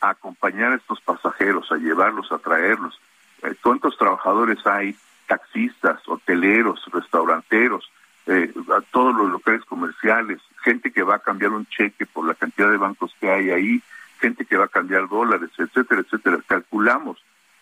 a 0.00 0.10
acompañar 0.10 0.72
a 0.72 0.76
estos 0.76 1.00
pasajeros, 1.02 1.70
a 1.70 1.76
llevarlos, 1.76 2.32
a 2.32 2.38
traerlos. 2.38 2.98
Eh, 3.42 3.54
¿Cuántos 3.62 3.96
trabajadores 3.96 4.66
hay? 4.66 4.96
Taxistas, 5.32 5.98
hoteleros, 6.06 6.84
restauranteros, 6.92 7.90
eh, 8.26 8.52
todos 8.90 9.16
los 9.16 9.30
locales 9.30 9.64
comerciales, 9.64 10.42
gente 10.62 10.92
que 10.92 11.02
va 11.02 11.14
a 11.14 11.20
cambiar 11.20 11.52
un 11.52 11.64
cheque 11.64 12.04
por 12.04 12.26
la 12.26 12.34
cantidad 12.34 12.70
de 12.70 12.76
bancos 12.76 13.16
que 13.18 13.30
hay 13.30 13.50
ahí, 13.50 13.82
gente 14.20 14.44
que 14.44 14.58
va 14.58 14.66
a 14.66 14.68
cambiar 14.68 15.08
dólares, 15.08 15.48
etcétera, 15.56 16.02
etcétera. 16.02 16.38
Calculamos 16.46 17.16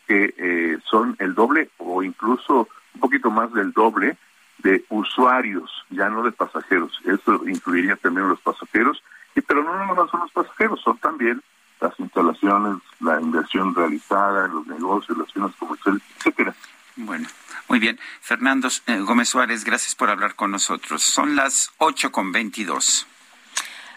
que 0.09 0.35
eh, 0.37 0.79
son 0.83 1.15
el 1.21 1.37
doble 1.37 1.71
o 1.79 2.03
incluso 2.03 2.69
un 2.95 3.01
poquito 3.01 3.31
más 3.31 3.53
del 3.53 3.71
doble 3.73 4.17
de 4.59 4.85
usuarios, 4.89 5.71
ya 5.91 6.09
no 6.09 6.25
de 6.25 6.33
pasajeros. 6.33 7.01
Eso 7.05 7.49
incluiría 7.49 7.95
también 7.95 8.29
los 8.29 8.41
pasajeros, 8.41 9.01
y 9.37 9.43
pero 9.43 9.63
no 9.63 9.87
nomás 9.87 10.11
son 10.11 10.23
los 10.23 10.33
pasajeros, 10.33 10.81
son 10.81 10.99
también 10.99 11.41
las 11.81 11.99
instalaciones, 12.01 12.83
la 12.99 13.21
inversión 13.21 13.73
realizada, 13.77 14.49
los 14.49 14.67
negocios, 14.67 15.17
las 15.17 15.33
firmas 15.33 15.55
comerciales, 15.55 16.03
etcétera. 16.17 16.53
Bueno, 16.97 17.29
muy 17.71 17.79
bien. 17.79 18.01
Fernando 18.21 18.69
eh, 18.89 18.99
Gómez 18.99 19.29
Suárez, 19.29 19.65
gracias 19.65 19.95
por 19.95 20.11
hablar 20.11 20.35
con 20.35 20.51
nosotros. 20.51 21.05
Son 21.05 21.37
las 21.37 21.71
ocho 21.79 22.11
con 22.11 22.33
veintidós. 22.33 23.07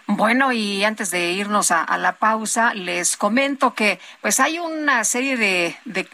Bueno, 0.06 0.52
y 0.52 0.84
antes 0.84 1.10
de 1.10 1.32
irnos 1.32 1.70
a, 1.70 1.98
la 1.98 2.16
pausa, 2.16 2.72
les 2.74 3.16
comento 3.16 3.74
que 3.74 3.98
pues 4.20 4.38
hay 4.38 4.58
una 4.58 5.02
serie 5.02 5.36
de, 5.36 5.76
de 5.86 6.06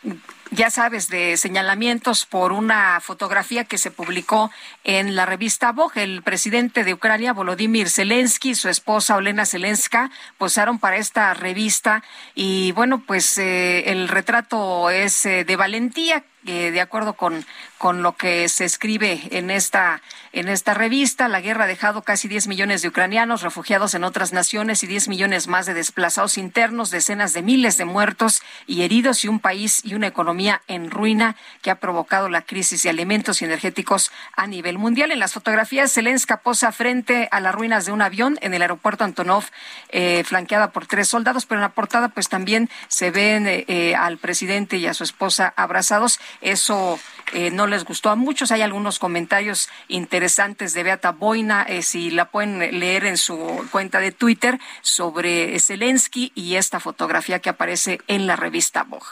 ya 0.53 0.71
sabes, 0.71 1.09
de 1.09 1.37
señalamientos 1.37 2.25
por 2.25 2.53
una 2.53 3.01
fotografía 3.01 3.65
que 3.65 3.79
se 3.79 3.91
publicó 3.91 4.51
en 4.85 5.15
la 5.15 5.27
revista 5.27 5.73
Vogue. 5.73 6.03
El 6.03 6.23
presidente 6.23 6.83
de 6.83 6.95
Ucrania, 6.95 7.33
Volodymyr 7.33 7.91
Zelensky, 7.91 8.51
y 8.51 8.55
su 8.55 8.69
esposa 8.69 9.17
Olena 9.17 9.45
Zelenska 9.45 10.11
posaron 10.39 10.79
para 10.79 10.97
esta 10.97 11.35
revista 11.35 12.03
y 12.35 12.73
bueno, 12.73 13.03
pues 13.07 13.37
eh, 13.39 13.91
el 13.91 14.09
retrato 14.09 14.89
es 14.89 15.27
eh, 15.27 15.45
de 15.45 15.57
valentía 15.57 16.25
eh, 16.47 16.71
de 16.71 16.81
acuerdo 16.81 17.15
con, 17.15 17.45
con 17.77 18.03
lo 18.03 18.17
que 18.17 18.49
se 18.49 18.65
escribe 18.65 19.21
en 19.31 19.51
esta, 19.51 20.01
en 20.33 20.49
esta 20.49 20.73
revista, 20.73 21.29
la 21.29 21.41
guerra 21.41 21.65
ha 21.65 21.67
dejado 21.67 22.03
casi 22.03 22.29
10 22.29 22.47
millones 22.47 22.83
de 22.83 22.89
ucranianos 22.89 23.43
refugiados 23.43 23.95
en 23.95 24.05
otras 24.05 24.33
naciones 24.33 24.83
y 24.83 24.87
10 24.87 25.09
millones 25.09 25.49
más 25.49 25.67
de 25.67 25.75
desplazados 25.75 26.39
internos, 26.39 26.91
decenas 26.91 27.35
de 27.35 27.43
miles 27.43 27.77
de 27.77 27.85
muertos 27.85 28.43
y 28.67 28.83
heridos 28.83 29.25
y 29.25 29.29
un 29.29 29.41
país 29.41 29.85
y 29.85 29.95
una 29.95 30.07
economía 30.07 30.63
en 30.67 30.91
ruina 30.91 31.37
que 31.63 31.71
ha 31.71 31.75
provocado 31.75 32.29
la 32.29 32.43
crisis 32.43 32.83
de 32.83 32.91
alimentos 32.91 33.43
y 33.43 33.45
energéticos 33.45 34.11
a 34.35 34.47
nivel 34.47 34.79
mundial. 34.79 35.11
En 35.11 35.19
las 35.19 35.35
fotografías, 35.35 35.93
Zelensky 35.93 36.35
posa 36.43 36.73
frente 36.73 37.29
a 37.31 37.41
las 37.41 37.55
ruinas 37.55 37.87
de 37.87 37.93
un 37.93 38.03
avión 38.03 38.39
en 38.41 38.55
el 38.55 38.63
aeropuerto 38.63 39.05
Antonov, 39.05 39.45
eh, 39.89 40.23
flanqueada 40.25 40.71
por 40.71 40.87
tres 40.87 41.09
soldados, 41.09 41.47
pero 41.47 41.59
en 41.59 41.63
la 41.63 41.73
portada 41.73 42.09
pues 42.09 42.29
también 42.29 42.71
se 42.89 43.11
ven 43.11 43.47
eh, 43.47 43.95
al 43.97 44.19
presidente 44.19 44.77
y 44.77 44.87
a 44.87 44.95
su 44.95 45.05
esposa 45.05 45.53
abrazados 45.57 46.21
eso 46.41 46.99
eh, 47.33 47.51
no 47.51 47.67
les 47.67 47.85
gustó 47.85 48.11
a 48.11 48.17
muchos. 48.17 48.51
Hay 48.51 48.63
algunos 48.63 48.99
comentarios 48.99 49.69
interesantes 49.89 50.75
de 50.75 50.83
Beata 50.83 51.13
Boina, 51.13 51.63
eh, 51.63 51.83
si 51.83 52.11
la 52.11 52.27
pueden 52.27 52.59
leer 52.79 53.05
en 53.05 53.17
su 53.17 53.67
cuenta 53.71 54.01
de 54.01 54.13
Twitter, 54.13 54.59
sobre 54.83 55.59
Zelensky 55.61 56.33
y 56.35 56.57
esta 56.57 56.81
fotografía 56.81 57.39
que 57.39 57.51
aparece 57.51 58.01
en 58.09 58.27
la 58.27 58.37
revista 58.37 58.83
Vogue. 58.83 59.07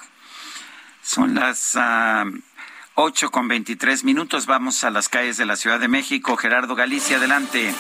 Son 1.03 1.35
las 1.35 1.75
uh, 1.75 2.39
8 2.95 3.31
con 3.31 3.49
23 3.49 4.05
minutos. 4.05 4.47
Vamos 4.47 4.85
a 4.85 4.91
las 4.91 5.09
calles 5.09 5.37
de 5.37 5.47
la 5.47 5.57
Ciudad 5.57 5.81
de 5.81 5.89
México. 5.89 6.37
Gerardo 6.37 6.75
Galicia, 6.75 7.17
adelante. 7.17 7.73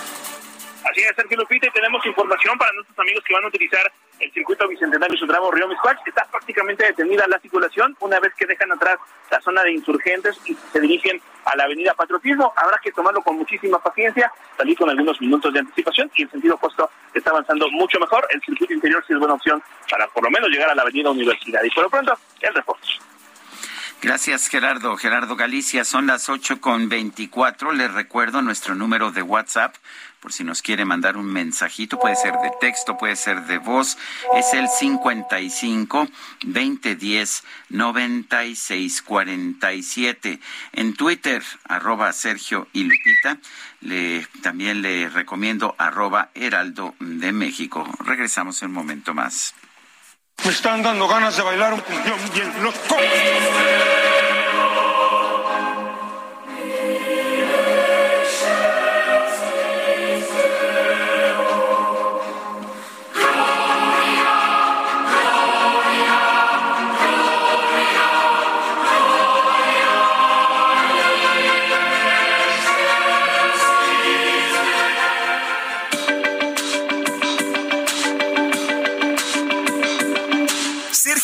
Así 0.91 1.03
es, 1.03 1.15
Sergio 1.15 1.37
Lupita, 1.37 1.67
y 1.67 1.71
tenemos 1.71 2.05
información 2.07 2.57
para 2.57 2.73
nuestros 2.73 2.99
amigos 2.99 3.23
que 3.23 3.35
van 3.35 3.45
a 3.45 3.49
utilizar 3.49 3.93
el 4.21 4.33
circuito 4.33 4.67
bicentenario 4.67 5.19
Sudramo 5.19 5.51
Río 5.51 5.69
Miscuac. 5.69 5.99
Está 6.07 6.25
prácticamente 6.31 6.87
detenida 6.87 7.27
la 7.29 7.39
circulación 7.41 7.95
una 8.01 8.19
vez 8.21 8.33
que 8.35 8.47
dejan 8.47 8.73
atrás 8.73 8.97
la 9.31 9.39
zona 9.43 9.63
de 9.65 9.73
insurgentes 9.73 10.41
y 10.47 10.57
se 10.73 10.81
dirigen 10.81 11.21
a 11.45 11.57
la 11.57 11.65
avenida 11.65 11.93
Patriotismo. 11.93 12.55
Habrá 12.57 12.79
que 12.83 12.91
tomarlo 12.93 13.21
con 13.21 13.37
muchísima 13.37 13.79
paciencia, 13.79 14.33
salir 14.57 14.79
con 14.79 14.89
algunos 14.89 15.21
minutos 15.21 15.53
de 15.53 15.59
anticipación 15.61 16.11
y 16.15 16.23
en 16.23 16.31
sentido 16.31 16.55
opuesto 16.55 16.91
está 17.13 17.31
avanzando 17.31 17.69
mucho 17.71 18.01
mejor. 18.01 18.27
El 18.31 18.41
circuito 18.41 18.73
interior 18.73 19.05
sí 19.07 19.13
es 19.13 19.19
buena 19.19 19.35
opción 19.35 19.63
para 19.91 20.09
por 20.09 20.25
lo 20.25 20.31
menos 20.31 20.49
llegar 20.49 20.71
a 20.71 20.75
la 20.75 20.83
avenida 20.83 21.11
Universidad. 21.11 21.63
Y 21.65 21.71
por 21.71 21.85
lo 21.85 21.91
pronto, 21.91 22.19
el 22.41 22.55
reporte. 22.55 22.89
Gracias, 24.01 24.47
Gerardo. 24.47 24.97
Gerardo 24.97 25.35
Galicia, 25.35 25.85
son 25.85 26.07
las 26.07 26.29
ocho 26.29 26.61
con 26.61 26.89
veinticuatro. 26.89 27.73
Les 27.73 27.93
recuerdo 27.93 28.43
nuestro 28.43 28.77
número 28.77 29.11
de 29.11 29.23
WhatsApp, 29.23 29.75
por 30.21 30.33
si 30.33 30.45
nos 30.45 30.63
quiere 30.63 30.85
mandar 30.85 31.17
un 31.17 31.27
mensajito, 31.27 31.99
puede 31.99 32.15
ser 32.17 32.35
de 32.35 32.53
texto, 32.61 32.97
puede 32.97 33.17
ser 33.17 33.47
de 33.47 33.59
voz, 33.59 33.99
es 34.35 34.55
el 34.55 34.69
55 34.69 36.07
2010 36.43 37.43
9647. 37.71 40.39
En 40.73 40.95
Twitter, 40.95 41.43
arroba 41.65 42.13
Sergio 42.13 42.69
y 42.73 42.85
Lupita, 42.85 43.39
también 44.43 44.83
le 44.83 45.09
recomiendo 45.09 45.75
arroba 45.79 46.31
Heraldo 46.35 46.95
de 47.01 47.33
México. 47.33 47.89
Regresamos 48.01 48.63
en 48.63 48.69
un 48.69 48.75
momento 48.75 49.15
más. 49.15 49.55
Me 50.45 50.51
están 50.51 50.83
dando 50.83 51.09
ganas 51.09 51.35
de 51.37 51.43
bailar 51.43 51.75
un 51.75 51.81
cumbión 51.81 52.19
bien 52.33 52.63
loco. 52.63 52.97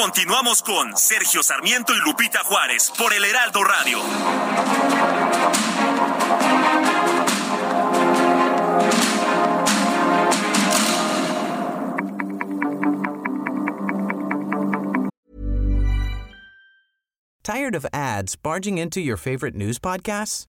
Continuamos 0.00 0.62
con 0.62 0.96
Sergio 0.96 1.42
Sarmiento 1.42 1.92
y 1.92 1.98
Lupita 2.06 2.38
Juárez 2.44 2.92
por 2.96 3.12
el 3.12 3.24
Heraldo 3.24 3.64
Radio. 3.64 3.98
Tired 17.42 17.74
of 17.74 17.84
ads 17.92 18.36
barging 18.36 18.78
into 18.78 19.00
your 19.00 19.16
favorite 19.16 19.56
news 19.56 19.80
podcasts? 19.80 20.44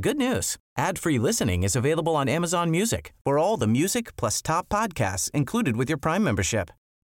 Good 0.00 0.16
news. 0.16 0.56
Ad-free 0.78 1.18
listening 1.18 1.62
is 1.62 1.76
available 1.76 2.16
on 2.16 2.28
Amazon 2.28 2.70
Music. 2.70 3.12
For 3.22 3.38
all 3.38 3.58
the 3.58 3.66
music 3.66 4.16
plus 4.16 4.40
top 4.40 4.70
podcasts 4.70 5.30
included 5.32 5.76
with 5.76 5.90
your 5.90 5.98
Prime 5.98 6.24
membership. 6.24 6.70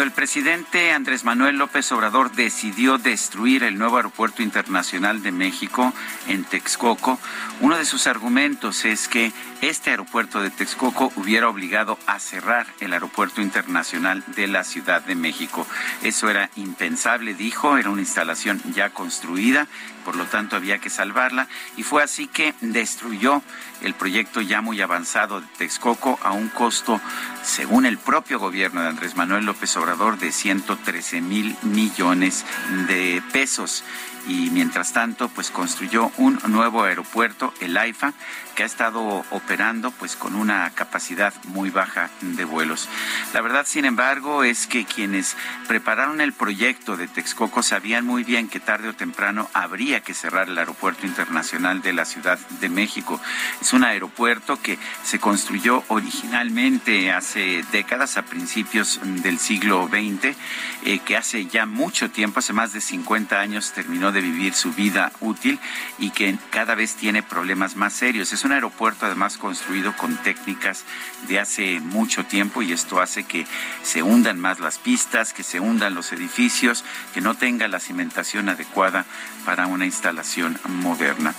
Cuando 0.00 0.12
el 0.12 0.16
presidente 0.16 0.92
Andrés 0.92 1.24
Manuel 1.24 1.58
López 1.58 1.92
Obrador 1.92 2.32
decidió 2.32 2.96
destruir 2.96 3.64
el 3.64 3.76
nuevo 3.76 3.98
aeropuerto 3.98 4.42
internacional 4.42 5.22
de 5.22 5.30
México 5.30 5.92
en 6.26 6.44
Texcoco, 6.44 7.18
uno 7.60 7.76
de 7.76 7.84
sus 7.84 8.06
argumentos 8.06 8.86
es 8.86 9.08
que 9.08 9.30
este 9.62 9.90
aeropuerto 9.90 10.40
de 10.42 10.50
Texcoco 10.50 11.12
hubiera 11.16 11.48
obligado 11.48 11.98
a 12.06 12.18
cerrar 12.18 12.66
el 12.80 12.92
aeropuerto 12.92 13.42
internacional 13.42 14.24
de 14.28 14.46
la 14.46 14.64
Ciudad 14.64 15.02
de 15.02 15.14
México. 15.14 15.66
Eso 16.02 16.30
era 16.30 16.50
impensable, 16.56 17.34
dijo, 17.34 17.76
era 17.76 17.90
una 17.90 18.00
instalación 18.00 18.62
ya 18.72 18.90
construida, 18.90 19.66
por 20.04 20.16
lo 20.16 20.24
tanto 20.24 20.56
había 20.56 20.78
que 20.78 20.90
salvarla. 20.90 21.46
Y 21.76 21.82
fue 21.82 22.02
así 22.02 22.26
que 22.26 22.54
destruyó 22.60 23.42
el 23.82 23.94
proyecto 23.94 24.40
ya 24.40 24.60
muy 24.62 24.80
avanzado 24.80 25.40
de 25.40 25.46
Texcoco 25.58 26.18
a 26.22 26.32
un 26.32 26.48
costo, 26.48 27.00
según 27.42 27.86
el 27.86 27.98
propio 27.98 28.38
gobierno 28.38 28.82
de 28.82 28.88
Andrés 28.88 29.16
Manuel 29.16 29.44
López 29.44 29.76
Obrador, 29.76 30.18
de 30.18 30.32
113 30.32 31.20
mil 31.20 31.56
millones 31.62 32.44
de 32.88 33.22
pesos 33.32 33.84
y 34.26 34.50
mientras 34.50 34.92
tanto 34.92 35.28
pues 35.28 35.50
construyó 35.50 36.10
un 36.16 36.38
nuevo 36.48 36.84
aeropuerto, 36.84 37.52
el 37.60 37.76
AIFA, 37.76 38.12
que 38.54 38.62
ha 38.62 38.66
estado 38.66 39.24
operando 39.30 39.90
pues 39.92 40.16
con 40.16 40.34
una 40.34 40.68
capacidad 40.70 41.32
muy 41.44 41.70
baja 41.70 42.10
de 42.20 42.44
vuelos. 42.44 42.88
La 43.32 43.40
verdad, 43.40 43.64
sin 43.66 43.84
embargo, 43.84 44.44
es 44.44 44.66
que 44.66 44.84
quienes 44.84 45.36
prepararon 45.68 46.20
el 46.20 46.32
proyecto 46.32 46.96
de 46.96 47.08
Texcoco 47.08 47.62
sabían 47.62 48.04
muy 48.04 48.24
bien 48.24 48.48
que 48.48 48.60
tarde 48.60 48.88
o 48.88 48.94
temprano 48.94 49.48
habría 49.54 50.00
que 50.00 50.14
cerrar 50.14 50.48
el 50.48 50.58
aeropuerto 50.58 51.06
internacional 51.06 51.82
de 51.82 51.92
la 51.92 52.04
Ciudad 52.04 52.38
de 52.60 52.68
México. 52.68 53.20
Es 53.60 53.72
un 53.72 53.84
aeropuerto 53.84 54.60
que 54.60 54.78
se 55.04 55.18
construyó 55.18 55.84
originalmente 55.88 57.12
hace 57.12 57.64
décadas, 57.72 58.16
a 58.16 58.22
principios 58.22 59.00
del 59.02 59.38
siglo 59.38 59.88
XX, 59.88 60.36
eh, 60.84 60.98
que 61.04 61.16
hace 61.16 61.46
ya 61.46 61.66
mucho 61.66 62.10
tiempo, 62.10 62.40
hace 62.40 62.52
más 62.52 62.72
de 62.72 62.80
50 62.80 63.38
años, 63.38 63.72
terminó 63.72 64.09
de 64.12 64.20
vivir 64.20 64.54
su 64.54 64.72
vida 64.72 65.12
útil 65.20 65.58
y 65.98 66.10
que 66.10 66.36
cada 66.50 66.74
vez 66.74 66.94
tiene 66.94 67.22
problemas 67.22 67.76
más 67.76 67.92
serios. 67.92 68.32
Es 68.32 68.44
un 68.44 68.52
aeropuerto 68.52 69.06
además 69.06 69.38
construido 69.38 69.96
con 69.96 70.16
técnicas 70.18 70.84
de 71.28 71.38
hace 71.38 71.80
mucho 71.80 72.24
tiempo 72.24 72.62
y 72.62 72.72
esto 72.72 73.00
hace 73.00 73.24
que 73.24 73.46
se 73.82 74.02
hundan 74.02 74.38
más 74.38 74.60
las 74.60 74.78
pistas, 74.78 75.32
que 75.32 75.42
se 75.42 75.60
hundan 75.60 75.94
los 75.94 76.12
edificios, 76.12 76.84
que 77.14 77.20
no 77.20 77.34
tenga 77.34 77.68
la 77.68 77.80
cimentación 77.80 78.48
adecuada 78.48 79.04
para 79.44 79.66
una 79.66 79.86
instalación 79.86 80.58
moderna. 80.66 81.34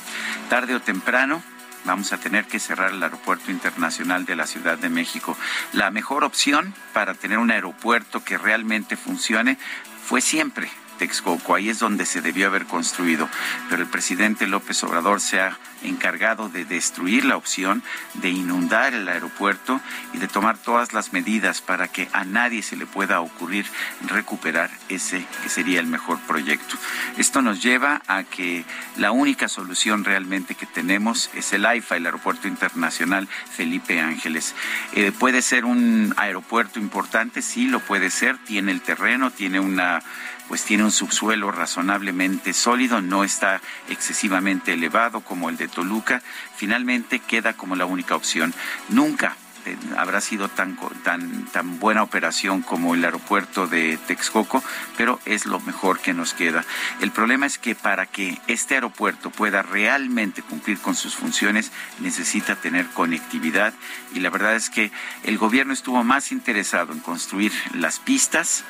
Tarde 0.50 0.76
o 0.76 0.82
temprano, 0.82 1.42
vamos 1.86 2.14
a 2.14 2.18
tener 2.18 2.46
que 2.46 2.60
cerrar 2.60 2.92
el 2.92 3.04
aeropuerto 3.04 3.52
internacional 3.52 4.26
de 4.26 4.36
la 4.36 4.48
Ciudad 4.48 4.78
de 4.78 4.90
México. 4.90 5.38
La 5.74 5.92
mejor 5.92 6.24
opción 6.24 6.74
para 6.94 7.14
tener 7.14 7.38
un 7.38 7.52
aeropuerto 7.52 8.24
que 8.24 8.38
realmente 8.38 8.96
funcione 8.98 9.58
fue 10.06 10.22
siempre 10.22 10.70
Texcoco, 11.02 11.56
ahí 11.56 11.68
es 11.68 11.80
donde 11.80 12.06
se 12.06 12.22
debió 12.22 12.46
haber 12.46 12.68
construido, 12.68 13.28
pero 13.72 13.82
el 13.82 13.90
presidente 13.90 14.46
López 14.46 14.84
Obrador 14.84 15.20
se 15.20 15.40
ha 15.40 15.58
encargado 15.84 16.48
de 16.48 16.64
destruir 16.64 17.26
la 17.26 17.38
opción, 17.38 17.82
de 18.14 18.30
inundar 18.30 18.94
el 18.94 19.10
aeropuerto 19.10 19.82
y 20.14 20.20
de 20.20 20.28
tomar 20.28 20.60
todas 20.60 20.94
las 20.94 21.12
medidas 21.12 21.60
para 21.60 21.88
que 21.88 22.08
a 22.14 22.24
nadie 22.24 22.62
se 22.62 22.76
le 22.76 22.86
pueda 22.86 23.20
ocurrir 23.20 23.66
recuperar 24.06 24.70
ese 24.90 25.26
que 25.42 25.50
sería 25.50 25.80
el 25.80 25.88
mejor 25.88 26.20
proyecto. 26.20 26.76
Esto 27.18 27.42
nos 27.42 27.64
lleva 27.64 28.04
a 28.06 28.24
que 28.24 28.64
la 28.98 29.10
única 29.10 29.48
solución 29.48 30.04
realmente 30.04 30.54
que 30.54 30.68
tenemos 30.68 31.32
es 31.34 31.52
el 31.54 31.66
AIFA, 31.66 31.98
el 31.98 32.06
Aeropuerto 32.06 32.48
Internacional 32.48 33.28
Felipe 33.28 34.00
Ángeles. 34.00 34.54
Eh, 34.94 35.12
puede 35.12 35.42
ser 35.42 35.66
un 35.66 36.14
aeropuerto 36.18 36.80
importante, 36.80 37.42
sí 37.42 37.66
lo 37.66 37.80
puede 37.80 38.12
ser, 38.12 38.38
tiene 38.38 38.72
el 38.72 38.82
terreno, 38.82 39.32
tiene 39.32 39.60
una 39.60 40.04
pues 40.52 40.66
tiene 40.66 40.84
un 40.84 40.92
subsuelo 40.92 41.50
razonablemente 41.50 42.52
sólido, 42.52 43.00
no 43.02 43.24
está 43.24 43.62
excesivamente 43.88 44.74
elevado 44.74 45.22
como 45.22 45.50
el 45.50 45.56
de 45.56 45.70
Toluca, 45.70 46.22
finalmente 46.58 47.20
queda 47.20 47.54
como 47.54 47.78
la 47.78 47.86
única 47.86 48.18
opción. 48.18 48.54
Nunca 48.90 49.38
eh, 49.66 49.78
habrá 49.96 50.20
sido 50.20 50.50
tan, 50.50 50.78
tan, 51.06 51.46
tan 51.46 51.80
buena 51.80 52.04
operación 52.04 52.64
como 52.64 52.96
el 52.96 53.06
aeropuerto 53.06 53.66
de 53.66 53.98
Texcoco, 54.08 54.62
pero 54.98 55.22
es 55.24 55.46
lo 55.46 55.62
mejor 55.62 56.02
que 56.02 56.14
nos 56.14 56.34
queda. 56.34 56.66
El 57.00 57.12
problema 57.12 57.46
es 57.46 57.58
que 57.58 57.74
para 57.74 58.06
que 58.06 58.38
este 58.48 58.74
aeropuerto 58.74 59.30
pueda 59.30 59.62
realmente 59.62 60.42
cumplir 60.42 60.80
con 60.80 60.96
sus 60.96 61.16
funciones, 61.16 61.72
necesita 62.02 62.58
tener 62.58 62.88
conectividad 62.88 63.74
y 64.14 64.20
la 64.20 64.30
verdad 64.30 64.58
es 64.58 64.70
que 64.70 64.92
el 65.24 65.38
gobierno 65.38 65.72
estuvo 65.72 66.04
más 66.04 66.34
interesado 66.34 66.92
en 66.92 67.00
construir 67.00 67.54
las 67.74 68.00
pistas, 68.00 68.66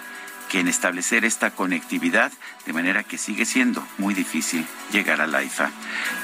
que 0.51 0.59
en 0.59 0.67
establecer 0.67 1.23
esta 1.23 1.51
conectividad, 1.51 2.29
de 2.65 2.73
manera 2.73 3.03
que 3.03 3.17
sigue 3.17 3.45
siendo 3.45 3.87
muy 3.97 4.13
difícil 4.13 4.67
llegar 4.91 5.21
a 5.21 5.27
la 5.27 5.41
IFA. 5.43 5.71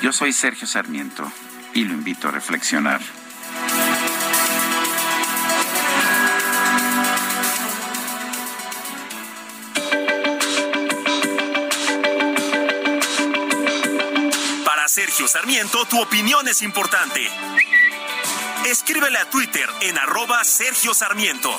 Yo 0.01 0.11
soy 0.11 0.33
Sergio 0.33 0.67
Sarmiento 0.67 1.31
y 1.73 1.85
lo 1.85 1.93
invito 1.93 2.27
a 2.27 2.31
reflexionar. 2.31 2.99
Para 14.65 14.89
Sergio 14.89 15.29
Sarmiento, 15.29 15.85
tu 15.85 16.01
opinión 16.01 16.45
es 16.49 16.61
importante. 16.63 17.29
Escríbele 18.65 19.19
a 19.19 19.29
Twitter 19.29 19.69
en 19.83 19.97
arroba 19.97 20.43
Sergio 20.43 20.93
Sarmiento. 20.93 21.57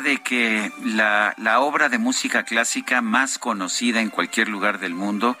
De 0.00 0.17
que 0.28 0.70
la, 0.84 1.34
la, 1.38 1.60
obra 1.60 1.88
de 1.88 1.96
música 1.96 2.42
clásica 2.42 3.00
más 3.00 3.38
conocida 3.38 4.02
en 4.02 4.10
cualquier 4.10 4.48
lugar 4.48 4.78
del 4.78 4.92
mundo 4.92 5.38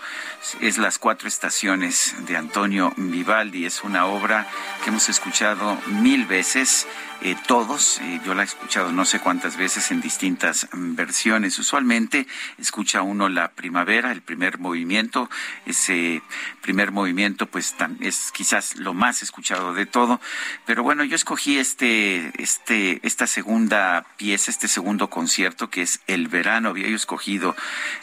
es 0.62 0.78
Las 0.78 0.98
Cuatro 0.98 1.28
Estaciones 1.28 2.14
de 2.26 2.38
Antonio 2.38 2.94
Vivaldi. 2.96 3.66
Es 3.66 3.84
una 3.84 4.06
obra 4.06 4.46
que 4.82 4.88
hemos 4.88 5.10
escuchado 5.10 5.76
mil 5.88 6.24
veces 6.24 6.86
eh, 7.20 7.34
todos. 7.48 7.98
Eh, 8.00 8.20
yo 8.24 8.34
la 8.34 8.42
he 8.42 8.44
escuchado 8.44 8.92
no 8.92 9.04
sé 9.04 9.18
cuántas 9.18 9.56
veces 9.56 9.90
en 9.90 10.00
distintas 10.00 10.68
mm, 10.72 10.94
versiones. 10.94 11.58
Usualmente 11.58 12.28
escucha 12.58 13.02
uno 13.02 13.28
la 13.28 13.50
primavera, 13.50 14.12
el 14.12 14.22
primer 14.22 14.58
movimiento. 14.58 15.28
Ese 15.66 16.22
primer 16.60 16.92
movimiento 16.92 17.46
pues 17.46 17.74
es 18.00 18.30
quizás 18.30 18.76
lo 18.76 18.94
más 18.94 19.22
escuchado 19.22 19.74
de 19.74 19.86
todo. 19.86 20.20
Pero 20.64 20.84
bueno, 20.84 21.02
yo 21.02 21.16
escogí 21.16 21.58
este, 21.58 22.32
este, 22.40 23.00
esta 23.02 23.26
segunda 23.26 24.06
pieza, 24.16 24.52
este 24.52 24.68
segundo 24.78 25.10
concierto 25.10 25.70
que 25.70 25.82
es 25.82 25.98
El 26.06 26.28
Verano. 26.28 26.68
Había 26.68 26.86
yo 26.86 26.94
escogido 26.94 27.56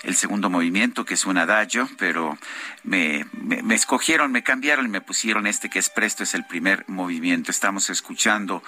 el 0.03 0.13
segundo 0.13 0.49
movimiento 0.49 1.05
que 1.05 1.13
es 1.13 1.25
un 1.25 1.37
adagio, 1.37 1.87
pero 1.97 2.37
me, 2.83 3.25
me, 3.31 3.75
escogieron, 3.75 4.33
me 4.33 4.43
cambiaron 4.43 4.85
y 4.85 4.89
me 4.89 4.99
pusieron 4.99 5.47
este 5.47 5.69
que 5.69 5.79
es 5.79 5.89
presto, 5.89 6.23
es 6.23 6.33
el 6.33 6.45
primer 6.45 6.83
movimiento. 6.89 7.49
Estamos 7.49 7.89
escuchando 7.89 8.61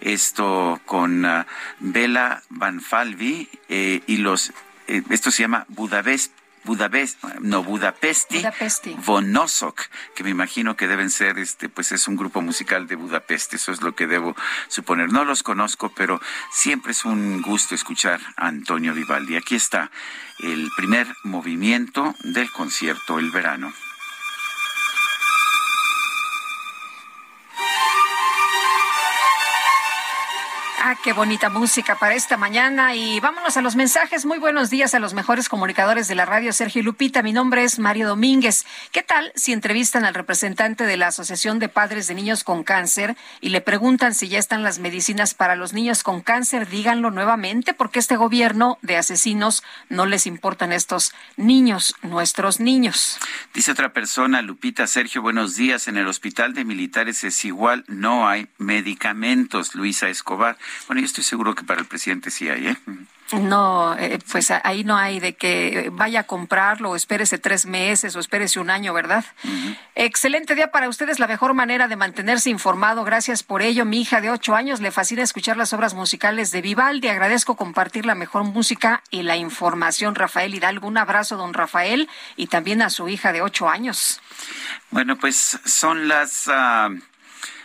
esto 0.00 0.80
con 0.86 1.26
uh, 1.26 1.44
Bela 1.80 2.42
Van 2.48 2.80
Falvi 2.80 3.46
eh, 3.68 4.00
y 4.06 4.16
los, 4.16 4.54
eh, 4.88 5.02
esto 5.10 5.30
se 5.30 5.42
llama 5.42 5.66
Budapest 5.68 6.32
Budapest, 6.64 7.22
no, 7.40 7.62
Budapesti, 7.62 8.38
Budapesti. 8.38 8.96
Vonosok, 9.04 9.82
que 10.14 10.24
me 10.24 10.30
imagino 10.30 10.76
que 10.76 10.88
deben 10.88 11.10
ser, 11.10 11.38
este, 11.38 11.68
pues 11.68 11.92
es 11.92 12.06
un 12.06 12.16
grupo 12.16 12.42
musical 12.42 12.86
de 12.86 12.96
Budapest, 12.96 13.54
eso 13.54 13.72
es 13.72 13.80
lo 13.80 13.94
que 13.94 14.06
debo 14.06 14.36
suponer. 14.68 15.10
No 15.10 15.24
los 15.24 15.42
conozco, 15.42 15.92
pero 15.94 16.20
siempre 16.52 16.92
es 16.92 17.04
un 17.04 17.42
gusto 17.42 17.74
escuchar 17.74 18.20
a 18.36 18.48
Antonio 18.48 18.94
Vivaldi. 18.94 19.36
Aquí 19.36 19.54
está 19.54 19.90
el 20.40 20.68
primer 20.76 21.06
movimiento 21.24 22.14
del 22.24 22.50
concierto 22.50 23.18
El 23.18 23.30
Verano. 23.30 23.72
Ah, 30.82 30.96
qué 31.04 31.12
bonita 31.12 31.50
música 31.50 31.98
para 31.98 32.14
esta 32.14 32.38
mañana. 32.38 32.94
Y 32.94 33.20
vámonos 33.20 33.54
a 33.58 33.60
los 33.60 33.76
mensajes. 33.76 34.24
Muy 34.24 34.38
buenos 34.38 34.70
días 34.70 34.94
a 34.94 34.98
los 34.98 35.12
mejores 35.12 35.50
comunicadores 35.50 36.08
de 36.08 36.14
la 36.14 36.24
radio, 36.24 36.54
Sergio 36.54 36.82
Lupita. 36.82 37.22
Mi 37.22 37.34
nombre 37.34 37.64
es 37.64 37.78
Mario 37.78 38.08
Domínguez. 38.08 38.64
¿Qué 38.90 39.02
tal 39.02 39.30
si 39.34 39.52
entrevistan 39.52 40.06
al 40.06 40.14
representante 40.14 40.84
de 40.86 40.96
la 40.96 41.08
Asociación 41.08 41.58
de 41.58 41.68
Padres 41.68 42.06
de 42.06 42.14
Niños 42.14 42.44
con 42.44 42.64
Cáncer 42.64 43.14
y 43.42 43.50
le 43.50 43.60
preguntan 43.60 44.14
si 44.14 44.28
ya 44.28 44.38
están 44.38 44.62
las 44.62 44.78
medicinas 44.78 45.34
para 45.34 45.54
los 45.54 45.74
niños 45.74 46.02
con 46.02 46.22
cáncer? 46.22 46.66
Díganlo 46.66 47.10
nuevamente, 47.10 47.74
porque 47.74 47.98
este 47.98 48.16
gobierno 48.16 48.78
de 48.80 48.96
asesinos 48.96 49.62
no 49.90 50.06
les 50.06 50.26
importan 50.26 50.72
estos 50.72 51.12
niños, 51.36 51.94
nuestros 52.00 52.58
niños. 52.58 53.18
Dice 53.52 53.72
otra 53.72 53.92
persona, 53.92 54.40
Lupita, 54.40 54.86
Sergio, 54.86 55.20
buenos 55.20 55.56
días. 55.56 55.88
En 55.88 55.98
el 55.98 56.08
hospital 56.08 56.54
de 56.54 56.64
militares 56.64 57.22
es 57.22 57.44
igual, 57.44 57.84
no 57.86 58.26
hay 58.26 58.48
medicamentos. 58.56 59.74
Luisa 59.74 60.08
Escobar. 60.08 60.56
Bueno, 60.86 61.00
yo 61.00 61.06
estoy 61.06 61.24
seguro 61.24 61.54
que 61.54 61.64
para 61.64 61.80
el 61.80 61.86
presidente 61.86 62.30
sí 62.30 62.48
hay, 62.48 62.68
¿eh? 62.68 62.76
No, 63.32 63.96
eh, 63.96 64.18
pues 64.30 64.50
ahí 64.50 64.82
no 64.82 64.96
hay 64.96 65.20
de 65.20 65.34
que 65.36 65.88
vaya 65.92 66.20
a 66.20 66.22
comprarlo 66.24 66.90
o 66.90 66.96
espérese 66.96 67.38
tres 67.38 67.64
meses 67.64 68.16
o 68.16 68.20
espérese 68.20 68.58
un 68.58 68.70
año, 68.70 68.92
¿verdad? 68.92 69.24
Excelente 69.94 70.56
día 70.56 70.72
para 70.72 70.88
ustedes, 70.88 71.20
la 71.20 71.28
mejor 71.28 71.54
manera 71.54 71.86
de 71.86 71.94
mantenerse 71.94 72.50
informado. 72.50 73.04
Gracias 73.04 73.44
por 73.44 73.62
ello. 73.62 73.84
Mi 73.84 74.00
hija 74.00 74.20
de 74.20 74.30
ocho 74.30 74.56
años 74.56 74.80
le 74.80 74.90
fascina 74.90 75.22
escuchar 75.22 75.56
las 75.56 75.72
obras 75.72 75.94
musicales 75.94 76.50
de 76.50 76.60
Vivaldi. 76.60 77.06
Agradezco 77.08 77.56
compartir 77.56 78.04
la 78.04 78.16
mejor 78.16 78.42
música 78.42 79.02
y 79.10 79.22
la 79.22 79.36
información. 79.36 80.16
Rafael 80.16 80.54
Hidalgo, 80.54 80.88
un 80.88 80.98
abrazo, 80.98 81.36
don 81.36 81.54
Rafael, 81.54 82.08
y 82.36 82.48
también 82.48 82.82
a 82.82 82.90
su 82.90 83.08
hija 83.08 83.32
de 83.32 83.42
ocho 83.42 83.68
años. 83.68 84.20
Bueno, 84.90 85.16
pues 85.16 85.60
son 85.64 86.08
las... 86.08 86.48
Ah, 86.48 86.90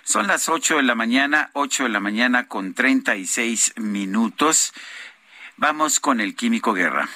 son 0.06 0.28
las 0.28 0.50
8 0.50 0.78
de 0.78 0.84
la 0.84 0.94
mañana, 0.96 1.50
8 1.54 1.84
de 1.84 1.90
la 1.90 2.00
mañana 2.00 2.48
con 2.48 2.76
36 2.76 3.74
minutos. 3.78 4.72
Vamos 5.58 6.00
con 6.00 6.22
el 6.22 6.36
Químico 6.36 6.74
Guerra. 6.74 7.10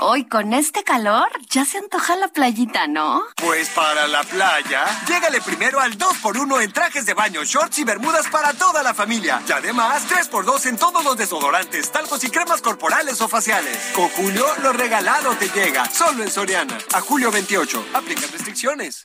Hoy 0.00 0.26
con 0.26 0.52
este 0.52 0.84
calor 0.84 1.28
ya 1.50 1.64
se 1.64 1.78
antoja 1.78 2.14
la 2.14 2.28
playita, 2.28 2.86
¿no? 2.86 3.20
Pues 3.36 3.68
para 3.70 4.06
la 4.06 4.22
playa, 4.22 4.84
llégale 5.08 5.40
primero 5.40 5.80
al 5.80 5.98
2x1 5.98 6.62
en 6.62 6.72
trajes 6.72 7.04
de 7.04 7.14
baño, 7.14 7.42
shorts 7.42 7.80
y 7.80 7.84
bermudas 7.84 8.28
para 8.28 8.52
toda 8.54 8.84
la 8.84 8.94
familia. 8.94 9.42
Y 9.48 9.50
además 9.50 10.08
3x2 10.08 10.66
en 10.66 10.76
todos 10.76 11.04
los 11.04 11.16
desodorantes, 11.16 11.90
talcos 11.90 12.22
y 12.22 12.30
cremas 12.30 12.62
corporales 12.62 13.20
o 13.20 13.26
faciales. 13.26 13.90
Con 13.92 14.08
Julio, 14.10 14.46
lo 14.62 14.72
regalado 14.72 15.34
te 15.34 15.48
llega, 15.48 15.90
solo 15.90 16.22
en 16.22 16.30
Soriana. 16.30 16.78
A 16.92 17.00
julio 17.00 17.32
28, 17.32 17.86
aplica 17.94 18.20
restricciones. 18.30 19.02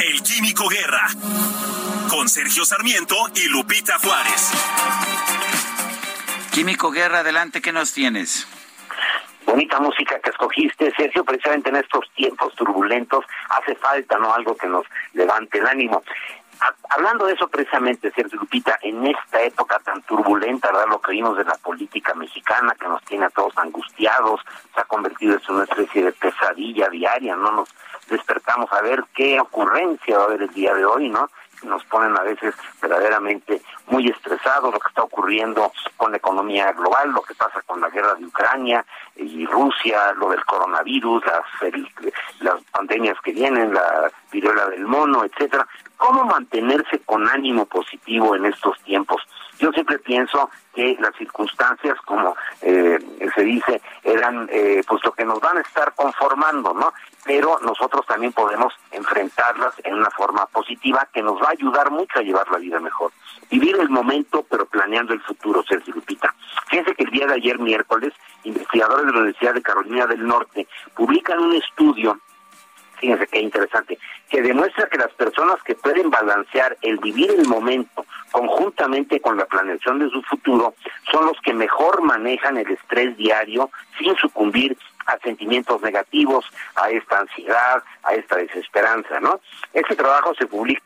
El 0.00 0.22
Químico 0.24 0.68
Guerra, 0.68 1.08
con 2.10 2.28
Sergio 2.28 2.64
Sarmiento 2.64 3.14
y 3.36 3.44
Lupita 3.44 3.96
Juárez. 4.00 4.50
Químico 6.50 6.90
Guerra, 6.90 7.20
adelante, 7.20 7.60
¿qué 7.62 7.70
nos 7.72 7.92
tienes? 7.92 8.48
Bonita 9.46 9.78
música 9.80 10.18
que 10.18 10.30
escogiste, 10.30 10.92
Sergio, 10.96 11.24
precisamente 11.24 11.70
en 11.70 11.76
estos 11.76 12.10
tiempos 12.14 12.54
turbulentos 12.54 13.24
hace 13.48 13.74
falta, 13.76 14.18
¿no? 14.18 14.34
Algo 14.34 14.56
que 14.56 14.66
nos 14.66 14.84
levante 15.14 15.58
el 15.58 15.66
ánimo. 15.66 16.02
Hablando 16.88 17.26
de 17.26 17.34
eso 17.34 17.48
precisamente, 17.48 18.10
Sergio 18.12 18.38
Lupita, 18.40 18.78
en 18.82 19.06
esta 19.06 19.42
época 19.42 19.78
tan 19.80 20.02
turbulenta, 20.02 20.72
¿verdad? 20.72 20.88
Lo 20.88 21.00
que 21.00 21.12
vimos 21.12 21.36
de 21.36 21.44
la 21.44 21.56
política 21.56 22.14
mexicana 22.14 22.74
que 22.80 22.88
nos 22.88 23.02
tiene 23.04 23.26
a 23.26 23.30
todos 23.30 23.56
angustiados, 23.58 24.40
se 24.74 24.80
ha 24.80 24.84
convertido 24.84 25.36
en 25.36 25.54
una 25.54 25.64
especie 25.64 26.04
de 26.04 26.12
pesadilla 26.12 26.88
diaria, 26.88 27.36
¿no? 27.36 27.52
Nos 27.52 27.68
despertamos 28.08 28.72
a 28.72 28.80
ver 28.80 29.04
qué 29.14 29.38
ocurrencia 29.38 30.16
va 30.16 30.24
a 30.24 30.26
haber 30.26 30.42
el 30.42 30.54
día 30.54 30.74
de 30.74 30.84
hoy, 30.84 31.08
¿no? 31.10 31.28
Nos 31.64 31.84
ponen 31.84 32.16
a 32.16 32.22
veces 32.22 32.54
verdaderamente 32.80 33.62
muy 33.86 34.08
estresados 34.08 34.72
lo 34.72 34.80
que 34.80 34.88
está 34.88 35.02
ocurriendo 35.02 35.72
con 35.96 36.10
la 36.10 36.18
economía 36.18 36.72
global, 36.72 37.10
lo 37.10 37.22
que 37.22 37.34
pasa 37.34 37.62
con 37.62 37.80
la 37.80 37.88
guerra 37.90 38.14
de 38.14 38.26
Ucrania 38.26 38.84
y 39.16 39.46
Rusia, 39.46 40.12
lo 40.14 40.30
del 40.30 40.44
coronavirus, 40.44 41.24
las, 41.26 41.72
las 42.40 42.62
pandemias 42.72 43.16
que 43.22 43.32
vienen, 43.32 43.74
la 43.74 44.10
viruela 44.30 44.66
del 44.66 44.86
mono, 44.86 45.24
etcétera. 45.24 45.66
¿Cómo 45.96 46.24
mantenerse 46.24 47.00
con 47.00 47.28
ánimo 47.28 47.66
positivo 47.66 48.36
en 48.36 48.46
estos 48.46 48.78
tiempos? 48.82 49.22
Yo 49.58 49.72
siempre 49.72 49.98
pienso 49.98 50.50
que 50.74 50.96
las 51.00 51.14
circunstancias, 51.16 51.96
como 52.04 52.36
eh, 52.60 52.98
se 53.34 53.42
dice, 53.42 53.80
eran 54.02 54.48
eh, 54.52 54.82
pues 54.86 55.02
lo 55.04 55.12
que 55.12 55.24
nos 55.24 55.40
van 55.40 55.58
a 55.58 55.62
estar 55.62 55.94
conformando, 55.94 56.74
¿no? 56.74 56.92
Pero 57.24 57.58
nosotros 57.62 58.04
también 58.06 58.32
podemos 58.32 58.74
enfrentarlas 58.92 59.74
en 59.84 59.94
una 59.94 60.10
forma 60.10 60.46
positiva 60.46 61.08
que 61.12 61.22
nos 61.22 61.40
va 61.40 61.48
a 61.48 61.52
ayudar 61.52 61.90
mucho 61.90 62.18
a 62.18 62.22
llevar 62.22 62.50
la 62.50 62.58
vida 62.58 62.78
mejor. 62.80 63.12
Vivir 63.50 63.76
el 63.80 63.88
momento, 63.88 64.44
pero 64.48 64.66
planeando 64.66 65.14
el 65.14 65.22
futuro, 65.22 65.62
Sergio 65.66 65.94
Lupita. 65.94 66.34
Fíjense 66.68 66.94
que 66.94 67.04
el 67.04 67.10
día 67.10 67.26
de 67.26 67.34
ayer, 67.34 67.58
miércoles, 67.58 68.12
investigadores 68.44 69.06
de 69.06 69.12
la 69.12 69.18
Universidad 69.18 69.54
de 69.54 69.62
Carolina 69.62 70.06
del 70.06 70.26
Norte 70.26 70.68
publican 70.94 71.38
un 71.38 71.54
estudio 71.54 72.20
fíjense 72.98 73.26
qué 73.26 73.40
interesante, 73.40 73.98
que 74.30 74.42
demuestra 74.42 74.88
que 74.88 74.98
las 74.98 75.12
personas 75.12 75.62
que 75.62 75.74
pueden 75.74 76.10
balancear 76.10 76.76
el 76.82 76.98
vivir 76.98 77.30
el 77.30 77.46
momento 77.46 78.04
conjuntamente 78.30 79.20
con 79.20 79.36
la 79.36 79.46
planeación 79.46 79.98
de 79.98 80.10
su 80.10 80.22
futuro 80.22 80.74
son 81.10 81.26
los 81.26 81.40
que 81.40 81.54
mejor 81.54 82.02
manejan 82.02 82.56
el 82.56 82.70
estrés 82.70 83.16
diario 83.16 83.70
sin 83.98 84.14
sucumbir 84.16 84.76
a 85.06 85.18
sentimientos 85.18 85.80
negativos, 85.82 86.44
a 86.74 86.90
esta 86.90 87.20
ansiedad, 87.20 87.82
a 88.02 88.14
esta 88.14 88.36
desesperanza, 88.36 89.20
¿no? 89.20 89.40
Este 89.72 89.94
trabajo 89.94 90.34
se 90.34 90.46
publica 90.46 90.82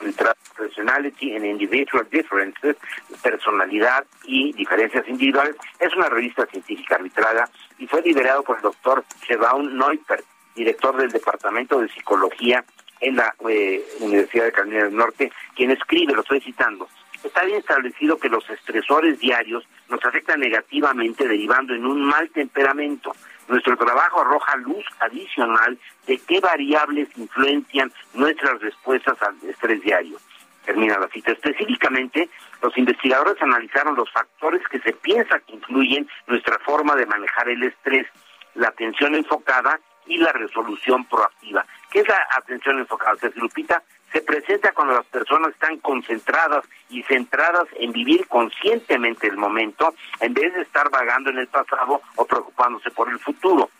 en 0.00 0.14
Personality 0.56 1.36
and 1.36 1.44
Individual 1.44 2.06
Differences, 2.10 2.76
Personalidad 3.22 4.04
y 4.24 4.52
Diferencias 4.52 5.06
Individuales. 5.06 5.56
Es 5.78 5.94
una 5.94 6.08
revista 6.08 6.46
científica 6.46 6.96
arbitrada 6.96 7.48
y 7.78 7.86
fue 7.86 8.02
liderado 8.02 8.42
por 8.42 8.56
el 8.56 8.62
doctor 8.62 9.04
Shevaun 9.26 9.76
Neupert 9.76 10.24
director 10.58 10.96
del 10.96 11.10
Departamento 11.10 11.80
de 11.80 11.88
Psicología 11.88 12.64
en 13.00 13.16
la 13.16 13.34
eh, 13.48 13.82
Universidad 14.00 14.46
de 14.46 14.52
Carolina 14.52 14.84
del 14.84 14.96
Norte, 14.96 15.32
quien 15.54 15.70
escribe, 15.70 16.14
lo 16.14 16.22
estoy 16.22 16.40
citando, 16.40 16.88
está 17.22 17.44
bien 17.44 17.58
establecido 17.58 18.18
que 18.18 18.28
los 18.28 18.48
estresores 18.50 19.18
diarios 19.20 19.64
nos 19.88 20.04
afectan 20.04 20.40
negativamente 20.40 21.26
derivando 21.26 21.74
en 21.74 21.86
un 21.86 22.02
mal 22.02 22.28
temperamento. 22.30 23.14
Nuestro 23.48 23.76
trabajo 23.76 24.20
arroja 24.20 24.56
luz 24.56 24.84
adicional 25.00 25.78
de 26.06 26.18
qué 26.18 26.40
variables 26.40 27.08
influencian 27.16 27.92
nuestras 28.14 28.60
respuestas 28.60 29.20
al 29.22 29.36
estrés 29.48 29.80
diario. 29.80 30.18
Termina 30.66 30.98
la 30.98 31.08
cita. 31.08 31.32
Específicamente, 31.32 32.28
los 32.60 32.76
investigadores 32.76 33.40
analizaron 33.40 33.94
los 33.94 34.10
factores 34.12 34.60
que 34.68 34.80
se 34.80 34.92
piensa 34.92 35.40
que 35.40 35.54
influyen 35.54 36.06
nuestra 36.26 36.58
forma 36.58 36.94
de 36.94 37.06
manejar 37.06 37.48
el 37.48 37.62
estrés, 37.62 38.06
la 38.54 38.68
atención 38.68 39.14
enfocada 39.14 39.80
y 40.08 40.18
la 40.18 40.32
resolución 40.32 41.04
proactiva. 41.04 41.64
¿Qué 41.90 42.00
es 42.00 42.08
la 42.08 42.26
atención 42.36 42.78
enfocada? 42.78 43.16
Se 43.16 43.30
Lupita, 43.36 43.82
se 44.12 44.22
presenta 44.22 44.72
cuando 44.72 44.94
las 44.94 45.06
personas 45.06 45.50
están 45.50 45.78
concentradas 45.78 46.64
y 46.88 47.02
centradas 47.02 47.68
en 47.78 47.92
vivir 47.92 48.26
conscientemente 48.26 49.28
el 49.28 49.36
momento 49.36 49.94
en 50.20 50.34
vez 50.34 50.52
de 50.54 50.62
estar 50.62 50.90
vagando 50.90 51.30
en 51.30 51.38
el 51.38 51.48
pasado 51.48 52.00
o 52.16 52.24
preocupándose 52.24 52.90
por 52.90 53.08
el 53.10 53.18
futuro. 53.18 53.70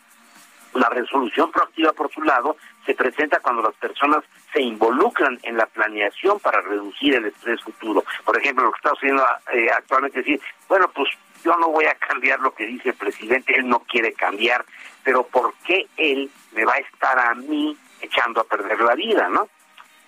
La 0.73 0.89
resolución 0.89 1.51
proactiva, 1.51 1.93
por 1.93 2.11
su 2.11 2.21
lado, 2.21 2.55
se 2.85 2.93
presenta 2.93 3.39
cuando 3.39 3.63
las 3.63 3.73
personas 3.75 4.23
se 4.53 4.61
involucran 4.61 5.39
en 5.41 5.57
la 5.57 5.65
planeación 5.65 6.39
para 6.39 6.61
reducir 6.61 7.15
el 7.15 7.25
estrés 7.25 7.61
futuro. 7.61 8.03
Por 8.23 8.37
ejemplo, 8.37 8.65
lo 8.65 8.71
que 8.71 8.77
está 8.77 8.91
haciendo 8.91 9.25
eh, 9.51 9.69
actualmente 9.75 10.19
es 10.19 10.25
decir, 10.25 10.41
bueno, 10.67 10.87
pues 10.93 11.09
yo 11.43 11.55
no 11.57 11.69
voy 11.69 11.85
a 11.85 11.95
cambiar 11.95 12.39
lo 12.39 12.53
que 12.53 12.65
dice 12.65 12.89
el 12.89 12.95
presidente, 12.95 13.55
él 13.57 13.67
no 13.67 13.79
quiere 13.79 14.13
cambiar, 14.13 14.63
pero 15.09 15.23
¿por 15.23 15.55
qué 15.65 15.87
él 15.97 16.29
me 16.51 16.63
va 16.65 16.75
a 16.75 16.77
estar 16.77 17.17
a 17.17 17.33
mí 17.33 17.75
echando 17.99 18.41
a 18.41 18.43
perder 18.43 18.79
la 18.79 18.93
vida, 18.93 19.27
no? 19.27 19.49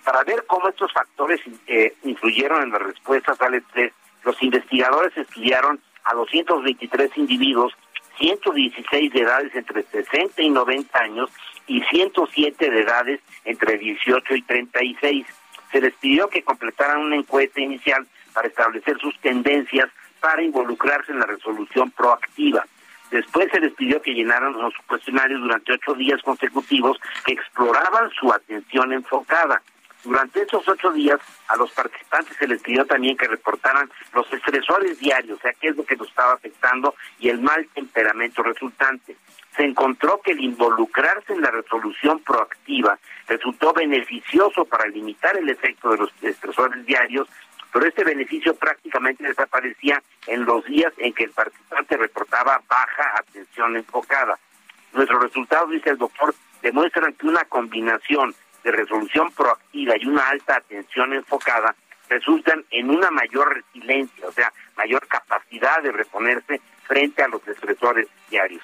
Para 0.04 0.22
ver 0.22 0.44
cómo 0.46 0.68
estos 0.68 0.92
factores 0.92 1.40
eh, 1.66 1.96
influyeron 2.04 2.62
en 2.62 2.70
las 2.70 2.82
respuestas 2.82 3.40
al 3.40 3.54
estrés, 3.54 3.92
los 4.22 4.40
investigadores 4.40 5.10
estudiaron 5.16 5.80
a 6.04 6.14
223 6.14 7.16
individuos, 7.16 7.72
116 8.18 9.12
de 9.12 9.20
edades 9.22 9.52
entre 9.56 9.82
60 9.82 10.40
y 10.40 10.50
90 10.50 10.96
años 10.96 11.30
y 11.66 11.82
107 11.82 12.70
de 12.70 12.80
edades 12.80 13.20
entre 13.44 13.78
18 13.78 14.36
y 14.36 14.42
36. 14.42 15.26
Se 15.72 15.80
les 15.80 15.94
pidió 15.94 16.28
que 16.28 16.44
completaran 16.44 17.00
una 17.00 17.16
encuesta 17.16 17.60
inicial 17.60 18.06
para 18.32 18.46
establecer 18.46 19.00
sus 19.00 19.18
tendencias 19.18 19.88
para 20.20 20.44
involucrarse 20.44 21.10
en 21.10 21.18
la 21.18 21.26
resolución 21.26 21.90
proactiva. 21.90 22.64
Después 23.12 23.50
se 23.52 23.60
les 23.60 23.74
pidió 23.74 24.00
que 24.00 24.14
llenaran 24.14 24.56
unos 24.56 24.72
cuestionarios 24.86 25.42
durante 25.42 25.74
ocho 25.74 25.92
días 25.92 26.20
consecutivos 26.22 26.98
que 27.26 27.34
exploraban 27.34 28.10
su 28.18 28.32
atención 28.32 28.90
enfocada. 28.90 29.60
Durante 30.02 30.42
esos 30.42 30.66
ocho 30.66 30.90
días 30.92 31.20
a 31.48 31.56
los 31.56 31.70
participantes 31.72 32.34
se 32.38 32.48
les 32.48 32.62
pidió 32.62 32.86
también 32.86 33.18
que 33.18 33.28
reportaran 33.28 33.88
los 34.14 34.32
estresores 34.32 34.98
diarios, 34.98 35.38
o 35.38 35.42
sea, 35.42 35.52
qué 35.60 35.68
es 35.68 35.76
lo 35.76 35.84
que 35.84 35.94
los 35.94 36.08
estaba 36.08 36.32
afectando 36.32 36.94
y 37.18 37.28
el 37.28 37.40
mal 37.42 37.68
temperamento 37.74 38.42
resultante. 38.42 39.14
Se 39.54 39.62
encontró 39.62 40.22
que 40.24 40.32
el 40.32 40.40
involucrarse 40.40 41.34
en 41.34 41.42
la 41.42 41.50
resolución 41.50 42.18
proactiva 42.20 42.98
resultó 43.28 43.74
beneficioso 43.74 44.64
para 44.64 44.88
limitar 44.88 45.36
el 45.36 45.50
efecto 45.50 45.90
de 45.90 45.98
los 45.98 46.10
estresores 46.22 46.84
diarios 46.86 47.28
pero 47.72 47.86
este 47.86 48.04
beneficio 48.04 48.54
prácticamente 48.54 49.24
desaparecía 49.24 50.02
en 50.26 50.44
los 50.44 50.64
días 50.66 50.92
en 50.98 51.12
que 51.14 51.24
el 51.24 51.30
participante 51.30 51.96
reportaba 51.96 52.60
baja 52.68 53.14
atención 53.16 53.76
enfocada. 53.76 54.38
Nuestros 54.92 55.22
resultados, 55.22 55.70
dice 55.70 55.90
el 55.90 55.98
doctor, 55.98 56.34
demuestran 56.60 57.14
que 57.14 57.26
una 57.26 57.44
combinación 57.46 58.34
de 58.62 58.72
resolución 58.72 59.32
proactiva 59.32 59.94
y 59.98 60.06
una 60.06 60.28
alta 60.28 60.56
atención 60.56 61.14
enfocada 61.14 61.74
resultan 62.08 62.64
en 62.70 62.90
una 62.90 63.10
mayor 63.10 63.54
resiliencia, 63.54 64.28
o 64.28 64.32
sea, 64.32 64.52
mayor 64.76 65.06
capacidad 65.08 65.82
de 65.82 65.92
reponerse 65.92 66.60
frente 66.86 67.22
a 67.22 67.28
los 67.28 67.46
estresores 67.48 68.06
diarios. 68.28 68.62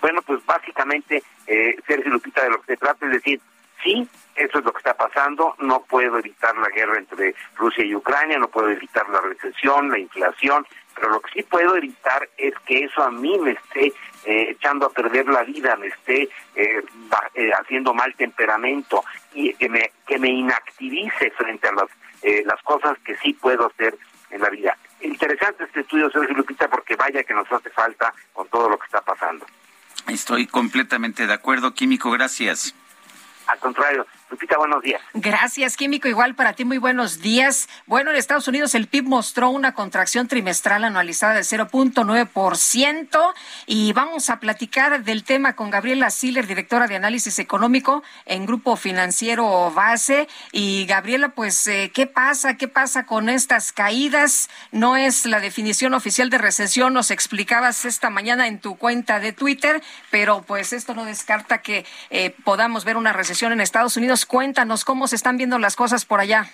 Bueno, 0.00 0.20
pues 0.22 0.44
básicamente, 0.44 1.22
eh, 1.46 1.76
Sergio 1.86 2.10
Lupita, 2.10 2.42
de 2.42 2.50
lo 2.50 2.60
que 2.60 2.74
se 2.74 2.76
trata 2.76 3.06
es 3.06 3.12
decir, 3.12 3.40
Sí, 3.82 4.08
eso 4.34 4.58
es 4.58 4.64
lo 4.64 4.72
que 4.72 4.78
está 4.78 4.94
pasando. 4.94 5.54
No 5.58 5.80
puedo 5.82 6.18
evitar 6.18 6.56
la 6.56 6.68
guerra 6.68 6.98
entre 6.98 7.34
Rusia 7.56 7.84
y 7.84 7.94
Ucrania, 7.94 8.38
no 8.38 8.48
puedo 8.48 8.70
evitar 8.70 9.08
la 9.08 9.20
recesión, 9.20 9.90
la 9.90 9.98
inflación, 9.98 10.66
pero 10.94 11.10
lo 11.10 11.20
que 11.20 11.30
sí 11.32 11.42
puedo 11.42 11.76
evitar 11.76 12.28
es 12.36 12.54
que 12.66 12.84
eso 12.84 13.02
a 13.02 13.10
mí 13.10 13.38
me 13.38 13.52
esté 13.52 13.92
eh, 14.24 14.50
echando 14.50 14.86
a 14.86 14.90
perder 14.90 15.28
la 15.28 15.44
vida, 15.44 15.76
me 15.76 15.88
esté 15.88 16.28
eh, 16.54 16.82
eh, 17.34 17.50
haciendo 17.52 17.94
mal 17.94 18.14
temperamento 18.14 19.04
y 19.32 19.54
que 19.54 19.68
me, 19.68 19.92
que 20.06 20.18
me 20.18 20.28
inactivice 20.28 21.30
frente 21.32 21.68
a 21.68 21.72
las, 21.72 21.88
las 22.44 22.62
cosas 22.62 22.98
que 23.04 23.16
sí 23.18 23.32
puedo 23.32 23.66
hacer 23.66 23.96
en 24.30 24.40
la 24.40 24.50
vida. 24.50 24.76
Interesante 25.00 25.64
este 25.64 25.80
estudio, 25.80 26.10
Sergio 26.10 26.34
Lupita, 26.34 26.68
porque 26.68 26.96
vaya 26.96 27.22
que 27.22 27.34
nos 27.34 27.50
hace 27.52 27.70
falta 27.70 28.12
con 28.32 28.48
todo 28.48 28.68
lo 28.68 28.78
que 28.78 28.86
está 28.86 29.00
pasando. 29.00 29.46
Estoy 30.08 30.46
completamente 30.46 31.26
de 31.26 31.32
acuerdo, 31.32 31.74
Químico, 31.74 32.10
gracias. 32.10 32.74
Al 33.48 33.58
contrario, 33.58 34.06
Lupita, 34.30 34.58
buenos 34.58 34.82
días. 34.82 35.00
Gracias, 35.14 35.76
Químico. 35.76 36.06
Igual 36.06 36.34
para 36.34 36.52
ti, 36.52 36.64
muy 36.64 36.78
buenos 36.78 37.20
días. 37.20 37.68
Bueno, 37.86 38.10
en 38.10 38.16
Estados 38.16 38.46
Unidos 38.46 38.74
el 38.74 38.86
PIB 38.86 39.04
mostró 39.04 39.48
una 39.48 39.72
contracción 39.72 40.28
trimestral 40.28 40.84
anualizada 40.84 41.34
de 41.34 41.40
0.9% 41.40 43.34
y 43.66 43.92
vamos 43.94 44.28
a 44.28 44.38
platicar 44.38 45.02
del 45.02 45.24
tema 45.24 45.54
con 45.56 45.70
Gabriela 45.70 46.10
Siller, 46.10 46.46
directora 46.46 46.86
de 46.86 46.96
análisis 46.96 47.38
económico 47.38 48.02
en 48.26 48.44
Grupo 48.44 48.76
Financiero 48.76 49.70
Base. 49.70 50.28
Y 50.52 50.84
Gabriela, 50.86 51.30
pues, 51.30 51.66
eh, 51.66 51.90
¿qué 51.94 52.06
pasa? 52.06 52.58
¿Qué 52.58 52.68
pasa 52.68 53.06
con 53.06 53.30
estas 53.30 53.72
caídas? 53.72 54.50
No 54.72 54.96
es 54.96 55.24
la 55.24 55.40
definición 55.40 55.94
oficial 55.94 56.28
de 56.28 56.38
recesión, 56.38 56.92
nos 56.92 57.10
explicabas 57.10 57.86
esta 57.86 58.10
mañana 58.10 58.46
en 58.46 58.60
tu 58.60 58.76
cuenta 58.76 59.20
de 59.20 59.32
Twitter, 59.32 59.82
pero 60.10 60.42
pues 60.42 60.72
esto 60.72 60.94
no 60.94 61.04
descarta 61.04 61.58
que 61.62 61.86
eh, 62.10 62.34
podamos 62.44 62.84
ver 62.84 62.96
una 62.96 63.12
recesión 63.12 63.52
en 63.52 63.60
Estados 63.60 63.96
Unidos. 63.96 64.17
Cuéntanos 64.26 64.84
cómo 64.84 65.06
se 65.06 65.16
están 65.16 65.36
viendo 65.36 65.58
las 65.58 65.76
cosas 65.76 66.04
por 66.04 66.20
allá. 66.20 66.46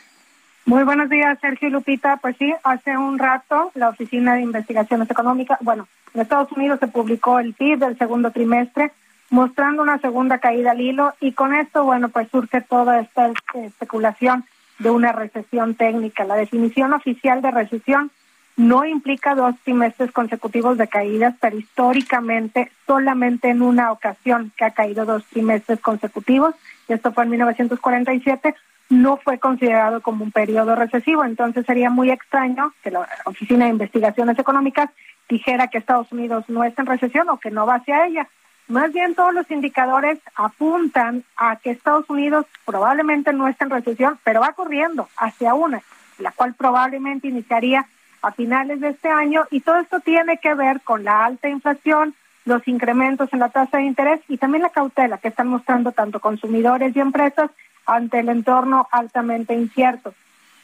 Muy 0.67 0.83
buenos 0.83 1.11
días, 1.11 1.39
Sergio 1.41 1.69
y 1.69 1.71
Lupita. 1.71 2.17
Pues 2.19 2.37
sí, 2.39 2.55
hace 2.65 2.97
un 2.97 3.19
rato 3.19 3.71
la 3.75 3.91
Oficina 3.91 4.35
de 4.35 4.43
Investigaciones 4.43 5.11
Económicas, 5.11 5.59
bueno, 5.61 5.87
en 6.15 6.21
Estados 6.21 6.51
Unidos 6.53 6.79
se 6.81 6.89
publicó 6.89 7.39
el 7.39 7.55
PIB 7.55 7.79
del 7.79 7.99
segundo 7.99 8.31
trimestre, 8.31 8.93
mostrando 9.31 9.83
una 9.83 9.99
segunda 9.99 10.39
caída 10.39 10.71
al 10.71 10.81
hilo 10.81 11.13
y 11.21 11.33
con 11.33 11.55
esto, 11.55 11.85
bueno, 11.85 12.09
pues 12.09 12.29
surge 12.31 12.61
toda 12.61 13.01
esta 13.01 13.31
especulación 13.55 14.45
de 14.79 14.91
una 14.91 15.13
recesión 15.13 15.75
técnica. 15.75 16.25
La 16.25 16.37
definición 16.37 16.93
oficial 16.93 17.43
de 17.43 17.51
recesión 17.51 18.11
no 18.57 18.85
implica 18.85 19.35
dos 19.35 19.55
trimestres 19.65 20.13
consecutivos 20.13 20.79
de 20.79 20.87
caídas, 20.87 21.35
pero 21.41 21.59
históricamente 21.59 22.71
solamente 22.87 23.49
en 23.49 23.63
una 23.63 23.91
ocasión 23.91 24.53
que 24.57 24.65
ha 24.65 24.71
caído 24.71 25.05
dos 25.05 25.25
trimestres 25.27 25.81
consecutivos, 25.81 26.55
y 26.89 26.93
esto 26.93 27.13
fue 27.13 27.25
en 27.25 27.31
1947, 27.31 28.55
no 28.91 29.17
fue 29.17 29.39
considerado 29.39 30.03
como 30.03 30.25
un 30.25 30.31
periodo 30.31 30.77
recesivo. 30.77 31.25
Entonces 31.25 31.67
sería 31.67 31.91
muy 31.91 32.11
extraño 32.11 32.73
que 32.83 32.91
la 32.91 33.09
Oficina 33.25 33.65
de 33.65 33.73
Investigaciones 33.73 34.39
Económicas 34.39 34.91
dijera 35.29 35.69
que 35.69 35.79
Estados 35.79 36.13
Unidos 36.13 36.45
no 36.49 36.65
está 36.65 36.83
en 36.83 36.89
recesión 36.89 37.29
o 37.31 37.39
que 37.39 37.51
no 37.51 37.67
va 37.67 37.77
hacia 37.77 38.07
ella. 38.07 38.29
Más 38.69 38.93
bien 38.93 39.15
todos 39.15 39.35
los 39.35 39.51
indicadores 39.51 40.19
apuntan 40.37 41.25
a 41.37 41.57
que 41.57 41.71
Estados 41.71 42.09
Unidos 42.09 42.47
probablemente 42.65 43.33
no 43.33 43.49
está 43.49 43.65
en 43.65 43.71
recesión, 43.71 44.19
pero 44.25 44.41
va 44.41 44.53
corriendo 44.53 45.09
hacia 45.17 45.55
una, 45.55 45.83
la 46.19 46.31
cual 46.33 46.55
probablemente 46.55 47.29
iniciaría 47.29 47.87
a 48.25 48.33
finales 48.33 48.81
de 48.81 48.89
este 48.89 49.09
año 49.09 49.45
y 49.51 49.61
todo 49.61 49.79
esto 49.79 50.01
tiene 50.01 50.39
que 50.39 50.55
ver 50.55 50.81
con 50.81 51.05
la 51.05 51.25
alta 51.25 51.49
inflación, 51.49 52.15
los 52.47 52.67
incrementos 52.67 53.33
en 53.33 53.39
la 53.39 53.51
tasa 53.51 53.79
de 53.79 53.85
interés 53.85 54.21
y 54.29 54.39
también 54.39 54.63
la 54.63 54.71
cautela 54.71 55.19
que 55.19 55.29
están 55.29 55.49
mostrando 55.49 55.93
tanto 55.93 56.21
consumidores 56.21 56.97
y 56.97 57.01
empresas 57.01 57.51
ante 57.87 58.21
el 58.21 58.31
entorno 58.31 58.89
altamente 58.91 59.55
incierto. 59.55 60.15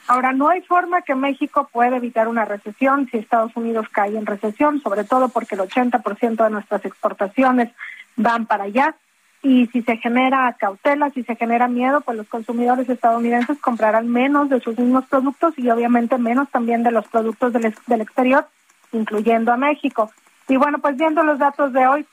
Ahora, 0.09 0.33
no 0.33 0.49
hay 0.49 0.63
forma 0.63 1.03
que 1.03 1.15
México 1.15 1.69
pueda 1.71 1.97
evitar 1.97 2.29
una 2.29 2.45
recesión 2.45 3.09
si 3.11 3.19
Estados 3.19 3.55
Unidos 3.55 3.87
cae 3.93 4.17
en 4.17 4.27
recesión, 4.27 4.81
sobre 4.81 5.05
todo 5.05 5.29
porque 5.29 5.55
el 5.55 5.61
80% 5.61 6.43
de 6.43 6.51
nuestras 6.51 6.85
exportaciones 6.85 7.71
van 8.17 8.47
para 8.47 8.65
allá. 8.65 8.97
Y 9.43 9.67
si 9.69 9.83
se 9.83 9.97
genera 9.97 10.55
cautela, 10.59 11.11
si 11.11 11.23
se 11.23 11.35
genera 11.35 11.67
miedo, 11.67 12.03
pues 12.03 12.19
los 12.19 12.29
consumidores 12.29 12.89
estadounidenses 12.89 13.59
comprarán 13.59 14.09
menos 14.09 14.51
de 14.51 14.61
sus 14.61 14.79
mismos 14.79 15.07
productos 15.07 15.55
y 15.59 15.71
obviamente 15.71 16.19
menos 16.19 16.51
también 16.51 16.83
de 16.83 16.91
los 16.91 17.09
productos 17.09 17.53
del, 17.53 17.75
del 17.87 18.01
exterior, 18.03 18.47
incluyendo 18.93 19.53
a 19.53 19.57
México. 19.57 20.11
Y 20.49 20.57
bueno, 20.57 20.79
pues 20.79 20.97
viendo 20.97 21.23
los 21.23 21.39
datos 21.39 21.73
de 21.73 21.87
hoy, 21.87 22.07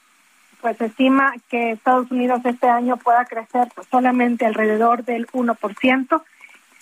pues 0.62 0.78
se 0.78 0.86
estima 0.86 1.34
que 1.49 1.72
Estados 1.72 2.10
Unidos 2.12 2.41
este 2.45 2.68
año 2.70 2.98
pueda 2.98 3.26
crecer 3.26 3.68
pues, 3.76 3.88
solamente 3.90 4.45
alrededor 4.45 5.04
del 5.04 5.28
1%. 5.28 6.22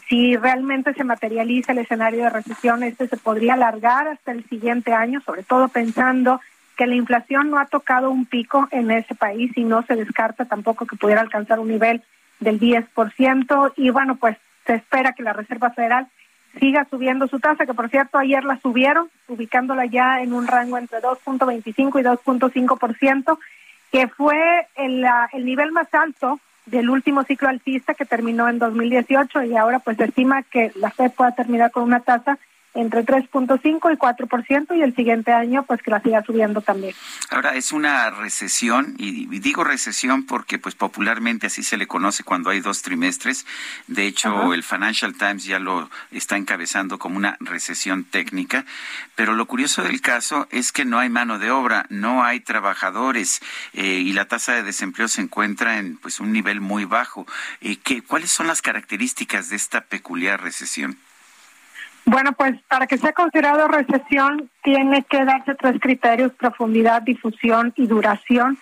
Si 0.07 0.35
realmente 0.37 0.93
se 0.93 1.03
materializa 1.03 1.71
el 1.71 1.79
escenario 1.79 2.23
de 2.23 2.29
recesión, 2.29 2.83
este 2.83 3.07
se 3.07 3.17
podría 3.17 3.55
alargar 3.55 4.07
hasta 4.07 4.31
el 4.31 4.47
siguiente 4.47 4.93
año, 4.93 5.21
sobre 5.21 5.43
todo 5.43 5.67
pensando 5.67 6.39
que 6.75 6.87
la 6.87 6.95
inflación 6.95 7.49
no 7.49 7.59
ha 7.59 7.65
tocado 7.65 8.09
un 8.09 8.25
pico 8.25 8.67
en 8.71 8.91
ese 8.91 9.15
país 9.15 9.51
y 9.55 9.63
no 9.63 9.83
se 9.83 9.95
descarta 9.95 10.45
tampoco 10.45 10.85
que 10.85 10.95
pudiera 10.95 11.21
alcanzar 11.21 11.59
un 11.59 11.69
nivel 11.69 12.03
del 12.39 12.59
10%. 12.59 13.73
Y 13.77 13.89
bueno, 13.89 14.15
pues 14.15 14.37
se 14.65 14.75
espera 14.75 15.13
que 15.13 15.23
la 15.23 15.33
Reserva 15.33 15.71
Federal 15.71 16.07
siga 16.59 16.87
subiendo 16.89 17.27
su 17.27 17.39
tasa, 17.39 17.65
que 17.65 17.73
por 17.73 17.89
cierto 17.89 18.17
ayer 18.17 18.43
la 18.43 18.59
subieron, 18.59 19.09
ubicándola 19.27 19.85
ya 19.85 20.21
en 20.21 20.33
un 20.33 20.47
rango 20.47 20.77
entre 20.77 21.01
2.25 21.01 21.99
y 21.99 22.03
2.5% 22.03 23.37
que 23.91 24.07
fue 24.07 24.67
el, 24.75 25.05
el 25.33 25.45
nivel 25.45 25.71
más 25.71 25.93
alto 25.93 26.39
del 26.65 26.89
último 26.89 27.23
ciclo 27.23 27.47
alcista 27.47 27.93
que 27.93 28.05
terminó 28.05 28.49
en 28.49 28.59
2018 28.59 29.43
y 29.43 29.55
ahora 29.55 29.79
pues 29.79 29.97
se 29.97 30.05
estima 30.05 30.43
que 30.43 30.71
la 30.75 30.89
Fed 30.89 31.11
pueda 31.11 31.31
terminar 31.31 31.71
con 31.71 31.83
una 31.83 31.99
tasa 31.99 32.37
entre 32.75 33.05
3.5 33.05 33.93
y 33.93 33.97
4% 33.97 34.77
y 34.77 34.81
el 34.81 34.95
siguiente 34.95 35.31
año 35.31 35.63
pues 35.63 35.81
que 35.81 35.91
la 35.91 36.01
siga 36.01 36.23
subiendo 36.23 36.61
también. 36.61 36.93
Ahora 37.29 37.55
es 37.55 37.71
una 37.71 38.09
recesión 38.11 38.95
y 38.97 39.27
digo 39.39 39.63
recesión 39.63 40.25
porque 40.25 40.59
pues 40.59 40.75
popularmente 40.75 41.47
así 41.47 41.63
se 41.63 41.77
le 41.77 41.87
conoce 41.87 42.23
cuando 42.23 42.49
hay 42.49 42.59
dos 42.59 42.81
trimestres. 42.81 43.45
De 43.87 44.05
hecho, 44.05 44.53
el 44.53 44.63
Financial 44.63 45.15
Times 45.15 45.45
ya 45.45 45.59
lo 45.59 45.89
está 46.11 46.37
encabezando 46.37 46.99
como 46.99 47.17
una 47.17 47.37
recesión 47.39 48.03
técnica, 48.03 48.65
pero 49.15 49.33
lo 49.33 49.45
curioso 49.45 49.83
del 49.83 50.01
caso 50.01 50.47
es 50.51 50.71
que 50.71 50.85
no 50.85 50.99
hay 50.99 51.09
mano 51.09 51.39
de 51.39 51.51
obra, 51.51 51.85
no 51.89 52.23
hay 52.23 52.41
trabajadores 52.41 53.41
eh, 53.73 53.85
y 53.85 54.13
la 54.13 54.25
tasa 54.25 54.53
de 54.53 54.63
desempleo 54.63 55.07
se 55.07 55.21
encuentra 55.21 55.79
en 55.79 55.97
pues 55.97 56.19
un 56.19 56.31
nivel 56.31 56.61
muy 56.61 56.85
bajo. 56.85 57.25
Eh, 57.61 57.77
¿qué, 57.77 58.01
¿Cuáles 58.01 58.31
son 58.31 58.47
las 58.47 58.61
características 58.61 59.49
de 59.49 59.55
esta 59.55 59.81
peculiar 59.81 60.41
recesión? 60.41 60.97
Bueno, 62.05 62.33
pues 62.33 62.55
para 62.67 62.85
que 62.85 62.99
sea 62.99 63.13
considerado 63.13 63.67
recesión 63.67 64.49
tiene 64.63 65.03
que 65.03 65.25
darse 65.25 65.55
tres 65.55 65.79
criterios, 65.81 66.31
profundidad, 66.33 67.01
difusión 67.01 67.73
y 67.75 67.87
duración. 67.87 68.59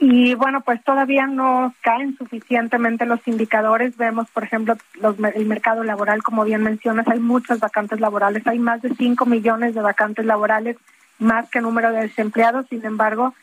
Y 0.00 0.34
bueno, 0.34 0.60
pues 0.60 0.82
todavía 0.82 1.28
no 1.28 1.72
caen 1.82 2.16
suficientemente 2.18 3.06
los 3.06 3.26
indicadores. 3.28 3.96
Vemos, 3.96 4.28
por 4.30 4.42
ejemplo, 4.42 4.76
los, 5.00 5.16
el 5.20 5.46
mercado 5.46 5.84
laboral, 5.84 6.24
como 6.24 6.44
bien 6.44 6.64
mencionas, 6.64 7.06
hay 7.06 7.20
muchas 7.20 7.60
vacantes 7.60 8.00
laborales, 8.00 8.44
hay 8.46 8.58
más 8.58 8.82
de 8.82 8.92
5 8.92 9.24
millones 9.24 9.76
de 9.76 9.80
vacantes 9.80 10.26
laborales, 10.26 10.76
más 11.20 11.48
que 11.50 11.60
número 11.60 11.92
de 11.92 12.02
desempleados. 12.02 12.66
Sin 12.68 12.84
embargo, 12.84 13.34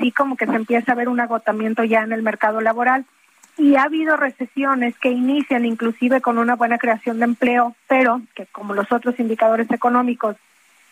sí 0.00 0.10
como 0.10 0.36
que 0.36 0.46
se 0.46 0.56
empieza 0.56 0.92
a 0.92 0.96
ver 0.96 1.08
un 1.08 1.20
agotamiento 1.20 1.84
ya 1.84 2.02
en 2.02 2.12
el 2.12 2.24
mercado 2.24 2.60
laboral 2.60 3.06
y 3.56 3.76
ha 3.76 3.82
habido 3.84 4.16
recesiones 4.16 4.98
que 4.98 5.10
inician 5.10 5.64
inclusive 5.64 6.20
con 6.20 6.38
una 6.38 6.56
buena 6.56 6.78
creación 6.78 7.18
de 7.18 7.24
empleo, 7.24 7.74
pero 7.88 8.22
que 8.34 8.46
como 8.46 8.74
los 8.74 8.90
otros 8.90 9.18
indicadores 9.20 9.70
económicos, 9.70 10.36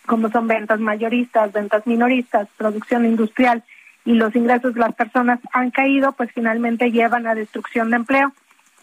como 0.06 0.30
son 0.30 0.48
ventas 0.48 0.80
mayoristas, 0.80 1.52
ventas 1.52 1.86
minoristas, 1.86 2.48
producción 2.56 3.04
industrial 3.04 3.62
y 4.04 4.14
los 4.14 4.34
ingresos 4.34 4.74
de 4.74 4.80
las 4.80 4.94
personas 4.94 5.38
han 5.52 5.70
caído, 5.70 6.12
pues 6.12 6.30
finalmente 6.32 6.90
llevan 6.90 7.26
a 7.26 7.34
destrucción 7.34 7.90
de 7.90 7.96
empleo. 7.96 8.32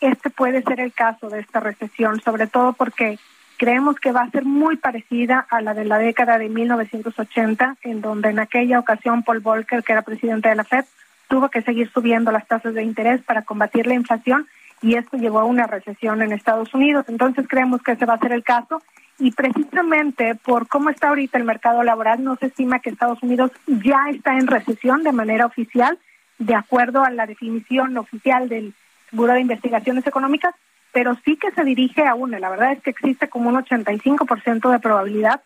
Este 0.02 0.30
puede 0.30 0.62
ser 0.62 0.80
el 0.80 0.94
caso 0.94 1.30
de 1.30 1.40
esta 1.40 1.60
recesión, 1.60 2.22
sobre 2.22 2.48
todo 2.48 2.74
porque 2.74 3.18
creemos 3.58 4.00
que 4.00 4.12
va 4.12 4.22
a 4.22 4.30
ser 4.32 4.46
muy 4.46 4.78
parecida 4.78 5.46
a 5.50 5.62
la 5.62 5.74
de 5.74 5.86
la 5.86 5.98
década 5.98 6.38
de 6.38 6.50
1980, 6.50 7.78
en 7.84 8.02
donde 8.02 8.30
en 8.30 8.40
aquella 8.40 8.80
ocasión 8.80 9.24
Paul 9.24 9.40
Volcker, 9.40 9.84
que 9.84 9.94
era 9.94 10.02
presidente 10.02 10.50
de 10.50 10.56
la 10.56 10.64
Fed, 10.64 10.86
tuvo 11.28 11.50
que 11.50 11.62
seguir 11.62 11.90
subiendo 11.92 12.32
las 12.32 12.48
tasas 12.48 12.74
de 12.74 12.84
interés 12.84 13.22
para 13.22 13.44
combatir 13.44 13.88
la 13.88 13.94
inflación 13.94 14.48
y 14.82 14.96
esto 14.96 15.18
llevó 15.18 15.40
a 15.40 15.46
una 15.46 15.68
recesión 15.68 16.22
en 16.22 16.32
Estados 16.32 16.74
Unidos. 16.74 17.06
Entonces 17.08 17.48
creemos 17.48 17.82
que 17.82 17.94
ese 17.94 18.06
va 18.06 18.16
a 18.16 18.20
ser 18.20 18.34
el 18.34 18.44
caso 18.44 18.82
y 19.18 19.32
precisamente 19.32 20.36
por 20.36 20.68
cómo 20.68 20.90
está 20.90 21.10
ahorita 21.10 21.38
el 21.38 21.46
mercado 21.46 21.84
laboral 21.84 22.24
no 22.24 22.36
se 22.36 22.48
estima 22.48 22.80
que 22.80 22.90
Estados 22.90 23.22
Unidos 23.24 23.52
ya 23.68 24.10
está 24.12 24.38
en 24.38 24.48
recesión 24.48 25.04
de 25.04 25.12
manera 25.12 25.46
oficial, 25.46 25.98
de 26.38 26.56
acuerdo 26.56 27.04
a 27.04 27.10
la 27.10 27.26
definición 27.26 27.98
oficial 27.98 28.50
del 28.50 28.74
Buró 29.12 29.34
de 29.34 29.42
Investigaciones 29.42 30.06
Económicas, 30.06 30.54
pero 30.92 31.16
sí 31.24 31.38
que 31.38 31.52
se 31.52 31.64
dirige 31.64 32.06
a 32.06 32.16
una. 32.16 32.40
La 32.40 32.50
verdad 32.50 32.74
es 32.74 32.82
que 32.82 32.90
existe 32.90 33.30
como 33.30 33.50
un 33.50 33.56
85% 33.56 34.72
de 34.72 34.80
probabilidad 34.80 35.42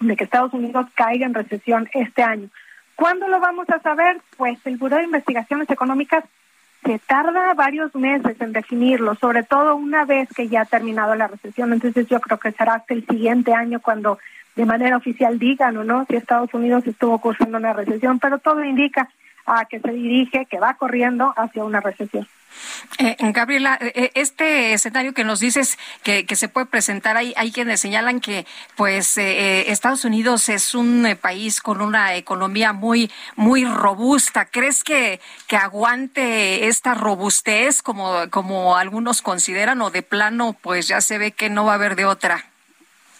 de 0.00 0.16
que 0.16 0.24
Estados 0.24 0.52
Unidos 0.52 0.86
caiga 0.94 1.26
en 1.26 1.34
recesión 1.34 1.88
este 1.92 2.22
año. 2.22 2.48
¿Cuándo 2.98 3.28
lo 3.28 3.38
vamos 3.38 3.70
a 3.70 3.78
saber? 3.78 4.20
Pues 4.36 4.58
el 4.64 4.76
Buró 4.76 4.96
de 4.96 5.04
Investigaciones 5.04 5.70
Económicas 5.70 6.24
se 6.84 6.98
tarda 6.98 7.54
varios 7.54 7.94
meses 7.94 8.40
en 8.40 8.52
definirlo, 8.52 9.14
sobre 9.14 9.44
todo 9.44 9.76
una 9.76 10.04
vez 10.04 10.28
que 10.34 10.48
ya 10.48 10.62
ha 10.62 10.64
terminado 10.64 11.14
la 11.14 11.28
recesión. 11.28 11.72
Entonces 11.72 12.08
yo 12.08 12.20
creo 12.20 12.38
que 12.40 12.50
será 12.50 12.74
hasta 12.74 12.94
el 12.94 13.06
siguiente 13.06 13.54
año 13.54 13.78
cuando 13.78 14.18
de 14.56 14.66
manera 14.66 14.96
oficial 14.96 15.38
digan 15.38 15.76
o 15.76 15.84
no 15.84 16.06
si 16.06 16.16
Estados 16.16 16.52
Unidos 16.52 16.88
estuvo 16.88 17.20
cursando 17.20 17.58
una 17.58 17.72
recesión, 17.72 18.18
pero 18.18 18.40
todo 18.40 18.64
indica 18.64 19.08
a 19.48 19.64
que 19.64 19.80
se 19.80 19.90
dirige, 19.92 20.46
que 20.46 20.58
va 20.58 20.74
corriendo 20.74 21.32
hacia 21.36 21.64
una 21.64 21.80
recesión. 21.80 22.28
Eh, 22.98 23.16
Gabriela, 23.32 23.78
eh, 23.80 23.92
eh, 23.94 24.10
este 24.14 24.72
escenario 24.72 25.12
que 25.12 25.24
nos 25.24 25.40
dices 25.40 25.78
que, 26.02 26.24
se 26.34 26.48
puede 26.48 26.66
presentar, 26.66 27.16
hay, 27.16 27.32
hay 27.36 27.52
quienes 27.52 27.80
señalan 27.80 28.20
que 28.20 28.46
pues 28.76 29.18
eh, 29.18 29.70
Estados 29.70 30.04
Unidos 30.04 30.48
es 30.48 30.74
un 30.74 31.06
país 31.20 31.60
con 31.60 31.80
una 31.80 32.14
economía 32.14 32.72
muy, 32.72 33.10
muy 33.36 33.64
robusta. 33.64 34.46
¿Crees 34.46 34.82
que, 34.82 35.20
que 35.46 35.56
aguante 35.56 36.66
esta 36.66 36.94
robustez 36.94 37.82
como, 37.82 38.28
como 38.30 38.76
algunos 38.76 39.22
consideran 39.22 39.80
o 39.82 39.90
de 39.90 40.02
plano 40.02 40.56
pues 40.60 40.88
ya 40.88 41.00
se 41.00 41.18
ve 41.18 41.32
que 41.32 41.50
no 41.50 41.64
va 41.64 41.72
a 41.72 41.76
haber 41.76 41.94
de 41.96 42.06
otra? 42.06 42.44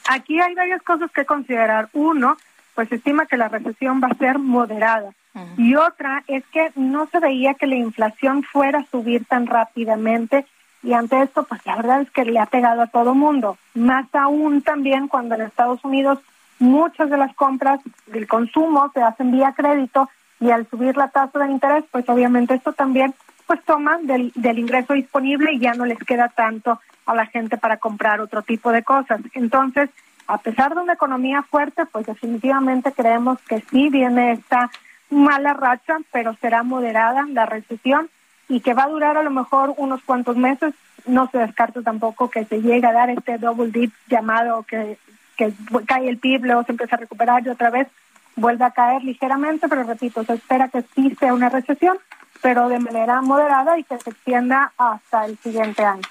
Aquí 0.09 0.41
hay 0.41 0.55
varias 0.55 0.83
cosas 0.83 1.11
que 1.13 1.27
considerar. 1.27 1.89
Uno, 1.93 2.37
pues 2.75 2.91
estima 2.91 3.27
que 3.27 3.37
la 3.37 3.49
recesión 3.49 4.01
va 4.03 4.09
a 4.09 4.15
ser 4.17 4.39
moderada. 4.39 5.11
Y 5.57 5.75
otra 5.75 6.25
es 6.27 6.45
que 6.47 6.73
no 6.77 7.07
se 7.07 7.21
veía 7.21 7.55
que 7.55 7.67
la 7.67 7.77
inflación 7.77 8.43
fuera 8.43 8.81
a 8.81 8.87
subir 8.87 9.25
tan 9.25 9.47
rápidamente 9.47 10.47
y 10.83 10.93
ante 10.93 11.21
esto, 11.23 11.43
pues 11.45 11.65
la 11.67 11.77
verdad 11.77 12.03
es 12.03 12.11
que 12.11 12.25
le 12.25 12.39
ha 12.39 12.47
pegado 12.47 12.83
a 12.83 12.87
todo 12.87 13.15
mundo. 13.15 13.59
Más 13.75 14.07
aún 14.15 14.63
también 14.63 15.09
cuando 15.09 15.35
en 15.35 15.43
Estados 15.43 15.85
Unidos 15.85 16.21
muchas 16.59 17.11
de 17.11 17.17
las 17.17 17.35
compras 17.35 17.81
del 18.07 18.27
consumo 18.27 18.91
se 18.95 19.03
hacen 19.03 19.33
vía 19.33 19.53
crédito 19.57 20.09
y 20.41 20.51
al 20.51 20.69
subir 20.69 20.97
la 20.97 21.09
tasa 21.09 21.39
de 21.41 21.51
interés, 21.51 21.85
pues 21.91 22.09
obviamente 22.09 22.55
esto 22.55 22.73
también 22.73 23.15
pues 23.47 23.63
toma 23.65 23.99
del, 24.03 24.31
del 24.35 24.59
ingreso 24.59 24.93
disponible 24.93 25.53
y 25.53 25.59
ya 25.59 25.73
no 25.75 25.85
les 25.85 25.99
queda 25.99 26.29
tanto 26.29 26.81
a 27.07 27.15
la 27.15 27.27
gente 27.27 27.57
para 27.57 27.79
comprar 27.79 28.21
otro 28.21 28.43
tipo 28.43 28.71
de 28.71 28.85
cosas. 28.85 29.21
Entonces, 29.33 29.89
a 30.27 30.39
pesar 30.39 30.75
de 30.75 30.83
una 30.83 30.93
economía 30.93 31.43
fuerte, 31.43 31.87
pues 31.87 32.07
definitivamente 32.07 32.93
creemos 32.93 33.41
que 33.49 33.63
sí 33.71 33.89
viene 33.89 34.33
esta 34.33 34.71
mala 35.11 35.55
racha, 35.55 35.99
pero 36.13 36.37
será 36.41 36.63
moderada 36.63 37.25
la 37.29 37.47
recesión 37.47 38.11
y 38.49 38.61
que 38.61 38.75
va 38.75 38.85
a 38.85 38.89
durar 38.89 39.17
a 39.17 39.23
lo 39.23 39.31
mejor 39.31 39.75
unos 39.77 40.03
cuantos 40.03 40.37
meses. 40.37 40.75
No 41.07 41.29
se 41.31 41.39
descarta 41.39 41.83
tampoco 41.83 42.31
que 42.31 42.45
se 42.45 42.61
llegue 42.61 42.87
a 42.87 42.93
dar 42.93 43.11
este 43.11 43.39
double 43.39 43.71
dip 43.71 43.93
llamado 44.09 44.65
que, 44.65 44.99
que 45.37 45.53
cae 45.87 46.09
el 46.09 46.19
PIB, 46.19 46.45
luego 46.45 46.65
se 46.65 46.73
empieza 46.73 46.97
a 46.97 46.99
recuperar 46.99 47.47
y 47.47 47.51
otra 47.51 47.71
vez 47.71 47.89
vuelve 48.37 48.65
a 48.65 48.71
caer 48.71 49.03
ligeramente, 49.03 49.69
pero 49.69 49.83
repito, 49.83 50.25
se 50.25 50.35
espera 50.35 50.69
que 50.69 50.83
sí 50.95 51.17
sea 51.19 51.35
una 51.35 51.49
recesión, 51.49 51.99
pero 52.41 52.69
de 52.69 52.79
manera 52.79 53.21
moderada 53.21 53.79
y 53.79 53.85
que 53.85 53.99
se 53.99 54.11
extienda 54.11 54.73
hasta 54.77 55.25
el 55.27 55.39
siguiente 55.39 55.85
año. 55.85 56.03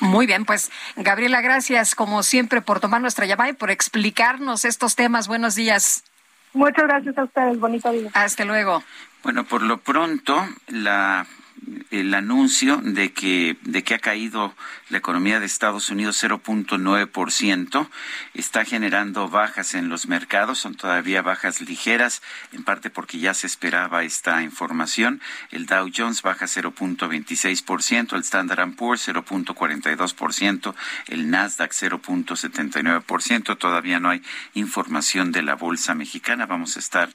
Muy 0.00 0.26
bien, 0.26 0.44
pues 0.44 0.70
Gabriela, 0.96 1.40
gracias 1.40 1.94
como 1.94 2.22
siempre 2.22 2.60
por 2.62 2.80
tomar 2.80 3.00
nuestra 3.00 3.26
llamada 3.26 3.50
y 3.50 3.54
por 3.54 3.70
explicarnos 3.70 4.64
estos 4.64 4.96
temas. 4.96 5.28
Buenos 5.28 5.54
días. 5.54 6.04
Muchas 6.54 6.84
gracias 6.84 7.18
a 7.18 7.24
ustedes. 7.24 7.58
Bonito 7.58 7.90
día. 7.90 8.10
Hasta 8.14 8.44
luego. 8.44 8.82
Bueno, 9.22 9.44
por 9.44 9.62
lo 9.62 9.78
pronto, 9.78 10.46
la 10.68 11.26
el 11.90 12.14
anuncio 12.14 12.78
de 12.78 13.12
que, 13.12 13.56
de 13.62 13.82
que 13.84 13.94
ha 13.94 13.98
caído 13.98 14.54
la 14.90 14.98
economía 14.98 15.40
de 15.40 15.46
Estados 15.46 15.90
Unidos 15.90 16.22
0.9%, 16.22 17.88
está 18.34 18.64
generando 18.64 19.28
bajas 19.28 19.74
en 19.74 19.88
los 19.88 20.06
mercados, 20.06 20.58
son 20.58 20.74
todavía 20.74 21.22
bajas 21.22 21.60
ligeras, 21.60 22.22
en 22.52 22.64
parte 22.64 22.90
porque 22.90 23.18
ya 23.18 23.34
se 23.34 23.46
esperaba 23.46 24.04
esta 24.04 24.42
información. 24.42 25.20
El 25.50 25.66
Dow 25.66 25.90
Jones 25.94 26.22
baja 26.22 26.46
0.26%, 26.46 28.14
el 28.14 28.20
Standard 28.20 28.74
Poor's 28.74 29.08
0.42%, 29.08 30.74
el 31.08 31.30
Nasdaq 31.30 31.72
0.79%, 31.72 33.58
todavía 33.58 34.00
no 34.00 34.10
hay 34.10 34.22
información 34.54 35.32
de 35.32 35.42
la 35.42 35.54
bolsa 35.54 35.94
mexicana, 35.94 36.46
vamos 36.46 36.76
a 36.76 36.80
estar 36.80 37.10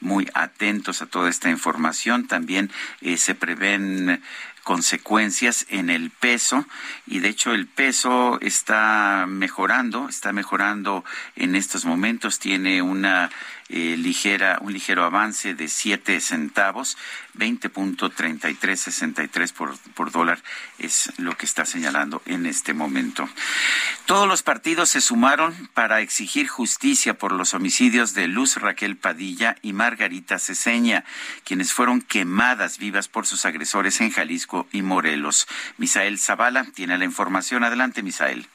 muy 0.00 0.28
atentos 0.34 1.02
a 1.02 1.06
toda 1.06 1.30
esta 1.30 1.50
información. 1.50 2.26
También 2.26 2.70
eh, 3.00 3.16
se 3.16 3.34
prevén 3.34 3.91
en 3.92 4.20
consecuencias 4.62 5.66
en 5.68 5.90
el 5.90 6.10
peso 6.10 6.66
y 7.06 7.20
de 7.20 7.28
hecho 7.28 7.52
el 7.52 7.66
peso 7.66 8.40
está 8.40 9.26
mejorando, 9.28 10.08
está 10.08 10.32
mejorando 10.32 11.04
en 11.36 11.54
estos 11.56 11.84
momentos, 11.84 12.38
tiene 12.38 12.80
una 12.82 13.30
eh, 13.68 13.96
ligera, 13.96 14.58
un 14.60 14.72
ligero 14.72 15.04
avance 15.04 15.54
de 15.54 15.68
7 15.68 16.20
centavos, 16.20 16.98
20.3363 17.38 19.52
por, 19.52 19.78
por 19.94 20.10
dólar 20.10 20.42
es 20.78 21.12
lo 21.16 21.36
que 21.36 21.46
está 21.46 21.64
señalando 21.64 22.20
en 22.26 22.44
este 22.44 22.74
momento. 22.74 23.26
Todos 24.04 24.28
los 24.28 24.42
partidos 24.42 24.90
se 24.90 25.00
sumaron 25.00 25.70
para 25.74 26.02
exigir 26.02 26.48
justicia 26.48 27.14
por 27.14 27.32
los 27.32 27.54
homicidios 27.54 28.12
de 28.12 28.28
Luz 28.28 28.56
Raquel 28.56 28.98
Padilla 28.98 29.56
y 29.62 29.72
Margarita 29.72 30.38
Ceseña, 30.38 31.04
quienes 31.44 31.72
fueron 31.72 32.02
quemadas 32.02 32.76
vivas 32.76 33.08
por 33.08 33.26
sus 33.26 33.46
agresores 33.46 34.02
en 34.02 34.10
Jalisco 34.10 34.51
y 34.72 34.82
Morelos. 34.82 35.46
Misael 35.78 36.18
Zavala 36.18 36.66
tiene 36.74 36.98
la 36.98 37.04
información. 37.04 37.64
Adelante, 37.64 38.02
Misael. 38.02 38.46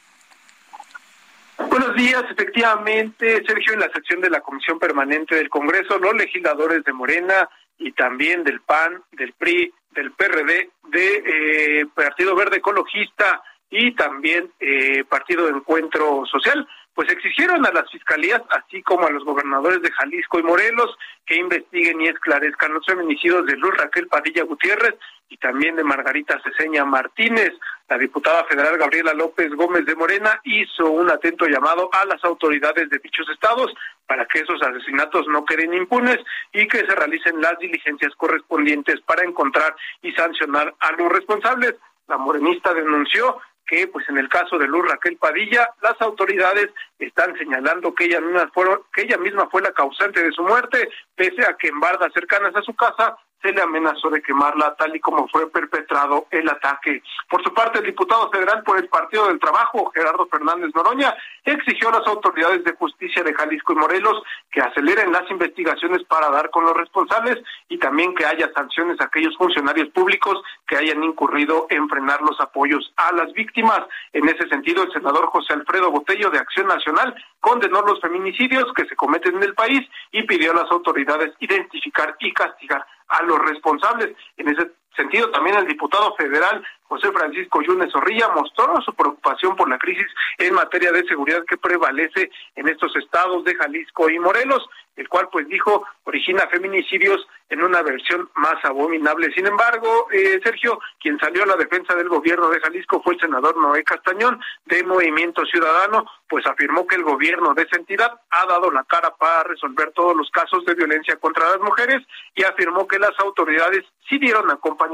Buenos 1.70 1.96
días, 1.96 2.24
efectivamente, 2.30 3.44
Sergio, 3.46 3.74
en 3.74 3.80
la 3.80 3.90
sección 3.90 4.22
de 4.22 4.30
la 4.30 4.42
Comisión 4.42 4.78
Permanente 4.78 5.36
del 5.36 5.50
Congreso, 5.50 5.98
los 5.98 6.14
legisladores 6.14 6.84
de 6.84 6.94
Morena 6.94 7.50
y 7.80 7.92
también 7.94 8.44
del 8.44 8.62
PAN, 8.62 9.02
del 9.12 9.34
PRI, 9.34 9.74
del 9.92 10.12
PRD, 10.12 10.70
de 10.90 11.24
eh, 11.26 11.86
Partido 11.94 12.36
Verde 12.36 12.58
Ecologista 12.58 13.42
y 13.70 13.94
también 13.96 14.52
eh, 14.60 15.04
Partido 15.10 15.46
de 15.46 15.52
Encuentro 15.52 16.24
Social, 16.26 16.68
pues 16.98 17.12
exigieron 17.12 17.64
a 17.64 17.72
las 17.72 17.92
fiscalías, 17.92 18.42
así 18.50 18.82
como 18.82 19.06
a 19.06 19.12
los 19.12 19.24
gobernadores 19.24 19.84
de 19.84 19.92
Jalisco 19.92 20.40
y 20.40 20.44
Morelos, 20.44 20.98
que 21.28 21.36
investiguen 21.36 22.02
y 22.02 22.08
esclarezcan 22.08 22.74
los 22.74 22.84
feminicidios 22.88 23.46
de 23.46 23.56
Luz 23.56 23.78
Raquel 23.78 24.08
Padilla 24.08 24.42
Gutiérrez 24.46 24.96
y 25.30 25.38
también 25.38 25.76
de 25.76 25.84
Margarita 25.84 26.42
Ceseña 26.42 26.86
Martínez. 26.86 27.54
La 27.88 28.00
diputada 28.00 28.46
federal 28.46 28.80
Gabriela 28.80 29.14
López 29.14 29.54
Gómez 29.54 29.86
de 29.86 29.96
Morena 29.96 30.42
hizo 30.44 30.90
un 30.90 31.12
atento 31.12 31.46
llamado 31.46 31.88
a 31.94 32.04
las 32.06 32.24
autoridades 32.24 32.90
de 32.90 32.98
dichos 32.98 33.30
estados 33.30 33.72
para 34.08 34.26
que 34.26 34.40
esos 34.40 34.60
asesinatos 34.64 35.28
no 35.28 35.46
queden 35.46 35.76
impunes 35.76 36.18
y 36.52 36.68
que 36.68 36.80
se 36.80 36.96
realicen 36.96 37.40
las 37.40 37.60
diligencias 37.60 38.16
correspondientes 38.16 39.02
para 39.02 39.24
encontrar 39.24 39.76
y 40.02 40.14
sancionar 40.14 40.74
a 40.80 40.92
los 40.94 41.12
responsables. 41.12 41.76
La 42.08 42.18
morenista 42.18 42.74
denunció 42.74 43.40
que 43.68 43.88
pues 43.88 44.08
en 44.10 44.18
el 44.18 44.30
caso 44.30 44.58
de 44.58 44.68
Luz 44.68 44.88
Raquel 44.88 45.18
Padilla 45.18 45.70
las 45.82 46.00
autoridades 46.02 46.70
están 46.98 47.38
señalando 47.38 47.94
que 47.94 48.06
ella 48.06 48.22
misma 48.22 48.50
fue, 48.54 48.66
que 48.94 49.04
ella 49.04 49.18
misma 49.18 49.48
fue 49.50 49.62
la 49.62 49.74
causante 49.74 50.24
de 50.24 50.32
su 50.32 50.42
muerte 50.42 50.90
pese 51.16 51.46
a 51.46 51.56
que 51.56 51.68
en 51.68 51.80
bardas 51.80 52.14
cercanas 52.14 52.56
a 52.56 52.62
su 52.62 52.74
casa 52.76 53.18
se 53.42 53.52
le 53.52 53.62
amenazó 53.62 54.10
de 54.10 54.22
quemarla 54.22 54.76
tal 54.76 54.96
y 54.96 55.00
como 55.00 55.28
fue 55.28 55.50
perpetrado 55.50 56.28
el 56.32 56.50
ataque. 56.50 57.02
Por 57.30 57.44
su 57.44 57.54
parte, 57.54 57.80
el 57.80 57.86
diputado 57.86 58.30
federal 58.32 58.64
por 58.64 58.78
el 58.78 58.88
Partido 58.88 59.28
del 59.28 59.40
Trabajo, 59.40 59.92
Gerardo 59.94 60.28
Fernández 60.28 60.72
Noroña, 60.74 61.16
exigió 61.44 61.90
a 61.90 62.00
las 62.00 62.08
autoridades 62.08 62.64
de 62.64 62.74
justicia 62.74 63.24
de 63.24 63.34
Jalisco 63.34 63.74
y 63.74 63.78
Morelos 63.78 64.22
que 64.52 64.62
aceleren 64.62 65.12
las 65.12 65.30
investigaciones 65.30 66.04
para 66.04 66.30
dar 66.30 66.50
con 66.50 66.66
los 66.66 66.76
responsables 66.76 67.38
y 67.70 67.78
también 67.78 68.16
que 68.16 68.26
haya 68.26 68.52
sanciones 68.54 69.00
a 69.00 69.06
aquellos 69.06 69.36
funcionarios 69.38 69.90
públicos 69.90 70.42
que 70.68 70.78
hayan 70.78 71.04
incurrido 71.04 71.68
en 71.70 71.88
frenar 71.90 72.22
los 72.22 72.40
apoyos 72.40 72.92
a 72.98 73.12
las 73.14 73.32
víctimas. 73.34 73.82
En 74.14 74.28
ese 74.28 74.48
sentido, 74.50 74.84
el 74.84 74.92
senador 74.92 75.28
José 75.28 75.54
Alfredo 75.54 75.92
Botello 75.92 76.30
de 76.30 76.40
Acción 76.40 76.68
Nacional 76.68 77.16
condenó 77.40 77.82
los 77.82 78.02
feminicidios 78.02 78.66
que 78.74 78.86
se 78.86 78.96
cometen 78.96 79.36
en 79.38 79.44
el 79.44 79.54
país 79.54 79.88
y 80.12 80.24
pidió 80.24 80.52
a 80.52 80.64
las 80.64 80.72
autoridades 80.72 81.34
identificar 81.40 82.16
y 82.20 82.34
castigar 82.34 82.86
a 83.10 83.24
los 83.24 83.40
responsables. 83.40 84.16
En 84.38 84.50
ese 84.50 84.72
sentido, 84.98 85.32
también 85.32 85.56
el 85.56 85.68
diputado 85.68 86.14
federal 86.16 86.62
José 86.88 87.12
Francisco 87.12 87.62
Yunes 87.62 87.92
Zorrilla 87.92 88.30
mostró 88.30 88.82
su 88.82 88.94
preocupación 88.94 89.56
por 89.56 89.70
la 89.70 89.78
crisis 89.78 90.08
en 90.38 90.54
materia 90.54 90.92
de 90.92 91.06
seguridad 91.06 91.44
que 91.46 91.58
prevalece 91.58 92.32
en 92.56 92.68
estos 92.68 92.96
estados 92.96 93.44
de 93.44 93.56
Jalisco 93.56 94.10
y 94.10 94.20
Morelos, 94.20 94.66
el 94.96 95.10
cual 95.10 95.28
pues 95.32 95.48
dijo 95.48 95.86
origina 96.06 96.48
feminicidios 96.48 97.28
en 97.50 97.62
una 97.62 97.82
versión 97.82 98.30
más 98.36 98.64
abominable. 98.64 99.32
Sin 99.34 99.46
embargo, 99.46 100.08
eh, 100.12 100.40
Sergio, 100.44 100.80
quien 101.00 101.20
salió 101.20 101.44
a 101.44 101.48
la 101.48 101.56
defensa 101.56 101.94
del 101.94 102.10
gobierno 102.10 102.50
de 102.50 102.60
Jalisco 102.60 103.02
fue 103.04 103.14
el 103.14 103.20
senador 103.20 103.58
Noé 103.58 103.84
Castañón 103.84 104.40
de 104.66 104.84
Movimiento 104.84 105.46
Ciudadano, 105.46 106.06
pues 106.28 106.46
afirmó 106.48 106.88
que 106.88 106.96
el 106.96 107.04
gobierno 107.04 107.54
de 107.54 107.64
esa 107.64 107.78
entidad 107.78 108.20
ha 108.30 108.46
dado 108.46 108.72
la 108.72 108.84
cara 108.86 109.14
para 109.16 109.44
resolver 109.44 109.92
todos 109.92 110.16
los 110.16 110.30
casos 110.32 110.66
de 110.66 110.74
violencia 110.74 111.18
contra 111.18 111.50
las 111.50 111.60
mujeres 111.60 112.06
y 112.36 112.44
afirmó 112.44 112.88
que 112.88 113.00
las 113.00 113.18
autoridades 113.20 113.84
sí 114.10 114.18
dieron 114.18 114.50
acompañamiento 114.50 114.87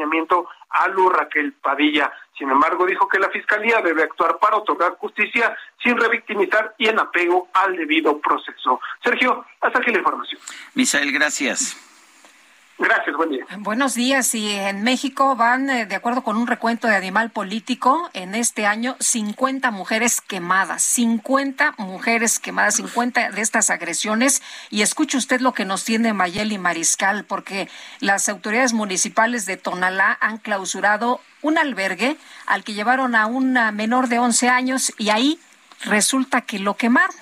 a 0.70 0.88
Lu 0.88 1.10
Raquel 1.10 1.54
Padilla. 1.54 2.12
Sin 2.38 2.50
embargo, 2.50 2.86
dijo 2.86 3.08
que 3.08 3.20
la 3.20 3.30
Fiscalía 3.30 3.82
debe 3.82 4.04
actuar 4.04 4.38
para 4.40 4.58
otorgar 4.58 4.98
justicia 4.98 5.56
sin 5.82 5.98
revictimizar 5.98 6.74
y 6.78 6.88
en 6.88 7.00
apego 7.00 7.50
al 7.54 7.76
debido 7.76 8.20
proceso. 8.20 8.80
Sergio, 9.04 9.46
hasta 9.62 9.80
aquí 9.80 9.92
la 9.92 10.00
información. 10.00 10.42
Misael, 10.74 11.12
gracias. 11.12 11.93
Gracias, 12.80 13.16
buen 13.16 13.30
día. 13.30 13.46
Buenos 13.60 13.94
días. 13.94 14.34
Y 14.34 14.52
en 14.52 14.84
México 14.84 15.36
van, 15.36 15.70
eh, 15.70 15.86
de 15.86 15.96
acuerdo 15.96 16.24
con 16.24 16.38
un 16.38 16.48
recuento 16.48 16.88
de 16.88 16.96
Animal 16.96 17.30
Político, 17.30 18.10
en 18.14 18.34
este 18.34 18.66
año 18.66 18.96
50 19.00 19.70
mujeres 19.70 20.22
quemadas, 20.22 20.82
50 20.84 21.76
mujeres 21.78 22.40
quemadas, 22.40 22.76
50 22.76 23.32
de 23.32 23.42
estas 23.42 23.70
agresiones. 23.70 24.42
Y 24.72 24.82
escuche 24.82 25.18
usted 25.18 25.40
lo 25.40 25.54
que 25.54 25.66
nos 25.66 25.86
tiene 25.86 26.14
Mayeli 26.14 26.58
Mariscal, 26.58 27.26
porque 27.26 27.70
las 28.00 28.28
autoridades 28.28 28.74
municipales 28.74 29.46
de 29.46 29.58
Tonalá 29.58 30.18
han 30.20 30.40
clausurado 30.40 31.22
un 31.42 31.60
albergue 31.60 32.18
al 32.48 32.64
que 32.64 32.74
llevaron 32.74 33.16
a 33.16 33.28
una 33.28 33.72
menor 33.72 34.08
de 34.08 34.18
11 34.18 34.50
años 34.50 34.94
y 34.98 35.10
ahí 35.10 35.40
resulta 35.86 36.42
que 36.42 36.58
lo 36.58 36.76
quemaron. 36.76 37.16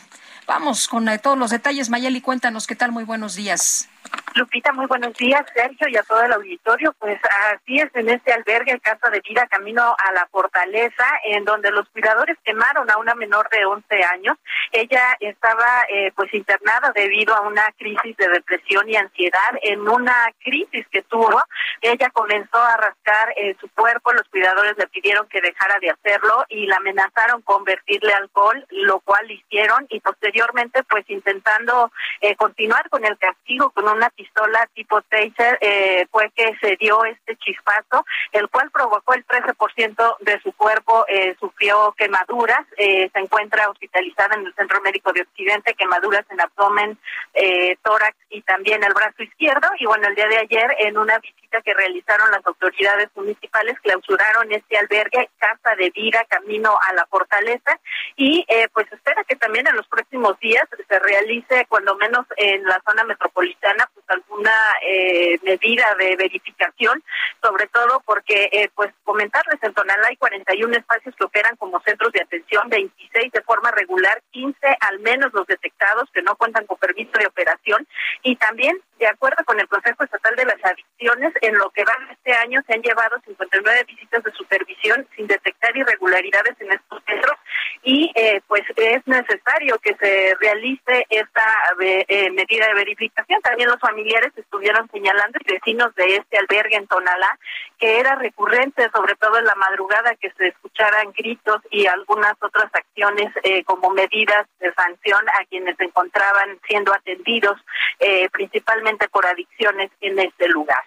Vamos 0.47 0.87
con 0.87 1.07
eh, 1.09 1.19
todos 1.19 1.37
los 1.37 1.51
detalles. 1.51 1.89
Mayeli, 1.89 2.21
cuéntanos 2.21 2.67
qué 2.67 2.75
tal. 2.75 2.91
Muy 2.91 3.03
buenos 3.03 3.35
días. 3.35 3.89
Lupita, 4.35 4.71
muy 4.71 4.85
buenos 4.85 5.13
días, 5.15 5.43
Sergio, 5.53 5.89
y 5.89 5.97
a 5.97 6.03
todo 6.03 6.23
el 6.23 6.31
auditorio. 6.31 6.93
Pues 6.99 7.19
así 7.51 7.79
es, 7.79 7.93
en 7.93 8.09
este 8.09 8.31
albergue, 8.31 8.79
Casa 8.79 9.09
de 9.09 9.19
Vida, 9.19 9.45
camino 9.47 9.83
a 9.83 10.11
la 10.13 10.25
Fortaleza, 10.31 11.05
en 11.25 11.43
donde 11.43 11.69
los 11.69 11.87
cuidadores 11.89 12.37
quemaron 12.43 12.89
a 12.89 12.97
una 12.97 13.13
menor 13.13 13.49
de 13.49 13.65
11 13.65 14.03
años. 14.05 14.37
Ella 14.71 15.17
estaba 15.19 15.83
eh, 15.89 16.13
pues 16.15 16.33
internada 16.33 16.93
debido 16.95 17.35
a 17.35 17.41
una 17.41 17.73
crisis 17.77 18.15
de 18.15 18.29
depresión 18.29 18.89
y 18.89 18.95
ansiedad. 18.95 19.51
En 19.63 19.81
una 19.87 20.31
crisis 20.39 20.87
que 20.89 21.01
tuvo, 21.03 21.41
ella 21.81 22.09
comenzó 22.11 22.57
a 22.57 22.77
rascar 22.77 23.33
eh, 23.35 23.55
su 23.59 23.69
cuerpo, 23.71 24.13
los 24.13 24.27
cuidadores 24.29 24.77
le 24.77 24.87
pidieron 24.87 25.27
que 25.27 25.41
dejara 25.41 25.77
de 25.79 25.89
hacerlo 25.89 26.45
y 26.47 26.67
la 26.67 26.77
amenazaron 26.77 27.41
con 27.41 27.65
vertirle 27.65 28.13
alcohol, 28.13 28.65
lo 28.69 29.01
cual 29.01 29.29
hicieron, 29.29 29.87
y 29.89 29.99
posteriormente 29.99 30.83
pues 30.83 31.03
intentando 31.09 31.91
eh, 32.21 32.35
continuar 32.37 32.89
con 32.89 33.03
el 33.03 33.17
castigo, 33.17 33.71
con 33.71 33.89
una 33.91 34.09
pistola 34.09 34.67
tipo 34.73 35.01
taser 35.03 35.57
eh, 35.61 36.07
fue 36.11 36.31
que 36.35 36.55
se 36.61 36.75
dio 36.77 37.03
este 37.05 37.35
chispazo, 37.37 38.05
el 38.31 38.49
cual 38.49 38.69
provocó 38.71 39.13
el 39.13 39.25
13% 39.25 40.17
de 40.19 40.41
su 40.41 40.53
cuerpo, 40.53 41.05
eh, 41.07 41.35
sufrió 41.39 41.93
quemaduras, 41.97 42.65
eh, 42.77 43.09
se 43.13 43.19
encuentra 43.19 43.69
hospitalizada 43.69 44.35
en 44.35 44.45
el 44.45 44.53
Centro 44.55 44.81
Médico 44.81 45.11
de 45.13 45.21
Occidente, 45.21 45.73
quemaduras 45.73 46.25
en 46.29 46.41
abdomen, 46.41 46.97
eh, 47.33 47.77
tórax 47.83 48.15
y 48.29 48.41
también 48.41 48.83
el 48.83 48.93
brazo 48.93 49.23
izquierdo. 49.23 49.67
Y 49.79 49.85
bueno, 49.85 50.07
el 50.07 50.15
día 50.15 50.27
de 50.27 50.37
ayer, 50.37 50.75
en 50.79 50.97
una 50.97 51.17
visita 51.19 51.61
que 51.61 51.73
realizaron 51.73 52.31
las 52.31 52.45
autoridades 52.45 53.09
municipales, 53.15 53.79
clausuraron 53.81 54.51
este 54.51 54.77
albergue, 54.77 55.29
Casa 55.37 55.75
de 55.75 55.89
Vida, 55.91 56.25
camino 56.29 56.77
a 56.81 56.93
la 56.93 57.05
fortaleza, 57.07 57.79
y 58.15 58.45
eh, 58.47 58.67
pues 58.73 58.91
espera 58.91 59.23
que 59.23 59.35
también 59.35 59.67
en 59.67 59.75
los 59.75 59.87
próximos 59.87 60.39
días 60.39 60.63
se 60.87 60.99
realice, 60.99 61.65
cuando 61.67 61.95
menos 61.95 62.25
en 62.37 62.63
la 62.63 62.81
zona 62.85 63.03
metropolitana, 63.03 63.80
pues 63.93 64.05
alguna 64.09 64.51
eh, 64.81 65.39
medida 65.43 65.95
de 65.95 66.15
verificación, 66.15 67.03
sobre 67.41 67.67
todo 67.67 68.01
porque, 68.05 68.49
eh, 68.51 68.69
pues 68.75 68.91
comentarles, 69.03 69.61
en 69.61 69.73
Tonalá 69.73 70.07
hay 70.07 70.17
41 70.17 70.75
espacios 70.77 71.15
que 71.15 71.25
operan 71.25 71.55
como 71.57 71.81
centros 71.81 72.11
de 72.11 72.21
atención, 72.21 72.69
26 72.69 73.31
de 73.31 73.41
forma 73.41 73.71
regular, 73.71 74.21
15 74.31 74.57
al 74.79 74.99
menos 74.99 75.33
los 75.33 75.47
detectados 75.47 76.09
que 76.13 76.21
no 76.21 76.35
cuentan 76.35 76.65
con 76.65 76.77
permiso 76.77 77.11
de 77.17 77.27
operación 77.27 77.87
y 78.23 78.35
también, 78.35 78.79
de 78.99 79.07
acuerdo 79.07 79.43
con 79.45 79.59
el 79.59 79.67
Consejo 79.67 80.03
Estatal 80.03 80.35
de 80.35 80.45
las 80.45 80.63
Adicciones, 80.63 81.33
en 81.41 81.57
lo 81.57 81.69
que 81.71 81.83
va 81.83 81.93
este 82.11 82.33
año 82.33 82.61
se 82.67 82.73
han 82.73 82.81
llevado 82.81 83.19
59 83.25 83.83
visitas 83.87 84.23
de 84.23 84.31
supervisión 84.33 85.07
sin 85.15 85.27
detectar 85.27 85.75
irregularidades 85.75 86.55
en 86.59 86.71
estos 86.71 87.01
centros 87.05 87.37
y 87.83 88.11
eh, 88.15 88.41
pues 88.47 88.61
es 88.75 89.05
necesario 89.07 89.79
que 89.79 89.95
se 89.95 90.35
realice 90.39 91.05
esta 91.09 91.41
medida 92.31 92.67
de 92.67 92.73
verificación. 92.73 93.41
También 93.41 93.70
los 93.71 93.79
familiares 93.79 94.33
estuvieron 94.35 94.89
señalando 94.91 95.39
vecinos 95.45 95.95
de 95.95 96.17
este 96.17 96.37
albergue 96.37 96.75
en 96.75 96.87
Tonalá 96.87 97.39
que 97.79 97.99
era 97.99 98.15
recurrente, 98.15 98.89
sobre 98.93 99.15
todo 99.15 99.37
en 99.37 99.45
la 99.45 99.55
madrugada, 99.55 100.15
que 100.15 100.29
se 100.31 100.49
escucharan 100.49 101.13
gritos 101.17 101.61
y 101.71 101.87
algunas 101.87 102.33
otras 102.41 102.69
acciones 102.73 103.31
eh, 103.43 103.63
como 103.63 103.89
medidas 103.89 104.45
de 104.59 104.73
sanción 104.73 105.27
a 105.29 105.45
quienes 105.45 105.77
se 105.77 105.85
encontraban 105.85 106.59
siendo 106.67 106.93
atendidos 106.93 107.57
eh, 107.99 108.29
principalmente 108.29 109.07
por 109.07 109.25
adicciones 109.25 109.89
en 110.01 110.19
este 110.19 110.47
lugar. 110.49 110.83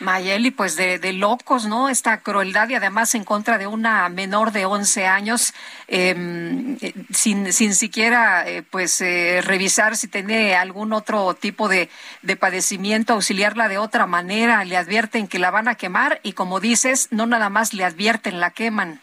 Mayeli, 0.00 0.50
pues 0.50 0.76
de, 0.76 1.12
locos, 1.12 1.66
¿no? 1.66 1.88
Esta 1.88 2.20
crueldad 2.20 2.68
y 2.68 2.74
además 2.74 3.14
en 3.14 3.24
contra 3.24 3.58
de 3.58 3.66
una 3.66 4.08
menor 4.08 4.52
de 4.52 4.66
11 4.66 5.06
años, 5.06 5.54
eh, 5.88 6.76
sin, 7.10 7.52
sin 7.52 7.74
siquiera 7.74 8.46
eh, 8.46 8.62
pues 8.62 9.00
eh, 9.00 9.40
revisar 9.42 9.96
si 9.96 10.08
tiene 10.08 10.54
algún 10.56 10.92
otro 10.92 11.34
tipo 11.34 11.68
de, 11.68 11.88
de 12.22 12.36
padecimiento, 12.36 13.14
auxiliarla 13.14 13.68
de 13.68 13.78
otra 13.78 14.06
manera, 14.06 14.64
le 14.64 14.76
advierten 14.76 15.28
que 15.28 15.38
la 15.38 15.50
van 15.50 15.68
a 15.68 15.76
quemar 15.76 16.20
y 16.22 16.32
como 16.32 16.60
dices, 16.60 17.08
no 17.10 17.26
nada 17.26 17.48
más 17.48 17.72
le 17.72 17.84
advierten, 17.84 18.40
la 18.40 18.50
queman. 18.50 19.00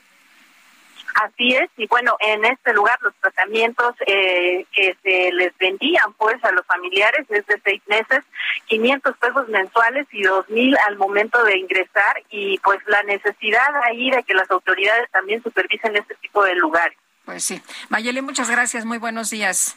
Así 1.16 1.56
es, 1.56 1.70
y 1.78 1.88
bueno, 1.88 2.16
en 2.20 2.44
este 2.46 2.74
lugar 2.74 2.98
los 3.02 3.14
tratamientos 3.22 3.96
eh, 4.08 4.66
que 4.72 4.98
se 5.04 5.32
les 5.32 5.56
vendían 5.58 6.14
pues 6.18 6.44
a 6.44 6.52
los 6.52 6.66
familiares 6.66 7.26
es 7.30 7.46
de 7.46 7.62
seis 7.64 7.82
meses, 7.88 8.24
500 8.68 9.18
pesos 9.18 9.48
mensuales 9.50 10.08
y 10.12 10.24
dos 10.24 10.50
mil 10.50 10.76
al 10.88 10.98
momento 10.98 11.44
de 11.44 11.58
ingresar 11.58 12.24
y 12.30 12.58
pues 12.60 12.80
la 12.88 13.04
necesidad 13.04 13.70
ahí 13.84 14.10
de 14.10 14.24
que 14.24 14.34
las 14.34 14.50
autoridades 14.50 15.10
también 15.12 15.44
supervisen 15.44 15.96
este 15.96 16.16
tipo 16.16 16.44
de 16.44 16.56
lugares. 16.56 16.98
Pues 17.26 17.44
sí. 17.44 17.62
Mayeli, 17.90 18.22
muchas 18.22 18.50
gracias, 18.50 18.86
muy 18.86 18.98
buenos 18.98 19.30
días. 19.30 19.76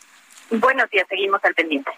Buenos 0.50 0.88
días, 0.90 1.06
seguimos 1.08 1.44
al 1.44 1.54
pendiente. 1.54 1.90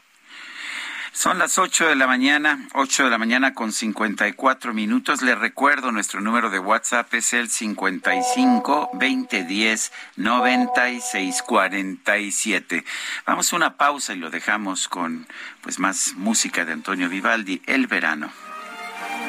Son 1.12 1.38
las 1.38 1.58
8 1.58 1.88
de 1.88 1.96
la 1.96 2.06
mañana, 2.06 2.68
8 2.74 3.04
de 3.04 3.10
la 3.10 3.18
mañana 3.18 3.54
con 3.54 3.72
54 3.72 4.72
minutos. 4.72 5.22
Les 5.22 5.38
recuerdo, 5.38 5.90
nuestro 5.92 6.20
número 6.20 6.50
de 6.50 6.58
WhatsApp 6.58 7.12
es 7.14 7.32
el 7.32 7.48
55 7.48 8.90
2010 8.92 9.92
96 10.16 11.42
47. 11.42 12.84
Vamos 13.26 13.52
a 13.52 13.56
una 13.56 13.76
pausa 13.76 14.12
y 14.12 14.16
lo 14.16 14.30
dejamos 14.30 14.88
con 14.88 15.26
pues 15.62 15.78
más 15.78 16.14
música 16.16 16.64
de 16.64 16.72
Antonio 16.72 17.08
Vivaldi, 17.08 17.62
El 17.66 17.86
verano. 17.86 18.30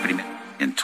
Primer 0.04 0.26
viento. 0.58 0.84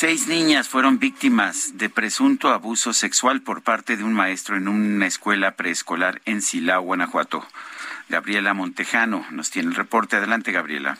Seis 0.00 0.28
niñas 0.28 0.68
fueron 0.68 1.00
víctimas 1.00 1.76
de 1.76 1.90
presunto 1.90 2.50
abuso 2.50 2.92
sexual 2.92 3.42
por 3.42 3.64
parte 3.64 3.96
de 3.96 4.04
un 4.04 4.12
maestro 4.12 4.54
en 4.54 4.68
una 4.68 5.08
escuela 5.08 5.56
preescolar 5.56 6.20
en 6.24 6.40
Silao, 6.40 6.82
Guanajuato. 6.82 7.44
Gabriela 8.08 8.54
Montejano 8.54 9.26
nos 9.32 9.50
tiene 9.50 9.70
el 9.70 9.74
reporte. 9.74 10.14
Adelante, 10.14 10.52
Gabriela. 10.52 10.96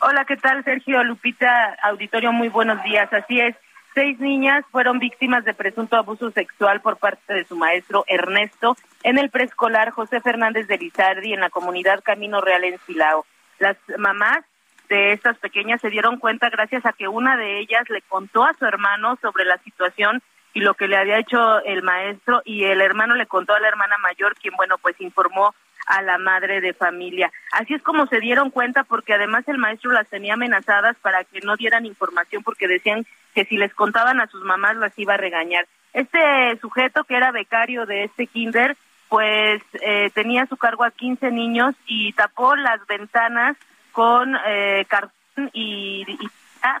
Hola, 0.00 0.24
¿qué 0.24 0.38
tal, 0.38 0.64
Sergio 0.64 1.04
Lupita? 1.04 1.76
Auditorio, 1.82 2.32
muy 2.32 2.48
buenos 2.48 2.82
días. 2.84 3.12
Así 3.12 3.38
es, 3.38 3.54
seis 3.94 4.18
niñas 4.18 4.64
fueron 4.72 4.98
víctimas 4.98 5.44
de 5.44 5.52
presunto 5.52 5.96
abuso 5.96 6.30
sexual 6.30 6.80
por 6.80 6.96
parte 6.96 7.34
de 7.34 7.44
su 7.44 7.54
maestro 7.54 8.06
Ernesto 8.08 8.78
en 9.02 9.18
el 9.18 9.28
preescolar 9.28 9.90
José 9.90 10.22
Fernández 10.22 10.68
de 10.68 10.78
Lizardi 10.78 11.34
en 11.34 11.40
la 11.40 11.50
comunidad 11.50 12.02
Camino 12.02 12.40
Real 12.40 12.64
en 12.64 12.78
Silao. 12.86 13.26
Las 13.58 13.76
mamás 13.98 14.42
de 14.88 15.12
estas 15.12 15.38
pequeñas 15.38 15.80
se 15.80 15.90
dieron 15.90 16.18
cuenta 16.18 16.50
gracias 16.50 16.84
a 16.86 16.92
que 16.92 17.08
una 17.08 17.36
de 17.36 17.60
ellas 17.60 17.88
le 17.88 18.02
contó 18.02 18.44
a 18.44 18.54
su 18.54 18.64
hermano 18.64 19.16
sobre 19.20 19.44
la 19.44 19.58
situación 19.58 20.22
y 20.54 20.60
lo 20.60 20.74
que 20.74 20.88
le 20.88 20.96
había 20.96 21.18
hecho 21.18 21.62
el 21.64 21.82
maestro 21.82 22.40
y 22.44 22.64
el 22.64 22.80
hermano 22.80 23.14
le 23.14 23.26
contó 23.26 23.54
a 23.54 23.60
la 23.60 23.68
hermana 23.68 23.98
mayor 23.98 24.34
quien 24.36 24.54
bueno 24.56 24.76
pues 24.78 24.98
informó 25.00 25.54
a 25.86 26.02
la 26.02 26.18
madre 26.18 26.60
de 26.60 26.72
familia. 26.72 27.30
Así 27.52 27.74
es 27.74 27.82
como 27.82 28.06
se 28.06 28.20
dieron 28.20 28.50
cuenta 28.50 28.84
porque 28.84 29.14
además 29.14 29.46
el 29.48 29.58
maestro 29.58 29.92
las 29.92 30.08
tenía 30.08 30.34
amenazadas 30.34 30.96
para 31.02 31.24
que 31.24 31.40
no 31.40 31.56
dieran 31.56 31.86
información 31.86 32.42
porque 32.42 32.68
decían 32.68 33.06
que 33.34 33.44
si 33.44 33.56
les 33.56 33.72
contaban 33.74 34.20
a 34.20 34.26
sus 34.26 34.42
mamás 34.42 34.76
las 34.76 34.98
iba 34.98 35.14
a 35.14 35.18
regañar. 35.18 35.66
Este 35.92 36.58
sujeto 36.60 37.04
que 37.04 37.16
era 37.16 37.30
becario 37.30 37.86
de 37.86 38.04
este 38.04 38.26
kinder 38.26 38.76
pues 39.08 39.62
eh, 39.82 40.10
tenía 40.14 40.42
a 40.42 40.46
su 40.46 40.56
cargo 40.56 40.84
a 40.84 40.90
15 40.90 41.30
niños 41.30 41.74
y 41.86 42.12
tapó 42.14 42.56
las 42.56 42.84
ventanas 42.86 43.56
con 43.96 44.36
eh, 44.46 44.84
cartón 44.88 45.50
y, 45.54 46.04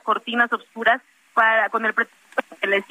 cortinas 0.02 0.52
oscuras 0.52 1.00
para 1.32 1.70
con 1.70 1.86
el 1.86 1.94
pretexto 1.94 2.56
que 2.60 2.66
les 2.66 2.84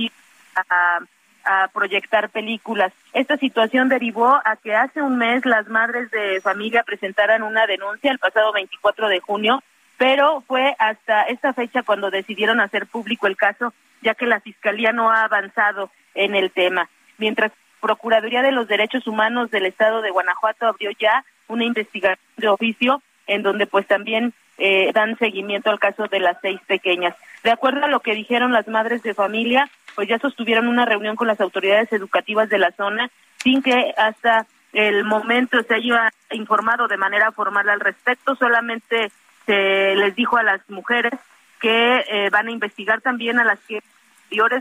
a, 0.56 1.00
a 1.46 1.68
proyectar 1.68 2.30
películas. 2.30 2.92
Esta 3.14 3.38
situación 3.38 3.88
derivó 3.88 4.42
a 4.44 4.56
que 4.56 4.74
hace 4.74 5.04
un 5.04 5.20
mes 5.20 5.46
las 5.46 5.68
madres 5.68 6.10
de 6.10 6.42
familia 6.42 6.82
presentaran 6.82 7.44
una 7.44 7.68
denuncia 7.68 8.12
el 8.12 8.18
pasado 8.18 8.52
24 8.52 9.10
de 9.10 9.20
junio, 9.20 9.62
pero 9.98 10.42
fue 10.48 10.76
hasta 10.80 11.22
esta 11.24 11.54
fecha 11.54 11.84
cuando 11.84 12.10
decidieron 12.10 12.60
hacer 12.60 12.88
público 12.88 13.28
el 13.28 13.38
caso, 13.38 13.76
ya 14.02 14.16
que 14.16 14.26
la 14.26 14.40
fiscalía 14.40 14.92
no 14.92 15.12
ha 15.12 15.24
avanzado 15.26 15.92
en 16.16 16.34
el 16.34 16.50
tema. 16.50 16.90
Mientras 17.20 17.52
Procuraduría 17.80 18.42
de 18.42 18.52
los 18.52 18.68
Derechos 18.68 19.06
Humanos 19.06 19.52
del 19.52 19.68
Estado 19.68 20.02
de 20.02 20.10
Guanajuato 20.10 20.66
abrió 20.66 20.90
ya 21.00 21.24
una 21.48 21.66
investigación 21.66 22.26
de 22.38 22.48
oficio 22.48 23.04
en 23.28 23.44
donde 23.44 23.68
pues 23.68 23.88
también 23.88 24.34
eh, 24.58 24.92
dan 24.94 25.18
seguimiento 25.18 25.70
al 25.70 25.80
caso 25.80 26.08
de 26.08 26.20
las 26.20 26.38
seis 26.42 26.60
pequeñas. 26.68 27.16
De 27.44 27.52
acuerdo 27.52 27.86
a 27.86 27.90
lo 27.90 28.00
que 28.00 28.14
dijeron 28.14 28.54
las 28.54 28.68
madres 28.68 29.04
de 29.04 29.14
familia, 29.14 29.70
pues 29.96 30.08
ya 30.08 30.20
sostuvieron 30.20 30.68
una 30.68 30.86
reunión 30.86 31.16
con 31.16 31.28
las 31.28 31.42
autoridades 31.42 31.92
educativas 31.92 32.50
de 32.50 32.60
la 32.60 32.72
zona 32.72 33.10
sin 33.38 33.62
que 33.62 33.94
hasta 33.98 34.48
el 34.74 35.04
momento 35.04 35.62
se 35.64 35.76
haya 35.76 36.12
informado 36.32 36.88
de 36.88 36.98
manera 36.98 37.32
formal 37.32 37.70
al 37.70 37.80
respecto, 37.80 38.36
solamente 38.36 39.12
se 39.46 39.96
les 39.96 40.16
dijo 40.16 40.38
a 40.38 40.44
las 40.44 40.68
mujeres 40.70 41.14
que 41.62 42.04
eh, 42.10 42.30
van 42.30 42.48
a 42.48 42.52
investigar 42.52 43.02
también 43.02 43.40
a 43.40 43.44
las 43.44 43.60
que 43.62 43.82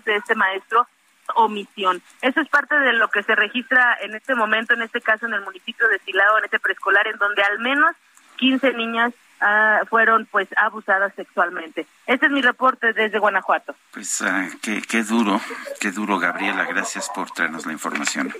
de 0.05 0.17
este 0.17 0.35
maestro 0.35 0.87
omisión. 1.35 2.01
Eso 2.23 2.41
es 2.41 2.49
parte 2.49 2.79
de 2.79 2.93
lo 2.93 3.09
que 3.09 3.23
se 3.23 3.35
registra 3.35 3.97
en 4.03 4.15
este 4.15 4.35
momento, 4.35 4.75
en 4.75 4.83
este 4.83 5.01
caso 5.01 5.27
en 5.27 5.35
el 5.35 5.41
municipio 5.41 5.89
de 5.89 5.99
Silao, 6.01 6.39
en 6.39 6.45
este 6.45 6.61
preescolar, 6.61 7.07
en 7.09 7.19
donde 7.19 7.43
al 7.43 7.59
menos 7.59 7.95
15 8.37 8.73
niñas 8.75 9.13
ah, 9.41 9.81
fueron 9.89 10.27
pues 10.31 10.49
abusadas 10.57 11.13
sexualmente. 11.15 11.87
Este 12.07 12.27
es 12.27 12.33
mi 12.33 12.43
reporte 12.43 12.93
desde 12.93 13.19
Guanajuato. 13.19 13.75
Pues 13.93 14.23
ah, 14.23 14.49
qué, 14.63 14.83
qué 14.83 15.03
duro, 15.03 15.41
qué 15.81 15.91
duro, 15.91 16.19
Gabriela. 16.19 16.65
Gracias 16.65 17.11
por 17.15 17.31
traernos 17.31 17.67
la 17.67 17.73
información. 17.73 18.35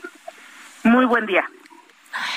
Muy 0.83 1.05
buen 1.07 1.27
día 1.27 1.49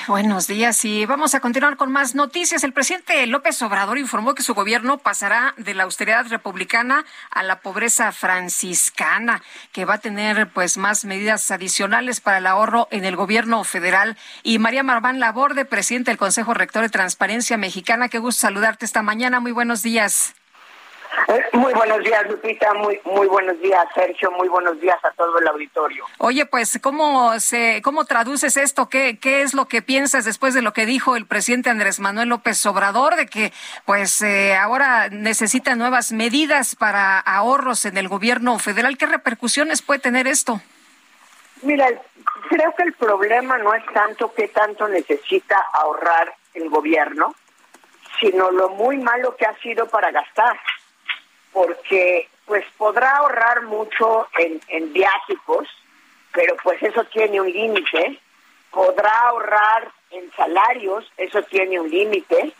buenos 0.06 0.46
días 0.46 0.84
y 0.84 1.06
vamos 1.06 1.34
a 1.34 1.40
continuar 1.40 1.76
con 1.76 1.92
más 1.92 2.14
noticias. 2.14 2.64
El 2.64 2.72
presidente 2.72 3.26
López 3.26 3.60
Obrador 3.62 3.98
informó 3.98 4.34
que 4.34 4.42
su 4.42 4.54
gobierno 4.54 4.98
pasará 4.98 5.54
de 5.56 5.74
la 5.74 5.84
austeridad 5.84 6.26
republicana 6.28 7.04
a 7.30 7.42
la 7.42 7.60
pobreza 7.60 8.12
franciscana, 8.12 9.42
que 9.72 9.84
va 9.84 9.94
a 9.94 9.98
tener 9.98 10.50
pues 10.50 10.76
más 10.76 11.04
medidas 11.04 11.50
adicionales 11.50 12.20
para 12.20 12.38
el 12.38 12.46
ahorro 12.46 12.88
en 12.90 13.04
el 13.04 13.16
gobierno 13.16 13.62
federal. 13.64 14.16
Y 14.42 14.58
María 14.58 14.82
Marván 14.82 15.20
Laborde, 15.20 15.64
presidente 15.64 16.10
del 16.10 16.18
Consejo 16.18 16.54
Rector 16.54 16.82
de 16.82 16.88
Transparencia 16.88 17.56
Mexicana, 17.56 18.08
qué 18.08 18.18
gusto 18.18 18.40
saludarte 18.40 18.84
esta 18.84 19.02
mañana. 19.02 19.40
Muy 19.40 19.52
buenos 19.52 19.82
días. 19.82 20.34
Eh, 21.28 21.44
muy 21.52 21.74
buenos 21.74 22.02
días, 22.02 22.26
Lupita. 22.26 22.72
Muy, 22.74 23.00
muy 23.04 23.26
buenos 23.26 23.60
días, 23.60 23.84
Sergio. 23.94 24.30
Muy 24.30 24.48
buenos 24.48 24.80
días 24.80 24.96
a 25.04 25.10
todo 25.10 25.38
el 25.38 25.46
auditorio. 25.46 26.06
Oye, 26.18 26.46
pues, 26.46 26.78
¿cómo, 26.82 27.38
se, 27.38 27.82
cómo 27.82 28.06
traduces 28.06 28.56
esto? 28.56 28.88
¿Qué, 28.88 29.18
¿Qué 29.18 29.42
es 29.42 29.52
lo 29.52 29.66
que 29.68 29.82
piensas 29.82 30.24
después 30.24 30.54
de 30.54 30.62
lo 30.62 30.72
que 30.72 30.86
dijo 30.86 31.16
el 31.16 31.26
presidente 31.26 31.68
Andrés 31.68 32.00
Manuel 32.00 32.30
López 32.30 32.64
Obrador, 32.64 33.16
de 33.16 33.26
que, 33.26 33.52
pues, 33.84 34.22
eh, 34.22 34.56
ahora 34.56 35.08
necesita 35.10 35.74
nuevas 35.74 36.12
medidas 36.12 36.74
para 36.76 37.18
ahorros 37.18 37.84
en 37.84 37.98
el 37.98 38.08
gobierno 38.08 38.58
federal? 38.58 38.96
¿Qué 38.96 39.06
repercusiones 39.06 39.82
puede 39.82 40.00
tener 40.00 40.26
esto? 40.26 40.62
Mira, 41.60 41.88
creo 42.48 42.74
que 42.74 42.84
el 42.84 42.94
problema 42.94 43.58
no 43.58 43.74
es 43.74 43.84
tanto 43.92 44.32
qué 44.32 44.48
tanto 44.48 44.88
necesita 44.88 45.56
ahorrar 45.72 46.34
el 46.54 46.70
gobierno, 46.70 47.34
sino 48.20 48.50
lo 48.50 48.70
muy 48.70 48.96
malo 48.96 49.36
que 49.36 49.44
ha 49.44 49.54
sido 49.58 49.86
para 49.88 50.10
gastar 50.10 50.58
porque 51.52 52.28
pues 52.46 52.64
podrá 52.76 53.16
ahorrar 53.16 53.62
mucho 53.62 54.26
en, 54.38 54.60
en 54.68 54.92
viáticos, 54.92 55.68
pero 56.32 56.56
pues 56.62 56.82
eso 56.82 57.04
tiene 57.04 57.40
un 57.40 57.50
límite. 57.50 58.18
Podrá 58.70 59.28
ahorrar 59.28 59.90
en 60.10 60.30
salarios, 60.32 61.10
eso 61.16 61.42
tiene 61.42 61.78
un 61.78 61.90
límite. 61.90 62.52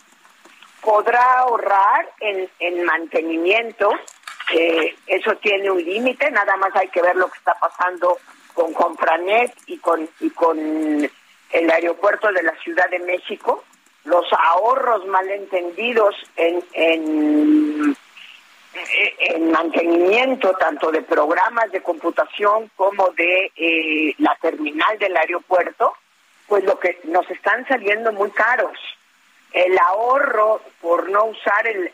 Podrá 0.82 1.40
ahorrar 1.40 2.10
en, 2.20 2.48
en 2.60 2.84
mantenimiento, 2.84 3.90
eso 5.06 5.36
tiene 5.36 5.70
un 5.70 5.82
límite. 5.82 6.30
Nada 6.30 6.56
más 6.56 6.74
hay 6.76 6.88
que 6.88 7.02
ver 7.02 7.16
lo 7.16 7.28
que 7.28 7.38
está 7.38 7.54
pasando 7.54 8.18
con 8.54 8.72
Compranet 8.72 9.54
y 9.66 9.78
con, 9.78 10.08
y 10.20 10.30
con 10.30 10.58
el 11.50 11.70
aeropuerto 11.70 12.30
de 12.32 12.42
la 12.42 12.54
Ciudad 12.56 12.88
de 12.90 12.98
México. 13.00 13.64
Los 14.04 14.26
ahorros 14.32 15.04
malentendidos 15.06 16.14
en, 16.36 16.64
en 16.72 17.96
eh, 18.78 19.14
en 19.18 19.50
mantenimiento 19.50 20.52
tanto 20.52 20.90
de 20.90 21.02
programas 21.02 21.70
de 21.72 21.82
computación 21.82 22.70
como 22.76 23.10
de 23.10 23.52
eh, 23.56 24.14
la 24.18 24.36
terminal 24.40 24.98
del 24.98 25.16
aeropuerto, 25.16 25.94
pues 26.46 26.64
lo 26.64 26.78
que 26.78 27.00
nos 27.04 27.28
están 27.30 27.66
saliendo 27.66 28.12
muy 28.12 28.30
caros. 28.30 28.78
El 29.52 29.78
ahorro 29.78 30.60
por 30.80 31.08
no 31.08 31.24
usar 31.24 31.66
el, 31.66 31.92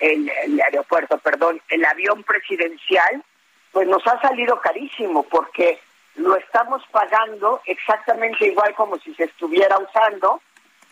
el, 0.00 0.60
aeropuerto, 0.60 1.18
perdón, 1.18 1.60
el 1.68 1.84
avión 1.84 2.22
presidencial, 2.24 3.22
pues 3.70 3.88
nos 3.88 4.06
ha 4.06 4.20
salido 4.20 4.60
carísimo 4.60 5.22
porque 5.22 5.80
lo 6.16 6.36
estamos 6.36 6.82
pagando 6.90 7.62
exactamente 7.64 8.46
igual 8.46 8.74
como 8.74 8.98
si 8.98 9.14
se 9.14 9.24
estuviera 9.24 9.78
usando, 9.78 10.42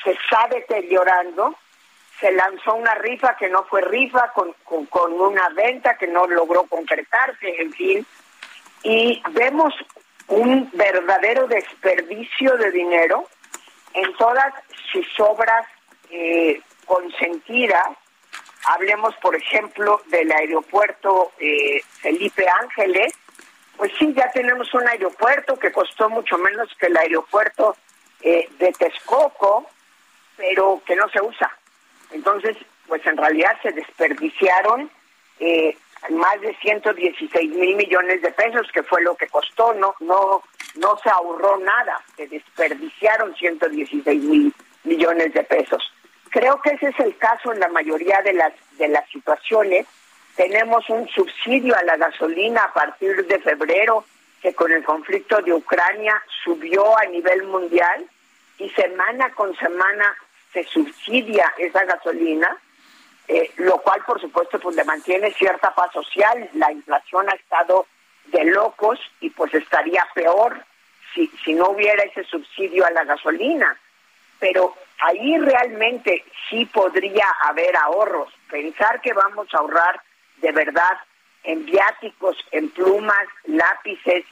se 0.03 0.13
está 0.13 0.49
deteriorando 0.49 1.55
se 2.21 2.31
lanzó 2.33 2.75
una 2.75 2.95
rifa 2.97 3.35
que 3.37 3.49
no 3.49 3.65
fue 3.65 3.81
rifa, 3.81 4.33
con, 4.33 4.53
con, 4.87 5.13
una 5.13 5.49
venta 5.51 5.97
que 5.97 6.07
no 6.07 6.27
logró 6.27 6.65
concretarse, 6.65 7.61
en 7.61 7.73
fin. 7.73 8.07
Y 8.83 9.23
vemos 9.31 9.75
un 10.29 10.71
verdadero 10.73 11.47
desperdicio 11.49 12.57
de 12.57 12.71
dinero 12.71 13.27
en 13.95 14.15
todas 14.17 14.53
sus 14.93 15.07
obras 15.19 15.67
eh, 16.11 16.61
consentidas. 16.85 17.89
Hablemos, 18.67 19.15
por 19.17 19.35
ejemplo, 19.35 20.03
del 20.07 20.31
aeropuerto 20.31 21.33
eh, 21.39 21.81
Felipe 22.01 22.47
Ángeles. 22.61 23.15
Pues 23.77 23.93
sí, 23.99 24.13
ya 24.15 24.31
tenemos 24.31 24.73
un 24.75 24.87
aeropuerto 24.87 25.59
que 25.59 25.73
costó 25.73 26.11
mucho 26.11 26.37
menos 26.37 26.69
que 26.79 26.87
el 26.87 26.97
aeropuerto 26.99 27.77
eh, 28.21 28.47
de 28.59 28.73
Texcoco, 28.73 29.67
pero 30.37 30.83
que 30.85 30.95
no 30.97 31.09
se 31.09 31.23
usa. 31.23 31.51
Entonces, 32.13 32.57
pues 32.87 33.05
en 33.07 33.17
realidad 33.17 33.57
se 33.63 33.73
desperdiciaron 33.73 34.91
eh, 35.39 35.77
más 36.11 36.41
de 36.41 36.55
116 36.57 37.51
mil 37.51 37.77
millones 37.77 38.23
de 38.23 38.33
pesos, 38.33 38.67
que 38.73 38.83
fue 38.83 39.03
lo 39.03 39.15
que 39.17 39.29
costó, 39.29 39.75
no, 39.75 39.95
no, 40.01 40.43
no 40.77 40.99
se 41.03 41.11
ahorró 41.11 41.59
nada, 41.59 42.01
se 42.17 42.27
desperdiciaron 42.27 43.35
116 43.35 44.23
mil 44.23 44.55
millones 44.85 45.33
de 45.35 45.45
pesos. 45.45 45.93
Creo 46.31 46.61
que 46.63 46.71
ese 46.71 46.89
es 46.89 47.01
el 47.01 47.17
caso 47.19 47.53
en 47.53 47.61
la 47.61 47.69
mayoría 47.69 48.23
de 48.23 48.33
las, 48.33 48.53
de 48.79 48.89
las 48.89 49.09
situaciones. 49.11 49.87
Tenemos 50.37 50.89
un 50.89 51.09
subsidio 51.09 51.77
a 51.77 51.83
la 51.83 51.97
gasolina 51.97 52.65
a 52.65 52.73
partir 52.73 53.27
de 53.27 53.39
febrero, 53.41 54.05
que 54.41 54.55
con 54.55 54.73
el 54.73 54.83
conflicto 54.85 55.43
de 55.43 55.53
Ucrania 55.53 56.23
subió 56.45 56.97
a 56.97 57.05
nivel 57.07 57.43
mundial 57.45 58.07
y 58.59 58.71
semana 58.71 59.31
con 59.35 59.55
semana 59.57 60.17
se 60.53 60.65
subsidia 60.65 61.53
esa 61.59 61.85
gasolina, 61.85 62.57
eh, 63.29 63.51
lo 63.57 63.79
cual 63.79 64.03
por 64.05 64.21
supuesto 64.21 64.59
pues 64.59 64.77
le 64.77 64.85
mantiene 64.85 65.33
cierta 65.33 65.75
paz 65.75 65.93
social. 65.93 66.49
La 66.55 66.73
inflación 66.73 67.29
ha 67.29 67.35
estado 67.35 67.87
de 68.27 68.45
locos 68.45 68.99
y 69.21 69.31
pues 69.31 69.55
estaría 69.55 70.07
peor 70.15 70.65
si, 71.15 71.29
si 71.45 71.55
no 71.55 71.71
hubiera 71.71 72.03
ese 72.03 72.25
subsidio 72.25 72.85
a 72.85 72.91
la 72.91 73.05
gasolina. 73.05 73.79
Pero 74.39 74.75
ahí 75.01 75.39
realmente 75.39 76.25
sí 76.49 76.65
podría 76.67 77.27
haber 77.43 77.77
ahorros. 77.77 78.33
Pensar 78.51 79.01
que 79.01 79.13
vamos 79.13 79.47
a 79.53 79.59
ahorrar 79.59 80.01
de 80.39 80.53
verdad 80.53 80.99
en 81.45 81.65
viáticos, 81.65 82.37
en 82.51 82.71
plumas, 82.71 83.29
lápices, 83.45 84.25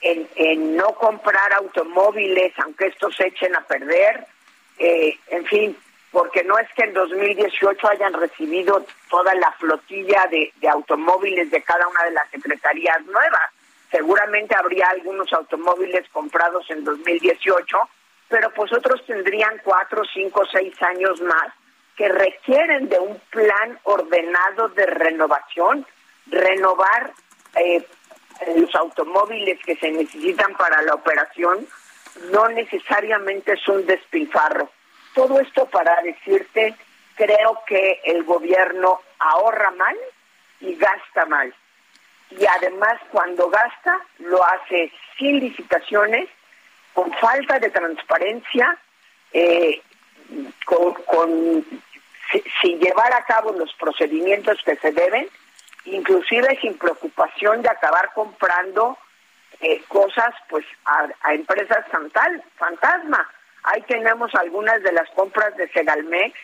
en, 0.00 0.28
en 0.36 0.76
no 0.76 0.94
comprar 0.94 1.52
automóviles, 1.54 2.52
aunque 2.58 2.86
estos 2.86 3.16
se 3.16 3.28
echen 3.28 3.56
a 3.56 3.62
perder, 3.62 4.26
eh, 4.78 5.18
en 5.28 5.44
fin, 5.46 5.76
porque 6.10 6.44
no 6.44 6.58
es 6.58 6.68
que 6.74 6.84
en 6.84 6.94
2018 6.94 7.88
hayan 7.88 8.12
recibido 8.12 8.84
toda 9.10 9.34
la 9.34 9.50
flotilla 9.52 10.26
de, 10.30 10.52
automóviles 10.68 11.50
de 11.50 11.62
cada 11.62 11.86
una 11.88 12.04
de 12.04 12.12
las 12.12 12.30
secretarías 12.30 13.04
nuevas. 13.06 13.50
Seguramente 13.90 14.54
habría 14.56 14.88
algunos 14.88 15.32
automóviles 15.32 16.08
comprados 16.10 16.68
en 16.70 16.84
2018 16.84 17.78
pero 18.28 18.50
pues 18.50 18.72
otros 18.72 19.04
tendrían 19.06 19.60
cuatro, 19.62 20.02
cinco, 20.12 20.42
seis 20.50 20.74
años 20.82 21.20
más 21.20 21.52
que 21.96 22.08
requieren 22.08 22.88
de 22.88 22.98
un 22.98 23.16
plan 23.30 23.78
ordenado 23.84 24.68
de 24.70 24.86
renovación, 24.86 25.86
renovar 26.26 27.12
eh, 27.54 27.86
los 28.56 28.74
automóviles 28.74 29.60
que 29.64 29.76
se 29.76 29.92
necesitan 29.92 30.52
para 30.54 30.82
la 30.82 30.94
operación, 30.94 31.64
no 32.32 32.48
necesariamente 32.48 33.52
es 33.52 33.68
un 33.68 33.84
despilfarro. 33.86 34.70
Todo 35.14 35.40
esto 35.40 35.66
para 35.66 36.00
decirte, 36.02 36.74
creo 37.16 37.62
que 37.66 38.00
el 38.04 38.24
gobierno 38.24 39.00
ahorra 39.18 39.70
mal 39.72 39.96
y 40.60 40.74
gasta 40.74 41.26
mal. 41.26 41.54
Y 42.30 42.44
además 42.46 43.00
cuando 43.10 43.48
gasta, 43.48 44.00
lo 44.18 44.42
hace 44.44 44.92
sin 45.18 45.40
licitaciones, 45.40 46.28
con 46.92 47.12
falta 47.14 47.58
de 47.58 47.70
transparencia, 47.70 48.76
eh, 49.32 49.82
con, 50.64 51.64
sin 52.60 52.80
llevar 52.80 53.12
a 53.12 53.24
cabo 53.24 53.52
los 53.52 53.72
procedimientos 53.74 54.58
que 54.64 54.76
se 54.76 54.92
deben, 54.92 55.28
inclusive 55.84 56.58
sin 56.60 56.78
preocupación 56.78 57.62
de 57.62 57.68
acabar 57.68 58.12
comprando 58.14 58.96
eh, 59.60 59.82
cosas 59.88 60.34
pues 60.48 60.64
a, 60.84 61.32
empresas 61.32 61.86
fantasma. 62.56 63.28
Ahí 63.64 63.82
tenemos 63.82 64.34
algunas 64.34 64.82
de 64.82 64.92
las 64.92 65.08
compras 65.10 65.56
de 65.56 65.68
Segalmex 65.68 66.34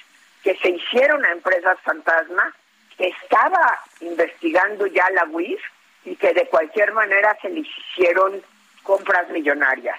que 0.42 0.56
se 0.56 0.70
hicieron 0.70 1.24
a 1.24 1.32
empresas 1.32 1.78
fantasma, 1.82 2.54
que 2.96 3.08
estaba 3.08 3.78
investigando 4.00 4.86
ya 4.86 5.08
la 5.10 5.24
UIF 5.24 5.60
y 6.04 6.16
que 6.16 6.32
de 6.32 6.46
cualquier 6.46 6.92
manera 6.92 7.36
se 7.42 7.50
les 7.50 7.66
hicieron 7.66 8.42
compras 8.82 9.28
millonarias. 9.30 9.98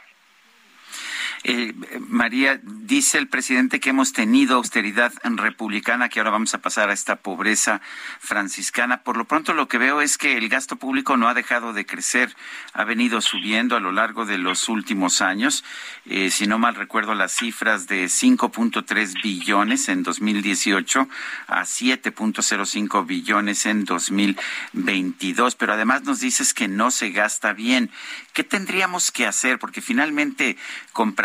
Eh, 1.43 1.73
María, 1.99 2.59
dice 2.63 3.17
el 3.17 3.27
presidente 3.27 3.79
que 3.79 3.89
hemos 3.89 4.13
tenido 4.13 4.57
austeridad 4.57 5.11
republicana, 5.23 6.07
que 6.07 6.19
ahora 6.19 6.29
vamos 6.29 6.53
a 6.53 6.59
pasar 6.61 6.89
a 6.89 6.93
esta 6.93 7.15
pobreza 7.15 7.81
franciscana. 8.19 9.01
Por 9.01 9.17
lo 9.17 9.25
pronto 9.25 9.53
lo 9.53 9.67
que 9.67 9.79
veo 9.79 10.01
es 10.01 10.19
que 10.19 10.37
el 10.37 10.49
gasto 10.49 10.75
público 10.75 11.17
no 11.17 11.27
ha 11.27 11.33
dejado 11.33 11.73
de 11.73 11.87
crecer, 11.87 12.35
ha 12.73 12.83
venido 12.83 13.21
subiendo 13.21 13.75
a 13.75 13.79
lo 13.79 13.91
largo 13.91 14.25
de 14.25 14.37
los 14.37 14.69
últimos 14.69 15.21
años. 15.21 15.63
Eh, 16.05 16.29
si 16.29 16.45
no 16.45 16.59
mal 16.59 16.75
recuerdo 16.75 17.15
las 17.15 17.31
cifras 17.31 17.87
de 17.87 18.05
5.3 18.05 19.21
billones 19.23 19.89
en 19.89 20.03
2018 20.03 21.07
a 21.47 21.61
7.05 21.61 23.05
billones 23.07 23.65
en 23.65 23.85
2022. 23.85 25.55
Pero 25.55 25.73
además 25.73 26.03
nos 26.03 26.19
dices 26.19 26.53
que 26.53 26.67
no 26.67 26.91
se 26.91 27.09
gasta 27.09 27.53
bien. 27.53 27.89
¿Qué 28.33 28.43
tendríamos 28.43 29.11
que 29.11 29.25
hacer? 29.25 29.57
Porque 29.57 29.81
finalmente 29.81 30.57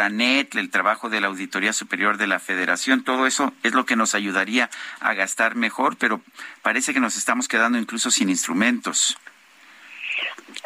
El 0.06 0.70
trabajo 0.70 1.08
de 1.08 1.20
la 1.20 1.26
Auditoría 1.26 1.72
Superior 1.72 2.16
de 2.16 2.28
la 2.28 2.38
Federación, 2.38 3.02
todo 3.02 3.26
eso 3.26 3.52
es 3.64 3.74
lo 3.74 3.84
que 3.84 3.96
nos 3.96 4.14
ayudaría 4.14 4.70
a 5.00 5.14
gastar 5.14 5.56
mejor, 5.56 5.96
pero 5.98 6.20
parece 6.62 6.94
que 6.94 7.00
nos 7.00 7.16
estamos 7.16 7.48
quedando 7.48 7.76
incluso 7.76 8.12
sin 8.12 8.28
instrumentos. 8.28 9.18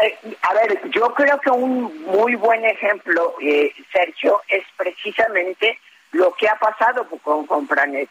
Eh, 0.03 0.19
a 0.43 0.55
ver, 0.55 0.91
yo 0.91 1.15
creo 1.15 1.41
que 1.41 1.51
un 1.51 2.03
muy 2.03 2.35
buen 2.35 2.67
ejemplo, 2.67 3.35
eh, 3.41 3.73
Sergio, 3.91 4.43
es 4.47 4.65
precisamente 4.77 5.79
lo 6.13 6.35
que 6.35 6.47
ha 6.47 6.59
pasado 6.59 7.09
con 7.09 7.47
Compranet. 7.47 8.11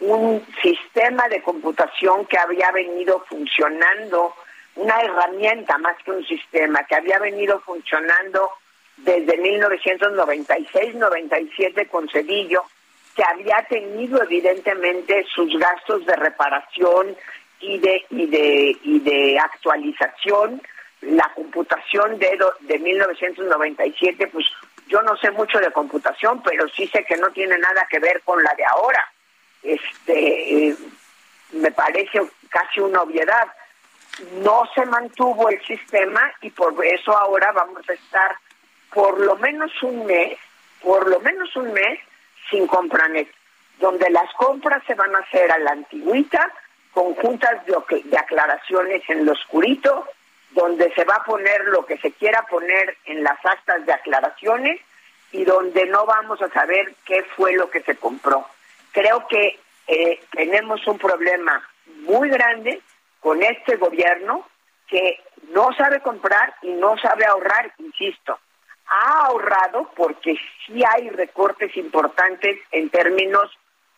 Un 0.00 0.46
sistema 0.62 1.28
de 1.28 1.42
computación 1.42 2.26
que 2.26 2.36
había 2.36 2.70
venido 2.72 3.24
funcionando 3.26 4.34
una 4.76 5.00
herramienta 5.00 5.78
más 5.78 5.96
que 6.04 6.10
un 6.10 6.26
sistema 6.26 6.84
que 6.84 6.94
había 6.94 7.18
venido 7.18 7.58
funcionando 7.60 8.50
desde 9.08 9.38
1996-97 9.38 11.88
con 11.88 12.06
Cedillo, 12.10 12.64
que 13.16 13.24
había 13.24 13.64
tenido 13.68 14.22
evidentemente 14.22 15.24
sus 15.34 15.58
gastos 15.58 16.04
de 16.04 16.14
reparación 16.14 17.16
y 17.60 17.78
de 17.78 18.04
y 18.10 18.26
de 18.26 18.76
y 18.82 19.00
de 19.00 19.38
actualización. 19.38 20.60
La 21.00 21.32
computación 21.34 22.18
de 22.18 22.38
de 22.60 22.78
1997, 22.78 24.26
pues 24.26 24.44
yo 24.88 25.00
no 25.02 25.16
sé 25.16 25.30
mucho 25.30 25.58
de 25.58 25.70
computación, 25.70 26.42
pero 26.42 26.68
sí 26.68 26.86
sé 26.88 27.02
que 27.04 27.16
no 27.16 27.30
tiene 27.30 27.56
nada 27.56 27.86
que 27.88 28.00
ver 28.00 28.20
con 28.24 28.42
la 28.42 28.52
de 28.54 28.64
ahora. 28.66 29.10
Este 29.62 30.68
eh, 30.68 30.76
me 31.52 31.70
parece 31.70 32.20
casi 32.50 32.80
una 32.80 33.00
obviedad 33.02 33.48
no 34.42 34.68
se 34.74 34.84
mantuvo 34.84 35.48
el 35.48 35.64
sistema 35.64 36.32
y 36.42 36.50
por 36.50 36.74
eso 36.84 37.16
ahora 37.16 37.52
vamos 37.52 37.88
a 37.88 37.92
estar 37.92 38.36
por 38.92 39.18
lo 39.20 39.36
menos 39.36 39.70
un 39.82 40.06
mes, 40.06 40.38
por 40.82 41.08
lo 41.08 41.20
menos 41.20 41.54
un 41.56 41.72
mes 41.72 42.00
sin 42.50 42.66
compranet, 42.66 43.28
donde 43.78 44.10
las 44.10 44.32
compras 44.34 44.82
se 44.86 44.94
van 44.94 45.14
a 45.14 45.18
hacer 45.18 45.50
a 45.52 45.58
la 45.58 45.72
antigüita, 45.72 46.52
con 46.92 47.14
juntas 47.14 47.64
de, 47.66 48.18
aclaraciones 48.18 49.02
en 49.08 49.24
lo 49.24 49.32
oscurito, 49.32 50.06
donde 50.50 50.92
se 50.94 51.04
va 51.04 51.16
a 51.16 51.24
poner 51.24 51.64
lo 51.66 51.86
que 51.86 51.98
se 51.98 52.12
quiera 52.12 52.46
poner 52.50 52.96
en 53.04 53.22
las 53.22 53.38
actas 53.44 53.84
de 53.86 53.92
aclaraciones 53.92 54.80
y 55.30 55.44
donde 55.44 55.86
no 55.86 56.06
vamos 56.06 56.40
a 56.42 56.48
saber 56.48 56.94
qué 57.04 57.22
fue 57.36 57.52
lo 57.52 57.70
que 57.70 57.82
se 57.82 57.96
compró. 57.96 58.46
Creo 58.92 59.28
que 59.28 59.60
eh, 59.86 60.20
tenemos 60.32 60.84
un 60.86 60.98
problema 60.98 61.62
muy 62.00 62.30
grande 62.30 62.80
con 63.20 63.42
este 63.42 63.76
gobierno 63.76 64.48
que 64.88 65.20
no 65.50 65.72
sabe 65.74 66.00
comprar 66.00 66.54
y 66.62 66.70
no 66.72 66.96
sabe 66.98 67.26
ahorrar, 67.26 67.72
insisto. 67.78 68.38
Ha 68.88 69.26
ahorrado 69.26 69.90
porque 69.94 70.36
sí 70.66 70.82
hay 70.84 71.10
recortes 71.10 71.76
importantes 71.76 72.58
en 72.72 72.88
términos 72.90 73.50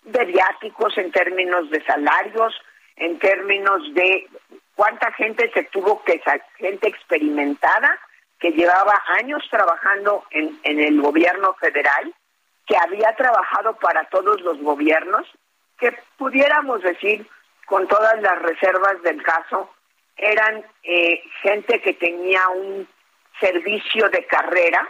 de 0.03 0.25
viáticos, 0.25 0.97
en 0.99 1.13
términos 1.13 1.71
de 1.71 1.83
salarios, 1.85 2.55
en 2.97 3.19
términos 3.19 3.83
de 3.95 4.29
cuánta 4.75 5.13
gente 5.13 5.51
se 5.53 5.65
tuvo 5.65 6.03
que, 6.05 6.21
gente 6.59 6.89
experimentada, 6.89 7.99
que 8.39 8.51
llevaba 8.53 9.01
años 9.19 9.43
trabajando 9.51 10.25
en, 10.31 10.59
en 10.63 10.81
el 10.81 11.01
gobierno 11.01 11.55
federal, 11.55 12.15
que 12.67 12.77
había 12.77 13.15
trabajado 13.17 13.77
para 13.77 14.05
todos 14.05 14.41
los 14.41 14.59
gobiernos, 14.61 15.27
que 15.79 15.97
pudiéramos 16.17 16.83
decir 16.83 17.27
con 17.67 17.87
todas 17.89 18.21
las 18.21 18.41
reservas 18.43 19.03
del 19.03 19.23
caso, 19.23 19.71
eran 20.17 20.65
eh, 20.83 21.23
gente 21.43 21.81
que 21.81 21.95
tenía 21.95 22.49
un 22.49 22.87
servicio 23.41 24.09
de 24.11 24.25
carrera, 24.27 24.89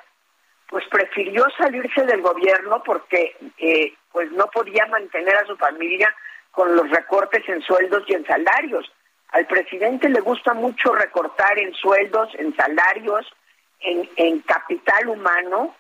pues 0.69 0.85
prefirió 0.89 1.47
salirse 1.57 2.05
del 2.05 2.21
gobierno 2.21 2.83
porque 2.85 3.37
eh, 3.59 3.95
pues 4.13 4.31
no 4.33 4.47
podía 4.49 4.87
mantener 4.87 5.37
a 5.37 5.47
su 5.47 5.57
familia 5.57 6.15
con 6.51 6.75
los 6.77 6.91
recortes 6.91 7.49
en 7.49 7.63
sueldos 7.63 8.05
y 8.07 8.15
en 8.15 8.27
salarios. 8.27 8.91
Al 9.29 9.47
presidente 9.47 10.09
le 10.09 10.21
gusta 10.21 10.55
mucho 10.55 10.93
recortar 10.93 11.59
en 11.59 11.73
sueldos, 11.75 12.29
en 12.35 12.55
salarios, 12.57 13.27
en, 13.81 14.41
capital 14.41 15.09
humano, 15.09 15.75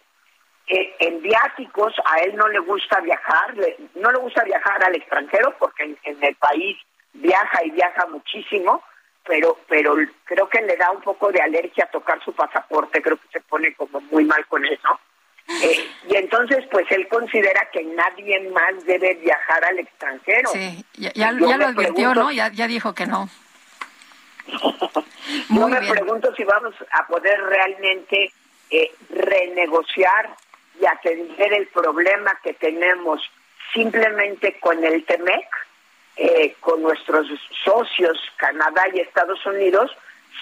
eh, 0.66 0.94
en 1.00 1.20
viáticos. 1.20 1.92
A 2.04 2.20
él 2.20 2.36
no 2.36 2.48
le 2.48 2.60
gusta 2.60 3.00
viajar, 3.00 3.54
no 3.96 4.12
le 4.12 4.18
gusta 4.18 4.44
viajar 4.44 4.84
al 4.84 4.94
extranjero 4.94 5.54
porque 5.58 5.96
en 6.04 6.24
el 6.24 6.36
país 6.36 6.76
viaja 7.12 7.64
y 7.64 7.70
viaja 7.70 8.06
muchísimo, 8.06 8.82
pero 9.26 9.58
pero 9.68 9.96
creo 10.24 10.48
que 10.48 10.60
le 10.62 10.76
da 10.76 10.90
un 10.90 11.02
poco 11.02 11.30
de 11.30 11.40
alergia 11.40 11.84
a 11.84 11.90
tocar 11.90 12.22
su 12.24 12.32
pasaporte, 12.32 13.02
creo 13.02 13.16
que 13.16 13.28
se 13.32 13.40
pone 13.40 13.74
como 13.74 14.00
muy 14.00 14.24
mal 14.24 14.46
con 14.46 14.64
eso. 14.64 15.00
Eh, 15.62 15.88
y 16.08 16.16
entonces, 16.16 16.64
pues 16.70 16.86
él 16.90 17.08
considera 17.08 17.68
que 17.72 17.82
nadie 17.84 18.50
más 18.50 18.84
debe 18.84 19.14
viajar 19.14 19.64
al 19.64 19.78
extranjero. 19.78 20.50
Sí, 20.52 20.84
ya, 20.94 21.32
lo 21.32 21.50
advirtió, 21.50 22.14
¿no? 22.14 22.30
Ya, 22.30 22.50
ya 22.52 22.66
dijo 22.66 22.94
que 22.94 23.06
no. 23.06 23.28
Yo 25.48 25.68
me 25.68 25.80
pregunto 25.80 26.34
si 26.34 26.44
vamos 26.44 26.74
a 26.92 27.06
poder 27.06 27.40
realmente 27.42 28.32
eh, 28.70 28.90
renegociar 29.10 30.30
y 30.80 30.86
atender 30.86 31.52
el 31.52 31.66
problema 31.68 32.38
que 32.42 32.54
tenemos 32.54 33.20
simplemente 33.72 34.58
con 34.58 34.82
el 34.84 35.04
TEMEC 35.04 35.46
eh, 36.22 36.54
con 36.60 36.82
nuestros 36.82 37.26
socios 37.64 38.18
Canadá 38.36 38.84
y 38.92 39.00
Estados 39.00 39.44
Unidos 39.46 39.90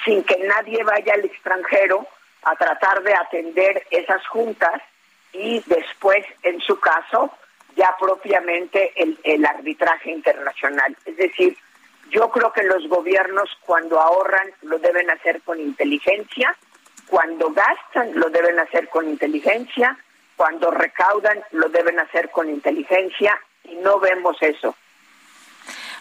sin 0.04 0.24
que 0.24 0.36
nadie 0.38 0.82
vaya 0.82 1.14
al 1.14 1.24
extranjero 1.24 2.04
a 2.42 2.56
tratar 2.56 3.00
de 3.04 3.14
atender 3.14 3.86
esas 3.92 4.26
juntas 4.26 4.82
y 5.32 5.62
después, 5.66 6.26
en 6.42 6.60
su 6.62 6.80
caso, 6.80 7.32
ya 7.76 7.94
propiamente 7.96 8.92
el, 8.96 9.20
el 9.22 9.46
arbitraje 9.46 10.10
internacional. 10.10 10.96
Es 11.04 11.16
decir, 11.16 11.56
yo 12.10 12.28
creo 12.30 12.52
que 12.52 12.64
los 12.64 12.88
gobiernos 12.88 13.48
cuando 13.64 14.00
ahorran 14.00 14.50
lo 14.62 14.80
deben 14.80 15.08
hacer 15.10 15.42
con 15.42 15.60
inteligencia, 15.60 16.56
cuando 17.06 17.50
gastan 17.50 18.18
lo 18.18 18.30
deben 18.30 18.58
hacer 18.58 18.88
con 18.88 19.08
inteligencia, 19.08 19.96
cuando 20.36 20.72
recaudan 20.72 21.40
lo 21.52 21.68
deben 21.68 22.00
hacer 22.00 22.30
con 22.30 22.50
inteligencia 22.50 23.40
y 23.62 23.76
no 23.76 24.00
vemos 24.00 24.36
eso. 24.40 24.74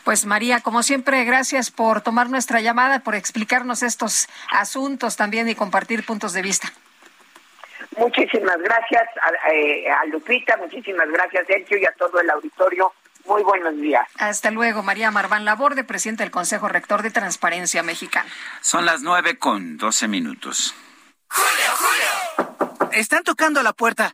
Pues 0.08 0.26
María, 0.26 0.62
como 0.62 0.84
siempre, 0.84 1.26
gracias 1.26 1.70
por 1.70 2.00
tomar 2.00 2.30
nuestra 2.30 2.62
llamada, 2.62 3.00
por 3.00 3.14
explicarnos 3.14 3.84
estos 3.84 4.30
asuntos 4.50 5.18
también 5.18 5.50
y 5.50 5.54
compartir 5.54 6.06
puntos 6.06 6.32
de 6.32 6.42
vista. 6.42 6.72
Muchísimas 7.98 8.58
gracias 8.60 9.04
a, 9.22 9.52
eh, 9.52 9.92
a 9.92 10.06
Lupita, 10.06 10.56
muchísimas 10.56 11.10
gracias 11.10 11.46
Sergio 11.46 11.78
y 11.78 11.86
a 11.86 11.92
todo 11.92 12.22
el 12.22 12.30
auditorio. 12.30 12.94
Muy 13.26 13.44
buenos 13.44 13.76
días. 13.76 14.08
Hasta 14.18 14.50
luego, 14.50 14.82
María 14.82 15.12
Marván 15.12 15.44
Laborde, 15.44 15.84
presidente 15.84 16.24
del 16.24 16.32
Consejo 16.32 16.70
Rector 16.70 17.02
de 17.02 17.12
Transparencia 17.12 17.84
Mexicana. 17.84 18.30
Son 18.62 18.86
las 18.86 19.02
nueve 19.02 19.38
con 19.38 19.76
doce 19.76 20.08
minutos. 20.08 20.74
Están 22.94 23.24
tocando 23.24 23.60
a 23.60 23.64
la 23.64 23.74
puerta. 23.74 24.14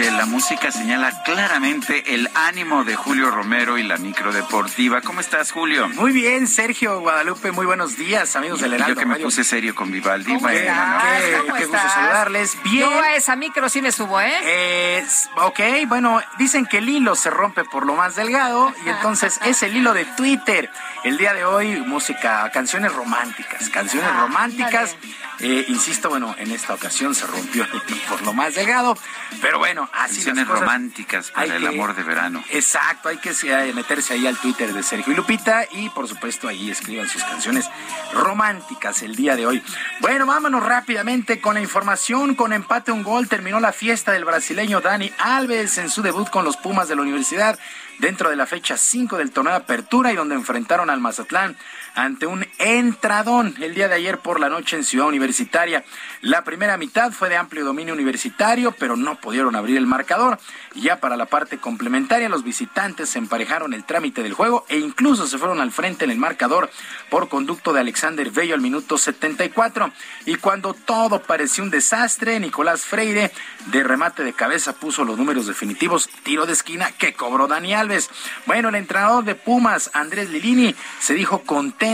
Que 0.00 0.10
la 0.12 0.26
música 0.26 0.70
señala 0.70 1.24
claramente 1.24 2.14
el 2.14 2.30
ánimo 2.34 2.84
de 2.84 2.94
Julio 2.94 3.32
Romero 3.32 3.78
y 3.78 3.82
la 3.82 3.96
micro 3.96 4.32
deportiva. 4.32 5.00
¿Cómo 5.00 5.20
estás, 5.20 5.50
Julio? 5.50 5.88
Muy 5.88 6.12
bien, 6.12 6.46
Sergio 6.46 7.00
Guadalupe. 7.00 7.50
Muy 7.50 7.66
buenos 7.66 7.96
días, 7.96 8.36
amigos 8.36 8.60
del 8.60 8.74
Heraldo. 8.74 8.94
Yo 8.94 9.00
que 9.00 9.06
me 9.06 9.16
puse 9.16 9.42
serio 9.42 9.74
con 9.74 9.90
Vivaldi. 9.90 10.34
¿Cómo 10.34 10.48
estás? 10.48 11.22
Qué, 11.56 11.66
gusto 11.66 11.88
saludarles. 11.88 12.56
Bien. 12.62 12.88
Yo 12.88 13.00
a 13.00 13.16
esa 13.16 13.34
micro 13.34 13.68
sí 13.68 13.82
me 13.82 13.90
subo, 13.90 14.20
¿eh? 14.20 14.32
¿eh? 14.44 15.06
Ok, 15.38 15.60
bueno, 15.88 16.20
dicen 16.38 16.66
que 16.66 16.78
el 16.78 16.88
hilo 16.88 17.16
se 17.16 17.30
rompe 17.30 17.64
por 17.64 17.84
lo 17.84 17.94
más 17.94 18.14
delgado 18.14 18.72
y 18.86 18.90
entonces 18.90 19.40
es 19.44 19.64
el 19.64 19.76
hilo 19.76 19.94
de 19.94 20.04
Twitter. 20.04 20.70
El 21.02 21.18
día 21.18 21.34
de 21.34 21.44
hoy, 21.44 21.80
música, 21.80 22.48
canciones 22.52 22.92
románticas, 22.92 23.68
canciones 23.70 24.10
ah, 24.12 24.20
románticas. 24.20 24.96
Eh, 25.40 25.66
insisto, 25.68 26.08
bueno, 26.08 26.34
en 26.38 26.50
esta 26.50 26.74
ocasión 26.74 27.14
se 27.14 27.26
rompió 27.26 27.64
por 28.08 28.22
lo 28.22 28.32
más 28.32 28.56
delgado, 28.56 28.96
pero 29.40 29.58
bueno, 29.58 29.87
así 29.92 30.16
Canciones 30.16 30.48
románticas 30.48 31.30
para 31.30 31.56
el 31.56 31.66
amor 31.66 31.94
de 31.94 32.02
verano. 32.02 32.42
Exacto, 32.50 33.08
hay 33.08 33.18
que 33.18 33.30
eh, 33.30 33.72
meterse 33.74 34.14
ahí 34.14 34.26
al 34.26 34.36
Twitter 34.36 34.72
de 34.72 34.82
Sergio 34.82 35.12
y 35.12 35.16
Lupita 35.16 35.66
y 35.70 35.88
por 35.90 36.08
supuesto 36.08 36.48
ahí 36.48 36.70
escriban 36.70 37.08
sus 37.08 37.22
canciones 37.24 37.68
románticas 38.12 39.02
el 39.02 39.16
día 39.16 39.36
de 39.36 39.46
hoy. 39.46 39.62
Bueno, 40.00 40.26
vámonos 40.26 40.64
rápidamente 40.64 41.40
con 41.40 41.54
la 41.54 41.60
información. 41.60 42.34
Con 42.34 42.52
empate 42.52 42.92
un 42.92 43.02
gol 43.02 43.28
terminó 43.28 43.60
la 43.60 43.72
fiesta 43.72 44.12
del 44.12 44.24
brasileño 44.24 44.80
Dani 44.80 45.10
Alves 45.18 45.78
en 45.78 45.90
su 45.90 46.02
debut 46.02 46.28
con 46.30 46.44
los 46.44 46.56
Pumas 46.56 46.88
de 46.88 46.96
la 46.96 47.02
Universidad 47.02 47.58
dentro 47.98 48.30
de 48.30 48.36
la 48.36 48.46
fecha 48.46 48.76
5 48.76 49.16
del 49.16 49.30
torneo 49.30 49.52
de 49.52 49.58
apertura 49.58 50.12
y 50.12 50.16
donde 50.16 50.34
enfrentaron 50.34 50.90
al 50.90 51.00
Mazatlán 51.00 51.56
ante 51.94 52.26
un 52.26 52.46
entradón 52.58 53.54
el 53.60 53.74
día 53.74 53.88
de 53.88 53.94
ayer 53.94 54.18
por 54.18 54.40
la 54.40 54.48
noche 54.48 54.76
en 54.76 54.84
Ciudad 54.84 55.08
Universitaria. 55.08 55.84
La 56.20 56.44
primera 56.44 56.76
mitad 56.76 57.12
fue 57.12 57.28
de 57.28 57.36
amplio 57.36 57.64
dominio 57.64 57.94
universitario, 57.94 58.72
pero 58.72 58.96
no 58.96 59.16
pudieron 59.20 59.56
abrir 59.56 59.76
el 59.76 59.86
marcador. 59.86 60.38
Ya 60.74 61.00
para 61.00 61.16
la 61.16 61.26
parte 61.26 61.58
complementaria, 61.58 62.28
los 62.28 62.44
visitantes 62.44 63.16
emparejaron 63.16 63.74
el 63.74 63.84
trámite 63.84 64.22
del 64.22 64.34
juego 64.34 64.64
e 64.68 64.78
incluso 64.78 65.26
se 65.26 65.38
fueron 65.38 65.60
al 65.60 65.72
frente 65.72 66.04
en 66.04 66.10
el 66.10 66.18
marcador 66.18 66.70
por 67.10 67.28
conducto 67.28 67.72
de 67.72 67.80
Alexander 67.80 68.30
Bello 68.30 68.54
al 68.54 68.60
minuto 68.60 68.96
74. 68.96 69.90
Y 70.26 70.36
cuando 70.36 70.74
todo 70.74 71.22
parecía 71.22 71.64
un 71.64 71.70
desastre, 71.70 72.38
Nicolás 72.38 72.82
Freire 72.82 73.32
de 73.66 73.82
remate 73.82 74.22
de 74.22 74.32
cabeza 74.32 74.74
puso 74.74 75.04
los 75.04 75.18
números 75.18 75.46
definitivos, 75.46 76.08
tiro 76.22 76.46
de 76.46 76.52
esquina 76.52 76.92
que 76.92 77.14
cobró 77.14 77.48
Dani 77.48 77.74
Alves. 77.74 78.08
Bueno, 78.46 78.68
el 78.68 78.76
entrenador 78.76 79.24
de 79.24 79.34
Pumas, 79.34 79.90
Andrés 79.94 80.30
Lilini, 80.30 80.74
se 81.00 81.14
dijo 81.14 81.42
contento 81.42 81.87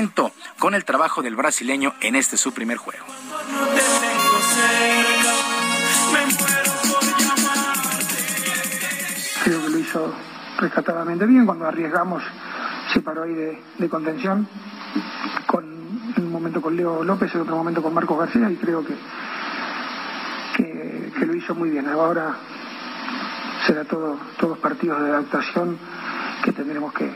con 0.58 0.74
el 0.74 0.84
trabajo 0.84 1.22
del 1.22 1.36
brasileño 1.36 1.94
en 2.00 2.16
este 2.16 2.36
su 2.36 2.52
primer 2.52 2.78
juego. 2.78 3.04
Creo 9.44 9.62
que 9.62 9.68
lo 9.70 9.78
hizo 9.78 10.12
rescatadamente 10.58 11.26
bien. 11.26 11.46
Cuando 11.46 11.66
arriesgamos, 11.66 12.24
se 12.92 13.02
paró 13.02 13.22
ahí 13.22 13.34
de, 13.34 13.88
contención. 13.88 14.48
Con 15.46 15.64
un 15.64 16.32
momento 16.32 16.60
con 16.60 16.76
Leo 16.76 17.04
López 17.04 17.30
y 17.32 17.38
otro 17.38 17.56
momento 17.56 17.80
con 17.80 17.94
Marcos 17.94 18.18
García. 18.18 18.50
Y 18.50 18.56
creo 18.56 18.84
que, 18.84 18.96
que, 20.56 21.26
lo 21.26 21.34
hizo 21.36 21.54
muy 21.54 21.70
bien. 21.70 21.88
Ahora 21.88 22.34
será 23.64 23.84
todo, 23.84 24.18
todos 24.40 24.58
partidos 24.58 25.00
de 25.02 25.10
adaptación 25.10 25.78
que 26.42 26.52
tendremos 26.52 26.92
que, 26.92 27.14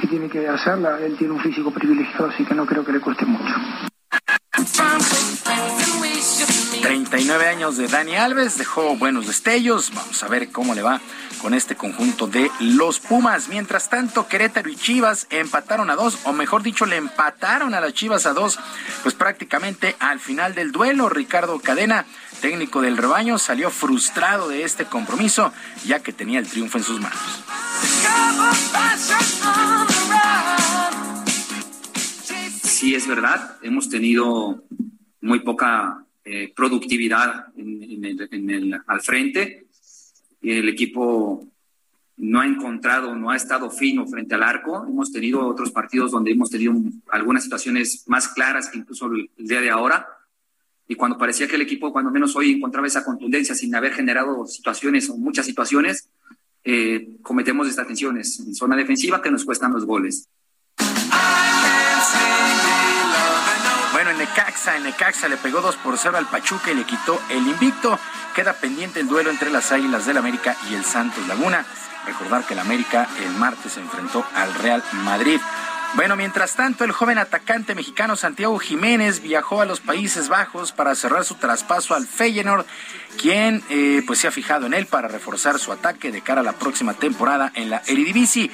que 0.00 0.06
tiene 0.06 0.28
que 0.28 0.48
hacerla. 0.48 0.98
Él 1.00 1.16
tiene 1.16 1.34
un 1.34 1.40
físico 1.40 1.70
privilegiado, 1.70 2.26
así 2.26 2.44
que 2.44 2.54
no 2.54 2.66
creo 2.66 2.84
que 2.84 2.92
le 2.92 3.00
cueste 3.00 3.26
mucho. 3.26 3.54
39 6.82 7.48
años 7.48 7.76
de 7.76 7.88
Dani 7.88 8.16
Alves, 8.16 8.58
dejó 8.58 8.96
buenos 8.96 9.26
destellos. 9.26 9.92
Vamos 9.94 10.22
a 10.22 10.28
ver 10.28 10.50
cómo 10.50 10.74
le 10.74 10.82
va 10.82 11.00
con 11.42 11.54
este 11.54 11.76
conjunto 11.76 12.26
de 12.26 12.50
los 12.60 13.00
Pumas. 13.00 13.48
Mientras 13.48 13.88
tanto, 13.88 14.28
Querétaro 14.28 14.68
y 14.68 14.76
Chivas 14.76 15.26
empataron 15.30 15.90
a 15.90 15.96
dos, 15.96 16.18
o 16.24 16.32
mejor 16.32 16.62
dicho, 16.62 16.86
le 16.86 16.96
empataron 16.96 17.74
a 17.74 17.80
las 17.80 17.92
Chivas 17.92 18.26
a 18.26 18.32
dos, 18.32 18.58
pues 19.02 19.14
prácticamente 19.14 19.96
al 19.98 20.20
final 20.20 20.54
del 20.54 20.72
duelo. 20.72 21.08
Ricardo 21.08 21.58
Cadena, 21.60 22.06
técnico 22.40 22.80
del 22.80 22.96
rebaño, 22.96 23.38
salió 23.38 23.70
frustrado 23.70 24.48
de 24.48 24.64
este 24.64 24.84
compromiso, 24.84 25.52
ya 25.84 26.00
que 26.00 26.12
tenía 26.12 26.38
el 26.38 26.48
triunfo 26.48 26.78
en 26.78 26.84
sus 26.84 27.00
manos. 27.00 27.18
Sí, 32.62 32.94
es 32.94 33.06
verdad, 33.06 33.56
hemos 33.62 33.88
tenido 33.88 34.64
muy 35.20 35.40
poca 35.40 36.04
eh, 36.24 36.52
productividad 36.54 37.46
en, 37.56 38.04
el, 38.50 38.80
al 38.86 39.00
frente. 39.00 39.66
El 40.42 40.68
equipo 40.68 41.48
no 42.18 42.40
ha 42.40 42.46
encontrado, 42.46 43.14
no 43.14 43.30
ha 43.30 43.36
estado 43.36 43.70
fino 43.70 44.06
frente 44.06 44.34
al 44.34 44.42
arco. 44.42 44.84
Hemos 44.86 45.10
tenido 45.12 45.46
otros 45.46 45.70
partidos 45.70 46.10
donde 46.10 46.32
hemos 46.32 46.50
tenido 46.50 46.74
algunas 47.10 47.44
situaciones 47.44 48.04
más 48.06 48.28
claras 48.28 48.68
que 48.68 48.78
incluso 48.78 49.06
el, 49.06 49.30
día 49.38 49.60
de 49.60 49.70
ahora. 49.70 50.06
Y 50.88 50.94
cuando 50.94 51.18
parecía 51.18 51.46
que 51.46 51.56
el 51.56 51.62
equipo, 51.62 51.92
cuando 51.92 52.10
menos 52.10 52.34
hoy, 52.34 52.52
encontraba 52.52 52.86
esa 52.86 53.04
contundencia 53.04 53.54
sin 53.54 53.74
haber 53.74 53.92
generado 53.92 54.46
situaciones 54.46 55.10
o 55.10 55.18
muchas 55.18 55.44
situaciones, 55.44 56.08
eh, 56.64 57.18
cometemos 57.22 57.68
estas 57.68 57.86
tensiones 57.86 58.40
en 58.40 58.54
zona 58.54 58.74
defensiva 58.74 59.20
que 59.20 59.30
nos 59.30 59.44
cuestan 59.44 59.72
los 59.72 59.84
goles. 59.84 60.28
Bueno, 63.92 64.10
en 64.10 64.18
Necaxa, 64.18 64.76
en 64.76 64.84
Necaxa 64.84 65.28
le 65.28 65.36
pegó 65.36 65.60
2 65.60 65.76
por 65.76 65.98
0 65.98 66.16
al 66.16 66.26
Pachuca 66.26 66.70
y 66.72 66.74
le 66.74 66.84
quitó 66.84 67.20
el 67.30 67.46
invicto. 67.46 67.98
Queda 68.34 68.54
pendiente 68.54 69.00
el 69.00 69.08
duelo 69.08 69.30
entre 69.30 69.50
las 69.50 69.72
Águilas 69.72 70.06
del 70.06 70.16
América 70.16 70.56
y 70.70 70.74
el 70.74 70.84
Santos 70.84 71.26
Laguna. 71.28 71.66
Recordar 72.06 72.46
que 72.46 72.54
el 72.54 72.60
América 72.60 73.08
el 73.22 73.32
martes 73.38 73.72
se 73.72 73.80
enfrentó 73.80 74.24
al 74.34 74.54
Real 74.54 74.82
Madrid. 75.04 75.40
Bueno, 75.94 76.16
mientras 76.16 76.54
tanto, 76.54 76.84
el 76.84 76.92
joven 76.92 77.18
atacante 77.18 77.74
mexicano 77.74 78.14
Santiago 78.14 78.58
Jiménez 78.58 79.20
viajó 79.22 79.60
a 79.60 79.64
los 79.64 79.80
Países 79.80 80.28
Bajos 80.28 80.70
para 80.70 80.94
cerrar 80.94 81.24
su 81.24 81.36
traspaso 81.36 81.94
al 81.94 82.06
Feyenoord, 82.06 82.66
quien 83.20 83.64
eh, 83.70 84.02
pues 84.06 84.20
se 84.20 84.28
ha 84.28 84.30
fijado 84.30 84.66
en 84.66 84.74
él 84.74 84.86
para 84.86 85.08
reforzar 85.08 85.58
su 85.58 85.72
ataque 85.72 86.12
de 86.12 86.20
cara 86.20 86.42
a 86.42 86.44
la 86.44 86.52
próxima 86.52 86.94
temporada 86.94 87.50
en 87.54 87.70
la 87.70 87.82
Eredivisie. 87.86 88.50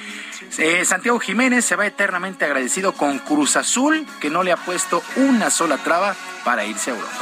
Eh, 0.57 0.85
Santiago 0.85 1.19
Jiménez 1.19 1.65
se 1.65 1.75
va 1.75 1.85
eternamente 1.85 2.45
agradecido 2.45 2.93
con 2.93 3.19
Cruz 3.19 3.57
Azul, 3.57 4.07
que 4.21 4.29
no 4.29 4.41
le 4.41 4.53
ha 4.53 4.57
puesto 4.57 5.03
una 5.17 5.49
sola 5.49 5.77
traba 5.77 6.15
para 6.45 6.65
irse 6.65 6.91
a 6.91 6.95
Europa. 6.95 7.13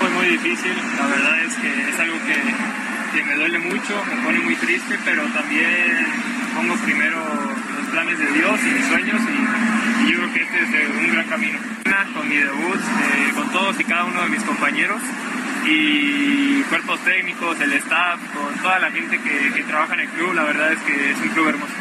Fue 0.00 0.08
muy 0.08 0.26
difícil, 0.26 0.76
la 0.96 1.06
verdad 1.06 1.40
es 1.42 1.54
que 1.56 1.89
duele 3.40 3.58
mucho, 3.58 4.04
me 4.04 4.22
pone 4.22 4.38
muy 4.40 4.54
triste, 4.56 4.98
pero 5.02 5.22
también 5.28 6.06
pongo 6.54 6.74
primero 6.84 7.18
los 7.74 7.88
planes 7.88 8.18
de 8.18 8.32
Dios 8.32 8.60
y 8.60 8.70
mis 8.70 8.86
sueños 8.86 9.20
y, 9.22 10.10
yo 10.12 10.18
creo 10.18 10.32
que 10.32 10.42
este 10.42 10.82
es 10.82 10.90
un 10.90 11.12
gran 11.12 11.26
camino. 11.26 11.58
Con 12.14 12.28
mi 12.28 12.36
debut, 12.36 12.76
eh, 12.76 13.32
con 13.34 13.50
todos 13.50 13.80
y 13.80 13.84
cada 13.84 14.04
uno 14.04 14.22
de 14.22 14.28
mis 14.28 14.42
compañeros 14.42 15.00
y 15.64 16.62
cuerpos 16.64 17.00
técnicos, 17.00 17.58
el 17.60 17.72
staff, 17.74 18.20
con 18.34 18.54
toda 18.58 18.78
la 18.78 18.90
gente 18.90 19.18
que, 19.18 19.52
que 19.54 19.62
trabaja 19.64 19.94
en 19.94 20.00
el 20.00 20.08
club, 20.08 20.34
la 20.34 20.44
verdad 20.44 20.72
es 20.72 20.80
que 20.80 21.10
es 21.10 21.18
un 21.18 21.28
club 21.28 21.48
hermoso. 21.48 21.72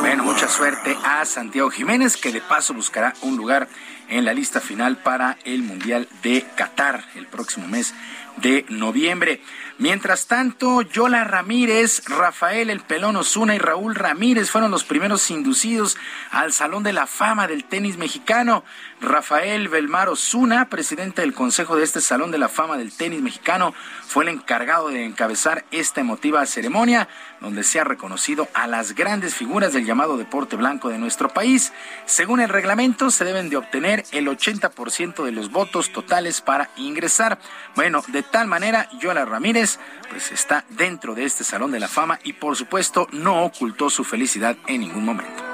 Bueno, 0.00 0.24
mucha 0.24 0.48
suerte 0.48 0.96
a 1.04 1.24
Santiago 1.24 1.70
Jiménez, 1.70 2.16
que 2.16 2.32
de 2.32 2.40
paso 2.40 2.72
buscará 2.72 3.12
un 3.22 3.36
lugar 3.36 3.68
en 4.10 4.24
la 4.24 4.34
lista 4.34 4.60
final 4.60 4.98
para 4.98 5.38
el 5.44 5.62
Mundial 5.62 6.08
de 6.22 6.44
Qatar 6.56 7.04
el 7.14 7.26
próximo 7.26 7.66
mes 7.68 7.94
de 8.36 8.66
noviembre. 8.68 9.40
Mientras 9.78 10.26
tanto, 10.26 10.82
Yola 10.82 11.24
Ramírez, 11.24 12.02
Rafael 12.06 12.68
El 12.68 12.80
Pelón 12.80 13.16
Osuna 13.16 13.54
y 13.54 13.58
Raúl 13.58 13.94
Ramírez 13.94 14.50
fueron 14.50 14.70
los 14.70 14.84
primeros 14.84 15.30
inducidos 15.30 15.96
al 16.30 16.52
Salón 16.52 16.82
de 16.82 16.92
la 16.92 17.06
Fama 17.06 17.46
del 17.46 17.64
tenis 17.64 17.96
mexicano. 17.96 18.64
Rafael 19.00 19.68
Belmar 19.68 20.10
Osuna, 20.10 20.68
presidente 20.68 21.22
del 21.22 21.32
Consejo 21.32 21.74
de 21.74 21.84
este 21.84 22.02
Salón 22.02 22.30
de 22.30 22.38
la 22.38 22.50
Fama 22.50 22.76
del 22.76 22.92
tenis 22.92 23.22
mexicano, 23.22 23.72
fue 24.06 24.24
el 24.24 24.30
encargado 24.30 24.88
de 24.88 25.04
encabezar 25.04 25.64
esta 25.70 26.02
emotiva 26.02 26.44
ceremonia, 26.44 27.08
donde 27.40 27.64
se 27.64 27.80
ha 27.80 27.84
reconocido 27.84 28.48
a 28.52 28.66
las 28.66 28.94
grandes 28.94 29.34
figuras 29.34 29.72
del 29.72 29.86
llamado 29.86 30.18
deporte 30.18 30.56
blanco 30.56 30.90
de 30.90 30.98
nuestro 30.98 31.30
país. 31.30 31.72
Según 32.04 32.40
el 32.40 32.50
reglamento, 32.50 33.10
se 33.10 33.24
deben 33.24 33.48
de 33.48 33.56
obtener 33.56 34.04
el 34.12 34.28
80% 34.28 35.24
de 35.24 35.32
los 35.32 35.50
votos 35.50 35.92
totales 35.92 36.42
para 36.42 36.68
ingresar. 36.76 37.38
Bueno, 37.74 38.02
de 38.08 38.22
tal 38.22 38.48
manera, 38.48 38.90
Yola 39.00 39.24
Ramírez 39.24 39.78
pues 40.10 40.30
está 40.30 40.64
dentro 40.68 41.14
de 41.14 41.24
este 41.24 41.44
Salón 41.44 41.70
de 41.72 41.80
la 41.80 41.88
Fama 41.88 42.18
y 42.22 42.34
por 42.34 42.54
supuesto 42.54 43.08
no 43.12 43.44
ocultó 43.44 43.88
su 43.88 44.04
felicidad 44.04 44.56
en 44.66 44.82
ningún 44.82 45.04
momento. 45.06 45.49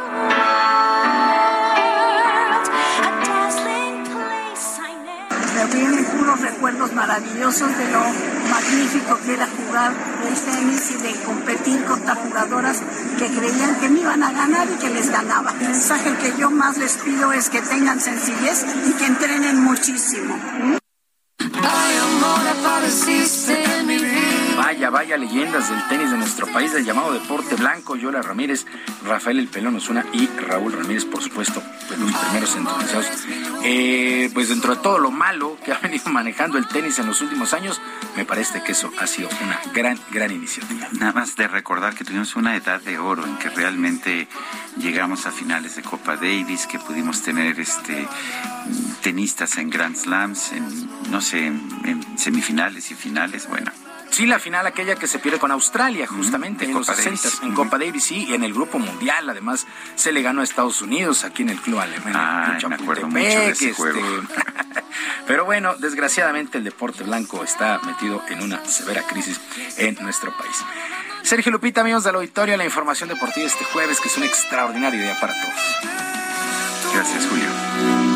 Recuerdos 6.41 6.93
maravillosos 6.93 7.77
de 7.77 7.91
lo 7.91 8.01
magnífico 8.51 9.19
que 9.25 9.35
era 9.35 9.47
jugar 9.47 9.93
el 10.27 10.35
tenis 10.35 10.91
y 10.91 11.03
de 11.03 11.13
competir 11.25 11.85
contra 11.85 12.15
jugadoras 12.15 12.83
que 13.19 13.27
creían 13.27 13.77
que 13.81 13.89
me 13.89 14.01
iban 14.01 14.23
a 14.23 14.33
ganar 14.33 14.69
y 14.69 14.79
que 14.79 14.91
les 14.91 15.11
ganaba. 15.11 15.53
El 15.61 15.69
mensaje 15.69 16.15
que 16.19 16.39
yo 16.39 16.51
más 16.51 16.77
les 16.79 16.97
pido 16.99 17.33
es 17.33 17.49
que 17.49 17.61
tengan 17.63 18.01
sencillez 18.01 18.65
y 18.87 18.93
que 18.93 19.07
entrenen 19.07 19.63
muchísimo. 19.63 20.39
Vaya, 24.67 24.91
vaya 24.91 25.17
leyendas 25.17 25.71
del 25.71 25.87
tenis 25.87 26.11
de 26.11 26.19
nuestro 26.19 26.49
país, 26.49 26.73
del 26.73 26.85
llamado 26.85 27.13
deporte 27.13 27.55
blanco, 27.55 27.95
Yola 27.95 28.21
Ramírez, 28.21 28.67
Rafael 29.05 29.39
El 29.39 29.47
Pelón 29.47 29.77
Osuna 29.77 30.05
y 30.13 30.27
Raúl 30.27 30.73
Ramírez, 30.73 31.05
por 31.05 31.23
supuesto, 31.23 31.63
pues 31.87 32.01
los 32.01 32.13
primeros 32.13 32.57
entonces. 32.57 33.29
Eh, 33.63 34.29
pues 34.35 34.49
dentro 34.49 34.75
de 34.75 34.83
todo 34.83 34.99
lo 34.99 35.13
malo 35.13 35.57
que 35.65 35.73
ha 35.73 35.79
venido 35.79 36.11
manejando 36.11 36.59
el 36.59 36.67
tenis 36.67 36.99
en 36.99 37.07
los 37.07 37.21
últimos 37.21 37.55
años, 37.55 37.81
me 38.17 38.25
parece 38.25 38.61
que 38.65 38.73
eso 38.73 38.91
ha 38.99 39.07
sido 39.07 39.29
una 39.45 39.61
gran, 39.73 40.01
gran 40.11 40.33
iniciativa. 40.33 40.89
Nada 40.99 41.13
más 41.13 41.37
de 41.37 41.47
recordar 41.47 41.95
que 41.95 42.03
tuvimos 42.03 42.35
una 42.35 42.57
edad 42.57 42.81
de 42.81 42.99
oro 42.99 43.25
en 43.25 43.39
que 43.39 43.51
realmente 43.51 44.27
llegamos 44.79 45.27
a 45.27 45.31
finales 45.31 45.77
de 45.77 45.83
Copa 45.83 46.17
Davis, 46.17 46.67
que 46.67 46.81
pudimos 46.81 47.23
tener 47.23 47.61
este 47.61 48.09
tenistas 49.01 49.59
en 49.59 49.71
Grand 49.71 49.95
Slams, 49.95 50.51
en, 50.51 50.91
no 51.13 51.21
sé, 51.21 51.47
en 51.47 52.19
semifinales 52.19 52.91
y 52.91 52.97
finales, 52.97 53.49
bueno. 53.49 53.71
Sí, 54.17 54.25
la 54.25 54.39
final 54.39 54.67
aquella 54.67 54.95
que 54.95 55.07
se 55.07 55.19
pierde 55.19 55.39
con 55.39 55.51
Australia, 55.51 56.07
justamente 56.07 56.65
en, 56.65 56.73
los 56.73 56.87
60 56.87 57.45
en 57.45 57.53
Copa 57.53 57.77
Davis, 57.77 58.05
sí, 58.05 58.25
y 58.27 58.33
en 58.33 58.45
el 58.45 58.55
Grupo 58.55 58.79
Mundial, 58.79 59.29
además, 59.29 59.67
se 59.95 60.11
le 60.11 60.23
ganó 60.23 60.41
a 60.41 60.45
Estados 60.45 60.81
Unidos, 60.81 61.23
aquí 61.25 61.43
en 61.43 61.51
el 61.51 61.61
Club 61.61 61.81
Alemán. 61.81 62.15
Ah, 62.17 62.59
me 62.67 62.77
acuerdo 62.77 63.09
mucho 63.09 63.21
de 63.21 63.51
ese 63.51 63.75
juego. 63.75 64.01
Pero 65.27 65.45
bueno, 65.45 65.77
desgraciadamente 65.77 66.57
el 66.57 66.65
deporte 66.65 67.05
blanco 67.05 67.45
está 67.45 67.79
metido 67.85 68.23
en 68.31 68.43
una 68.43 68.65
severa 68.65 69.03
crisis 69.03 69.39
en 69.77 69.97
nuestro 69.97 70.35
país. 70.35 70.65
Sergio 71.21 71.53
Lupita, 71.53 71.83
amigos 71.83 72.05
del 72.05 72.15
auditorio, 72.15 72.57
la 72.57 72.65
información 72.65 73.11
deportiva 73.11 73.47
este 73.47 73.67
jueves, 73.67 74.01
que 74.01 74.09
es 74.09 74.17
una 74.17 74.25
extraordinaria 74.25 74.99
idea 74.99 75.21
para 75.21 75.35
todos. 75.35 76.95
Gracias, 76.95 77.27
Julio. 77.27 78.16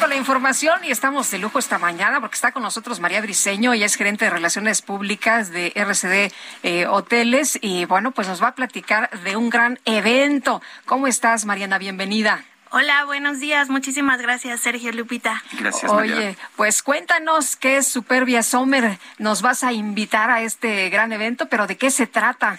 con 0.00 0.08
la 0.08 0.16
información 0.16 0.82
y 0.82 0.90
estamos 0.90 1.30
de 1.30 1.38
lujo 1.38 1.58
esta 1.58 1.78
mañana 1.78 2.20
porque 2.20 2.34
está 2.34 2.52
con 2.52 2.62
nosotros 2.62 3.00
María 3.00 3.20
Briseño, 3.20 3.74
ella 3.74 3.84
es 3.84 3.96
gerente 3.96 4.24
de 4.24 4.30
Relaciones 4.30 4.80
Públicas 4.80 5.50
de 5.50 5.72
RCD 5.74 6.32
eh, 6.62 6.86
Hoteles 6.86 7.58
y 7.60 7.84
bueno, 7.84 8.10
pues 8.10 8.26
nos 8.26 8.42
va 8.42 8.48
a 8.48 8.54
platicar 8.54 9.10
de 9.24 9.36
un 9.36 9.50
gran 9.50 9.78
evento. 9.84 10.62
¿Cómo 10.86 11.06
estás, 11.06 11.44
Mariana? 11.44 11.76
Bienvenida. 11.76 12.44
Hola, 12.70 13.04
buenos 13.04 13.40
días. 13.40 13.68
Muchísimas 13.68 14.22
gracias, 14.22 14.60
Sergio 14.60 14.90
Lupita. 14.92 15.42
Gracias, 15.58 15.92
María. 15.92 16.16
Oye, 16.16 16.36
pues 16.56 16.82
cuéntanos 16.82 17.56
qué 17.56 17.76
es 17.76 17.86
Superbia 17.86 18.42
Summer. 18.42 18.98
Nos 19.18 19.42
vas 19.42 19.64
a 19.64 19.72
invitar 19.74 20.30
a 20.30 20.40
este 20.40 20.88
gran 20.88 21.12
evento, 21.12 21.46
pero 21.50 21.66
¿de 21.66 21.76
qué 21.76 21.90
se 21.90 22.06
trata? 22.06 22.58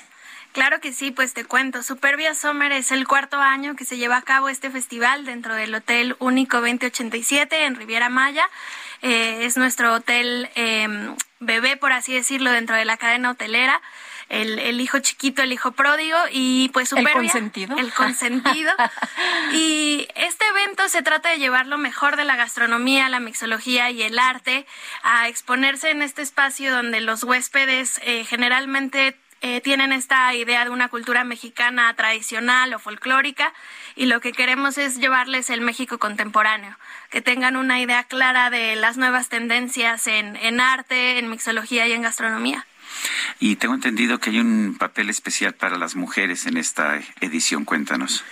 Claro 0.51 0.81
que 0.81 0.91
sí, 0.91 1.11
pues 1.11 1.33
te 1.33 1.45
cuento. 1.45 1.81
Superbia 1.81 2.35
Summer 2.35 2.71
es 2.73 2.91
el 2.91 3.07
cuarto 3.07 3.39
año 3.39 3.75
que 3.75 3.85
se 3.85 3.97
lleva 3.97 4.17
a 4.17 4.21
cabo 4.21 4.49
este 4.49 4.69
festival 4.69 5.25
dentro 5.25 5.55
del 5.55 5.73
Hotel 5.73 6.15
Único 6.19 6.57
2087 6.57 7.65
en 7.65 7.75
Riviera 7.75 8.09
Maya. 8.09 8.45
Eh, 9.01 9.45
es 9.45 9.55
nuestro 9.55 9.93
hotel 9.93 10.49
eh, 10.55 10.87
bebé, 11.39 11.77
por 11.77 11.93
así 11.93 12.13
decirlo, 12.13 12.51
dentro 12.51 12.75
de 12.75 12.85
la 12.85 12.97
cadena 12.97 13.31
hotelera. 13.31 13.81
El, 14.27 14.59
el, 14.59 14.79
hijo 14.79 14.99
chiquito, 14.99 15.41
el 15.41 15.51
hijo 15.51 15.73
pródigo 15.73 16.17
y 16.31 16.69
pues 16.69 16.89
Superbia. 16.89 17.11
El 17.11 17.17
consentido. 17.17 17.77
El 17.77 17.93
consentido. 17.93 18.71
y 19.53 20.07
este 20.15 20.45
evento 20.47 20.87
se 20.87 21.01
trata 21.01 21.29
de 21.29 21.37
llevar 21.37 21.65
lo 21.65 21.77
mejor 21.77 22.15
de 22.15 22.23
la 22.23 22.37
gastronomía, 22.37 23.09
la 23.09 23.19
mixología 23.19 23.89
y 23.89 24.03
el 24.03 24.19
arte 24.19 24.65
a 25.03 25.27
exponerse 25.27 25.91
en 25.91 26.01
este 26.01 26.21
espacio 26.21 26.73
donde 26.73 27.01
los 27.01 27.23
huéspedes 27.23 27.99
eh, 28.03 28.23
generalmente 28.23 29.17
eh, 29.41 29.59
tienen 29.61 29.91
esta 29.91 30.33
idea 30.35 30.63
de 30.63 30.69
una 30.69 30.87
cultura 30.87 31.23
mexicana 31.23 31.93
tradicional 31.95 32.73
o 32.73 32.79
folclórica 32.79 33.53
y 33.95 34.05
lo 34.05 34.21
que 34.21 34.33
queremos 34.33 34.77
es 34.77 34.99
llevarles 34.99 35.49
el 35.49 35.61
México 35.61 35.97
contemporáneo, 35.97 36.77
que 37.09 37.21
tengan 37.21 37.55
una 37.55 37.79
idea 37.79 38.03
clara 38.03 38.49
de 38.49 38.75
las 38.75 38.97
nuevas 38.97 39.29
tendencias 39.29 40.05
en, 40.07 40.35
en 40.35 40.59
arte, 40.59 41.17
en 41.17 41.29
mixología 41.29 41.87
y 41.87 41.93
en 41.93 42.03
gastronomía. 42.03 42.65
Y 43.39 43.55
tengo 43.55 43.73
entendido 43.73 44.19
que 44.19 44.29
hay 44.29 44.39
un 44.39 44.75
papel 44.77 45.09
especial 45.09 45.53
para 45.53 45.77
las 45.77 45.95
mujeres 45.95 46.45
en 46.45 46.57
esta 46.57 46.99
edición. 47.19 47.65
Cuéntanos. 47.65 48.23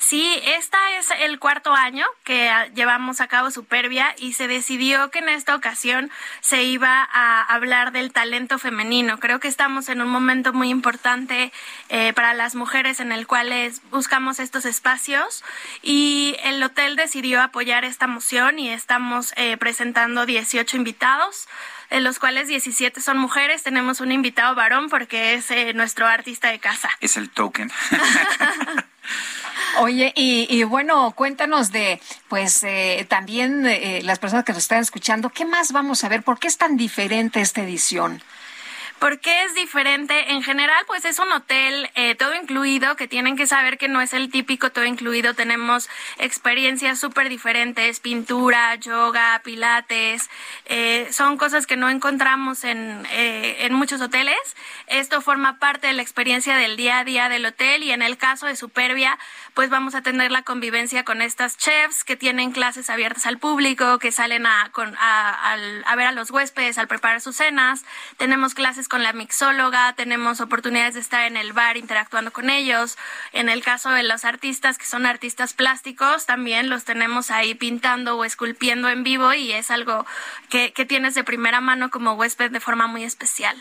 Sí, 0.00 0.40
esta 0.56 0.78
es 0.98 1.08
el 1.20 1.38
cuarto 1.38 1.74
año 1.74 2.06
que 2.24 2.50
llevamos 2.74 3.20
a 3.20 3.28
cabo 3.28 3.50
Superbia 3.50 4.14
y 4.18 4.32
se 4.32 4.48
decidió 4.48 5.10
que 5.10 5.18
en 5.18 5.28
esta 5.28 5.54
ocasión 5.54 6.10
se 6.40 6.62
iba 6.64 7.06
a 7.12 7.42
hablar 7.42 7.92
del 7.92 8.10
talento 8.10 8.58
femenino. 8.58 9.20
Creo 9.20 9.40
que 9.40 9.46
estamos 9.46 9.90
en 9.90 10.00
un 10.00 10.08
momento 10.08 10.54
muy 10.54 10.70
importante 10.70 11.52
eh, 11.90 12.14
para 12.14 12.32
las 12.32 12.54
mujeres 12.54 12.98
en 12.98 13.12
el 13.12 13.26
cual 13.26 13.52
buscamos 13.90 14.40
estos 14.40 14.64
espacios 14.64 15.44
y 15.82 16.34
el 16.44 16.62
hotel 16.62 16.96
decidió 16.96 17.42
apoyar 17.42 17.84
esta 17.84 18.06
moción 18.06 18.58
y 18.58 18.70
estamos 18.70 19.34
eh, 19.36 19.58
presentando 19.58 20.24
18 20.24 20.78
invitados 20.78 21.46
en 21.90 22.04
los 22.04 22.18
cuales 22.18 22.48
17 22.48 23.02
son 23.02 23.18
mujeres. 23.18 23.62
Tenemos 23.62 24.00
un 24.00 24.12
invitado 24.12 24.54
varón 24.54 24.88
porque 24.88 25.34
es 25.34 25.50
eh, 25.50 25.74
nuestro 25.74 26.06
artista 26.06 26.48
de 26.48 26.58
casa. 26.58 26.88
Es 27.00 27.18
el 27.18 27.28
token. 27.28 27.70
Oye, 29.78 30.12
y, 30.16 30.46
y, 30.50 30.64
bueno, 30.64 31.12
cuéntanos 31.12 31.70
de, 31.70 32.00
pues, 32.28 32.62
eh, 32.64 33.06
también 33.08 33.64
eh, 33.66 34.02
las 34.02 34.18
personas 34.18 34.44
que 34.44 34.52
nos 34.52 34.62
están 34.62 34.80
escuchando, 34.80 35.30
¿qué 35.30 35.44
más 35.44 35.72
vamos 35.72 36.02
a 36.04 36.08
ver? 36.08 36.22
¿Por 36.22 36.38
qué 36.38 36.48
es 36.48 36.58
tan 36.58 36.76
diferente 36.76 37.40
esta 37.40 37.62
edición? 37.62 38.22
¿Por 39.00 39.18
qué 39.18 39.44
es 39.44 39.54
diferente? 39.54 40.32
En 40.32 40.42
general, 40.42 40.84
pues 40.86 41.06
es 41.06 41.18
un 41.18 41.32
hotel 41.32 41.88
eh, 41.94 42.14
todo 42.16 42.34
incluido, 42.34 42.96
que 42.96 43.08
tienen 43.08 43.34
que 43.34 43.46
saber 43.46 43.78
que 43.78 43.88
no 43.88 44.02
es 44.02 44.12
el 44.12 44.30
típico 44.30 44.70
todo 44.72 44.84
incluido. 44.84 45.32
Tenemos 45.32 45.88
experiencias 46.18 47.00
súper 47.00 47.30
diferentes, 47.30 47.98
pintura, 47.98 48.74
yoga, 48.74 49.40
pilates. 49.42 50.28
Eh, 50.66 51.08
son 51.12 51.38
cosas 51.38 51.66
que 51.66 51.78
no 51.78 51.88
encontramos 51.88 52.62
en, 52.62 53.06
eh, 53.10 53.64
en 53.64 53.72
muchos 53.72 54.02
hoteles. 54.02 54.36
Esto 54.90 55.20
forma 55.20 55.60
parte 55.60 55.86
de 55.86 55.92
la 55.92 56.02
experiencia 56.02 56.56
del 56.56 56.76
día 56.76 56.98
a 56.98 57.04
día 57.04 57.28
del 57.28 57.46
hotel 57.46 57.84
y 57.84 57.92
en 57.92 58.02
el 58.02 58.18
caso 58.18 58.46
de 58.46 58.56
Superbia, 58.56 59.20
pues 59.54 59.70
vamos 59.70 59.94
a 59.94 60.02
tener 60.02 60.32
la 60.32 60.42
convivencia 60.42 61.04
con 61.04 61.22
estas 61.22 61.56
chefs 61.56 62.02
que 62.02 62.16
tienen 62.16 62.50
clases 62.50 62.90
abiertas 62.90 63.24
al 63.24 63.38
público, 63.38 64.00
que 64.00 64.10
salen 64.10 64.46
a, 64.46 64.72
a, 64.74 65.94
ver 65.96 66.06
a 66.08 66.10
los 66.10 66.32
huéspedes 66.32 66.76
al 66.76 66.88
preparar 66.88 67.20
sus 67.20 67.36
cenas. 67.36 67.84
Tenemos 68.16 68.54
clases 68.54 68.88
con 68.88 69.04
la 69.04 69.12
mixóloga, 69.12 69.92
tenemos 69.92 70.40
oportunidades 70.40 70.94
de 70.94 71.00
estar 71.00 71.24
en 71.24 71.36
el 71.36 71.52
bar 71.52 71.76
interactuando 71.76 72.32
con 72.32 72.50
ellos. 72.50 72.98
En 73.30 73.48
el 73.48 73.62
caso 73.62 73.90
de 73.90 74.02
los 74.02 74.24
artistas, 74.24 74.76
que 74.76 74.86
son 74.86 75.06
artistas 75.06 75.52
plásticos, 75.52 76.26
también 76.26 76.68
los 76.68 76.82
tenemos 76.82 77.30
ahí 77.30 77.54
pintando 77.54 78.16
o 78.16 78.24
esculpiendo 78.24 78.88
en 78.88 79.04
vivo 79.04 79.34
y 79.34 79.52
es 79.52 79.70
algo 79.70 80.04
que, 80.48 80.72
que 80.72 80.84
tienes 80.84 81.14
de 81.14 81.22
primera 81.22 81.60
mano 81.60 81.90
como 81.90 82.14
huésped 82.14 82.50
de 82.50 82.58
forma 82.58 82.88
muy 82.88 83.04
especial. 83.04 83.56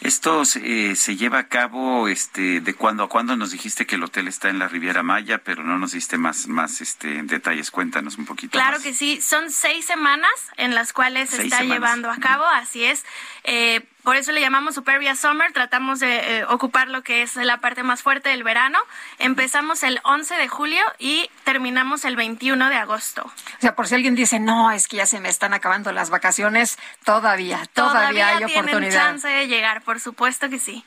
Esto 0.00 0.42
eh, 0.56 0.94
se 0.96 1.16
lleva 1.16 1.38
a 1.38 1.48
cabo 1.48 2.08
este, 2.08 2.60
de 2.60 2.74
cuándo 2.74 3.04
a 3.04 3.08
cuándo. 3.08 3.36
Nos 3.36 3.50
dijiste 3.52 3.86
que 3.86 3.96
el 3.96 4.04
hotel 4.04 4.28
está 4.28 4.48
en 4.48 4.58
la 4.58 4.68
Riviera 4.68 5.02
Maya, 5.02 5.38
pero 5.38 5.62
no 5.62 5.78
nos 5.78 5.92
diste 5.92 6.18
más, 6.18 6.46
más 6.48 6.80
este, 6.80 7.22
detalles. 7.22 7.70
Cuéntanos 7.70 8.18
un 8.18 8.26
poquito. 8.26 8.52
Claro 8.52 8.80
que 8.82 8.94
sí. 8.94 9.20
Son 9.20 9.50
seis 9.50 9.84
semanas 9.84 10.30
en 10.56 10.74
las 10.74 10.92
cuales 10.92 11.30
se 11.30 11.44
está 11.44 11.62
llevando 11.62 12.10
a 12.10 12.16
cabo. 12.16 12.44
Así 12.44 12.84
es. 12.84 13.04
Eh, 13.44 13.82
por 14.02 14.16
eso 14.16 14.32
le 14.32 14.40
llamamos 14.40 14.74
Superbia 14.74 15.14
Summer, 15.14 15.52
tratamos 15.52 16.00
de 16.00 16.38
eh, 16.38 16.44
ocupar 16.46 16.88
lo 16.88 17.02
que 17.02 17.22
es 17.22 17.36
la 17.36 17.58
parte 17.58 17.82
más 17.82 18.02
fuerte 18.02 18.30
del 18.30 18.42
verano. 18.42 18.78
Empezamos 19.18 19.82
el 19.82 20.00
11 20.02 20.34
de 20.34 20.48
julio 20.48 20.82
y 20.98 21.30
terminamos 21.44 22.04
el 22.04 22.16
21 22.16 22.68
de 22.68 22.76
agosto. 22.76 23.22
O 23.24 23.60
sea, 23.60 23.76
por 23.76 23.86
si 23.86 23.94
alguien 23.94 24.14
dice, 24.14 24.40
no, 24.40 24.72
es 24.72 24.88
que 24.88 24.96
ya 24.96 25.06
se 25.06 25.20
me 25.20 25.28
están 25.28 25.54
acabando 25.54 25.92
las 25.92 26.10
vacaciones, 26.10 26.78
todavía, 27.04 27.64
todavía, 27.72 28.28
hay 28.28 28.44
oportunidad. 28.44 28.92
chance 28.92 29.28
de 29.28 29.46
llegar, 29.46 29.82
por 29.82 30.00
supuesto 30.00 30.50
que 30.50 30.58
sí. 30.58 30.84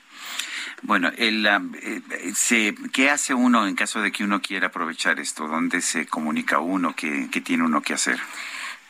Bueno, 0.82 1.10
el, 1.18 1.46
eh, 1.46 2.76
¿qué 2.92 3.10
hace 3.10 3.34
uno 3.34 3.66
en 3.66 3.76
caso 3.76 4.02
de 4.02 4.12
que 4.12 4.24
uno 4.26 4.42
quiera 4.42 4.68
aprovechar 4.68 5.20
esto? 5.20 5.48
¿Dónde 5.48 5.82
se 5.82 6.06
comunica 6.06 6.60
uno? 6.60 6.96
¿Qué, 6.96 7.30
qué 7.32 7.40
tiene 7.40 7.64
uno 7.64 7.82
que 7.82 7.94
hacer? 7.94 8.20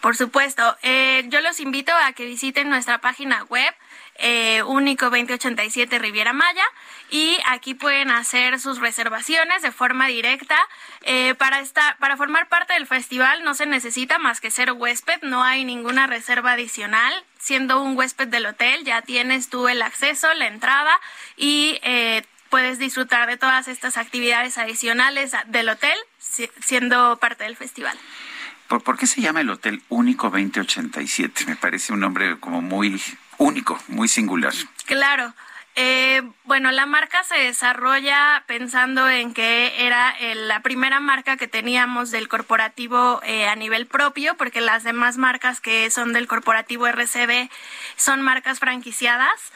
Por 0.05 0.15
supuesto, 0.15 0.77
eh, 0.83 1.25
yo 1.29 1.41
los 1.41 1.59
invito 1.59 1.91
a 1.91 2.13
que 2.13 2.25
visiten 2.25 2.69
nuestra 2.69 2.99
página 2.99 3.43
web 3.45 3.73
eh, 4.17 4.63
único 4.63 5.09
2087 5.09 5.99
Riviera 5.99 6.31
Maya 6.31 6.63
y 7.09 7.37
aquí 7.45 7.73
pueden 7.73 8.11
hacer 8.11 8.59
sus 8.59 8.79
reservaciones 8.79 9.61
de 9.61 9.71
forma 9.71 10.07
directa. 10.07 10.57
Eh, 11.01 11.35
para 11.35 11.59
estar 11.59 11.97
para 11.97 12.17
formar 12.17 12.47
parte 12.47 12.73
del 12.73 12.87
festival 12.87 13.43
no 13.43 13.53
se 13.53 13.65
necesita 13.65 14.17
más 14.17 14.41
que 14.41 14.51
ser 14.51 14.71
huésped 14.71 15.21
no 15.21 15.43
hay 15.43 15.65
ninguna 15.65 16.07
reserva 16.07 16.53
adicional. 16.53 17.13
Siendo 17.39 17.81
un 17.81 17.97
huésped 17.97 18.27
del 18.27 18.45
hotel 18.45 18.85
ya 18.85 19.01
tienes 19.01 19.49
tú 19.49 19.67
el 19.67 19.81
acceso 19.81 20.33
la 20.33 20.47
entrada 20.47 20.99
y 21.35 21.79
eh, 21.83 22.23
puedes 22.49 22.79
disfrutar 22.79 23.27
de 23.27 23.37
todas 23.37 23.67
estas 23.67 23.97
actividades 23.97 24.57
adicionales 24.57 25.33
del 25.47 25.69
hotel 25.69 25.97
siendo 26.19 27.17
parte 27.17 27.43
del 27.43 27.55
festival. 27.55 27.97
¿Por, 28.67 28.81
¿Por, 28.81 28.97
qué 28.97 29.05
se 29.05 29.21
llama 29.21 29.41
el 29.41 29.49
Hotel 29.51 29.83
Único 29.89 30.29
2087? 30.29 31.45
Me 31.45 31.55
parece 31.55 31.93
un 31.93 31.99
nombre 31.99 32.39
como 32.39 32.61
muy 32.61 32.99
único, 33.37 33.79
muy 33.87 34.07
singular. 34.07 34.53
Claro. 34.85 35.33
Eh, 35.75 36.21
bueno, 36.45 36.71
la 36.71 36.85
marca 36.85 37.23
se 37.23 37.35
desarrolla 37.35 38.43
pensando 38.47 39.09
en 39.09 39.33
que 39.33 39.85
era 39.85 40.15
eh, 40.19 40.35
la 40.35 40.61
primera 40.61 40.99
marca 40.99 41.37
que 41.37 41.47
teníamos 41.47 42.11
del 42.11 42.27
corporativo 42.27 43.21
eh, 43.23 43.47
a 43.47 43.55
nivel 43.55 43.85
propio, 43.87 44.35
porque 44.37 44.61
las 44.61 44.83
demás 44.83 45.17
marcas 45.17 45.61
que 45.61 45.89
son 45.89 46.13
del 46.13 46.27
corporativo 46.27 46.87
RCB 46.87 47.49
son 47.95 48.21
marcas 48.21 48.59
franquiciadas. 48.59 49.51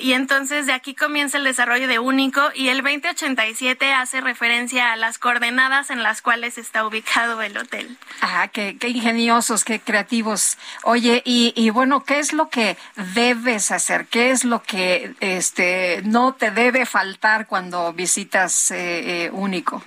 y 0.00 0.12
entonces 0.12 0.66
de 0.66 0.72
aquí 0.72 0.94
comienza 0.94 1.38
el 1.38 1.44
desarrollo 1.44 1.88
de 1.88 1.98
Único 1.98 2.42
y 2.54 2.68
el 2.68 2.82
2087 2.82 3.92
hace 3.92 4.20
referencia 4.20 4.92
a 4.92 4.96
las 4.96 5.18
coordenadas 5.18 5.90
en 5.90 6.02
las 6.02 6.22
cuales 6.22 6.58
está 6.58 6.86
ubicado 6.86 7.40
el 7.42 7.56
hotel. 7.56 7.96
Ah, 8.20 8.48
qué, 8.52 8.76
qué 8.78 8.88
ingeniosos, 8.88 9.64
qué 9.64 9.80
creativos. 9.80 10.58
Oye, 10.82 11.22
y, 11.24 11.52
y 11.56 11.70
bueno, 11.70 12.04
¿qué 12.04 12.18
es 12.18 12.32
lo 12.32 12.48
que 12.48 12.76
debes 13.14 13.70
hacer? 13.70 14.06
¿Qué 14.06 14.30
es 14.30 14.44
lo 14.44 14.62
que 14.62 15.14
este, 15.20 15.91
no 16.04 16.34
te 16.34 16.50
debe 16.50 16.86
faltar 16.86 17.46
cuando 17.46 17.92
visitas 17.92 18.70
eh, 18.70 19.26
eh, 19.26 19.30
Único? 19.32 19.84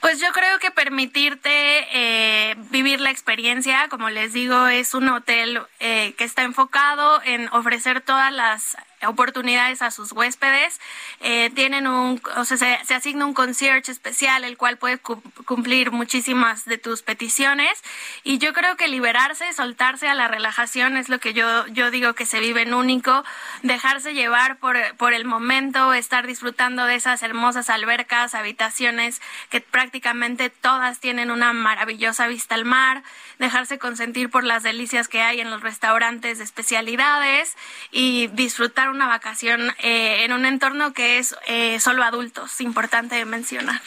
Pues 0.00 0.20
yo 0.20 0.32
creo 0.32 0.58
que 0.58 0.70
permitirte 0.70 1.50
eh, 1.50 2.56
vivir 2.70 3.00
la 3.00 3.10
experiencia, 3.10 3.88
como 3.88 4.10
les 4.10 4.32
digo, 4.32 4.66
es 4.68 4.92
un 4.92 5.08
hotel 5.08 5.62
que 5.78 6.14
está 6.18 6.42
enfocado 6.42 7.22
en 7.24 7.48
ofrecer 7.52 8.02
todas 8.02 8.30
las 8.30 8.76
oportunidades 9.06 9.82
a 9.82 9.90
sus 9.90 10.12
huéspedes. 10.12 10.80
Eh, 11.20 11.50
tienen 11.54 11.86
un, 11.86 12.20
o 12.36 12.44
sea, 12.44 12.56
se, 12.56 12.94
asigna 12.94 13.26
un 13.26 13.34
concierge 13.34 13.90
especial, 13.90 14.44
el 14.44 14.56
cual 14.56 14.78
puede 14.78 14.98
cumplir 14.98 15.90
muchísimas 15.90 16.64
de 16.64 16.78
tus 16.78 17.02
peticiones. 17.02 17.82
Y 18.22 18.38
yo 18.38 18.52
creo 18.52 18.76
que 18.76 18.88
liberarse, 18.88 19.52
soltarse 19.52 20.08
a 20.08 20.14
la 20.14 20.28
relajación 20.28 20.96
es 20.96 21.08
lo 21.08 21.18
que 21.18 21.34
yo, 21.34 21.66
yo 21.68 21.90
digo 21.90 22.14
que 22.14 22.26
se 22.26 22.40
vive 22.40 22.62
en 22.62 22.74
único. 22.74 23.24
Dejarse 23.62 24.14
llevar 24.14 24.56
por, 24.58 24.76
por 24.96 25.12
el 25.12 25.24
momento, 25.24 25.92
estar 25.92 26.26
disfrutando 26.26 26.84
de 26.86 26.96
esas 26.96 27.22
hermosas 27.22 27.70
albercas, 27.70 28.34
habitaciones 28.34 29.20
que 29.50 29.60
prácticamente 29.60 30.50
todas 30.50 31.00
tienen 31.00 31.30
una 31.30 31.52
maravillosa 31.52 32.26
vista 32.26 32.54
al 32.54 32.64
mar. 32.64 33.02
Dejarse 33.38 33.78
consentir 33.78 34.30
por 34.30 34.44
las 34.44 34.62
delicias 34.62 35.08
que 35.08 35.22
hay 35.22 35.40
en 35.40 35.50
los 35.50 35.60
restaurantes 35.60 36.38
de 36.38 36.44
especialidades 36.44 37.56
y 37.90 38.28
disfrutar 38.28 38.90
una 38.94 39.06
vacación 39.06 39.72
eh, 39.82 40.24
en 40.24 40.32
un 40.32 40.46
entorno 40.46 40.92
que 40.92 41.18
es 41.18 41.34
eh, 41.46 41.78
solo 41.80 42.04
adultos, 42.04 42.60
importante 42.60 43.24
mencionar. 43.24 43.80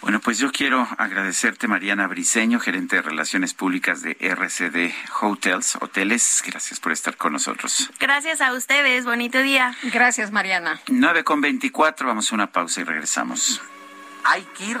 Bueno, 0.00 0.20
pues 0.20 0.38
yo 0.38 0.50
quiero 0.52 0.88
agradecerte, 0.96 1.68
Mariana 1.68 2.06
Briceño, 2.06 2.60
gerente 2.60 2.96
de 2.96 3.02
Relaciones 3.02 3.52
Públicas 3.54 4.02
de 4.02 4.16
RCD 4.20 4.92
Hotels, 5.20 5.76
Hoteles. 5.80 6.42
Gracias 6.46 6.80
por 6.80 6.92
estar 6.92 7.16
con 7.16 7.32
nosotros. 7.32 7.90
Gracias 7.98 8.40
a 8.40 8.52
ustedes. 8.52 9.04
Bonito 9.04 9.42
día. 9.42 9.76
Gracias, 9.84 10.30
Mariana. 10.30 10.80
9 10.88 11.24
con 11.24 11.40
24. 11.40 12.06
Vamos 12.06 12.32
a 12.32 12.34
una 12.34 12.52
pausa 12.52 12.80
y 12.80 12.84
regresamos. 12.84 13.60
Hay 14.24 14.46
que 14.56 14.64
ir 14.64 14.80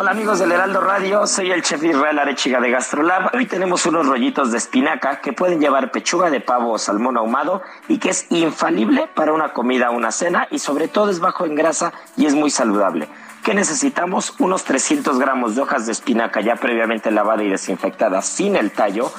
Amigos 0.10 0.40
del 0.40 0.52
Heraldo 0.52 0.82
Radio, 0.82 1.28
soy 1.28 1.52
el 1.52 1.62
chef 1.62 1.84
Israel 1.84 2.18
Arechiga 2.18 2.60
de 2.60 2.72
Gastrolab. 2.72 3.30
Hoy 3.36 3.46
tenemos 3.46 3.86
unos 3.86 4.08
rollitos 4.08 4.52
de 4.52 4.58
espinaca 4.58 5.22
que 5.22 5.34
pueden 5.34 5.60
llevar 5.60 5.92
pechuga 5.92 6.32
de 6.32 6.42
pavo 6.42 6.72
o 6.72 6.80
salmón 6.80 7.16
ahumado 7.16 7.62
y 7.88 8.00
que 8.00 8.10
es 8.10 8.26
infalible 8.32 9.08
para 9.14 9.34
una 9.34 9.54
comida 9.54 9.92
o 9.92 9.94
una 9.94 10.12
cena 10.12 10.48
y 10.50 10.58
sobre 10.58 10.88
todo 10.88 11.12
es 11.12 11.20
bajo 11.20 11.46
en 11.46 11.54
grasa 11.54 11.94
y 12.18 12.26
es 12.26 12.34
muy 12.34 12.50
saludable. 12.50 13.08
¿Qué 13.44 13.54
necesitamos? 13.54 14.34
Unos 14.40 14.64
300 14.64 15.20
gramos 15.20 15.56
de 15.56 15.62
hojas 15.62 15.86
de 15.86 15.92
espinaca 15.92 16.42
ya 16.42 16.56
previamente 16.56 17.12
lavada 17.12 17.44
y 17.44 17.50
desinfectada 17.50 18.24
sin 18.24 18.56
el 18.56 18.72
tallo, 18.72 19.12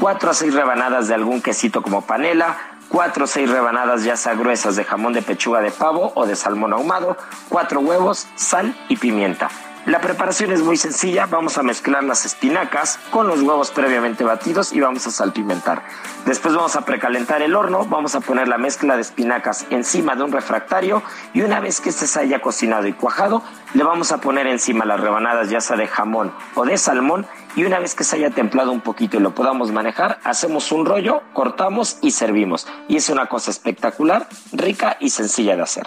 4 0.00 0.30
a 0.30 0.32
6 0.32 0.54
rebanadas 0.54 1.08
de 1.08 1.14
algún 1.14 1.42
quesito 1.42 1.82
como 1.82 2.06
panela, 2.06 2.56
4 2.88 3.24
o 3.24 3.26
6 3.26 3.50
rebanadas 3.50 4.02
ya 4.02 4.16
sea 4.16 4.32
gruesas 4.32 4.76
de 4.76 4.84
jamón 4.84 5.12
de 5.12 5.20
pechuga 5.20 5.60
de 5.60 5.72
pavo 5.72 6.10
o 6.14 6.24
de 6.24 6.36
salmón 6.36 6.72
ahumado, 6.72 7.18
4 7.50 7.80
huevos, 7.80 8.26
sal 8.34 8.74
y 8.88 8.96
pimienta. 8.96 9.50
La 9.88 10.02
preparación 10.02 10.52
es 10.52 10.60
muy 10.60 10.76
sencilla, 10.76 11.24
vamos 11.24 11.56
a 11.56 11.62
mezclar 11.62 12.04
las 12.04 12.26
espinacas 12.26 12.98
con 13.10 13.26
los 13.26 13.40
huevos 13.40 13.70
previamente 13.70 14.22
batidos 14.22 14.74
y 14.74 14.80
vamos 14.80 15.06
a 15.06 15.10
salpimentar. 15.10 15.82
Después 16.26 16.54
vamos 16.54 16.76
a 16.76 16.82
precalentar 16.82 17.40
el 17.40 17.54
horno, 17.54 17.86
vamos 17.86 18.14
a 18.14 18.20
poner 18.20 18.48
la 18.48 18.58
mezcla 18.58 18.96
de 18.96 19.00
espinacas 19.00 19.64
encima 19.70 20.14
de 20.14 20.24
un 20.24 20.32
refractario 20.32 21.02
y 21.32 21.40
una 21.40 21.60
vez 21.60 21.80
que 21.80 21.88
este 21.88 22.06
se 22.06 22.20
haya 22.20 22.42
cocinado 22.42 22.86
y 22.86 22.92
cuajado, 22.92 23.42
le 23.72 23.82
vamos 23.82 24.12
a 24.12 24.18
poner 24.20 24.46
encima 24.46 24.84
las 24.84 25.00
rebanadas 25.00 25.48
ya 25.48 25.62
sea 25.62 25.78
de 25.78 25.86
jamón 25.86 26.34
o 26.54 26.66
de 26.66 26.76
salmón 26.76 27.26
y 27.56 27.64
una 27.64 27.78
vez 27.78 27.94
que 27.94 28.04
se 28.04 28.16
haya 28.16 28.28
templado 28.28 28.72
un 28.72 28.82
poquito 28.82 29.16
y 29.16 29.20
lo 29.20 29.34
podamos 29.34 29.72
manejar, 29.72 30.20
hacemos 30.22 30.70
un 30.70 30.84
rollo, 30.84 31.22
cortamos 31.32 31.96
y 32.02 32.10
servimos. 32.10 32.68
Y 32.88 32.98
es 32.98 33.08
una 33.08 33.24
cosa 33.24 33.50
espectacular, 33.50 34.28
rica 34.52 34.98
y 35.00 35.08
sencilla 35.08 35.56
de 35.56 35.62
hacer. 35.62 35.86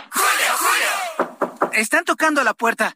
Están 1.71 2.03
tocando 2.03 2.43
la 2.43 2.55
puerta. 2.55 2.95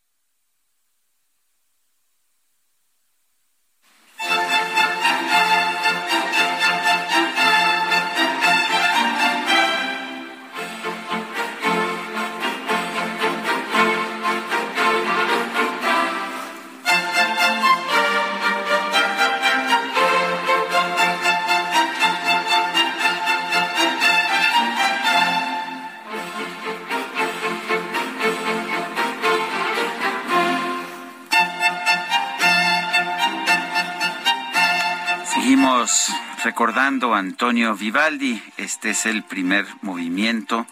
Seguimos 35.91 36.43
recordando 36.45 37.13
a 37.13 37.19
Antonio 37.19 37.75
Vivaldi. 37.75 38.41
Este 38.55 38.91
es 38.91 39.05
el 39.05 39.23
primer 39.23 39.65
movimiento 39.81 40.65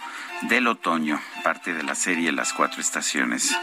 del 0.44 0.68
otoño, 0.68 1.20
parte 1.44 1.74
de 1.74 1.84
la 1.84 1.96
serie 1.96 2.32
Las 2.32 2.54
Cuatro 2.54 2.80
Estaciones. 2.80 3.54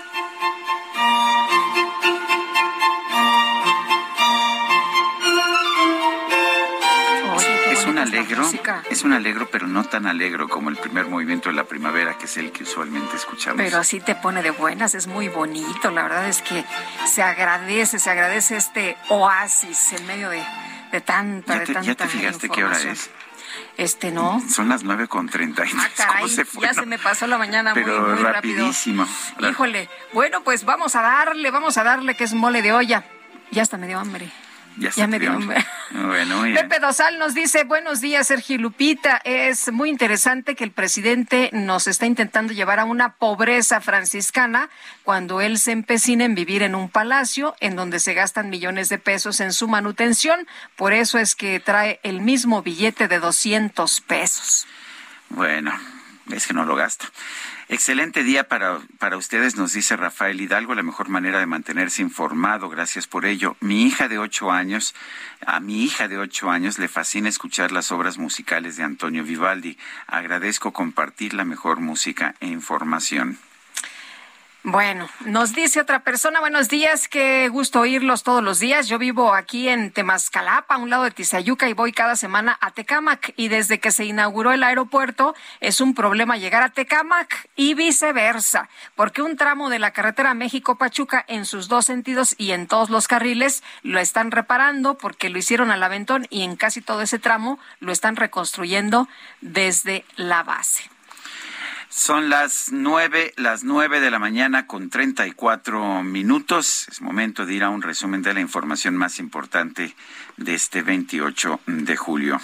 Es 7.70 7.86
un 7.86 7.98
alegro, 7.98 8.44
es 8.90 9.02
un 9.04 9.12
alegro, 9.12 9.48
pero 9.50 9.66
no 9.66 9.84
tan 9.84 10.06
alegro 10.06 10.48
como 10.48 10.68
el 10.68 10.76
primer 10.76 11.06
movimiento 11.06 11.48
de 11.48 11.54
la 11.54 11.64
primavera, 11.64 12.18
que 12.18 12.26
es 12.26 12.36
el 12.36 12.52
que 12.52 12.64
usualmente 12.64 13.16
escuchamos. 13.16 13.56
Pero 13.56 13.78
así 13.78 14.00
te 14.00 14.14
pone 14.14 14.42
de 14.42 14.50
buenas, 14.50 14.94
es 14.94 15.06
muy 15.06 15.28
bonito. 15.28 15.90
La 15.90 16.02
verdad 16.02 16.28
es 16.28 16.42
que 16.42 16.64
se 17.06 17.22
agradece, 17.22 17.98
se 17.98 18.10
agradece 18.10 18.56
este 18.56 18.96
oasis 19.08 19.92
en 19.92 20.06
medio 20.06 20.28
de, 20.30 20.42
de 20.96 21.00
tanta, 21.02 21.52
¿Ya 21.54 21.60
de 21.60 21.66
te, 21.66 21.72
tanta 21.74 21.86
ya 21.86 21.94
te 21.94 22.08
fijaste 22.08 22.48
qué 22.48 22.64
hora 22.64 22.78
es? 22.80 23.10
Este 23.76 24.10
no. 24.10 24.42
Son 24.48 24.68
las 24.68 24.82
nueve 24.82 25.06
con 25.08 25.28
treinta 25.28 25.64
y 25.64 25.68
Ah, 25.76 25.82
tres. 25.84 25.92
caray, 25.96 26.22
¿Cómo 26.22 26.28
se 26.28 26.44
fue? 26.44 26.62
ya 26.66 26.72
no? 26.72 26.80
se 26.80 26.86
me 26.86 26.98
pasó 26.98 27.26
la 27.26 27.38
mañana 27.38 27.74
Pero 27.74 28.00
muy, 28.00 28.14
muy 28.14 28.22
rápido. 28.22 28.58
rapidísimo. 28.60 29.06
Híjole, 29.38 29.88
bueno, 30.12 30.42
pues 30.42 30.64
vamos 30.64 30.94
a 30.96 31.02
darle, 31.02 31.50
vamos 31.50 31.76
a 31.78 31.84
darle 31.84 32.16
que 32.16 32.24
es 32.24 32.32
mole 32.34 32.62
de 32.62 32.72
olla. 32.72 33.04
Ya 33.50 33.62
hasta 33.62 33.76
me 33.76 33.86
dio 33.86 33.98
hambre. 33.98 34.30
Ya, 34.78 35.06
me 35.06 35.18
dio. 35.18 35.38
Bueno. 35.90 36.42
Pepe 36.54 36.78
Dosal 36.80 37.18
nos 37.18 37.34
dice, 37.34 37.64
buenos 37.64 38.00
días, 38.00 38.26
Sergio 38.26 38.58
Lupita. 38.58 39.20
Es 39.24 39.72
muy 39.72 39.88
interesante 39.88 40.54
que 40.54 40.64
el 40.64 40.70
presidente 40.70 41.48
nos 41.52 41.86
está 41.86 42.06
intentando 42.06 42.52
llevar 42.52 42.80
a 42.80 42.84
una 42.84 43.14
pobreza 43.14 43.80
franciscana 43.80 44.68
cuando 45.02 45.40
él 45.40 45.58
se 45.58 45.72
empecina 45.72 46.24
en 46.24 46.34
vivir 46.34 46.62
en 46.62 46.74
un 46.74 46.90
palacio 46.90 47.54
en 47.60 47.76
donde 47.76 48.00
se 48.00 48.14
gastan 48.14 48.50
millones 48.50 48.88
de 48.88 48.98
pesos 48.98 49.40
en 49.40 49.52
su 49.52 49.66
manutención. 49.68 50.46
Por 50.76 50.92
eso 50.92 51.18
es 51.18 51.34
que 51.34 51.58
trae 51.60 52.00
el 52.02 52.20
mismo 52.20 52.62
billete 52.62 53.08
de 53.08 53.18
200 53.18 54.00
pesos. 54.02 54.66
Bueno, 55.30 55.72
es 56.30 56.46
que 56.46 56.54
no 56.54 56.64
lo 56.64 56.76
gasta. 56.76 57.06
Excelente 57.68 58.22
día 58.22 58.46
para, 58.46 58.78
para 59.00 59.16
ustedes, 59.16 59.56
nos 59.56 59.72
dice 59.72 59.96
Rafael 59.96 60.40
Hidalgo, 60.40 60.76
la 60.76 60.84
mejor 60.84 61.08
manera 61.08 61.40
de 61.40 61.46
mantenerse 61.46 62.00
informado, 62.00 62.68
gracias 62.68 63.08
por 63.08 63.26
ello. 63.26 63.56
Mi 63.58 63.82
hija 63.82 64.06
de 64.06 64.20
ocho 64.20 64.52
años, 64.52 64.94
a 65.44 65.58
mi 65.58 65.82
hija 65.82 66.06
de 66.06 66.16
ocho 66.16 66.48
años 66.48 66.78
le 66.78 66.86
fascina 66.86 67.28
escuchar 67.28 67.72
las 67.72 67.90
obras 67.90 68.18
musicales 68.18 68.76
de 68.76 68.84
Antonio 68.84 69.24
Vivaldi. 69.24 69.76
Agradezco 70.06 70.72
compartir 70.72 71.34
la 71.34 71.44
mejor 71.44 71.80
música 71.80 72.36
e 72.38 72.46
información. 72.46 73.36
Bueno, 74.68 75.08
nos 75.24 75.54
dice 75.54 75.80
otra 75.80 76.00
persona, 76.00 76.40
buenos 76.40 76.68
días, 76.68 77.06
qué 77.06 77.48
gusto 77.48 77.78
oírlos 77.78 78.24
todos 78.24 78.42
los 78.42 78.58
días. 78.58 78.88
Yo 78.88 78.98
vivo 78.98 79.32
aquí 79.32 79.68
en 79.68 79.92
Temascalapa, 79.92 80.74
a 80.74 80.78
un 80.78 80.90
lado 80.90 81.04
de 81.04 81.12
Tizayuca, 81.12 81.68
y 81.68 81.72
voy 81.72 81.92
cada 81.92 82.16
semana 82.16 82.58
a 82.60 82.72
Tecámac. 82.72 83.32
Y 83.36 83.46
desde 83.46 83.78
que 83.78 83.92
se 83.92 84.06
inauguró 84.06 84.50
el 84.50 84.64
aeropuerto, 84.64 85.36
es 85.60 85.80
un 85.80 85.94
problema 85.94 86.36
llegar 86.36 86.64
a 86.64 86.70
Tecámac 86.70 87.48
y 87.54 87.74
viceversa, 87.74 88.68
porque 88.96 89.22
un 89.22 89.36
tramo 89.36 89.70
de 89.70 89.78
la 89.78 89.92
carretera 89.92 90.34
México-Pachuca 90.34 91.24
en 91.28 91.46
sus 91.46 91.68
dos 91.68 91.86
sentidos 91.86 92.34
y 92.36 92.50
en 92.50 92.66
todos 92.66 92.90
los 92.90 93.06
carriles 93.06 93.62
lo 93.84 94.00
están 94.00 94.32
reparando 94.32 94.98
porque 94.98 95.30
lo 95.30 95.38
hicieron 95.38 95.70
al 95.70 95.84
aventón 95.84 96.26
y 96.28 96.42
en 96.42 96.56
casi 96.56 96.80
todo 96.80 97.02
ese 97.02 97.20
tramo 97.20 97.60
lo 97.78 97.92
están 97.92 98.16
reconstruyendo 98.16 99.06
desde 99.40 100.04
la 100.16 100.42
base. 100.42 100.90
Son 101.96 102.28
las 102.28 102.72
nueve, 102.72 103.32
las 103.38 103.64
nueve 103.64 104.00
de 104.00 104.10
la 104.10 104.18
mañana 104.18 104.66
con 104.66 104.90
treinta 104.90 105.26
y 105.26 105.32
cuatro 105.32 106.02
minutos. 106.02 106.86
Es 106.88 107.00
momento 107.00 107.46
de 107.46 107.54
ir 107.54 107.64
a 107.64 107.70
un 107.70 107.80
resumen 107.80 108.20
de 108.20 108.34
la 108.34 108.40
información 108.40 108.94
más 108.94 109.18
importante 109.18 109.96
de 110.36 110.54
este 110.54 110.82
28 110.82 111.60
de 111.66 111.96
julio. 111.96 112.38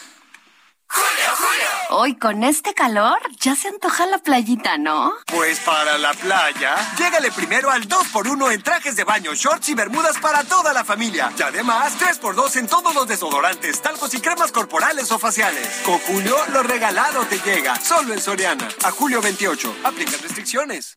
Hoy 1.95 2.15
con 2.15 2.43
este 2.43 2.73
calor 2.73 3.19
ya 3.39 3.55
se 3.55 3.69
antoja 3.69 4.07
la 4.07 4.17
playita, 4.17 4.79
¿no? 4.79 5.13
Pues 5.27 5.61
para 5.61 5.99
la 5.99 6.15
playa, 6.15 6.75
llégale 6.97 7.31
primero 7.31 7.71
al 7.71 7.87
2x1 7.87 8.51
en 8.51 8.63
trajes 8.63 8.97
de 8.97 9.05
baño, 9.05 9.35
shorts 9.35 9.69
y 9.69 9.75
bermudas 9.75 10.17
para 10.17 10.43
toda 10.43 10.73
la 10.73 10.85
familia. 10.85 11.31
Y 11.39 11.43
además, 11.43 11.93
3x2 12.01 12.57
en 12.57 12.67
todos 12.67 12.95
los 12.95 13.07
desodorantes, 13.07 13.83
talcos 13.83 14.15
y 14.15 14.23
cremas 14.23 14.53
corporales 14.53 15.13
o 15.13 15.19
faciales. 15.19 15.83
Con 15.85 15.99
Julio, 15.99 16.35
lo 16.55 16.63
regalado 16.63 17.27
te 17.27 17.39
llega. 17.41 17.77
Solo 17.77 18.15
en 18.15 18.23
Soriana. 18.23 18.67
A 18.85 18.91
julio 18.91 19.21
28. 19.21 19.77
Aplican 19.85 20.19
restricciones. 20.23 20.97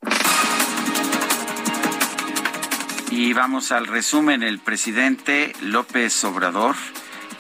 Y 3.12 3.34
vamos 3.34 3.74
al 3.74 3.88
resumen. 3.88 4.44
El 4.44 4.60
presidente 4.60 5.54
López 5.60 6.24
Obrador, 6.24 6.78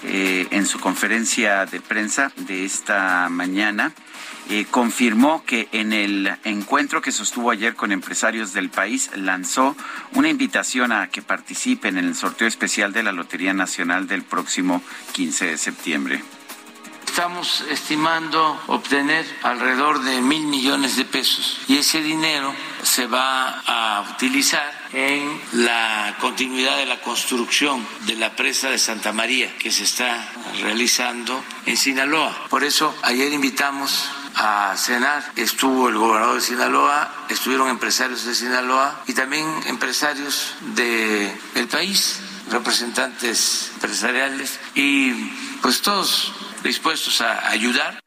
eh, 0.07 0.47
en 0.51 0.65
su 0.65 0.79
conferencia 0.79 1.65
de 1.65 1.81
prensa 1.81 2.31
de 2.35 2.65
esta 2.65 3.27
mañana, 3.29 3.93
eh, 4.49 4.65
confirmó 4.69 5.43
que 5.43 5.67
en 5.71 5.91
el 5.91 6.31
encuentro 6.43 7.01
que 7.01 7.11
sostuvo 7.11 7.49
ayer 7.49 7.73
con 7.73 7.91
empresarios 7.91 8.53
del 8.53 8.69
país 8.69 9.09
lanzó 9.15 9.75
una 10.13 10.29
invitación 10.29 10.91
a 10.91 11.07
que 11.07 11.23
participen 11.23 11.97
en 11.97 12.05
el 12.05 12.15
sorteo 12.15 12.47
especial 12.47 12.93
de 12.93 13.01
la 13.01 13.11
Lotería 13.11 13.53
Nacional 13.53 14.07
del 14.07 14.21
próximo 14.21 14.83
15 15.13 15.47
de 15.47 15.57
septiembre. 15.57 16.34
Estamos 17.15 17.61
estimando 17.69 18.59
obtener 18.67 19.25
alrededor 19.41 20.03
de 20.03 20.19
mil 20.19 20.47
millones 20.47 20.97
de 20.97 21.05
pesos 21.05 21.59
y 21.65 21.77
ese 21.77 22.01
dinero 22.01 22.53
se 22.83 23.07
va 23.07 23.61
a 23.65 24.11
utilizar 24.11 24.69
en 24.91 25.41
la 25.53 26.17
continuidad 26.19 26.75
de 26.75 26.85
la 26.85 26.99
construcción 26.99 27.87
de 28.05 28.17
la 28.17 28.35
presa 28.35 28.69
de 28.69 28.77
Santa 28.77 29.13
María 29.13 29.57
que 29.57 29.71
se 29.71 29.85
está 29.85 30.29
realizando 30.61 31.41
en 31.65 31.77
Sinaloa. 31.77 32.47
Por 32.49 32.65
eso 32.65 32.93
ayer 33.03 33.31
invitamos 33.31 34.11
a 34.35 34.75
cenar. 34.75 35.23
Estuvo 35.37 35.87
el 35.87 35.97
gobernador 35.97 36.35
de 36.35 36.41
Sinaloa, 36.41 37.27
estuvieron 37.29 37.69
empresarios 37.69 38.25
de 38.25 38.35
Sinaloa 38.35 39.03
y 39.07 39.13
también 39.13 39.47
empresarios 39.67 40.55
del 40.75 41.31
el 41.55 41.67
país, 41.69 42.19
representantes 42.51 43.71
empresariales 43.75 44.59
y 44.75 45.13
pues 45.61 45.81
todos 45.81 46.33
dispuestos 46.65 47.21
a 47.21 47.49
ayudar. 47.49 47.99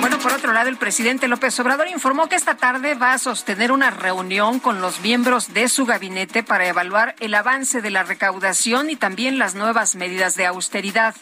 Bueno, 0.00 0.18
por 0.18 0.32
otro 0.32 0.52
lado, 0.52 0.68
el 0.68 0.76
presidente 0.76 1.28
López 1.28 1.58
Obrador 1.60 1.88
informó 1.88 2.28
que 2.28 2.36
esta 2.36 2.56
tarde 2.56 2.94
va 2.94 3.12
a 3.12 3.18
sostener 3.18 3.72
una 3.72 3.90
reunión 3.90 4.60
con 4.60 4.80
los 4.80 5.00
miembros 5.00 5.54
de 5.54 5.68
su 5.68 5.86
gabinete 5.86 6.42
para 6.42 6.66
evaluar 6.66 7.14
el 7.20 7.34
avance 7.34 7.80
de 7.80 7.90
la 7.90 8.02
recaudación 8.02 8.90
y 8.90 8.96
también 8.96 9.38
las 9.38 9.54
nuevas 9.54 9.96
medidas 9.96 10.34
de 10.36 10.46
austeridad. 10.46 11.14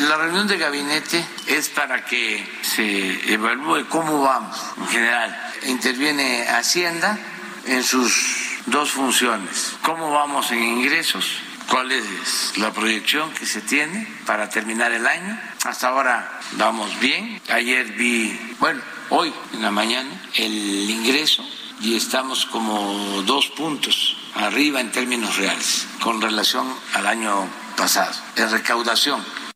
La 0.00 0.16
reunión 0.16 0.46
de 0.46 0.58
gabinete 0.58 1.24
es 1.48 1.68
para 1.68 2.04
que 2.04 2.46
se 2.62 3.32
evalúe 3.32 3.86
cómo 3.88 4.22
vamos 4.22 4.56
en 4.78 4.86
general. 4.88 5.52
Interviene 5.66 6.46
Hacienda 6.48 7.18
en 7.66 7.82
sus 7.82 8.62
dos 8.66 8.92
funciones. 8.92 9.76
¿Cómo 9.82 10.12
vamos 10.12 10.50
en 10.52 10.62
ingresos? 10.62 11.42
Cuál 11.70 11.92
es 11.92 12.56
la 12.56 12.72
proyección 12.72 13.32
que 13.34 13.46
se 13.46 13.60
tiene 13.60 14.06
para 14.26 14.48
terminar 14.48 14.92
el 14.92 15.06
año. 15.06 15.38
Hasta 15.64 15.88
ahora 15.88 16.40
vamos 16.52 16.98
bien. 17.00 17.40
Ayer 17.50 17.86
vi, 17.92 18.38
bueno, 18.58 18.80
hoy 19.10 19.32
en 19.54 19.62
la 19.62 19.70
mañana, 19.70 20.10
el 20.34 20.90
ingreso 20.90 21.44
y 21.80 21.96
estamos 21.96 22.46
como 22.46 23.22
dos 23.22 23.48
puntos 23.48 24.16
arriba 24.34 24.80
en 24.80 24.90
términos 24.90 25.36
reales 25.36 25.86
con 26.00 26.20
relación 26.20 26.66
al 26.94 27.06
año 27.06 27.46
pasado, 27.76 28.14
en 28.36 28.50
recaudación. 28.50 29.47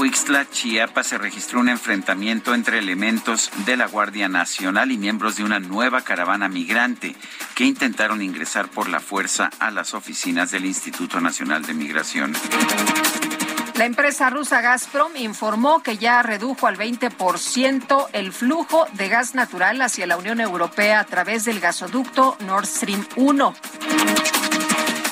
En 0.00 0.04
Huixtla, 0.04 0.48
Chiapas, 0.48 1.08
se 1.08 1.18
registró 1.18 1.60
un 1.60 1.68
enfrentamiento 1.68 2.54
entre 2.54 2.78
elementos 2.78 3.50
de 3.66 3.76
la 3.76 3.86
Guardia 3.86 4.30
Nacional 4.30 4.92
y 4.92 4.96
miembros 4.96 5.36
de 5.36 5.44
una 5.44 5.60
nueva 5.60 6.00
caravana 6.00 6.48
migrante 6.48 7.14
que 7.54 7.64
intentaron 7.64 8.22
ingresar 8.22 8.70
por 8.70 8.88
la 8.88 9.00
fuerza 9.00 9.50
a 9.58 9.70
las 9.70 9.92
oficinas 9.92 10.52
del 10.52 10.64
Instituto 10.64 11.20
Nacional 11.20 11.66
de 11.66 11.74
Migración. 11.74 12.32
La 13.74 13.84
empresa 13.84 14.30
rusa 14.30 14.62
Gazprom 14.62 15.16
informó 15.16 15.82
que 15.82 15.98
ya 15.98 16.22
redujo 16.22 16.66
al 16.66 16.78
20% 16.78 18.08
el 18.14 18.32
flujo 18.32 18.86
de 18.94 19.10
gas 19.10 19.34
natural 19.34 19.82
hacia 19.82 20.06
la 20.06 20.16
Unión 20.16 20.40
Europea 20.40 21.00
a 21.00 21.04
través 21.04 21.44
del 21.44 21.60
gasoducto 21.60 22.38
Nord 22.40 22.64
Stream 22.66 23.06
1. 23.16 23.54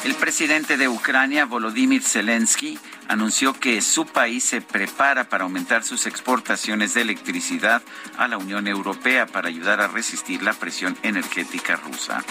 El 0.08 0.14
presidente 0.14 0.78
de 0.78 0.88
Ucrania, 0.88 1.44
Volodymyr 1.44 2.02
Zelensky, 2.02 2.78
anunció 3.08 3.52
que 3.52 3.82
su 3.82 4.06
país 4.06 4.42
se 4.42 4.62
prepara 4.62 5.28
para 5.28 5.44
aumentar 5.44 5.84
sus 5.84 6.06
exportaciones 6.06 6.94
de 6.94 7.02
electricidad 7.02 7.82
a 8.16 8.26
la 8.26 8.38
Unión 8.38 8.66
Europea 8.68 9.26
para 9.26 9.48
ayudar 9.48 9.82
a 9.82 9.86
resistir 9.86 10.42
la 10.42 10.54
presión 10.54 10.96
energética 11.02 11.76
rusa. 11.76 12.24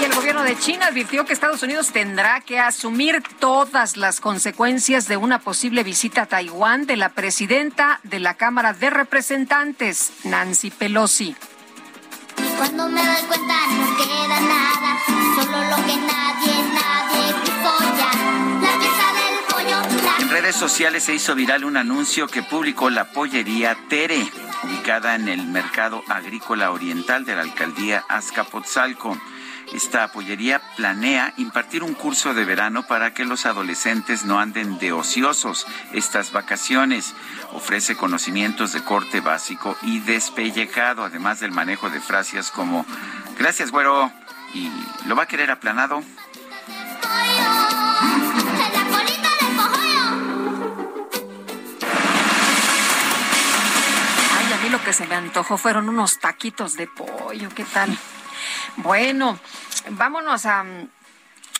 Y 0.00 0.04
el 0.04 0.14
gobierno 0.14 0.44
de 0.44 0.56
China 0.56 0.86
advirtió 0.86 1.24
que 1.24 1.32
Estados 1.32 1.64
Unidos 1.64 1.90
tendrá 1.90 2.40
que 2.42 2.60
asumir 2.60 3.20
todas 3.40 3.96
las 3.96 4.20
consecuencias 4.20 5.08
de 5.08 5.16
una 5.16 5.40
posible 5.40 5.82
visita 5.82 6.22
a 6.22 6.26
Taiwán 6.26 6.86
de 6.86 6.96
la 6.96 7.08
presidenta 7.08 7.98
de 8.04 8.20
la 8.20 8.34
Cámara 8.34 8.74
de 8.74 8.90
Representantes, 8.90 10.12
Nancy 10.22 10.70
Pelosi. 10.70 11.34
cuando 12.56 12.88
me 12.88 13.04
doy 13.04 13.22
cuenta 13.26 13.54
no 13.72 13.96
queda 13.96 14.40
nada, 14.40 15.15
En 20.18 20.30
redes 20.30 20.56
sociales 20.56 21.04
se 21.04 21.14
hizo 21.14 21.34
viral 21.34 21.64
un 21.64 21.76
anuncio 21.76 22.26
que 22.26 22.42
publicó 22.42 22.88
la 22.88 23.12
pollería 23.12 23.76
Tere, 23.88 24.26
ubicada 24.62 25.14
en 25.14 25.28
el 25.28 25.46
mercado 25.46 26.02
agrícola 26.08 26.70
oriental 26.70 27.24
de 27.24 27.36
la 27.36 27.42
alcaldía 27.42 28.04
Azcapotzalco. 28.08 29.18
Esta 29.74 30.10
pollería 30.12 30.62
planea 30.76 31.34
impartir 31.36 31.82
un 31.82 31.94
curso 31.94 32.32
de 32.32 32.44
verano 32.44 32.86
para 32.86 33.12
que 33.12 33.24
los 33.24 33.46
adolescentes 33.46 34.24
no 34.24 34.38
anden 34.38 34.78
de 34.78 34.92
ociosos 34.92 35.66
estas 35.92 36.32
vacaciones. 36.32 37.14
Ofrece 37.52 37.96
conocimientos 37.96 38.72
de 38.72 38.82
corte 38.82 39.20
básico 39.20 39.76
y 39.82 39.98
despellejado, 40.00 41.04
además 41.04 41.40
del 41.40 41.50
manejo 41.50 41.90
de 41.90 42.00
frases 42.00 42.50
como 42.50 42.86
gracias 43.38 43.70
güero 43.70 44.12
y 44.56 44.72
lo 45.06 45.14
va 45.14 45.24
a 45.24 45.26
querer 45.26 45.50
aplanado. 45.50 46.02
lo 54.70 54.82
que 54.82 54.92
se 54.92 55.06
me 55.06 55.14
antojó 55.14 55.56
fueron 55.58 55.88
unos 55.88 56.18
taquitos 56.18 56.74
de 56.74 56.88
pollo. 56.88 57.48
¿Qué 57.54 57.64
tal? 57.64 57.96
Bueno, 58.78 59.38
vámonos 59.90 60.44
a 60.44 60.64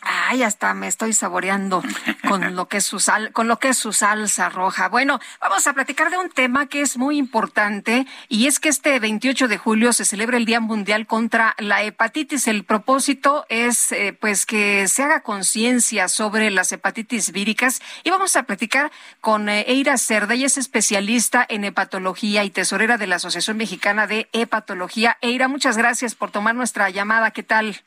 Ay, 0.09 0.45
hasta 0.45 0.73
me 0.73 0.87
estoy 0.87 1.12
saboreando 1.12 1.83
con 2.28 2.55
lo 2.55 2.69
que 2.69 2.77
es 2.77 2.85
su 2.85 3.01
sal, 3.01 3.33
con 3.33 3.49
lo 3.49 3.59
que 3.59 3.70
es 3.70 3.77
su 3.77 3.93
salsa 3.93 4.49
roja. 4.49 4.89
Bueno, 4.89 5.19
vamos 5.41 5.66
a 5.66 5.73
platicar 5.73 6.11
de 6.11 6.16
un 6.16 6.31
tema 6.31 6.66
que 6.66 6.81
es 6.81 6.97
muy 6.97 7.19
importante 7.19 8.07
y 8.28 8.47
es 8.47 8.61
que 8.61 8.69
este 8.69 9.01
28 9.01 9.49
de 9.49 9.59
julio 9.59 9.93
se 9.93 10.05
celebra 10.05 10.37
el 10.37 10.45
Día 10.45 10.61
Mundial 10.61 11.09
contra 11.09 11.57
la 11.59 11.83
hepatitis. 11.83 12.47
El 12.47 12.65
propósito 12.65 13.47
es 13.49 13.91
eh, 13.91 14.16
pues 14.20 14.47
que 14.47 14.87
se 14.87 15.03
haga 15.03 15.23
conciencia 15.23 16.07
sobre 16.07 16.53
las 16.53 16.70
hepatitis 16.70 17.33
víricas 17.33 17.83
y 18.05 18.11
vamos 18.11 18.37
a 18.37 18.45
platicar 18.45 18.93
con 19.20 19.49
eh, 19.49 19.65
Eira 19.66 19.99
Cerda, 19.99 20.35
ella 20.35 20.47
es 20.47 20.57
especialista 20.57 21.45
en 21.49 21.65
hepatología 21.65 22.45
y 22.45 22.51
tesorera 22.51 22.97
de 22.97 23.09
la 23.09 23.16
Asociación 23.16 23.57
Mexicana 23.57 24.07
de 24.07 24.28
Hepatología. 24.33 25.19
Eira, 25.20 25.49
muchas 25.49 25.77
gracias 25.77 26.15
por 26.15 26.31
tomar 26.31 26.55
nuestra 26.55 26.91
llamada. 26.91 27.33
¿Qué 27.33 27.43
tal? 27.43 27.83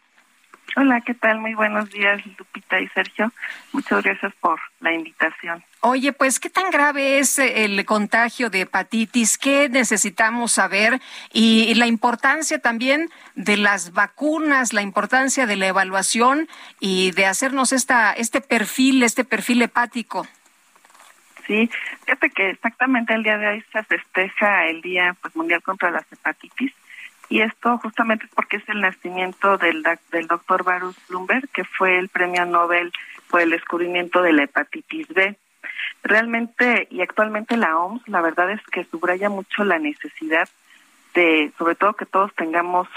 Hola, 0.82 1.02
¿qué 1.02 1.14
tal? 1.14 1.42
Muy 1.42 1.56
buenos 1.56 1.90
días, 1.90 2.26
Lupita 2.38 2.80
y 2.80 2.88
Sergio. 2.90 3.34
Muchas 3.74 4.02
gracias 4.02 4.34
por 4.36 4.62
la 4.80 4.94
invitación. 4.94 5.62
Oye, 5.82 6.14
pues, 6.14 6.40
¿qué 6.40 6.50
tan 6.50 6.72
grave 6.72 7.20
es 7.20 7.38
eh, 7.38 7.66
el 7.66 7.84
contagio 7.84 8.50
de 8.50 8.62
hepatitis? 8.62 9.38
¿Qué 9.38 9.68
necesitamos 9.68 10.54
saber? 10.54 11.02
Y 11.34 11.76
la 11.76 11.86
importancia 11.86 12.60
también 12.60 13.10
de 13.36 13.58
las 13.58 13.92
vacunas, 13.92 14.72
la 14.72 14.82
importancia 14.82 15.46
de 15.46 15.58
la 15.58 15.68
evaluación 15.68 16.48
y 16.80 17.12
de 17.12 17.26
hacernos 17.26 17.74
esta, 17.74 18.14
este 18.14 18.40
perfil, 18.40 19.04
este 19.04 19.26
perfil 19.26 19.62
hepático. 19.64 20.26
Sí, 21.46 21.70
fíjate 22.06 22.30
que 22.30 22.52
exactamente 22.52 23.14
el 23.14 23.24
día 23.24 23.38
de 23.38 23.48
hoy 23.50 23.66
se 23.74 23.84
festeja 23.84 24.68
el 24.68 24.82
Día 24.82 25.14
pues, 25.22 25.36
Mundial 25.36 25.62
contra 25.62 25.92
las 25.92 26.10
Hepatitis 26.10 26.72
y 27.30 27.42
esto 27.42 27.78
justamente 27.78 28.26
es 28.26 28.32
porque 28.34 28.58
es 28.58 28.68
el 28.70 28.82
nacimiento 28.82 29.58
del, 29.58 29.86
del 30.12 30.28
doctor 30.28 30.64
Baruch 30.64 30.98
Blumberg, 31.08 31.48
que 31.50 31.64
fue 31.64 32.00
el 32.00 32.10
premio 32.10 32.46
Nobel 32.46 32.92
por 33.30 33.42
el 33.42 33.52
descubrimiento 33.52 34.24
de 34.24 34.34
la 34.34 34.44
hepatitis 34.44 35.08
B. 35.10 35.38
Realmente, 36.02 36.88
y 36.90 37.02
actualmente 37.02 37.56
la 37.56 37.78
OMS, 37.78 38.08
la 38.08 38.22
verdad 38.22 38.50
es 38.52 38.62
que 38.72 38.84
subraya 38.86 39.30
mucho 39.30 39.64
la 39.64 39.78
necesidad 39.78 40.50
de, 41.14 41.52
sobre 41.58 41.76
todo, 41.76 41.94
que 41.94 42.08
todos 42.08 42.34
tengamos 42.34 42.88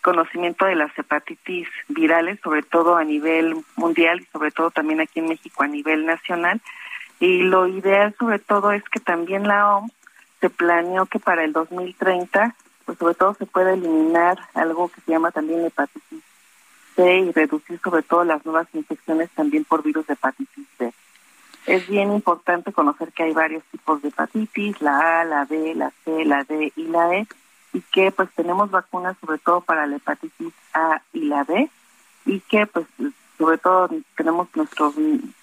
conocimiento 0.00 0.64
de 0.64 0.76
las 0.76 0.96
hepatitis 0.98 1.68
virales, 1.88 2.40
sobre 2.42 2.62
todo 2.62 2.96
a 2.96 3.04
nivel 3.04 3.56
mundial 3.76 4.20
y 4.20 4.24
sobre 4.26 4.50
todo 4.50 4.70
también 4.70 5.00
aquí 5.00 5.20
en 5.20 5.28
México 5.28 5.62
a 5.62 5.68
nivel 5.68 6.06
nacional. 6.06 6.60
Y 7.20 7.42
lo 7.42 7.66
ideal 7.66 8.14
sobre 8.18 8.38
todo 8.38 8.72
es 8.72 8.82
que 8.84 9.00
también 9.00 9.46
la 9.46 9.76
OMS 9.76 9.92
se 10.40 10.48
planeó 10.48 11.06
que 11.06 11.18
para 11.18 11.44
el 11.44 11.52
2030 11.52 12.54
pues 12.84 12.98
sobre 12.98 13.14
todo 13.14 13.34
se 13.34 13.46
puede 13.46 13.74
eliminar 13.74 14.38
algo 14.54 14.88
que 14.88 15.00
se 15.00 15.12
llama 15.12 15.30
también 15.30 15.64
hepatitis 15.64 16.22
C 16.94 17.18
y 17.18 17.32
reducir 17.32 17.80
sobre 17.82 18.02
todo 18.02 18.24
las 18.24 18.44
nuevas 18.44 18.68
infecciones 18.72 19.30
también 19.30 19.64
por 19.64 19.82
virus 19.82 20.06
de 20.06 20.14
hepatitis 20.14 20.66
C. 20.78 20.92
Es 21.66 21.88
bien 21.88 22.12
importante 22.12 22.72
conocer 22.72 23.12
que 23.12 23.22
hay 23.22 23.32
varios 23.32 23.64
tipos 23.64 24.02
de 24.02 24.08
hepatitis, 24.08 24.80
la 24.80 25.22
A, 25.22 25.24
la 25.24 25.44
B, 25.44 25.74
la 25.74 25.92
C, 26.04 26.24
la 26.24 26.44
D 26.44 26.72
y 26.76 26.84
la 26.84 27.16
E, 27.16 27.26
y 27.72 27.80
que 27.80 28.12
pues 28.12 28.28
tenemos 28.36 28.70
vacunas 28.70 29.16
sobre 29.20 29.38
todo 29.38 29.60
para 29.62 29.86
la 29.86 29.96
hepatitis 29.96 30.52
A 30.74 31.00
y 31.12 31.20
la 31.24 31.42
B, 31.44 31.70
y 32.26 32.40
que 32.40 32.66
pues 32.66 32.86
sobre 33.38 33.58
todo 33.58 33.88
tenemos 34.16 34.48
nuestros 34.54 34.94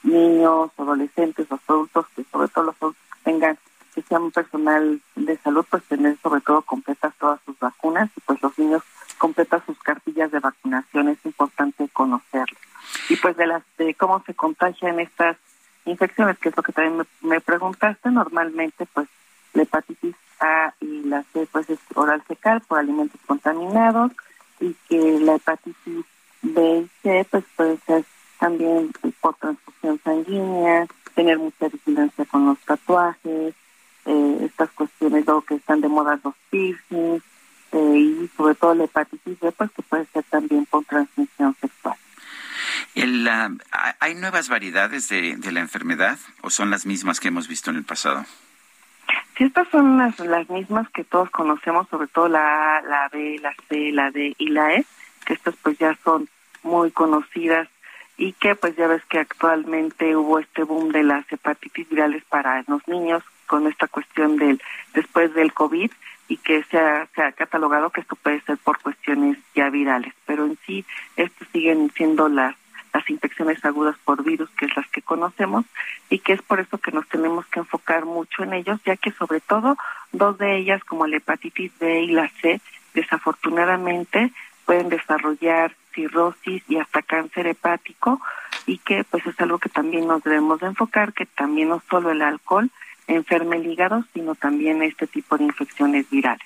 niños, 0.03 0.71
adolescentes, 0.77 1.49
los 1.49 1.59
adultos, 1.67 2.05
que 2.15 2.23
sobre 2.31 2.47
todo 2.49 2.65
los 2.65 2.75
adultos 2.79 3.03
que 3.13 3.31
tengan, 3.31 3.57
que 3.93 4.01
sean 4.03 4.31
personal 4.31 5.01
de 5.15 5.37
salud, 5.37 5.65
pues 5.69 5.83
tener 5.83 6.17
sobre 6.21 6.41
todo 6.41 6.61
completas 6.61 7.13
todas 7.19 7.39
sus 7.45 7.57
vacunas 7.59 8.09
y 8.15 8.21
pues 8.21 8.41
los 8.41 8.57
niños 8.57 8.83
completan 9.17 9.63
sus 9.65 9.77
cartillas 9.79 10.31
de 10.31 10.39
vacunación, 10.39 11.09
es 11.09 11.23
importante 11.25 11.87
conocerlo. 11.93 12.57
Y 13.09 13.15
pues 13.17 13.37
de 13.37 13.47
las 13.47 13.63
de 13.77 13.93
cómo 13.93 14.23
se 14.25 14.33
contagian 14.33 14.99
estas 14.99 15.37
infecciones, 15.85 16.37
que 16.39 16.49
es 16.49 16.57
lo 16.57 16.63
que 16.63 16.71
también 16.71 17.05
me, 17.21 17.41
preguntaste, 17.41 18.09
normalmente 18.09 18.85
pues 18.93 19.07
la 19.53 19.63
hepatitis 19.63 20.15
A 20.39 20.73
y 20.79 21.03
la 21.03 21.23
C 21.33 21.47
pues 21.51 21.69
es 21.69 21.79
oral 21.95 22.21
fecal 22.23 22.61
por 22.61 22.79
alimentos 22.79 23.19
contaminados 23.27 24.11
y 24.59 24.75
que 24.87 25.19
la 25.19 25.35
hepatitis 25.35 26.05
B 26.41 26.79
y 26.79 26.89
C 27.03 27.27
pues 27.29 27.43
puede 27.55 27.77
ser 27.85 28.05
también 28.39 28.91
por 29.21 29.35
transfusión 29.35 29.99
sanguínea, 30.03 30.87
tener 31.13 31.37
mucha 31.37 31.67
vigilancia 31.67 32.25
con 32.25 32.47
los 32.47 32.59
tatuajes, 32.61 33.53
eh, 34.05 34.37
estas 34.45 34.69
cuestiones 34.71 35.25
luego 35.25 35.41
que 35.41 35.55
están 35.55 35.81
de 35.81 35.87
moda 35.87 36.19
los 36.23 36.33
piercings 36.49 37.23
eh, 37.71 37.97
y 37.97 38.29
sobre 38.35 38.55
todo 38.55 38.75
la 38.75 38.85
hepatitis 38.85 39.39
B 39.39 39.51
pues 39.51 39.71
que 39.71 39.81
puede 39.83 40.05
ser 40.07 40.23
también 40.23 40.65
por 40.65 40.83
transmisión 40.85 41.55
sexual. 41.59 41.95
El, 42.95 43.29
¿Hay 43.99 44.15
nuevas 44.15 44.49
variedades 44.49 45.07
de, 45.07 45.35
de, 45.37 45.51
la 45.51 45.61
enfermedad 45.61 46.19
o 46.41 46.49
son 46.49 46.69
las 46.69 46.85
mismas 46.85 47.19
que 47.19 47.29
hemos 47.29 47.47
visto 47.47 47.69
en 47.69 47.77
el 47.77 47.83
pasado? 47.83 48.25
Sí, 49.37 49.45
estas 49.45 49.67
son 49.69 49.97
las, 49.97 50.19
las 50.19 50.49
mismas 50.49 50.89
que 50.89 51.03
todos 51.03 51.29
conocemos, 51.29 51.87
sobre 51.89 52.07
todo 52.07 52.27
la 52.27 52.77
A, 52.77 52.81
la 52.81 53.09
B, 53.09 53.39
la 53.41 53.53
C, 53.69 53.91
la 53.91 54.11
D 54.11 54.35
y 54.37 54.49
la 54.49 54.73
E, 54.75 54.85
que 55.25 55.33
estas 55.33 55.55
pues 55.61 55.77
ya 55.77 55.97
son 56.03 56.27
muy 56.63 56.91
conocidas 56.91 57.69
y 58.17 58.33
que 58.33 58.55
pues 58.55 58.75
ya 58.75 58.87
ves 58.87 59.03
que 59.05 59.19
actualmente 59.19 60.15
hubo 60.15 60.39
este 60.39 60.63
boom 60.63 60.91
de 60.91 61.03
las 61.03 61.25
hepatitis 61.31 61.89
virales 61.89 62.23
para 62.25 62.63
los 62.67 62.87
niños 62.87 63.23
con 63.51 63.67
esta 63.67 63.89
cuestión 63.89 64.37
del 64.37 64.61
después 64.93 65.33
del 65.33 65.51
COVID 65.51 65.91
y 66.29 66.37
que 66.37 66.63
se 66.63 66.79
ha, 66.79 67.05
catalogado 67.35 67.89
que 67.89 67.99
esto 67.99 68.15
puede 68.15 68.39
ser 68.43 68.57
por 68.59 68.79
cuestiones 68.79 69.37
ya 69.53 69.69
virales, 69.69 70.13
pero 70.25 70.45
en 70.45 70.57
sí 70.65 70.85
estos 71.17 71.45
siguen 71.51 71.91
siendo 71.93 72.29
las 72.29 72.55
las 72.93 73.09
infecciones 73.09 73.63
agudas 73.63 73.95
por 74.03 74.21
virus, 74.21 74.49
que 74.51 74.65
es 74.65 74.75
las 74.75 74.85
que 74.89 75.01
conocemos, 75.01 75.63
y 76.09 76.19
que 76.19 76.33
es 76.33 76.41
por 76.41 76.59
eso 76.59 76.77
que 76.77 76.91
nos 76.91 77.07
tenemos 77.07 77.45
que 77.47 77.61
enfocar 77.61 78.03
mucho 78.03 78.43
en 78.43 78.51
ellos, 78.51 78.81
ya 78.85 78.97
que 78.97 79.11
sobre 79.11 79.39
todo 79.39 79.77
dos 80.11 80.37
de 80.37 80.57
ellas, 80.57 80.83
como 80.83 81.07
la 81.07 81.15
hepatitis 81.15 81.71
B 81.79 82.01
y 82.01 82.07
la 82.07 82.29
C, 82.41 82.59
desafortunadamente 82.93 84.33
pueden 84.65 84.89
desarrollar 84.89 85.73
cirrosis 85.93 86.63
y 86.67 86.77
hasta 86.77 87.01
cáncer 87.01 87.47
hepático, 87.47 88.19
y 88.65 88.77
que 88.79 89.05
pues 89.05 89.25
es 89.25 89.39
algo 89.39 89.57
que 89.57 89.69
también 89.69 90.05
nos 90.05 90.21
debemos 90.23 90.59
de 90.59 90.67
enfocar, 90.67 91.13
que 91.13 91.25
también 91.25 91.69
no 91.69 91.81
solo 91.89 92.11
el 92.11 92.21
alcohol, 92.21 92.69
enferme 93.11 93.57
el 93.57 93.67
hígado, 93.67 94.03
sino 94.13 94.35
también 94.35 94.81
este 94.81 95.07
tipo 95.07 95.37
de 95.37 95.45
infecciones 95.45 96.09
virales. 96.09 96.45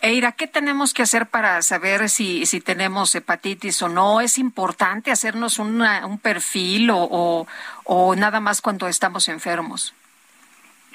Eira, 0.00 0.32
¿qué 0.32 0.46
tenemos 0.46 0.94
que 0.94 1.02
hacer 1.02 1.26
para 1.26 1.62
saber 1.62 2.08
si, 2.08 2.46
si 2.46 2.60
tenemos 2.60 3.14
hepatitis 3.14 3.82
o 3.82 3.88
no? 3.88 4.20
¿Es 4.20 4.38
importante 4.38 5.10
hacernos 5.10 5.58
un 5.58 6.18
perfil 6.22 6.90
o, 6.90 7.46
o, 7.84 8.16
nada 8.16 8.40
más 8.40 8.60
cuando 8.60 8.88
estamos 8.88 9.28
enfermos? 9.28 9.94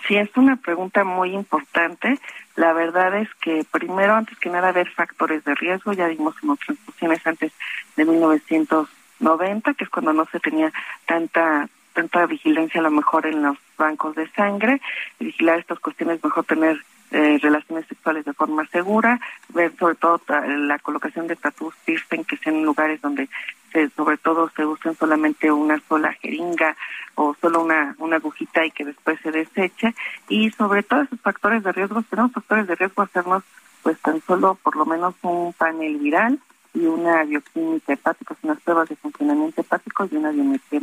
Sí, 0.07 0.15
es 0.15 0.29
una 0.35 0.55
pregunta 0.55 1.03
muy 1.03 1.33
importante. 1.33 2.19
La 2.55 2.73
verdad 2.73 3.15
es 3.17 3.29
que 3.35 3.65
primero, 3.69 4.15
antes 4.15 4.37
que 4.39 4.49
nada, 4.49 4.71
ver 4.71 4.89
factores 4.89 5.43
de 5.43 5.55
riesgo. 5.55 5.93
Ya 5.93 6.07
dimos 6.07 6.35
en 6.41 6.49
otras 6.49 6.77
transfusiones 6.77 7.27
antes 7.27 7.51
de 7.95 8.05
1990, 8.05 9.73
que 9.73 9.83
es 9.83 9.89
cuando 9.89 10.13
no 10.13 10.25
se 10.31 10.39
tenía 10.39 10.71
tanta 11.05 11.69
tanta 11.93 12.25
vigilancia 12.25 12.79
a 12.79 12.83
lo 12.83 12.91
mejor 12.91 13.25
en 13.25 13.41
los 13.41 13.57
bancos 13.77 14.15
de 14.15 14.29
sangre, 14.31 14.81
vigilar 15.19 15.59
estas 15.59 15.79
cuestiones, 15.79 16.23
mejor 16.23 16.45
tener 16.45 16.83
eh, 17.11 17.39
relaciones 17.41 17.85
sexuales 17.87 18.23
de 18.23 18.33
forma 18.33 18.65
segura, 18.67 19.19
ver 19.49 19.75
sobre 19.77 19.95
todo 19.95 20.21
la 20.29 20.79
colocación 20.79 21.27
de 21.27 21.35
tatuos 21.35 21.75
piercing 21.83 22.23
que 22.23 22.37
sean 22.37 22.63
lugares 22.63 23.01
donde 23.01 23.27
se, 23.73 23.89
sobre 23.89 24.17
todo 24.17 24.49
se 24.55 24.65
usen 24.65 24.95
solamente 24.95 25.51
una 25.51 25.79
sola 25.89 26.13
jeringa 26.13 26.75
o 27.15 27.35
solo 27.41 27.63
una, 27.63 27.95
una 27.97 28.15
agujita 28.15 28.65
y 28.65 28.71
que 28.71 28.85
después 28.85 29.19
se 29.21 29.31
deseche 29.31 29.93
y 30.29 30.51
sobre 30.51 30.83
todo 30.83 31.01
esos 31.01 31.19
factores 31.19 31.63
de 31.63 31.73
riesgo, 31.73 32.01
tenemos 32.03 32.31
factores 32.31 32.67
de 32.67 32.75
riesgo 32.75 33.03
hacernos 33.03 33.43
pues 33.83 33.99
tan 33.99 34.21
solo 34.21 34.55
por 34.55 34.77
lo 34.77 34.85
menos 34.85 35.15
un 35.21 35.53
panel 35.53 35.97
viral 35.97 36.39
y 36.73 36.85
una 36.85 37.23
bioquímica 37.23 37.93
hepática, 37.93 38.35
unas 38.43 38.61
pruebas 38.61 38.87
de 38.87 38.95
funcionamiento 38.95 39.61
hepático 39.61 40.07
y 40.09 40.15
una 40.15 40.31
biometría 40.31 40.79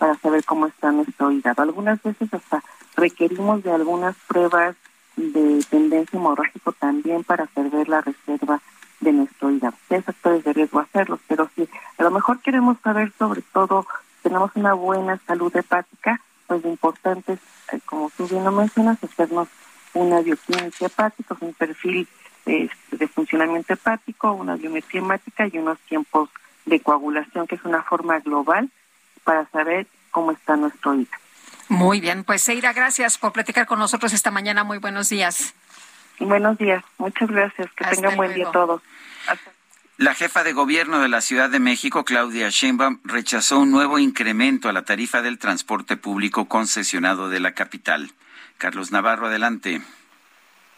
para 0.00 0.16
saber 0.16 0.42
cómo 0.44 0.66
está 0.66 0.90
nuestro 0.90 1.30
hígado. 1.30 1.62
Algunas 1.62 2.02
veces 2.02 2.32
hasta 2.32 2.64
requerimos 2.96 3.62
de 3.62 3.70
algunas 3.70 4.16
pruebas 4.26 4.74
de 5.14 5.62
tendencia 5.68 6.18
hemorrágico 6.18 6.72
también 6.72 7.22
para 7.22 7.46
saber 7.48 7.86
la 7.86 8.00
reserva 8.00 8.62
de 9.00 9.12
nuestro 9.12 9.50
hígado. 9.50 9.76
Hay 9.90 10.00
factores 10.00 10.42
de 10.42 10.54
riesgo 10.54 10.80
hacerlos, 10.80 11.20
pero 11.28 11.50
si 11.54 11.68
a 11.98 12.02
lo 12.02 12.10
mejor 12.10 12.40
queremos 12.40 12.78
saber 12.82 13.12
sobre 13.18 13.42
todo 13.42 13.86
tenemos 14.22 14.50
una 14.54 14.72
buena 14.72 15.18
salud 15.26 15.54
hepática, 15.54 16.18
pues 16.46 16.64
lo 16.64 16.70
importante 16.70 17.34
es, 17.34 17.40
eh, 17.70 17.80
como 17.84 18.10
tú 18.16 18.26
bien 18.26 18.42
lo 18.42 18.52
mencionas, 18.52 19.04
hacernos 19.04 19.48
una 19.92 20.22
bioquímica 20.22 20.86
hepática, 20.86 21.36
un 21.40 21.52
perfil 21.52 22.08
este, 22.46 22.96
de 22.96 23.06
funcionamiento 23.06 23.74
hepático, 23.74 24.32
una 24.32 24.56
biometría 24.56 25.02
hemática 25.02 25.46
y 25.46 25.58
unos 25.58 25.78
tiempos 25.80 26.30
de 26.64 26.80
coagulación, 26.80 27.46
que 27.46 27.56
es 27.56 27.64
una 27.66 27.82
forma 27.82 28.18
global 28.20 28.70
para 29.24 29.48
saber 29.50 29.86
cómo 30.10 30.32
está 30.32 30.56
nuestro 30.56 30.94
hígado. 30.94 31.22
Muy 31.68 32.00
bien, 32.00 32.24
pues 32.24 32.42
Seira, 32.42 32.72
gracias 32.72 33.16
por 33.16 33.32
platicar 33.32 33.66
con 33.66 33.78
nosotros 33.78 34.12
esta 34.12 34.30
mañana. 34.30 34.64
Muy 34.64 34.78
buenos 34.78 35.08
días. 35.08 35.54
Buenos 36.18 36.58
días, 36.58 36.84
muchas 36.98 37.30
gracias. 37.30 37.70
Que 37.72 37.84
tengan 37.84 38.16
buen 38.16 38.34
día 38.34 38.50
todos. 38.50 38.82
La 39.96 40.14
jefa 40.14 40.42
de 40.42 40.52
gobierno 40.52 41.00
de 41.00 41.08
la 41.08 41.20
Ciudad 41.20 41.50
de 41.50 41.60
México, 41.60 42.04
Claudia 42.04 42.48
Sheinbaum, 42.48 43.00
rechazó 43.04 43.58
un 43.58 43.70
nuevo 43.70 43.98
incremento 43.98 44.68
a 44.68 44.72
la 44.72 44.82
tarifa 44.82 45.20
del 45.20 45.38
transporte 45.38 45.96
público 45.96 46.48
concesionado 46.48 47.28
de 47.28 47.38
la 47.38 47.52
capital. 47.52 48.10
Carlos 48.56 48.92
Navarro, 48.92 49.26
adelante. 49.26 49.82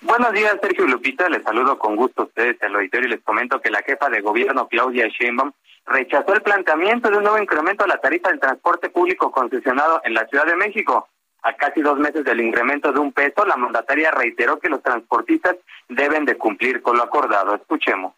Buenos 0.01 0.33
días, 0.33 0.57
Sergio 0.61 0.89
Lupita. 0.89 1.29
Les 1.29 1.45
saludo 1.45 1.79
con 1.79 1.95
gusto 1.95 2.23
a 2.23 2.25
ustedes 2.25 2.61
el 2.61 2.75
auditorio 2.75 3.09
y 3.09 3.13
les 3.13 3.23
comento 3.23 3.61
que 3.61 3.71
la 3.71 3.83
jefa 3.83 4.09
de 4.09 4.21
gobierno, 4.21 4.67
Claudia 4.67 5.07
Sheinbaum, 5.07 5.53
rechazó 5.87 6.35
el 6.35 6.43
planteamiento 6.43 7.11
de 7.11 7.17
un 7.17 7.25
nuevo 7.25 7.39
incremento 7.39 7.85
a 7.85 7.89
la 7.89 7.99
tarifa 7.99 8.29
del 8.29 8.41
transporte 8.41 8.91
público 8.91 9.31
concesionado 9.31 10.01
en 10.05 10.15
la 10.15 10.27
Ciudad 10.27 10.47
de 10.47 10.57
México. 10.57 11.09
A 11.43 11.55
casi 11.55 11.81
dos 11.81 11.99
meses 11.99 12.25
del 12.25 12.41
incremento 12.41 12.93
de 12.93 13.01
un 13.01 13.13
peso, 13.13 13.45
la 13.45 13.57
mandataria 13.57 14.13
reiteró 14.13 14.61
que 14.61 14.69
los 14.69 14.83
transportistas 14.83 15.57
deben 15.89 16.25
de 16.25 16.39
cumplir 16.39 16.83
con 16.83 16.97
lo 16.97 17.03
acordado. 17.03 17.55
Escuchemos. 17.57 18.15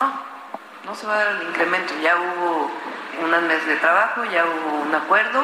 No, 0.00 0.12
no 0.86 0.94
se 0.94 1.06
va 1.06 1.14
a 1.14 1.24
dar 1.24 1.36
el 1.36 1.48
incremento. 1.48 1.92
Ya 2.02 2.16
hubo 2.16 2.70
unas 3.22 3.42
meses 3.42 3.66
de 3.66 3.76
trabajo, 3.76 4.24
ya 4.24 4.46
hubo 4.46 4.82
un 4.82 4.94
acuerdo 4.94 5.42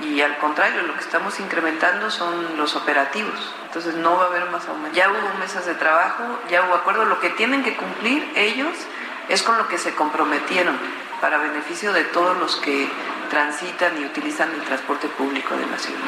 y 0.00 0.20
al 0.22 0.38
contrario, 0.38 0.82
lo 0.82 0.94
que 0.94 1.00
estamos 1.00 1.38
incrementando 1.40 2.10
son 2.10 2.56
los 2.56 2.74
operativos. 2.74 3.54
Entonces 3.66 3.94
no 3.94 4.16
va 4.16 4.24
a 4.24 4.26
haber 4.28 4.46
más 4.46 4.66
aumento. 4.68 4.96
Ya 4.96 5.10
hubo 5.10 5.38
meses 5.38 5.66
de 5.66 5.74
trabajo, 5.74 6.24
ya 6.48 6.64
hubo 6.64 6.74
acuerdo. 6.74 7.04
Lo 7.04 7.20
que 7.20 7.30
tienen 7.30 7.62
que 7.62 7.76
cumplir 7.76 8.26
ellos 8.34 8.74
es 9.30 9.42
con 9.44 9.56
lo 9.56 9.68
que 9.68 9.78
se 9.78 9.94
comprometieron 9.94 10.76
para 11.20 11.38
beneficio 11.38 11.92
de 11.92 12.02
todos 12.04 12.36
los 12.38 12.56
que 12.56 12.88
transitan 13.30 13.96
y 14.00 14.04
utilizan 14.04 14.50
el 14.52 14.62
transporte 14.62 15.06
público 15.08 15.54
de 15.56 15.66
la 15.66 15.78
ciudad. 15.78 16.00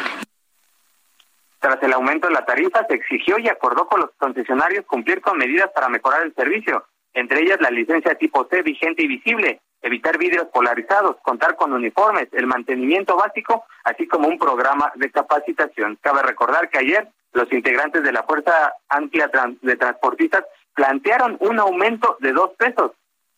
Tras 1.60 1.80
el 1.84 1.92
aumento 1.92 2.26
de 2.26 2.34
la 2.34 2.44
tarifa, 2.44 2.84
se 2.88 2.94
exigió 2.94 3.38
y 3.38 3.48
acordó 3.48 3.86
con 3.86 4.00
los 4.00 4.10
concesionarios 4.18 4.84
cumplir 4.86 5.20
con 5.20 5.38
medidas 5.38 5.70
para 5.72 5.88
mejorar 5.88 6.22
el 6.22 6.34
servicio, 6.34 6.84
entre 7.14 7.42
ellas 7.42 7.60
la 7.60 7.70
licencia 7.70 8.16
tipo 8.16 8.48
C 8.50 8.62
vigente 8.62 9.04
y 9.04 9.06
visible, 9.06 9.60
evitar 9.82 10.18
vidrios 10.18 10.48
polarizados, 10.52 11.16
contar 11.22 11.54
con 11.54 11.72
uniformes, 11.72 12.28
el 12.32 12.48
mantenimiento 12.48 13.16
básico, 13.16 13.64
así 13.84 14.08
como 14.08 14.26
un 14.26 14.38
programa 14.38 14.90
de 14.96 15.12
capacitación. 15.12 15.96
Cabe 16.00 16.22
recordar 16.22 16.68
que 16.70 16.78
ayer 16.78 17.08
los 17.32 17.52
integrantes 17.52 18.02
de 18.02 18.12
la 18.12 18.24
Fuerza 18.24 18.74
Amplia 18.88 19.30
de 19.60 19.76
Transportistas 19.76 20.44
plantearon 20.74 21.36
un 21.40 21.60
aumento 21.60 22.16
de 22.20 22.32
dos 22.32 22.50
pesos. 22.58 22.90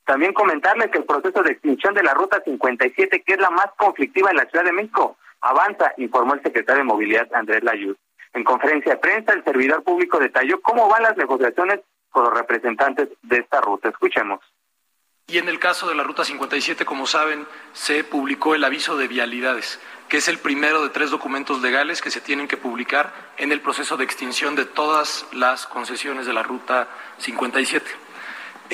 También 0.05 0.33
comentarles 0.35 0.91
que 0.91 0.99
el 0.99 1.05
proceso 1.05 1.43
de 1.43 1.53
extinción 1.53 1.95
de 1.95 2.03
la 2.03 2.15
Ruta 2.15 2.43
57, 2.45 3.23
que 3.23 3.35
es 3.35 3.41
la 3.41 3.51
más 3.51 3.69
conflictiva 3.77 4.31
en 4.31 4.37
la 4.37 4.47
Ciudad 4.47 4.65
de 4.65 4.73
México, 4.73 5.17
avanza, 5.41 5.93
informó 5.97 6.35
el 6.35 6.43
secretario 6.43 6.83
de 6.83 6.89
Movilidad 6.89 7.29
Andrés 7.35 7.63
Layuz. 7.63 7.97
En 8.35 8.45
conferencia 8.45 8.93
de 8.93 8.99
prensa, 8.99 9.33
el 9.33 9.45
servidor 9.45 9.83
público 9.83 10.19
detalló 10.19 10.61
cómo 10.61 10.89
van 10.89 11.05
las 11.05 11.17
negociaciones 11.17 11.81
con 12.11 12.25
los 12.25 12.35
representantes 12.35 13.09
de 13.23 13.39
esta 13.39 13.61
ruta. 13.61 13.89
Escuchemos. 13.89 14.41
Y 15.27 15.39
en 15.39 15.49
el 15.49 15.59
caso 15.59 15.89
de 15.89 15.95
la 15.95 16.03
Ruta 16.03 16.23
57, 16.23 16.85
como 16.85 17.07
saben, 17.07 17.47
se 17.73 18.05
publicó 18.05 18.55
el 18.55 18.63
aviso 18.63 18.99
de 18.99 19.09
vialidades, 19.09 19.81
que 20.09 20.19
es 20.19 20.29
el 20.29 20.39
primero 20.39 20.83
de 20.83 20.91
tres 20.91 21.11
documentos 21.11 21.63
legales 21.63 22.03
que 22.03 22.11
se 22.11 22.21
tienen 22.21 22.47
que 22.47 22.59
publicar 22.59 23.11
en 23.39 23.51
el 23.51 23.63
proceso 23.63 23.97
de 23.97 24.05
extinción 24.05 24.55
de 24.55 24.67
todas 24.67 25.27
las 25.33 25.67
concesiones 25.67 26.27
de 26.27 26.35
la 26.35 26.43
Ruta 26.43 26.89
57. 27.19 27.91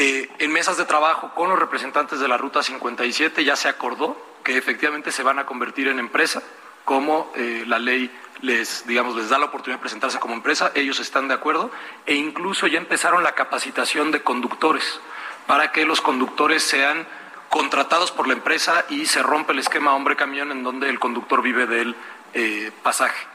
Eh, 0.02 0.30
en 0.38 0.50
mesas 0.50 0.78
de 0.78 0.86
trabajo 0.86 1.34
con 1.34 1.50
los 1.50 1.58
representantes 1.58 2.20
de 2.20 2.26
la 2.26 2.38
Ruta 2.38 2.62
57 2.62 3.44
ya 3.44 3.54
se 3.54 3.68
acordó 3.68 4.16
que 4.42 4.56
efectivamente 4.56 5.12
se 5.12 5.22
van 5.22 5.38
a 5.38 5.44
convertir 5.44 5.88
en 5.88 5.98
empresa, 5.98 6.42
como 6.86 7.30
eh, 7.36 7.64
la 7.66 7.78
ley 7.78 8.10
les, 8.40 8.86
digamos, 8.86 9.14
les 9.14 9.28
da 9.28 9.38
la 9.38 9.44
oportunidad 9.44 9.76
de 9.76 9.82
presentarse 9.82 10.18
como 10.18 10.32
empresa, 10.32 10.72
ellos 10.74 11.00
están 11.00 11.28
de 11.28 11.34
acuerdo 11.34 11.70
e 12.06 12.14
incluso 12.14 12.66
ya 12.66 12.78
empezaron 12.78 13.22
la 13.22 13.32
capacitación 13.32 14.10
de 14.10 14.22
conductores 14.22 15.00
para 15.46 15.70
que 15.70 15.84
los 15.84 16.00
conductores 16.00 16.62
sean 16.62 17.06
contratados 17.50 18.10
por 18.10 18.26
la 18.26 18.32
empresa 18.32 18.86
y 18.88 19.04
se 19.04 19.22
rompe 19.22 19.52
el 19.52 19.58
esquema 19.58 19.94
hombre-camión 19.94 20.50
en 20.50 20.62
donde 20.62 20.88
el 20.88 20.98
conductor 20.98 21.42
vive 21.42 21.66
del 21.66 21.94
eh, 22.32 22.72
pasaje. 22.82 23.26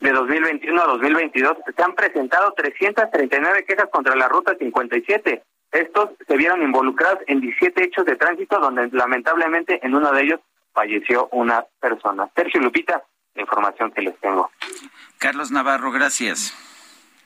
De 0.00 0.12
2021 0.12 0.82
a 0.82 0.86
2022 0.86 1.56
se 1.74 1.82
han 1.82 1.94
presentado 1.94 2.52
339 2.56 3.64
quejas 3.64 3.88
contra 3.90 4.14
la 4.14 4.28
Ruta 4.28 4.54
57. 4.58 5.42
Estos 5.72 6.10
se 6.26 6.36
vieron 6.36 6.62
involucrados 6.62 7.20
en 7.26 7.40
17 7.40 7.84
hechos 7.84 8.04
de 8.04 8.16
tránsito 8.16 8.58
donde 8.58 8.88
lamentablemente 8.92 9.84
en 9.84 9.94
uno 9.94 10.12
de 10.12 10.22
ellos 10.22 10.40
falleció 10.72 11.28
una 11.32 11.64
persona. 11.80 12.28
Sergio 12.36 12.60
Lupita, 12.60 13.02
la 13.34 13.42
información 13.42 13.90
que 13.90 14.02
les 14.02 14.18
tengo. 14.20 14.50
Carlos 15.18 15.50
Navarro, 15.50 15.90
gracias. 15.90 16.54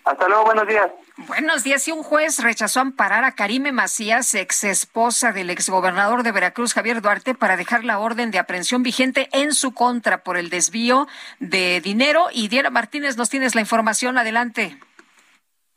Hasta 0.05 0.29
luego, 0.29 0.45
buenos 0.45 0.67
días. 0.67 0.91
Buenos 1.29 1.63
días. 1.63 1.87
Y 1.87 1.93
un 1.93 2.03
juez 2.03 2.39
rechazó 2.39 2.81
amparar 2.81 3.25
a 3.25 3.33
Karime 3.33 3.73
Macías, 3.73 4.35
ex 4.35 4.65
esposa 4.65 5.33
del 5.33 5.51
exgobernador 5.51 6.23
de 6.23 6.33
Veracruz, 6.33 6.73
Javier 6.73 7.03
Duarte, 7.03 7.35
para 7.35 7.57
dejar 7.57 7.85
la 7.85 7.99
orden 7.99 8.31
de 8.31 8.39
aprehensión 8.39 8.83
vigente 8.83 9.29
en 9.33 9.53
su 9.53 9.73
contra 9.73 10.23
por 10.25 10.37
el 10.37 10.49
desvío 10.49 11.07
de 11.39 11.81
dinero. 11.81 12.29
Y 12.33 12.49
Diana 12.49 12.71
Martínez, 12.71 13.17
nos 13.17 13.29
tienes 13.29 13.55
la 13.55 13.61
información. 13.61 14.17
Adelante. 14.17 14.79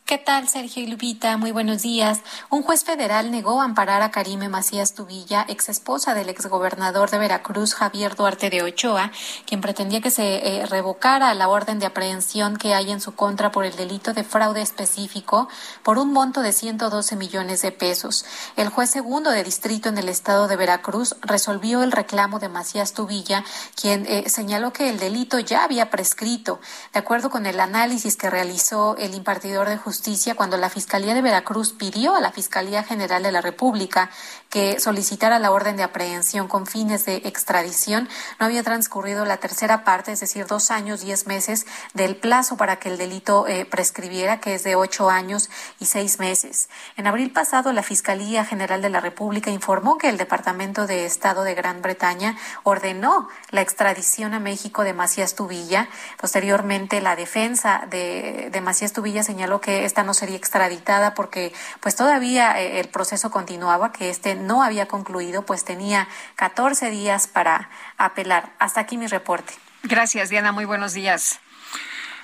¿Qué 0.05 0.17
tal, 0.17 0.49
Sergio 0.49 0.83
y 0.83 0.87
Lupita? 0.87 1.37
Muy 1.37 1.53
buenos 1.53 1.81
días. 1.81 2.19
Un 2.49 2.61
juez 2.61 2.83
federal 2.83 3.31
negó 3.31 3.61
amparar 3.61 4.01
a 4.01 4.11
Karime 4.11 4.49
Macías 4.49 4.93
Tubilla, 4.93 5.45
ex 5.47 5.69
esposa 5.69 6.13
del 6.13 6.27
exgobernador 6.27 7.09
de 7.09 7.19
Veracruz, 7.19 7.73
Javier 7.73 8.13
Duarte 8.17 8.49
de 8.49 8.63
Ochoa, 8.63 9.13
quien 9.45 9.61
pretendía 9.61 10.01
que 10.01 10.11
se 10.11 10.59
eh, 10.59 10.65
revocara 10.65 11.33
la 11.33 11.47
orden 11.47 11.79
de 11.79 11.85
aprehensión 11.85 12.57
que 12.57 12.73
hay 12.73 12.91
en 12.91 12.99
su 12.99 13.15
contra 13.15 13.53
por 13.53 13.63
el 13.63 13.77
delito 13.77 14.13
de 14.13 14.25
fraude 14.25 14.61
específico 14.61 15.47
por 15.83 15.97
un 15.97 16.11
monto 16.11 16.41
de 16.41 16.51
112 16.51 17.15
millones 17.15 17.61
de 17.61 17.71
pesos. 17.71 18.25
El 18.57 18.67
juez 18.67 18.89
segundo 18.89 19.29
de 19.29 19.45
distrito 19.45 19.87
en 19.87 19.97
el 19.97 20.09
estado 20.09 20.49
de 20.49 20.57
Veracruz 20.57 21.15
resolvió 21.21 21.81
el 21.81 21.93
reclamo 21.93 22.39
de 22.39 22.49
Macías 22.49 22.91
Tubilla, 22.91 23.45
quien 23.79 24.05
eh, 24.05 24.29
señaló 24.29 24.73
que 24.73 24.89
el 24.89 24.99
delito 24.99 25.39
ya 25.39 25.63
había 25.63 25.89
prescrito. 25.89 26.59
De 26.91 26.99
acuerdo 26.99 27.29
con 27.29 27.45
el 27.45 27.61
análisis 27.61 28.17
que 28.17 28.29
realizó 28.29 28.97
el 28.97 29.15
impartidor 29.15 29.69
de 29.69 29.77
justicia, 29.77 29.92
Justicia 29.93 30.33
cuando 30.33 30.57
la 30.57 30.71
Fiscalía 30.71 31.13
de 31.13 31.21
Veracruz 31.21 31.71
pidió 31.71 32.15
a 32.15 32.19
la 32.19 32.31
Fiscalía 32.31 32.81
General 32.81 33.21
de 33.21 33.31
la 33.31 33.41
República 33.41 34.09
que 34.49 34.79
solicitara 34.79 35.37
la 35.37 35.51
orden 35.51 35.77
de 35.77 35.83
aprehensión 35.83 36.47
con 36.47 36.65
fines 36.65 37.05
de 37.05 37.17
extradición. 37.25 38.09
No 38.39 38.47
había 38.47 38.63
transcurrido 38.63 39.23
la 39.23 39.37
tercera 39.37 39.83
parte, 39.83 40.11
es 40.11 40.19
decir, 40.19 40.47
dos 40.47 40.71
años, 40.71 41.01
diez 41.01 41.27
meses 41.27 41.67
del 41.93 42.15
plazo 42.15 42.57
para 42.57 42.77
que 42.77 42.89
el 42.89 42.97
delito 42.97 43.47
eh, 43.47 43.65
prescribiera, 43.65 44.39
que 44.39 44.55
es 44.55 44.63
de 44.63 44.75
ocho 44.75 45.11
años 45.11 45.51
y 45.79 45.85
seis 45.85 46.17
meses. 46.17 46.69
En 46.97 47.05
abril 47.05 47.31
pasado, 47.31 47.71
la 47.71 47.83
Fiscalía 47.83 48.45
General 48.45 48.81
de 48.81 48.89
la 48.89 48.99
República 48.99 49.51
informó 49.51 49.99
que 49.99 50.09
el 50.09 50.17
Departamento 50.17 50.87
de 50.87 51.05
Estado 51.05 51.43
de 51.43 51.53
Gran 51.53 51.83
Bretaña 51.83 52.35
ordenó 52.63 53.29
la 53.51 53.61
extradición 53.61 54.33
a 54.33 54.39
México 54.39 54.83
de 54.83 54.93
Macías 54.93 55.35
Tubilla. 55.35 55.87
Posteriormente, 56.19 56.99
la 56.99 57.15
defensa 57.15 57.85
de, 57.91 58.49
de 58.51 58.61
Macías 58.61 58.93
Tubilla 58.93 59.23
señaló 59.23 59.61
que 59.61 59.82
esta 59.85 60.03
no 60.03 60.13
sería 60.13 60.35
extraditada 60.35 61.13
porque 61.13 61.53
pues 61.79 61.95
todavía 61.95 62.59
eh, 62.61 62.79
el 62.79 62.89
proceso 62.89 63.31
continuaba, 63.31 63.91
que 63.91 64.09
este 64.09 64.35
no 64.35 64.63
había 64.63 64.87
concluido, 64.87 65.45
pues 65.45 65.63
tenía 65.63 66.07
14 66.35 66.89
días 66.89 67.27
para 67.27 67.69
apelar. 67.97 68.53
Hasta 68.59 68.81
aquí 68.81 68.97
mi 68.97 69.07
reporte. 69.07 69.53
Gracias, 69.83 70.29
Diana. 70.29 70.51
Muy 70.51 70.65
buenos 70.65 70.93
días. 70.93 71.39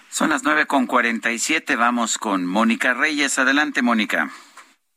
Son 0.09 0.29
las 0.29 0.43
nueve 0.43 0.65
con 0.65 0.87
cuarenta 0.87 1.31
y 1.31 1.39
siete. 1.39 1.75
Vamos 1.75 2.17
con 2.17 2.45
Mónica 2.45 2.93
Reyes. 2.93 3.37
Adelante, 3.37 3.81
Mónica. 3.81 4.31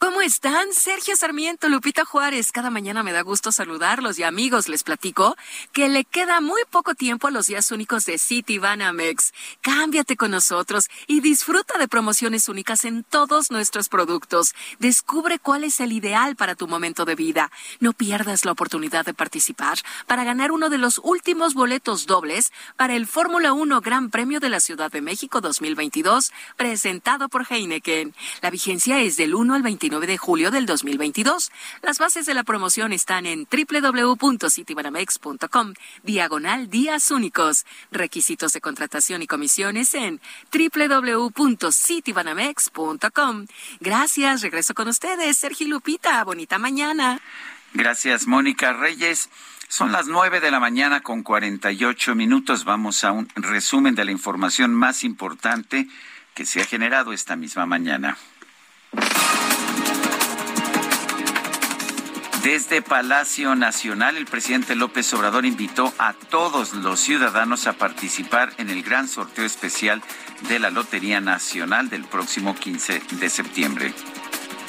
¿Cómo 0.03 0.21
están? 0.21 0.73
Sergio 0.73 1.15
Sarmiento, 1.15 1.69
Lupita 1.69 2.05
Juárez. 2.05 2.51
Cada 2.51 2.71
mañana 2.71 3.05
me 3.05 3.13
da 3.13 3.23
gusto 3.23 3.53
saludarlos 3.53 4.19
y 4.19 4.25
amigos, 4.25 4.69
les 4.69 4.83
platico 4.83 5.37
que 5.71 5.89
le 5.89 6.05
queda 6.05 6.41
muy 6.41 6.61
poco 6.69 6.97
tiempo 6.97 7.29
a 7.29 7.31
los 7.31 7.47
días 7.47 7.71
únicos 7.71 8.05
de 8.05 8.19
City 8.19 8.59
Banamex. 8.59 9.33
Cámbiate 9.61 10.17
con 10.17 10.33
nosotros 10.33 10.89
y 11.07 11.21
disfruta 11.21 11.79
de 11.79 11.87
promociones 11.87 12.49
únicas 12.49 12.85
en 12.85 13.05
todos 13.05 13.53
nuestros 13.53 13.89
productos. 13.89 14.57
Descubre 14.81 15.39
cuál 15.39 15.63
es 15.63 15.79
el 15.79 15.93
ideal 15.93 16.35
para 16.35 16.57
tu 16.57 16.67
momento 16.67 17.05
de 17.05 17.15
vida. 17.15 17.53
No 17.79 17.93
pierdas 17.93 18.45
la 18.45 18.51
oportunidad 18.51 19.05
de 19.05 19.15
participar 19.15 19.79
para 20.09 20.25
ganar 20.25 20.51
uno 20.51 20.69
de 20.69 20.79
los 20.79 21.01
últimos 21.05 21.55
boletos 21.55 22.07
dobles 22.07 22.53
para 22.77 22.97
el 22.97 23.07
Fórmula 23.07 23.53
1 23.53 23.81
Gran 23.81 24.11
Premio 24.11 24.41
de 24.41 24.49
la 24.49 24.59
Ciudad 24.59 24.91
de 24.91 25.01
México 25.01 25.41
2022, 25.41 26.33
presentado 26.57 27.29
por 27.29 27.47
Heineken. 27.49 28.17
La 28.41 28.51
vigencia 28.51 28.99
es 28.99 29.17
del 29.17 29.37
1 29.37 29.55
al 29.55 29.63
29 29.63 29.92
de 30.01 30.19
julio 30.19 30.51
del 30.51 30.67
2022. 30.67 31.53
Las 31.83 31.99
bases 31.99 32.27
de 32.27 32.35
la 32.35 32.43
promoción 32.45 32.93
están 32.93 33.25
en 33.27 33.49
www.citibanamex.com, 33.51 35.75
diagonal 36.03 36.69
días 36.71 37.11
únicos. 37.11 37.65
Requisitos 37.91 38.53
de 38.53 38.61
contratación 38.61 39.23
y 39.23 39.27
comisiones 39.27 39.95
en 39.95 40.21
www.citibanamex.com. 40.53 43.47
Gracias, 43.81 44.43
regreso 44.43 44.75
con 44.75 44.89
ustedes, 44.89 45.39
Sergio 45.39 45.69
Lupita. 45.69 46.23
Bonita 46.25 46.59
mañana. 46.59 47.21
Gracias, 47.75 48.27
Mónica 48.27 48.73
Reyes. 48.73 49.31
Son 49.69 49.91
las 49.91 50.07
nueve 50.07 50.41
de 50.41 50.51
la 50.51 50.61
mañana 50.61 51.01
con 51.01 51.23
cuarenta 51.23 51.73
y 51.73 51.85
ocho 51.85 52.15
minutos. 52.15 52.65
Vamos 52.65 53.05
a 53.05 53.13
un 53.13 53.29
resumen 53.37 53.95
de 53.95 54.05
la 54.05 54.13
información 54.13 54.75
más 54.75 55.03
importante 55.03 55.89
que 56.35 56.45
se 56.45 56.61
ha 56.61 56.67
generado 56.67 57.15
esta 57.15 57.37
misma 57.37 57.65
mañana. 57.65 58.19
Desde 62.43 62.83
Palacio 62.83 63.55
Nacional, 63.55 64.17
el 64.17 64.27
presidente 64.27 64.75
López 64.75 65.15
Obrador 65.15 65.47
invitó 65.47 65.95
a 65.99 66.13
todos 66.13 66.73
los 66.75 66.99
ciudadanos 66.99 67.69
a 67.69 67.75
participar 67.75 68.53
en 68.59 68.69
el 68.69 68.83
gran 68.83 69.07
sorteo 69.07 69.45
especial 69.45 70.03
de 70.49 70.59
la 70.59 70.71
Lotería 70.71 71.21
Nacional 71.21 71.89
del 71.89 72.05
próximo 72.05 72.57
15 72.57 73.01
de 73.13 73.31
septiembre. 73.31 73.95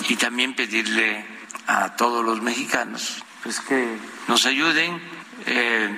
Y 0.08 0.18
también 0.18 0.56
pedirle 0.56 1.26
a 1.66 1.96
todos 1.96 2.24
los 2.24 2.44
mexicanos 2.44 3.24
pues 3.42 3.60
que 3.60 3.98
nos 4.28 4.46
ayuden. 4.46 5.02
Eh, 5.48 5.90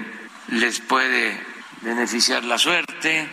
les 0.48 0.80
puede 0.80 1.38
beneficiar 1.82 2.46
la 2.46 2.58
suerte. 2.58 3.28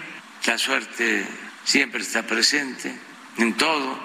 La 0.46 0.58
suerte 0.58 1.28
siempre 1.62 2.02
está 2.02 2.24
presente 2.24 2.92
en 3.38 3.54
todo. 3.54 3.98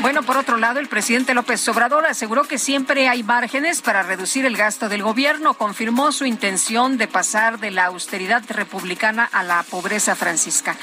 Bueno, 0.00 0.22
por 0.22 0.38
otro 0.38 0.56
lado, 0.56 0.80
el 0.80 0.88
presidente 0.88 1.34
López 1.34 1.68
Obrador 1.68 2.06
aseguró 2.06 2.44
que 2.44 2.58
siempre 2.58 3.06
hay 3.08 3.22
márgenes 3.22 3.82
para 3.82 4.02
reducir 4.02 4.46
el 4.46 4.56
gasto 4.56 4.88
del 4.88 5.02
gobierno. 5.02 5.54
Confirmó 5.54 6.10
su 6.10 6.24
intención 6.24 6.96
de 6.96 7.06
pasar 7.06 7.60
de 7.60 7.70
la 7.70 7.84
austeridad 7.86 8.42
republicana 8.48 9.28
a 9.30 9.42
la 9.42 9.62
pobreza 9.62 10.16
franciscana. 10.16 10.80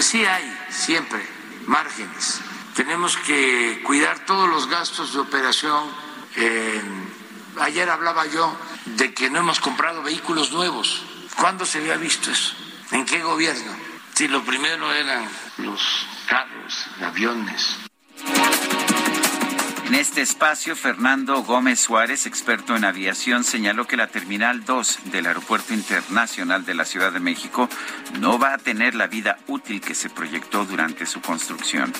Sí 0.00 0.24
hay 0.24 0.58
siempre 0.68 1.24
márgenes. 1.66 2.40
Tenemos 2.74 3.16
que 3.18 3.80
cuidar 3.84 4.24
todos 4.26 4.48
los 4.48 4.68
gastos 4.68 5.14
de 5.14 5.20
operación. 5.20 5.88
Ayer 7.60 7.88
hablaba 7.88 8.26
yo 8.26 8.56
de 8.84 9.14
que 9.14 9.30
no 9.30 9.38
hemos 9.38 9.60
comprado 9.60 10.02
vehículos 10.02 10.50
nuevos. 10.50 11.04
¿Cuándo 11.36 11.64
se 11.64 11.78
había 11.78 11.96
visto 11.96 12.32
eso? 12.32 12.54
¿En 12.90 13.06
qué 13.06 13.22
gobierno? 13.22 13.72
Si 14.14 14.26
lo 14.26 14.42
primero 14.42 14.92
eran 14.92 15.28
los 15.58 15.80
carros, 16.26 16.86
aviones. 17.00 17.78
En 19.92 19.98
este 20.00 20.22
espacio, 20.22 20.74
Fernando 20.74 21.42
Gómez 21.42 21.78
Suárez, 21.78 22.24
experto 22.24 22.74
en 22.74 22.86
aviación, 22.86 23.44
señaló 23.44 23.86
que 23.86 23.98
la 23.98 24.06
Terminal 24.06 24.64
2 24.64 25.12
del 25.12 25.26
Aeropuerto 25.26 25.74
Internacional 25.74 26.64
de 26.64 26.72
la 26.72 26.86
Ciudad 26.86 27.12
de 27.12 27.20
México 27.20 27.68
no 28.18 28.38
va 28.38 28.54
a 28.54 28.58
tener 28.58 28.94
la 28.94 29.06
vida 29.06 29.36
útil 29.48 29.82
que 29.82 29.94
se 29.94 30.08
proyectó 30.08 30.64
durante 30.64 31.04
su 31.04 31.20
construcción. 31.20 31.92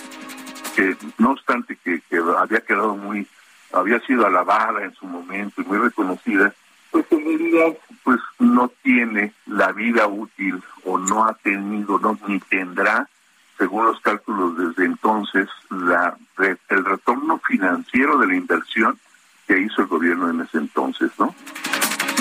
No 1.19 1.33
obstante 1.33 1.77
que, 1.85 2.01
había 2.39 2.61
quedado 2.61 2.97
muy, 2.97 3.27
había 3.75 4.01
sido 4.01 4.27
alabada 4.27 4.83
en 4.85 4.95
su 4.95 5.05
momento 5.05 5.61
y 5.61 5.67
muy 5.67 5.77
reconocida, 5.77 6.55
pues 6.91 7.05
en 7.11 7.27
realidad 7.27 7.77
pues 8.05 8.21
no 8.39 8.73
tiene 8.83 9.35
la 9.45 9.71
vida 9.73 10.07
útil 10.07 10.62
o 10.87 10.97
no 10.97 11.27
ha 11.27 11.35
tenido, 11.35 11.99
no 11.99 12.19
ni 12.27 12.41
tendrá 12.41 13.07
según 13.62 13.84
los 13.84 14.00
cálculos 14.00 14.58
desde 14.58 14.86
entonces, 14.86 15.49
el 15.68 16.84
retorno 16.84 17.41
financiero 17.47 18.18
de 18.18 18.26
la 18.26 18.34
inversión 18.34 18.99
que 19.47 19.57
hizo 19.57 19.82
el 19.82 19.86
gobierno 19.86 20.28
en 20.31 20.41
ese 20.41 20.58
entonces, 20.58 21.12
¿no? 21.16 21.32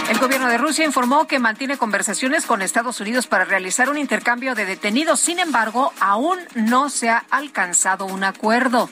El 0.07 0.19
gobierno 0.19 0.47
de 0.47 0.59
Rusia 0.59 0.85
informó 0.85 1.25
que 1.25 1.39
mantiene 1.39 1.79
conversaciones 1.79 2.45
con 2.45 2.61
Estados 2.61 2.99
Unidos 2.99 3.25
para 3.25 3.45
realizar 3.45 3.89
un 3.89 3.97
intercambio 3.97 4.53
de 4.53 4.65
detenidos. 4.65 5.19
Sin 5.19 5.39
embargo, 5.39 5.91
aún 5.99 6.37
no 6.53 6.91
se 6.91 7.09
ha 7.09 7.23
alcanzado 7.31 8.05
un 8.05 8.23
acuerdo. 8.23 8.87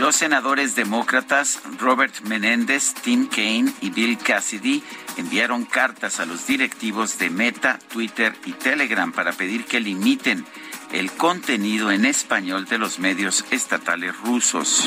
Los 0.00 0.16
senadores 0.16 0.74
demócratas 0.74 1.60
Robert 1.78 2.22
Menéndez, 2.22 2.94
Tim 2.94 3.28
Kaine 3.28 3.72
y 3.80 3.90
Bill 3.90 4.18
Cassidy 4.18 4.82
enviaron 5.16 5.64
cartas 5.64 6.18
a 6.18 6.26
los 6.26 6.46
directivos 6.46 7.18
de 7.18 7.30
Meta, 7.30 7.78
Twitter 7.92 8.34
y 8.44 8.52
Telegram 8.52 9.12
para 9.12 9.32
pedir 9.32 9.64
que 9.64 9.78
limiten 9.78 10.44
el 10.92 11.12
contenido 11.12 11.92
en 11.92 12.04
español 12.04 12.66
de 12.66 12.78
los 12.78 12.98
medios 12.98 13.44
estatales 13.50 14.16
rusos. 14.20 14.84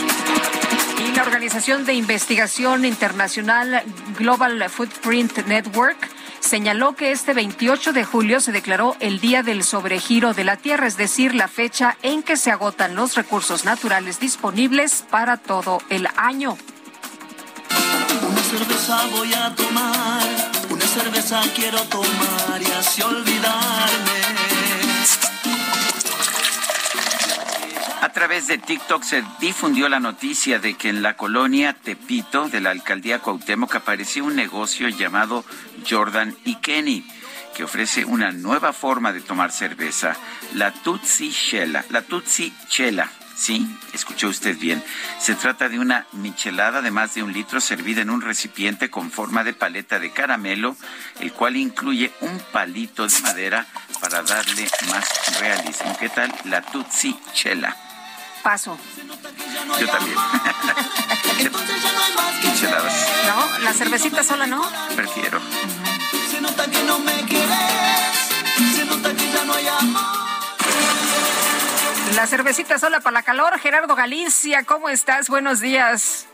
Y 1.00 1.16
la 1.16 1.24
Organización 1.24 1.86
de 1.86 1.94
Investigación 1.94 2.84
Internacional 2.84 3.84
Global 4.18 4.69
Footprint 4.69 5.45
Network 5.48 5.98
señaló 6.48 6.95
que 6.95 7.11
este 7.11 7.34
28 7.34 7.92
de 7.92 8.06
julio 8.06 8.40
se 8.40 8.53
declaró 8.53 8.95
el 9.01 9.19
Día 9.19 9.43
del 9.43 9.64
Sobregiro 9.64 10.34
de 10.34 10.45
la 10.45 10.56
Tierra, 10.56 10.88
es 10.88 10.95
decir, 10.95 11.35
la 11.35 11.50
fecha 11.50 11.98
en 12.01 12.24
que 12.24 12.38
se 12.38 12.51
agotan 12.51 12.95
los 12.95 13.16
recursos 13.16 13.66
naturales 13.66 14.19
disponibles 14.19 15.03
para 15.09 15.35
todo 15.35 15.82
el 15.90 16.08
año. 16.16 16.58
Una 18.30 18.42
cerveza 18.42 19.06
voy 19.11 19.34
a 19.34 19.53
tomar, 19.56 20.24
una 20.69 20.85
cerveza 20.85 21.42
quiero 21.53 21.82
tomar 21.84 22.61
y 22.61 22.72
así 22.72 23.01
olvidarme. 23.01 24.47
Través 28.18 28.48
de 28.48 28.58
TikTok 28.58 29.04
se 29.04 29.24
difundió 29.40 29.88
la 29.90 30.00
noticia 30.00 30.58
de 30.58 30.74
que 30.74 30.90
en 30.90 31.04
la 31.04 31.16
colonia 31.16 31.74
Tepito 31.74 32.50
de 32.50 32.62
la 32.62 32.72
alcaldía 32.72 33.20
Cuauhtémoc 33.20 33.76
apareció 33.76 34.26
un 34.26 34.36
negocio 34.36 34.90
llamado 34.90 35.46
Jordan 35.88 36.36
y 36.44 36.56
Kenny 36.56 37.06
que 37.56 37.64
ofrece 37.64 38.06
una 38.06 38.32
nueva 38.32 38.74
forma 38.74 39.14
de 39.14 39.22
tomar 39.22 39.52
cerveza, 39.52 40.18
la 40.56 40.72
Tutsi 40.72 41.32
Chela. 41.32 41.86
La 41.92 42.02
Tutsi 42.02 42.52
Chela, 42.68 43.08
sí, 43.36 43.68
escuchó 43.94 44.30
usted 44.30 44.58
bien. 44.58 44.84
Se 45.20 45.36
trata 45.36 45.70
de 45.70 45.78
una 45.78 46.08
michelada 46.14 46.82
de 46.82 46.90
más 46.90 47.14
de 47.14 47.22
un 47.22 47.32
litro 47.32 47.62
servida 47.62 48.02
en 48.02 48.10
un 48.10 48.22
recipiente 48.22 48.90
con 48.90 49.12
forma 49.12 49.44
de 49.44 49.54
paleta 49.54 50.00
de 50.00 50.10
caramelo, 50.10 50.76
el 51.20 51.34
cual 51.34 51.56
incluye 51.56 52.12
un 52.22 52.42
palito 52.52 53.08
de 53.08 53.20
madera 53.20 53.68
para 54.02 54.24
darle 54.24 54.68
más 54.90 55.40
realismo. 55.40 55.96
¿Qué 56.00 56.10
tal? 56.10 56.34
La 56.46 56.64
Tutsi 56.64 57.16
Chela 57.34 57.78
paso. 58.48 58.80
Yo 59.77 59.88
también. 59.88 60.17
No, 63.27 63.59
la 63.59 63.74
cervecita 63.74 64.24
sola 64.24 64.48
no. 64.48 64.64
Prefiero. 64.95 65.40
Se 66.30 66.42
nota 66.42 66.66
que 66.72 66.82
no 66.84 66.98
me 67.00 67.14
quieres, 67.26 68.42
se 68.76 68.85
nota 68.85 69.14
que 69.16 69.32
ya 69.32 69.43
no 69.43 69.53
hay 69.53 69.67
amor. 69.67 70.01
La 72.16 72.26
cervecita 72.26 72.80
sola 72.80 73.01
para 73.01 73.16
la 73.16 73.24
calor. 73.24 73.59
Gerardo 73.59 73.95
Galicia, 73.95 74.64
¿cómo 74.64 74.90
estás? 74.90 75.30
Buenos 75.30 75.59
días. 75.59 76.27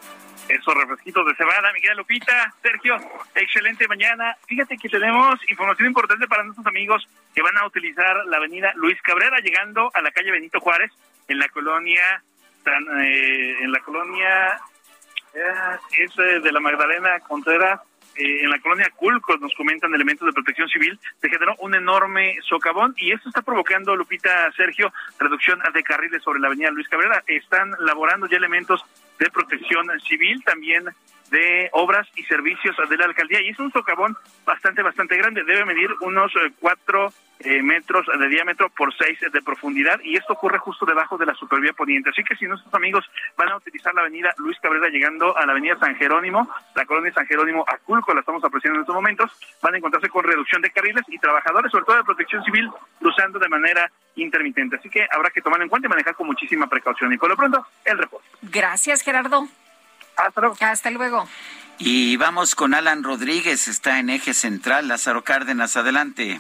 Esos 0.48 0.74
refresquitos 0.76 1.26
de 1.26 1.36
cebada, 1.36 1.74
Miguel 1.74 1.98
Lupita, 1.98 2.54
Sergio, 2.62 2.98
excelente 3.36 3.88
mañana. 3.88 4.38
Fíjate 4.48 4.78
que 4.78 4.88
tenemos 4.88 5.40
información 5.50 5.88
importante 5.88 6.28
para 6.28 6.44
nuestros 6.44 6.68
amigos 6.68 7.08
que 7.34 7.42
van 7.42 7.58
a 7.58 7.66
utilizar 7.66 8.16
la 8.28 8.38
avenida 8.38 8.72
Luis 8.76 9.02
Cabrera 9.02 9.40
llegando 9.40 9.90
a 9.94 10.02
la 10.02 10.12
calle 10.12 10.32
Benito 10.32 10.60
Juárez 10.60 10.92
en 11.28 11.40
la 11.40 11.48
colonia 11.50 12.24
eh, 12.66 13.58
en 13.62 13.72
la 13.72 13.80
colonia 13.80 14.60
eh, 15.34 16.00
es 16.00 16.16
de 16.44 16.52
la 16.52 16.60
Magdalena 16.60 17.20
Contreras 17.20 17.82
eh, 18.16 18.44
en 18.44 18.50
la 18.50 18.60
colonia 18.60 18.92
Culco, 18.96 19.38
nos 19.38 19.54
comentan 19.56 19.94
elementos 19.94 20.28
de 20.28 20.34
protección 20.34 20.70
civil, 20.70 21.00
se 21.20 21.30
generó 21.30 21.56
un 21.60 21.74
enorme 21.74 22.38
socavón 22.48 22.94
y 22.98 23.12
esto 23.12 23.30
está 23.30 23.42
provocando, 23.42 23.96
Lupita 23.96 24.52
Sergio, 24.52 24.94
reducción 25.18 25.60
de 25.74 25.84
carriles 25.84 26.22
sobre 26.22 26.40
la 26.40 26.48
avenida 26.48 26.70
Luis 26.70 26.88
Cabrera. 26.88 27.24
Están 27.26 27.72
laborando 27.80 28.28
ya 28.28 28.38
elementos 28.38 28.86
de 29.18 29.32
protección 29.32 29.88
civil, 30.02 30.44
también 30.44 30.86
de 31.30 31.70
obras 31.74 32.08
y 32.16 32.24
servicios 32.24 32.76
de 32.90 32.98
la 32.98 33.06
alcaldía 33.06 33.42
y 33.42 33.50
es 33.50 33.60
un 33.60 33.72
socavón 33.72 34.16
bastante, 34.46 34.82
bastante 34.82 35.18
grande, 35.18 35.44
debe 35.44 35.66
medir 35.66 35.90
unos 36.02 36.32
cuatro 36.60 37.12
eh, 37.40 37.62
metros 37.62 38.06
de 38.08 38.30
diámetro 38.30 38.70
por 38.70 38.96
6 38.96 39.20
de 39.34 39.42
profundidad 39.42 40.00
y 40.02 40.16
esto 40.16 40.34
ocurre 40.34 40.60
justo 40.60 40.86
debajo 40.86 41.18
de 41.18 41.26
la 41.26 41.34
supervía 41.34 41.74
poniente. 41.74 42.10
Así 42.10 42.24
que 42.24 42.36
si 42.36 42.46
nuestros 42.46 42.74
amigos 42.74 43.04
van 43.36 43.50
a 43.50 43.58
utilizar 43.58 43.94
la 43.94 44.02
avenida 44.02 44.34
Luis 44.38 44.58
Cabrera 44.62 44.88
llegando 44.88 45.36
a 45.36 45.46
la 45.46 45.52
avenida 45.52 45.78
San 45.78 45.96
Jerónimo, 45.96 46.48
la 46.76 46.86
colonia 46.86 47.12
San 47.14 47.26
Jerónimo 47.26 47.66
Aculco, 47.68 48.14
la 48.14 48.22
estamos 48.22 48.44
apreciando 48.46 48.78
en 48.78 48.84
estos 48.84 48.96
momentos, 48.96 49.32
van 49.62 49.74
a 49.74 49.78
encontrarse 49.78 50.08
con 50.08 50.24
reducción 50.24 50.62
de 50.62 50.72
carriles 50.72 51.04
y 51.10 51.20
trabajadores, 51.20 51.72
sobre 51.72 51.86
todo 51.86 51.98
de 51.98 52.04
protección 52.04 52.44
civil, 52.46 52.70
cruzando 53.00 53.40
de 53.40 53.50
manera 53.50 53.92
intermitente. 54.16 54.78
Así 54.78 54.90
que 54.90 55.06
habrá 55.12 55.30
que 55.30 55.42
tomarlo 55.42 55.64
en 55.64 55.70
cuenta 55.70 55.88
y 55.88 55.90
manejar 55.90 56.16
con 56.16 56.28
muchísima 56.28 56.68
precaución. 56.68 57.12
Y 57.12 57.18
por 57.18 57.30
lo 57.30 57.36
pronto, 57.36 57.66
el 57.84 57.98
reporte. 57.98 58.28
Gracias, 58.42 59.02
Gerardo. 59.02 59.48
Hasta 60.16 60.42
luego. 60.42 60.56
Hasta 60.60 60.92
luego. 60.92 61.28
Y 61.80 62.18
vamos 62.18 62.56
con 62.56 62.74
Alan 62.74 63.04
Rodríguez, 63.04 63.68
está 63.68 64.00
en 64.00 64.10
eje 64.10 64.34
central. 64.34 64.88
Lázaro 64.88 65.24
Cárdenas, 65.24 65.76
adelante. 65.76 66.40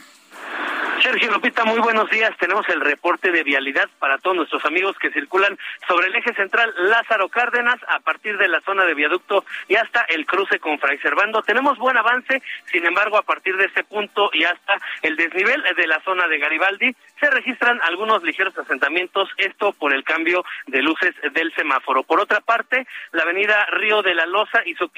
Sergio 1.01 1.31
Lupita, 1.31 1.65
muy 1.65 1.79
buenos 1.79 2.09
días. 2.09 2.31
Tenemos 2.37 2.67
el 2.69 2.81
reporte 2.81 3.31
de 3.31 3.43
vialidad 3.43 3.89
para 3.99 4.17
todos 4.17 4.35
nuestros 4.35 4.63
amigos 4.65 4.97
que 4.99 5.11
circulan 5.11 5.57
sobre 5.87 6.07
el 6.07 6.15
eje 6.15 6.33
central 6.33 6.73
Lázaro 6.77 7.29
Cárdenas 7.29 7.77
a 7.87 7.99
partir 7.99 8.37
de 8.37 8.47
la 8.47 8.61
zona 8.61 8.85
de 8.85 8.93
viaducto 8.93 9.45
y 9.67 9.75
hasta 9.75 10.01
el 10.09 10.25
cruce 10.25 10.59
con 10.59 10.79
Fray 10.79 10.97
Servando. 10.99 11.41
Tenemos 11.41 11.77
buen 11.77 11.97
avance, 11.97 12.41
sin 12.71 12.85
embargo, 12.85 13.17
a 13.17 13.23
partir 13.23 13.55
de 13.57 13.65
este 13.65 13.83
punto 13.83 14.29
y 14.33 14.43
hasta 14.43 14.77
el 15.01 15.15
desnivel 15.15 15.63
de 15.75 15.87
la 15.87 16.01
zona 16.01 16.27
de 16.27 16.39
Garibaldi 16.39 16.95
se 17.19 17.29
registran 17.29 17.79
algunos 17.83 18.23
ligeros 18.23 18.57
asentamientos, 18.57 19.29
esto 19.37 19.71
por 19.73 19.93
el 19.93 20.03
cambio 20.03 20.43
de 20.67 20.81
luces 20.81 21.15
del 21.33 21.53
semáforo. 21.53 22.03
Por 22.03 22.19
otra 22.19 22.41
parte, 22.41 22.85
la 23.11 23.23
avenida 23.23 23.65
Río 23.67 24.01
de 24.01 24.13
la 24.13 24.25
Loza 24.25 24.61
y 24.65 24.75
su, 24.75 24.91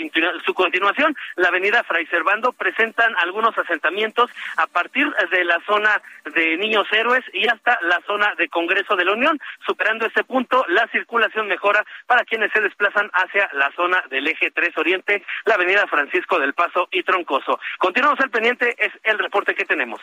su 0.44 0.54
continuación, 0.54 1.16
la 1.36 1.50
avenida 1.50 1.84
Fray 1.84 2.06
Servando, 2.08 2.52
presentan 2.54 3.16
algunos 3.18 3.56
asentamientos 3.58 4.32
a 4.58 4.68
partir 4.68 5.08
de 5.32 5.44
la 5.44 5.60
zona 5.68 5.85
de 6.34 6.58
Niños 6.58 6.88
Héroes 6.92 7.24
y 7.34 7.48
hasta 7.48 7.78
la 7.84 8.02
zona 8.06 8.34
de 8.38 8.50
Congreso 8.50 8.96
de 8.96 9.06
la 9.06 9.14
Unión. 9.14 9.40
Superando 9.66 10.06
este 10.06 10.24
punto, 10.24 10.66
la 10.70 10.88
circulación 10.92 11.48
mejora 11.48 11.86
para 12.08 12.24
quienes 12.26 12.52
se 12.52 12.62
desplazan 12.62 13.10
hacia 13.14 13.50
la 13.54 13.72
zona 13.76 14.04
del 14.10 14.28
eje 14.28 14.52
3 14.52 14.78
Oriente, 14.78 15.24
la 15.46 15.56
avenida 15.56 15.86
Francisco 15.88 16.40
del 16.40 16.54
Paso 16.54 16.88
y 16.92 17.04
Troncoso. 17.04 17.60
Continuamos 17.78 18.20
al 18.20 18.30
pendiente, 18.30 18.76
es 18.78 18.92
el 19.04 19.20
reporte 19.20 19.56
que 19.56 19.66
tenemos. 19.66 20.02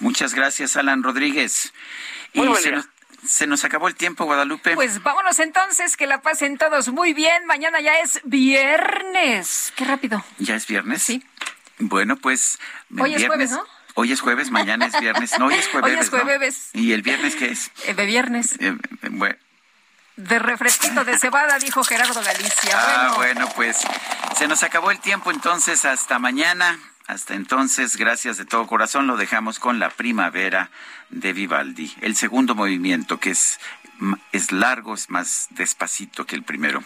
Muchas 0.00 0.34
gracias, 0.34 0.76
Alan 0.76 1.02
Rodríguez. 1.02 1.72
Muy 2.34 2.54
se, 2.56 2.70
nos, 2.70 2.88
se 3.26 3.46
nos 3.46 3.64
acabó 3.64 3.88
el 3.88 3.96
tiempo, 3.96 4.24
Guadalupe. 4.24 4.74
Pues 4.74 5.02
vámonos 5.02 5.38
entonces, 5.40 5.96
que 5.96 6.06
la 6.06 6.22
pasen 6.22 6.56
todos 6.56 6.88
muy 6.88 7.14
bien. 7.14 7.46
Mañana 7.46 7.80
ya 7.80 7.98
es 8.00 8.20
viernes. 8.24 9.72
Qué 9.76 9.84
rápido. 9.84 10.24
¿Ya 10.38 10.54
es 10.54 10.66
viernes? 10.66 11.02
Sí. 11.02 11.22
Bueno, 11.78 12.16
pues. 12.16 12.58
Hoy 12.98 13.14
es 13.14 13.26
jueves, 13.26 13.50
¿no? 13.50 13.64
Hoy 13.94 14.12
es 14.12 14.20
jueves, 14.20 14.50
mañana 14.50 14.86
es 14.86 14.98
viernes. 15.00 15.38
No, 15.38 15.46
hoy 15.46 15.54
es 15.54 15.68
jueves. 15.68 15.92
Hoy 15.92 15.98
es 15.98 16.10
jueves. 16.10 16.70
¿Y 16.72 16.92
el 16.92 17.02
viernes 17.02 17.36
qué 17.36 17.50
es? 17.50 17.70
Eh, 17.86 17.94
de 17.94 18.06
viernes. 18.06 18.56
Eh, 18.60 18.76
bueno. 19.10 19.36
De 20.16 20.38
refresquito 20.38 21.04
de 21.04 21.18
cebada, 21.18 21.58
dijo 21.58 21.84
Gerardo 21.84 22.20
Galicia. 22.22 22.74
Ah, 22.74 23.12
bueno, 23.16 23.48
pues 23.54 23.78
se 24.36 24.48
nos 24.48 24.62
acabó 24.64 24.90
el 24.90 24.98
tiempo, 24.98 25.30
entonces 25.30 25.84
hasta 25.84 26.18
mañana. 26.18 26.78
Hasta 27.06 27.34
entonces, 27.34 27.96
gracias 27.96 28.36
de 28.36 28.44
todo 28.44 28.66
corazón, 28.66 29.06
lo 29.06 29.16
dejamos 29.16 29.58
con 29.58 29.78
la 29.78 29.88
primavera 29.88 30.70
de 31.08 31.32
Vivaldi. 31.32 31.94
El 32.02 32.16
segundo 32.16 32.54
movimiento, 32.54 33.18
que 33.18 33.30
es, 33.30 33.58
es 34.32 34.52
largo, 34.52 34.92
es 34.92 35.08
más 35.08 35.46
despacito 35.50 36.26
que 36.26 36.36
el 36.36 36.42
primero. 36.42 36.84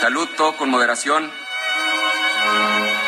Salud, 0.00 0.26
todo 0.36 0.56
con 0.56 0.70
moderación. 0.70 1.30
Heraldo 2.42 2.99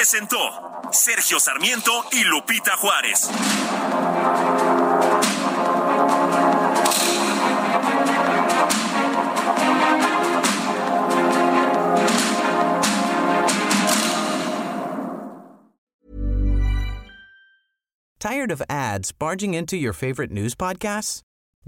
presentó 0.00 0.38
Sergio 0.92 1.38
Sarmiento 1.38 1.92
y 2.10 2.24
Lupita 2.24 2.74
Juárez. 2.80 3.28
Tired 18.18 18.50
of 18.50 18.62
ads 18.70 19.12
barging 19.12 19.52
into 19.52 19.76
your 19.76 19.92
favorite 19.92 20.30
news 20.30 20.54
podcasts? 20.54 21.20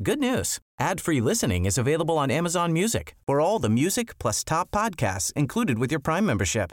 Good 0.02 0.19
news. 0.19 0.59
Ad-free 0.81 1.20
listening 1.20 1.67
is 1.67 1.77
available 1.77 2.17
on 2.17 2.31
Amazon 2.31 2.73
Music. 2.73 3.15
For 3.27 3.43
all 3.43 3.59
the 3.59 3.69
music 3.69 4.19
plus 4.19 4.43
top 4.43 4.70
podcasts 4.70 5.35
included 5.35 5.78
with 5.78 5.91
your 5.91 6.01
Prime 6.01 6.25
membership. 6.25 6.73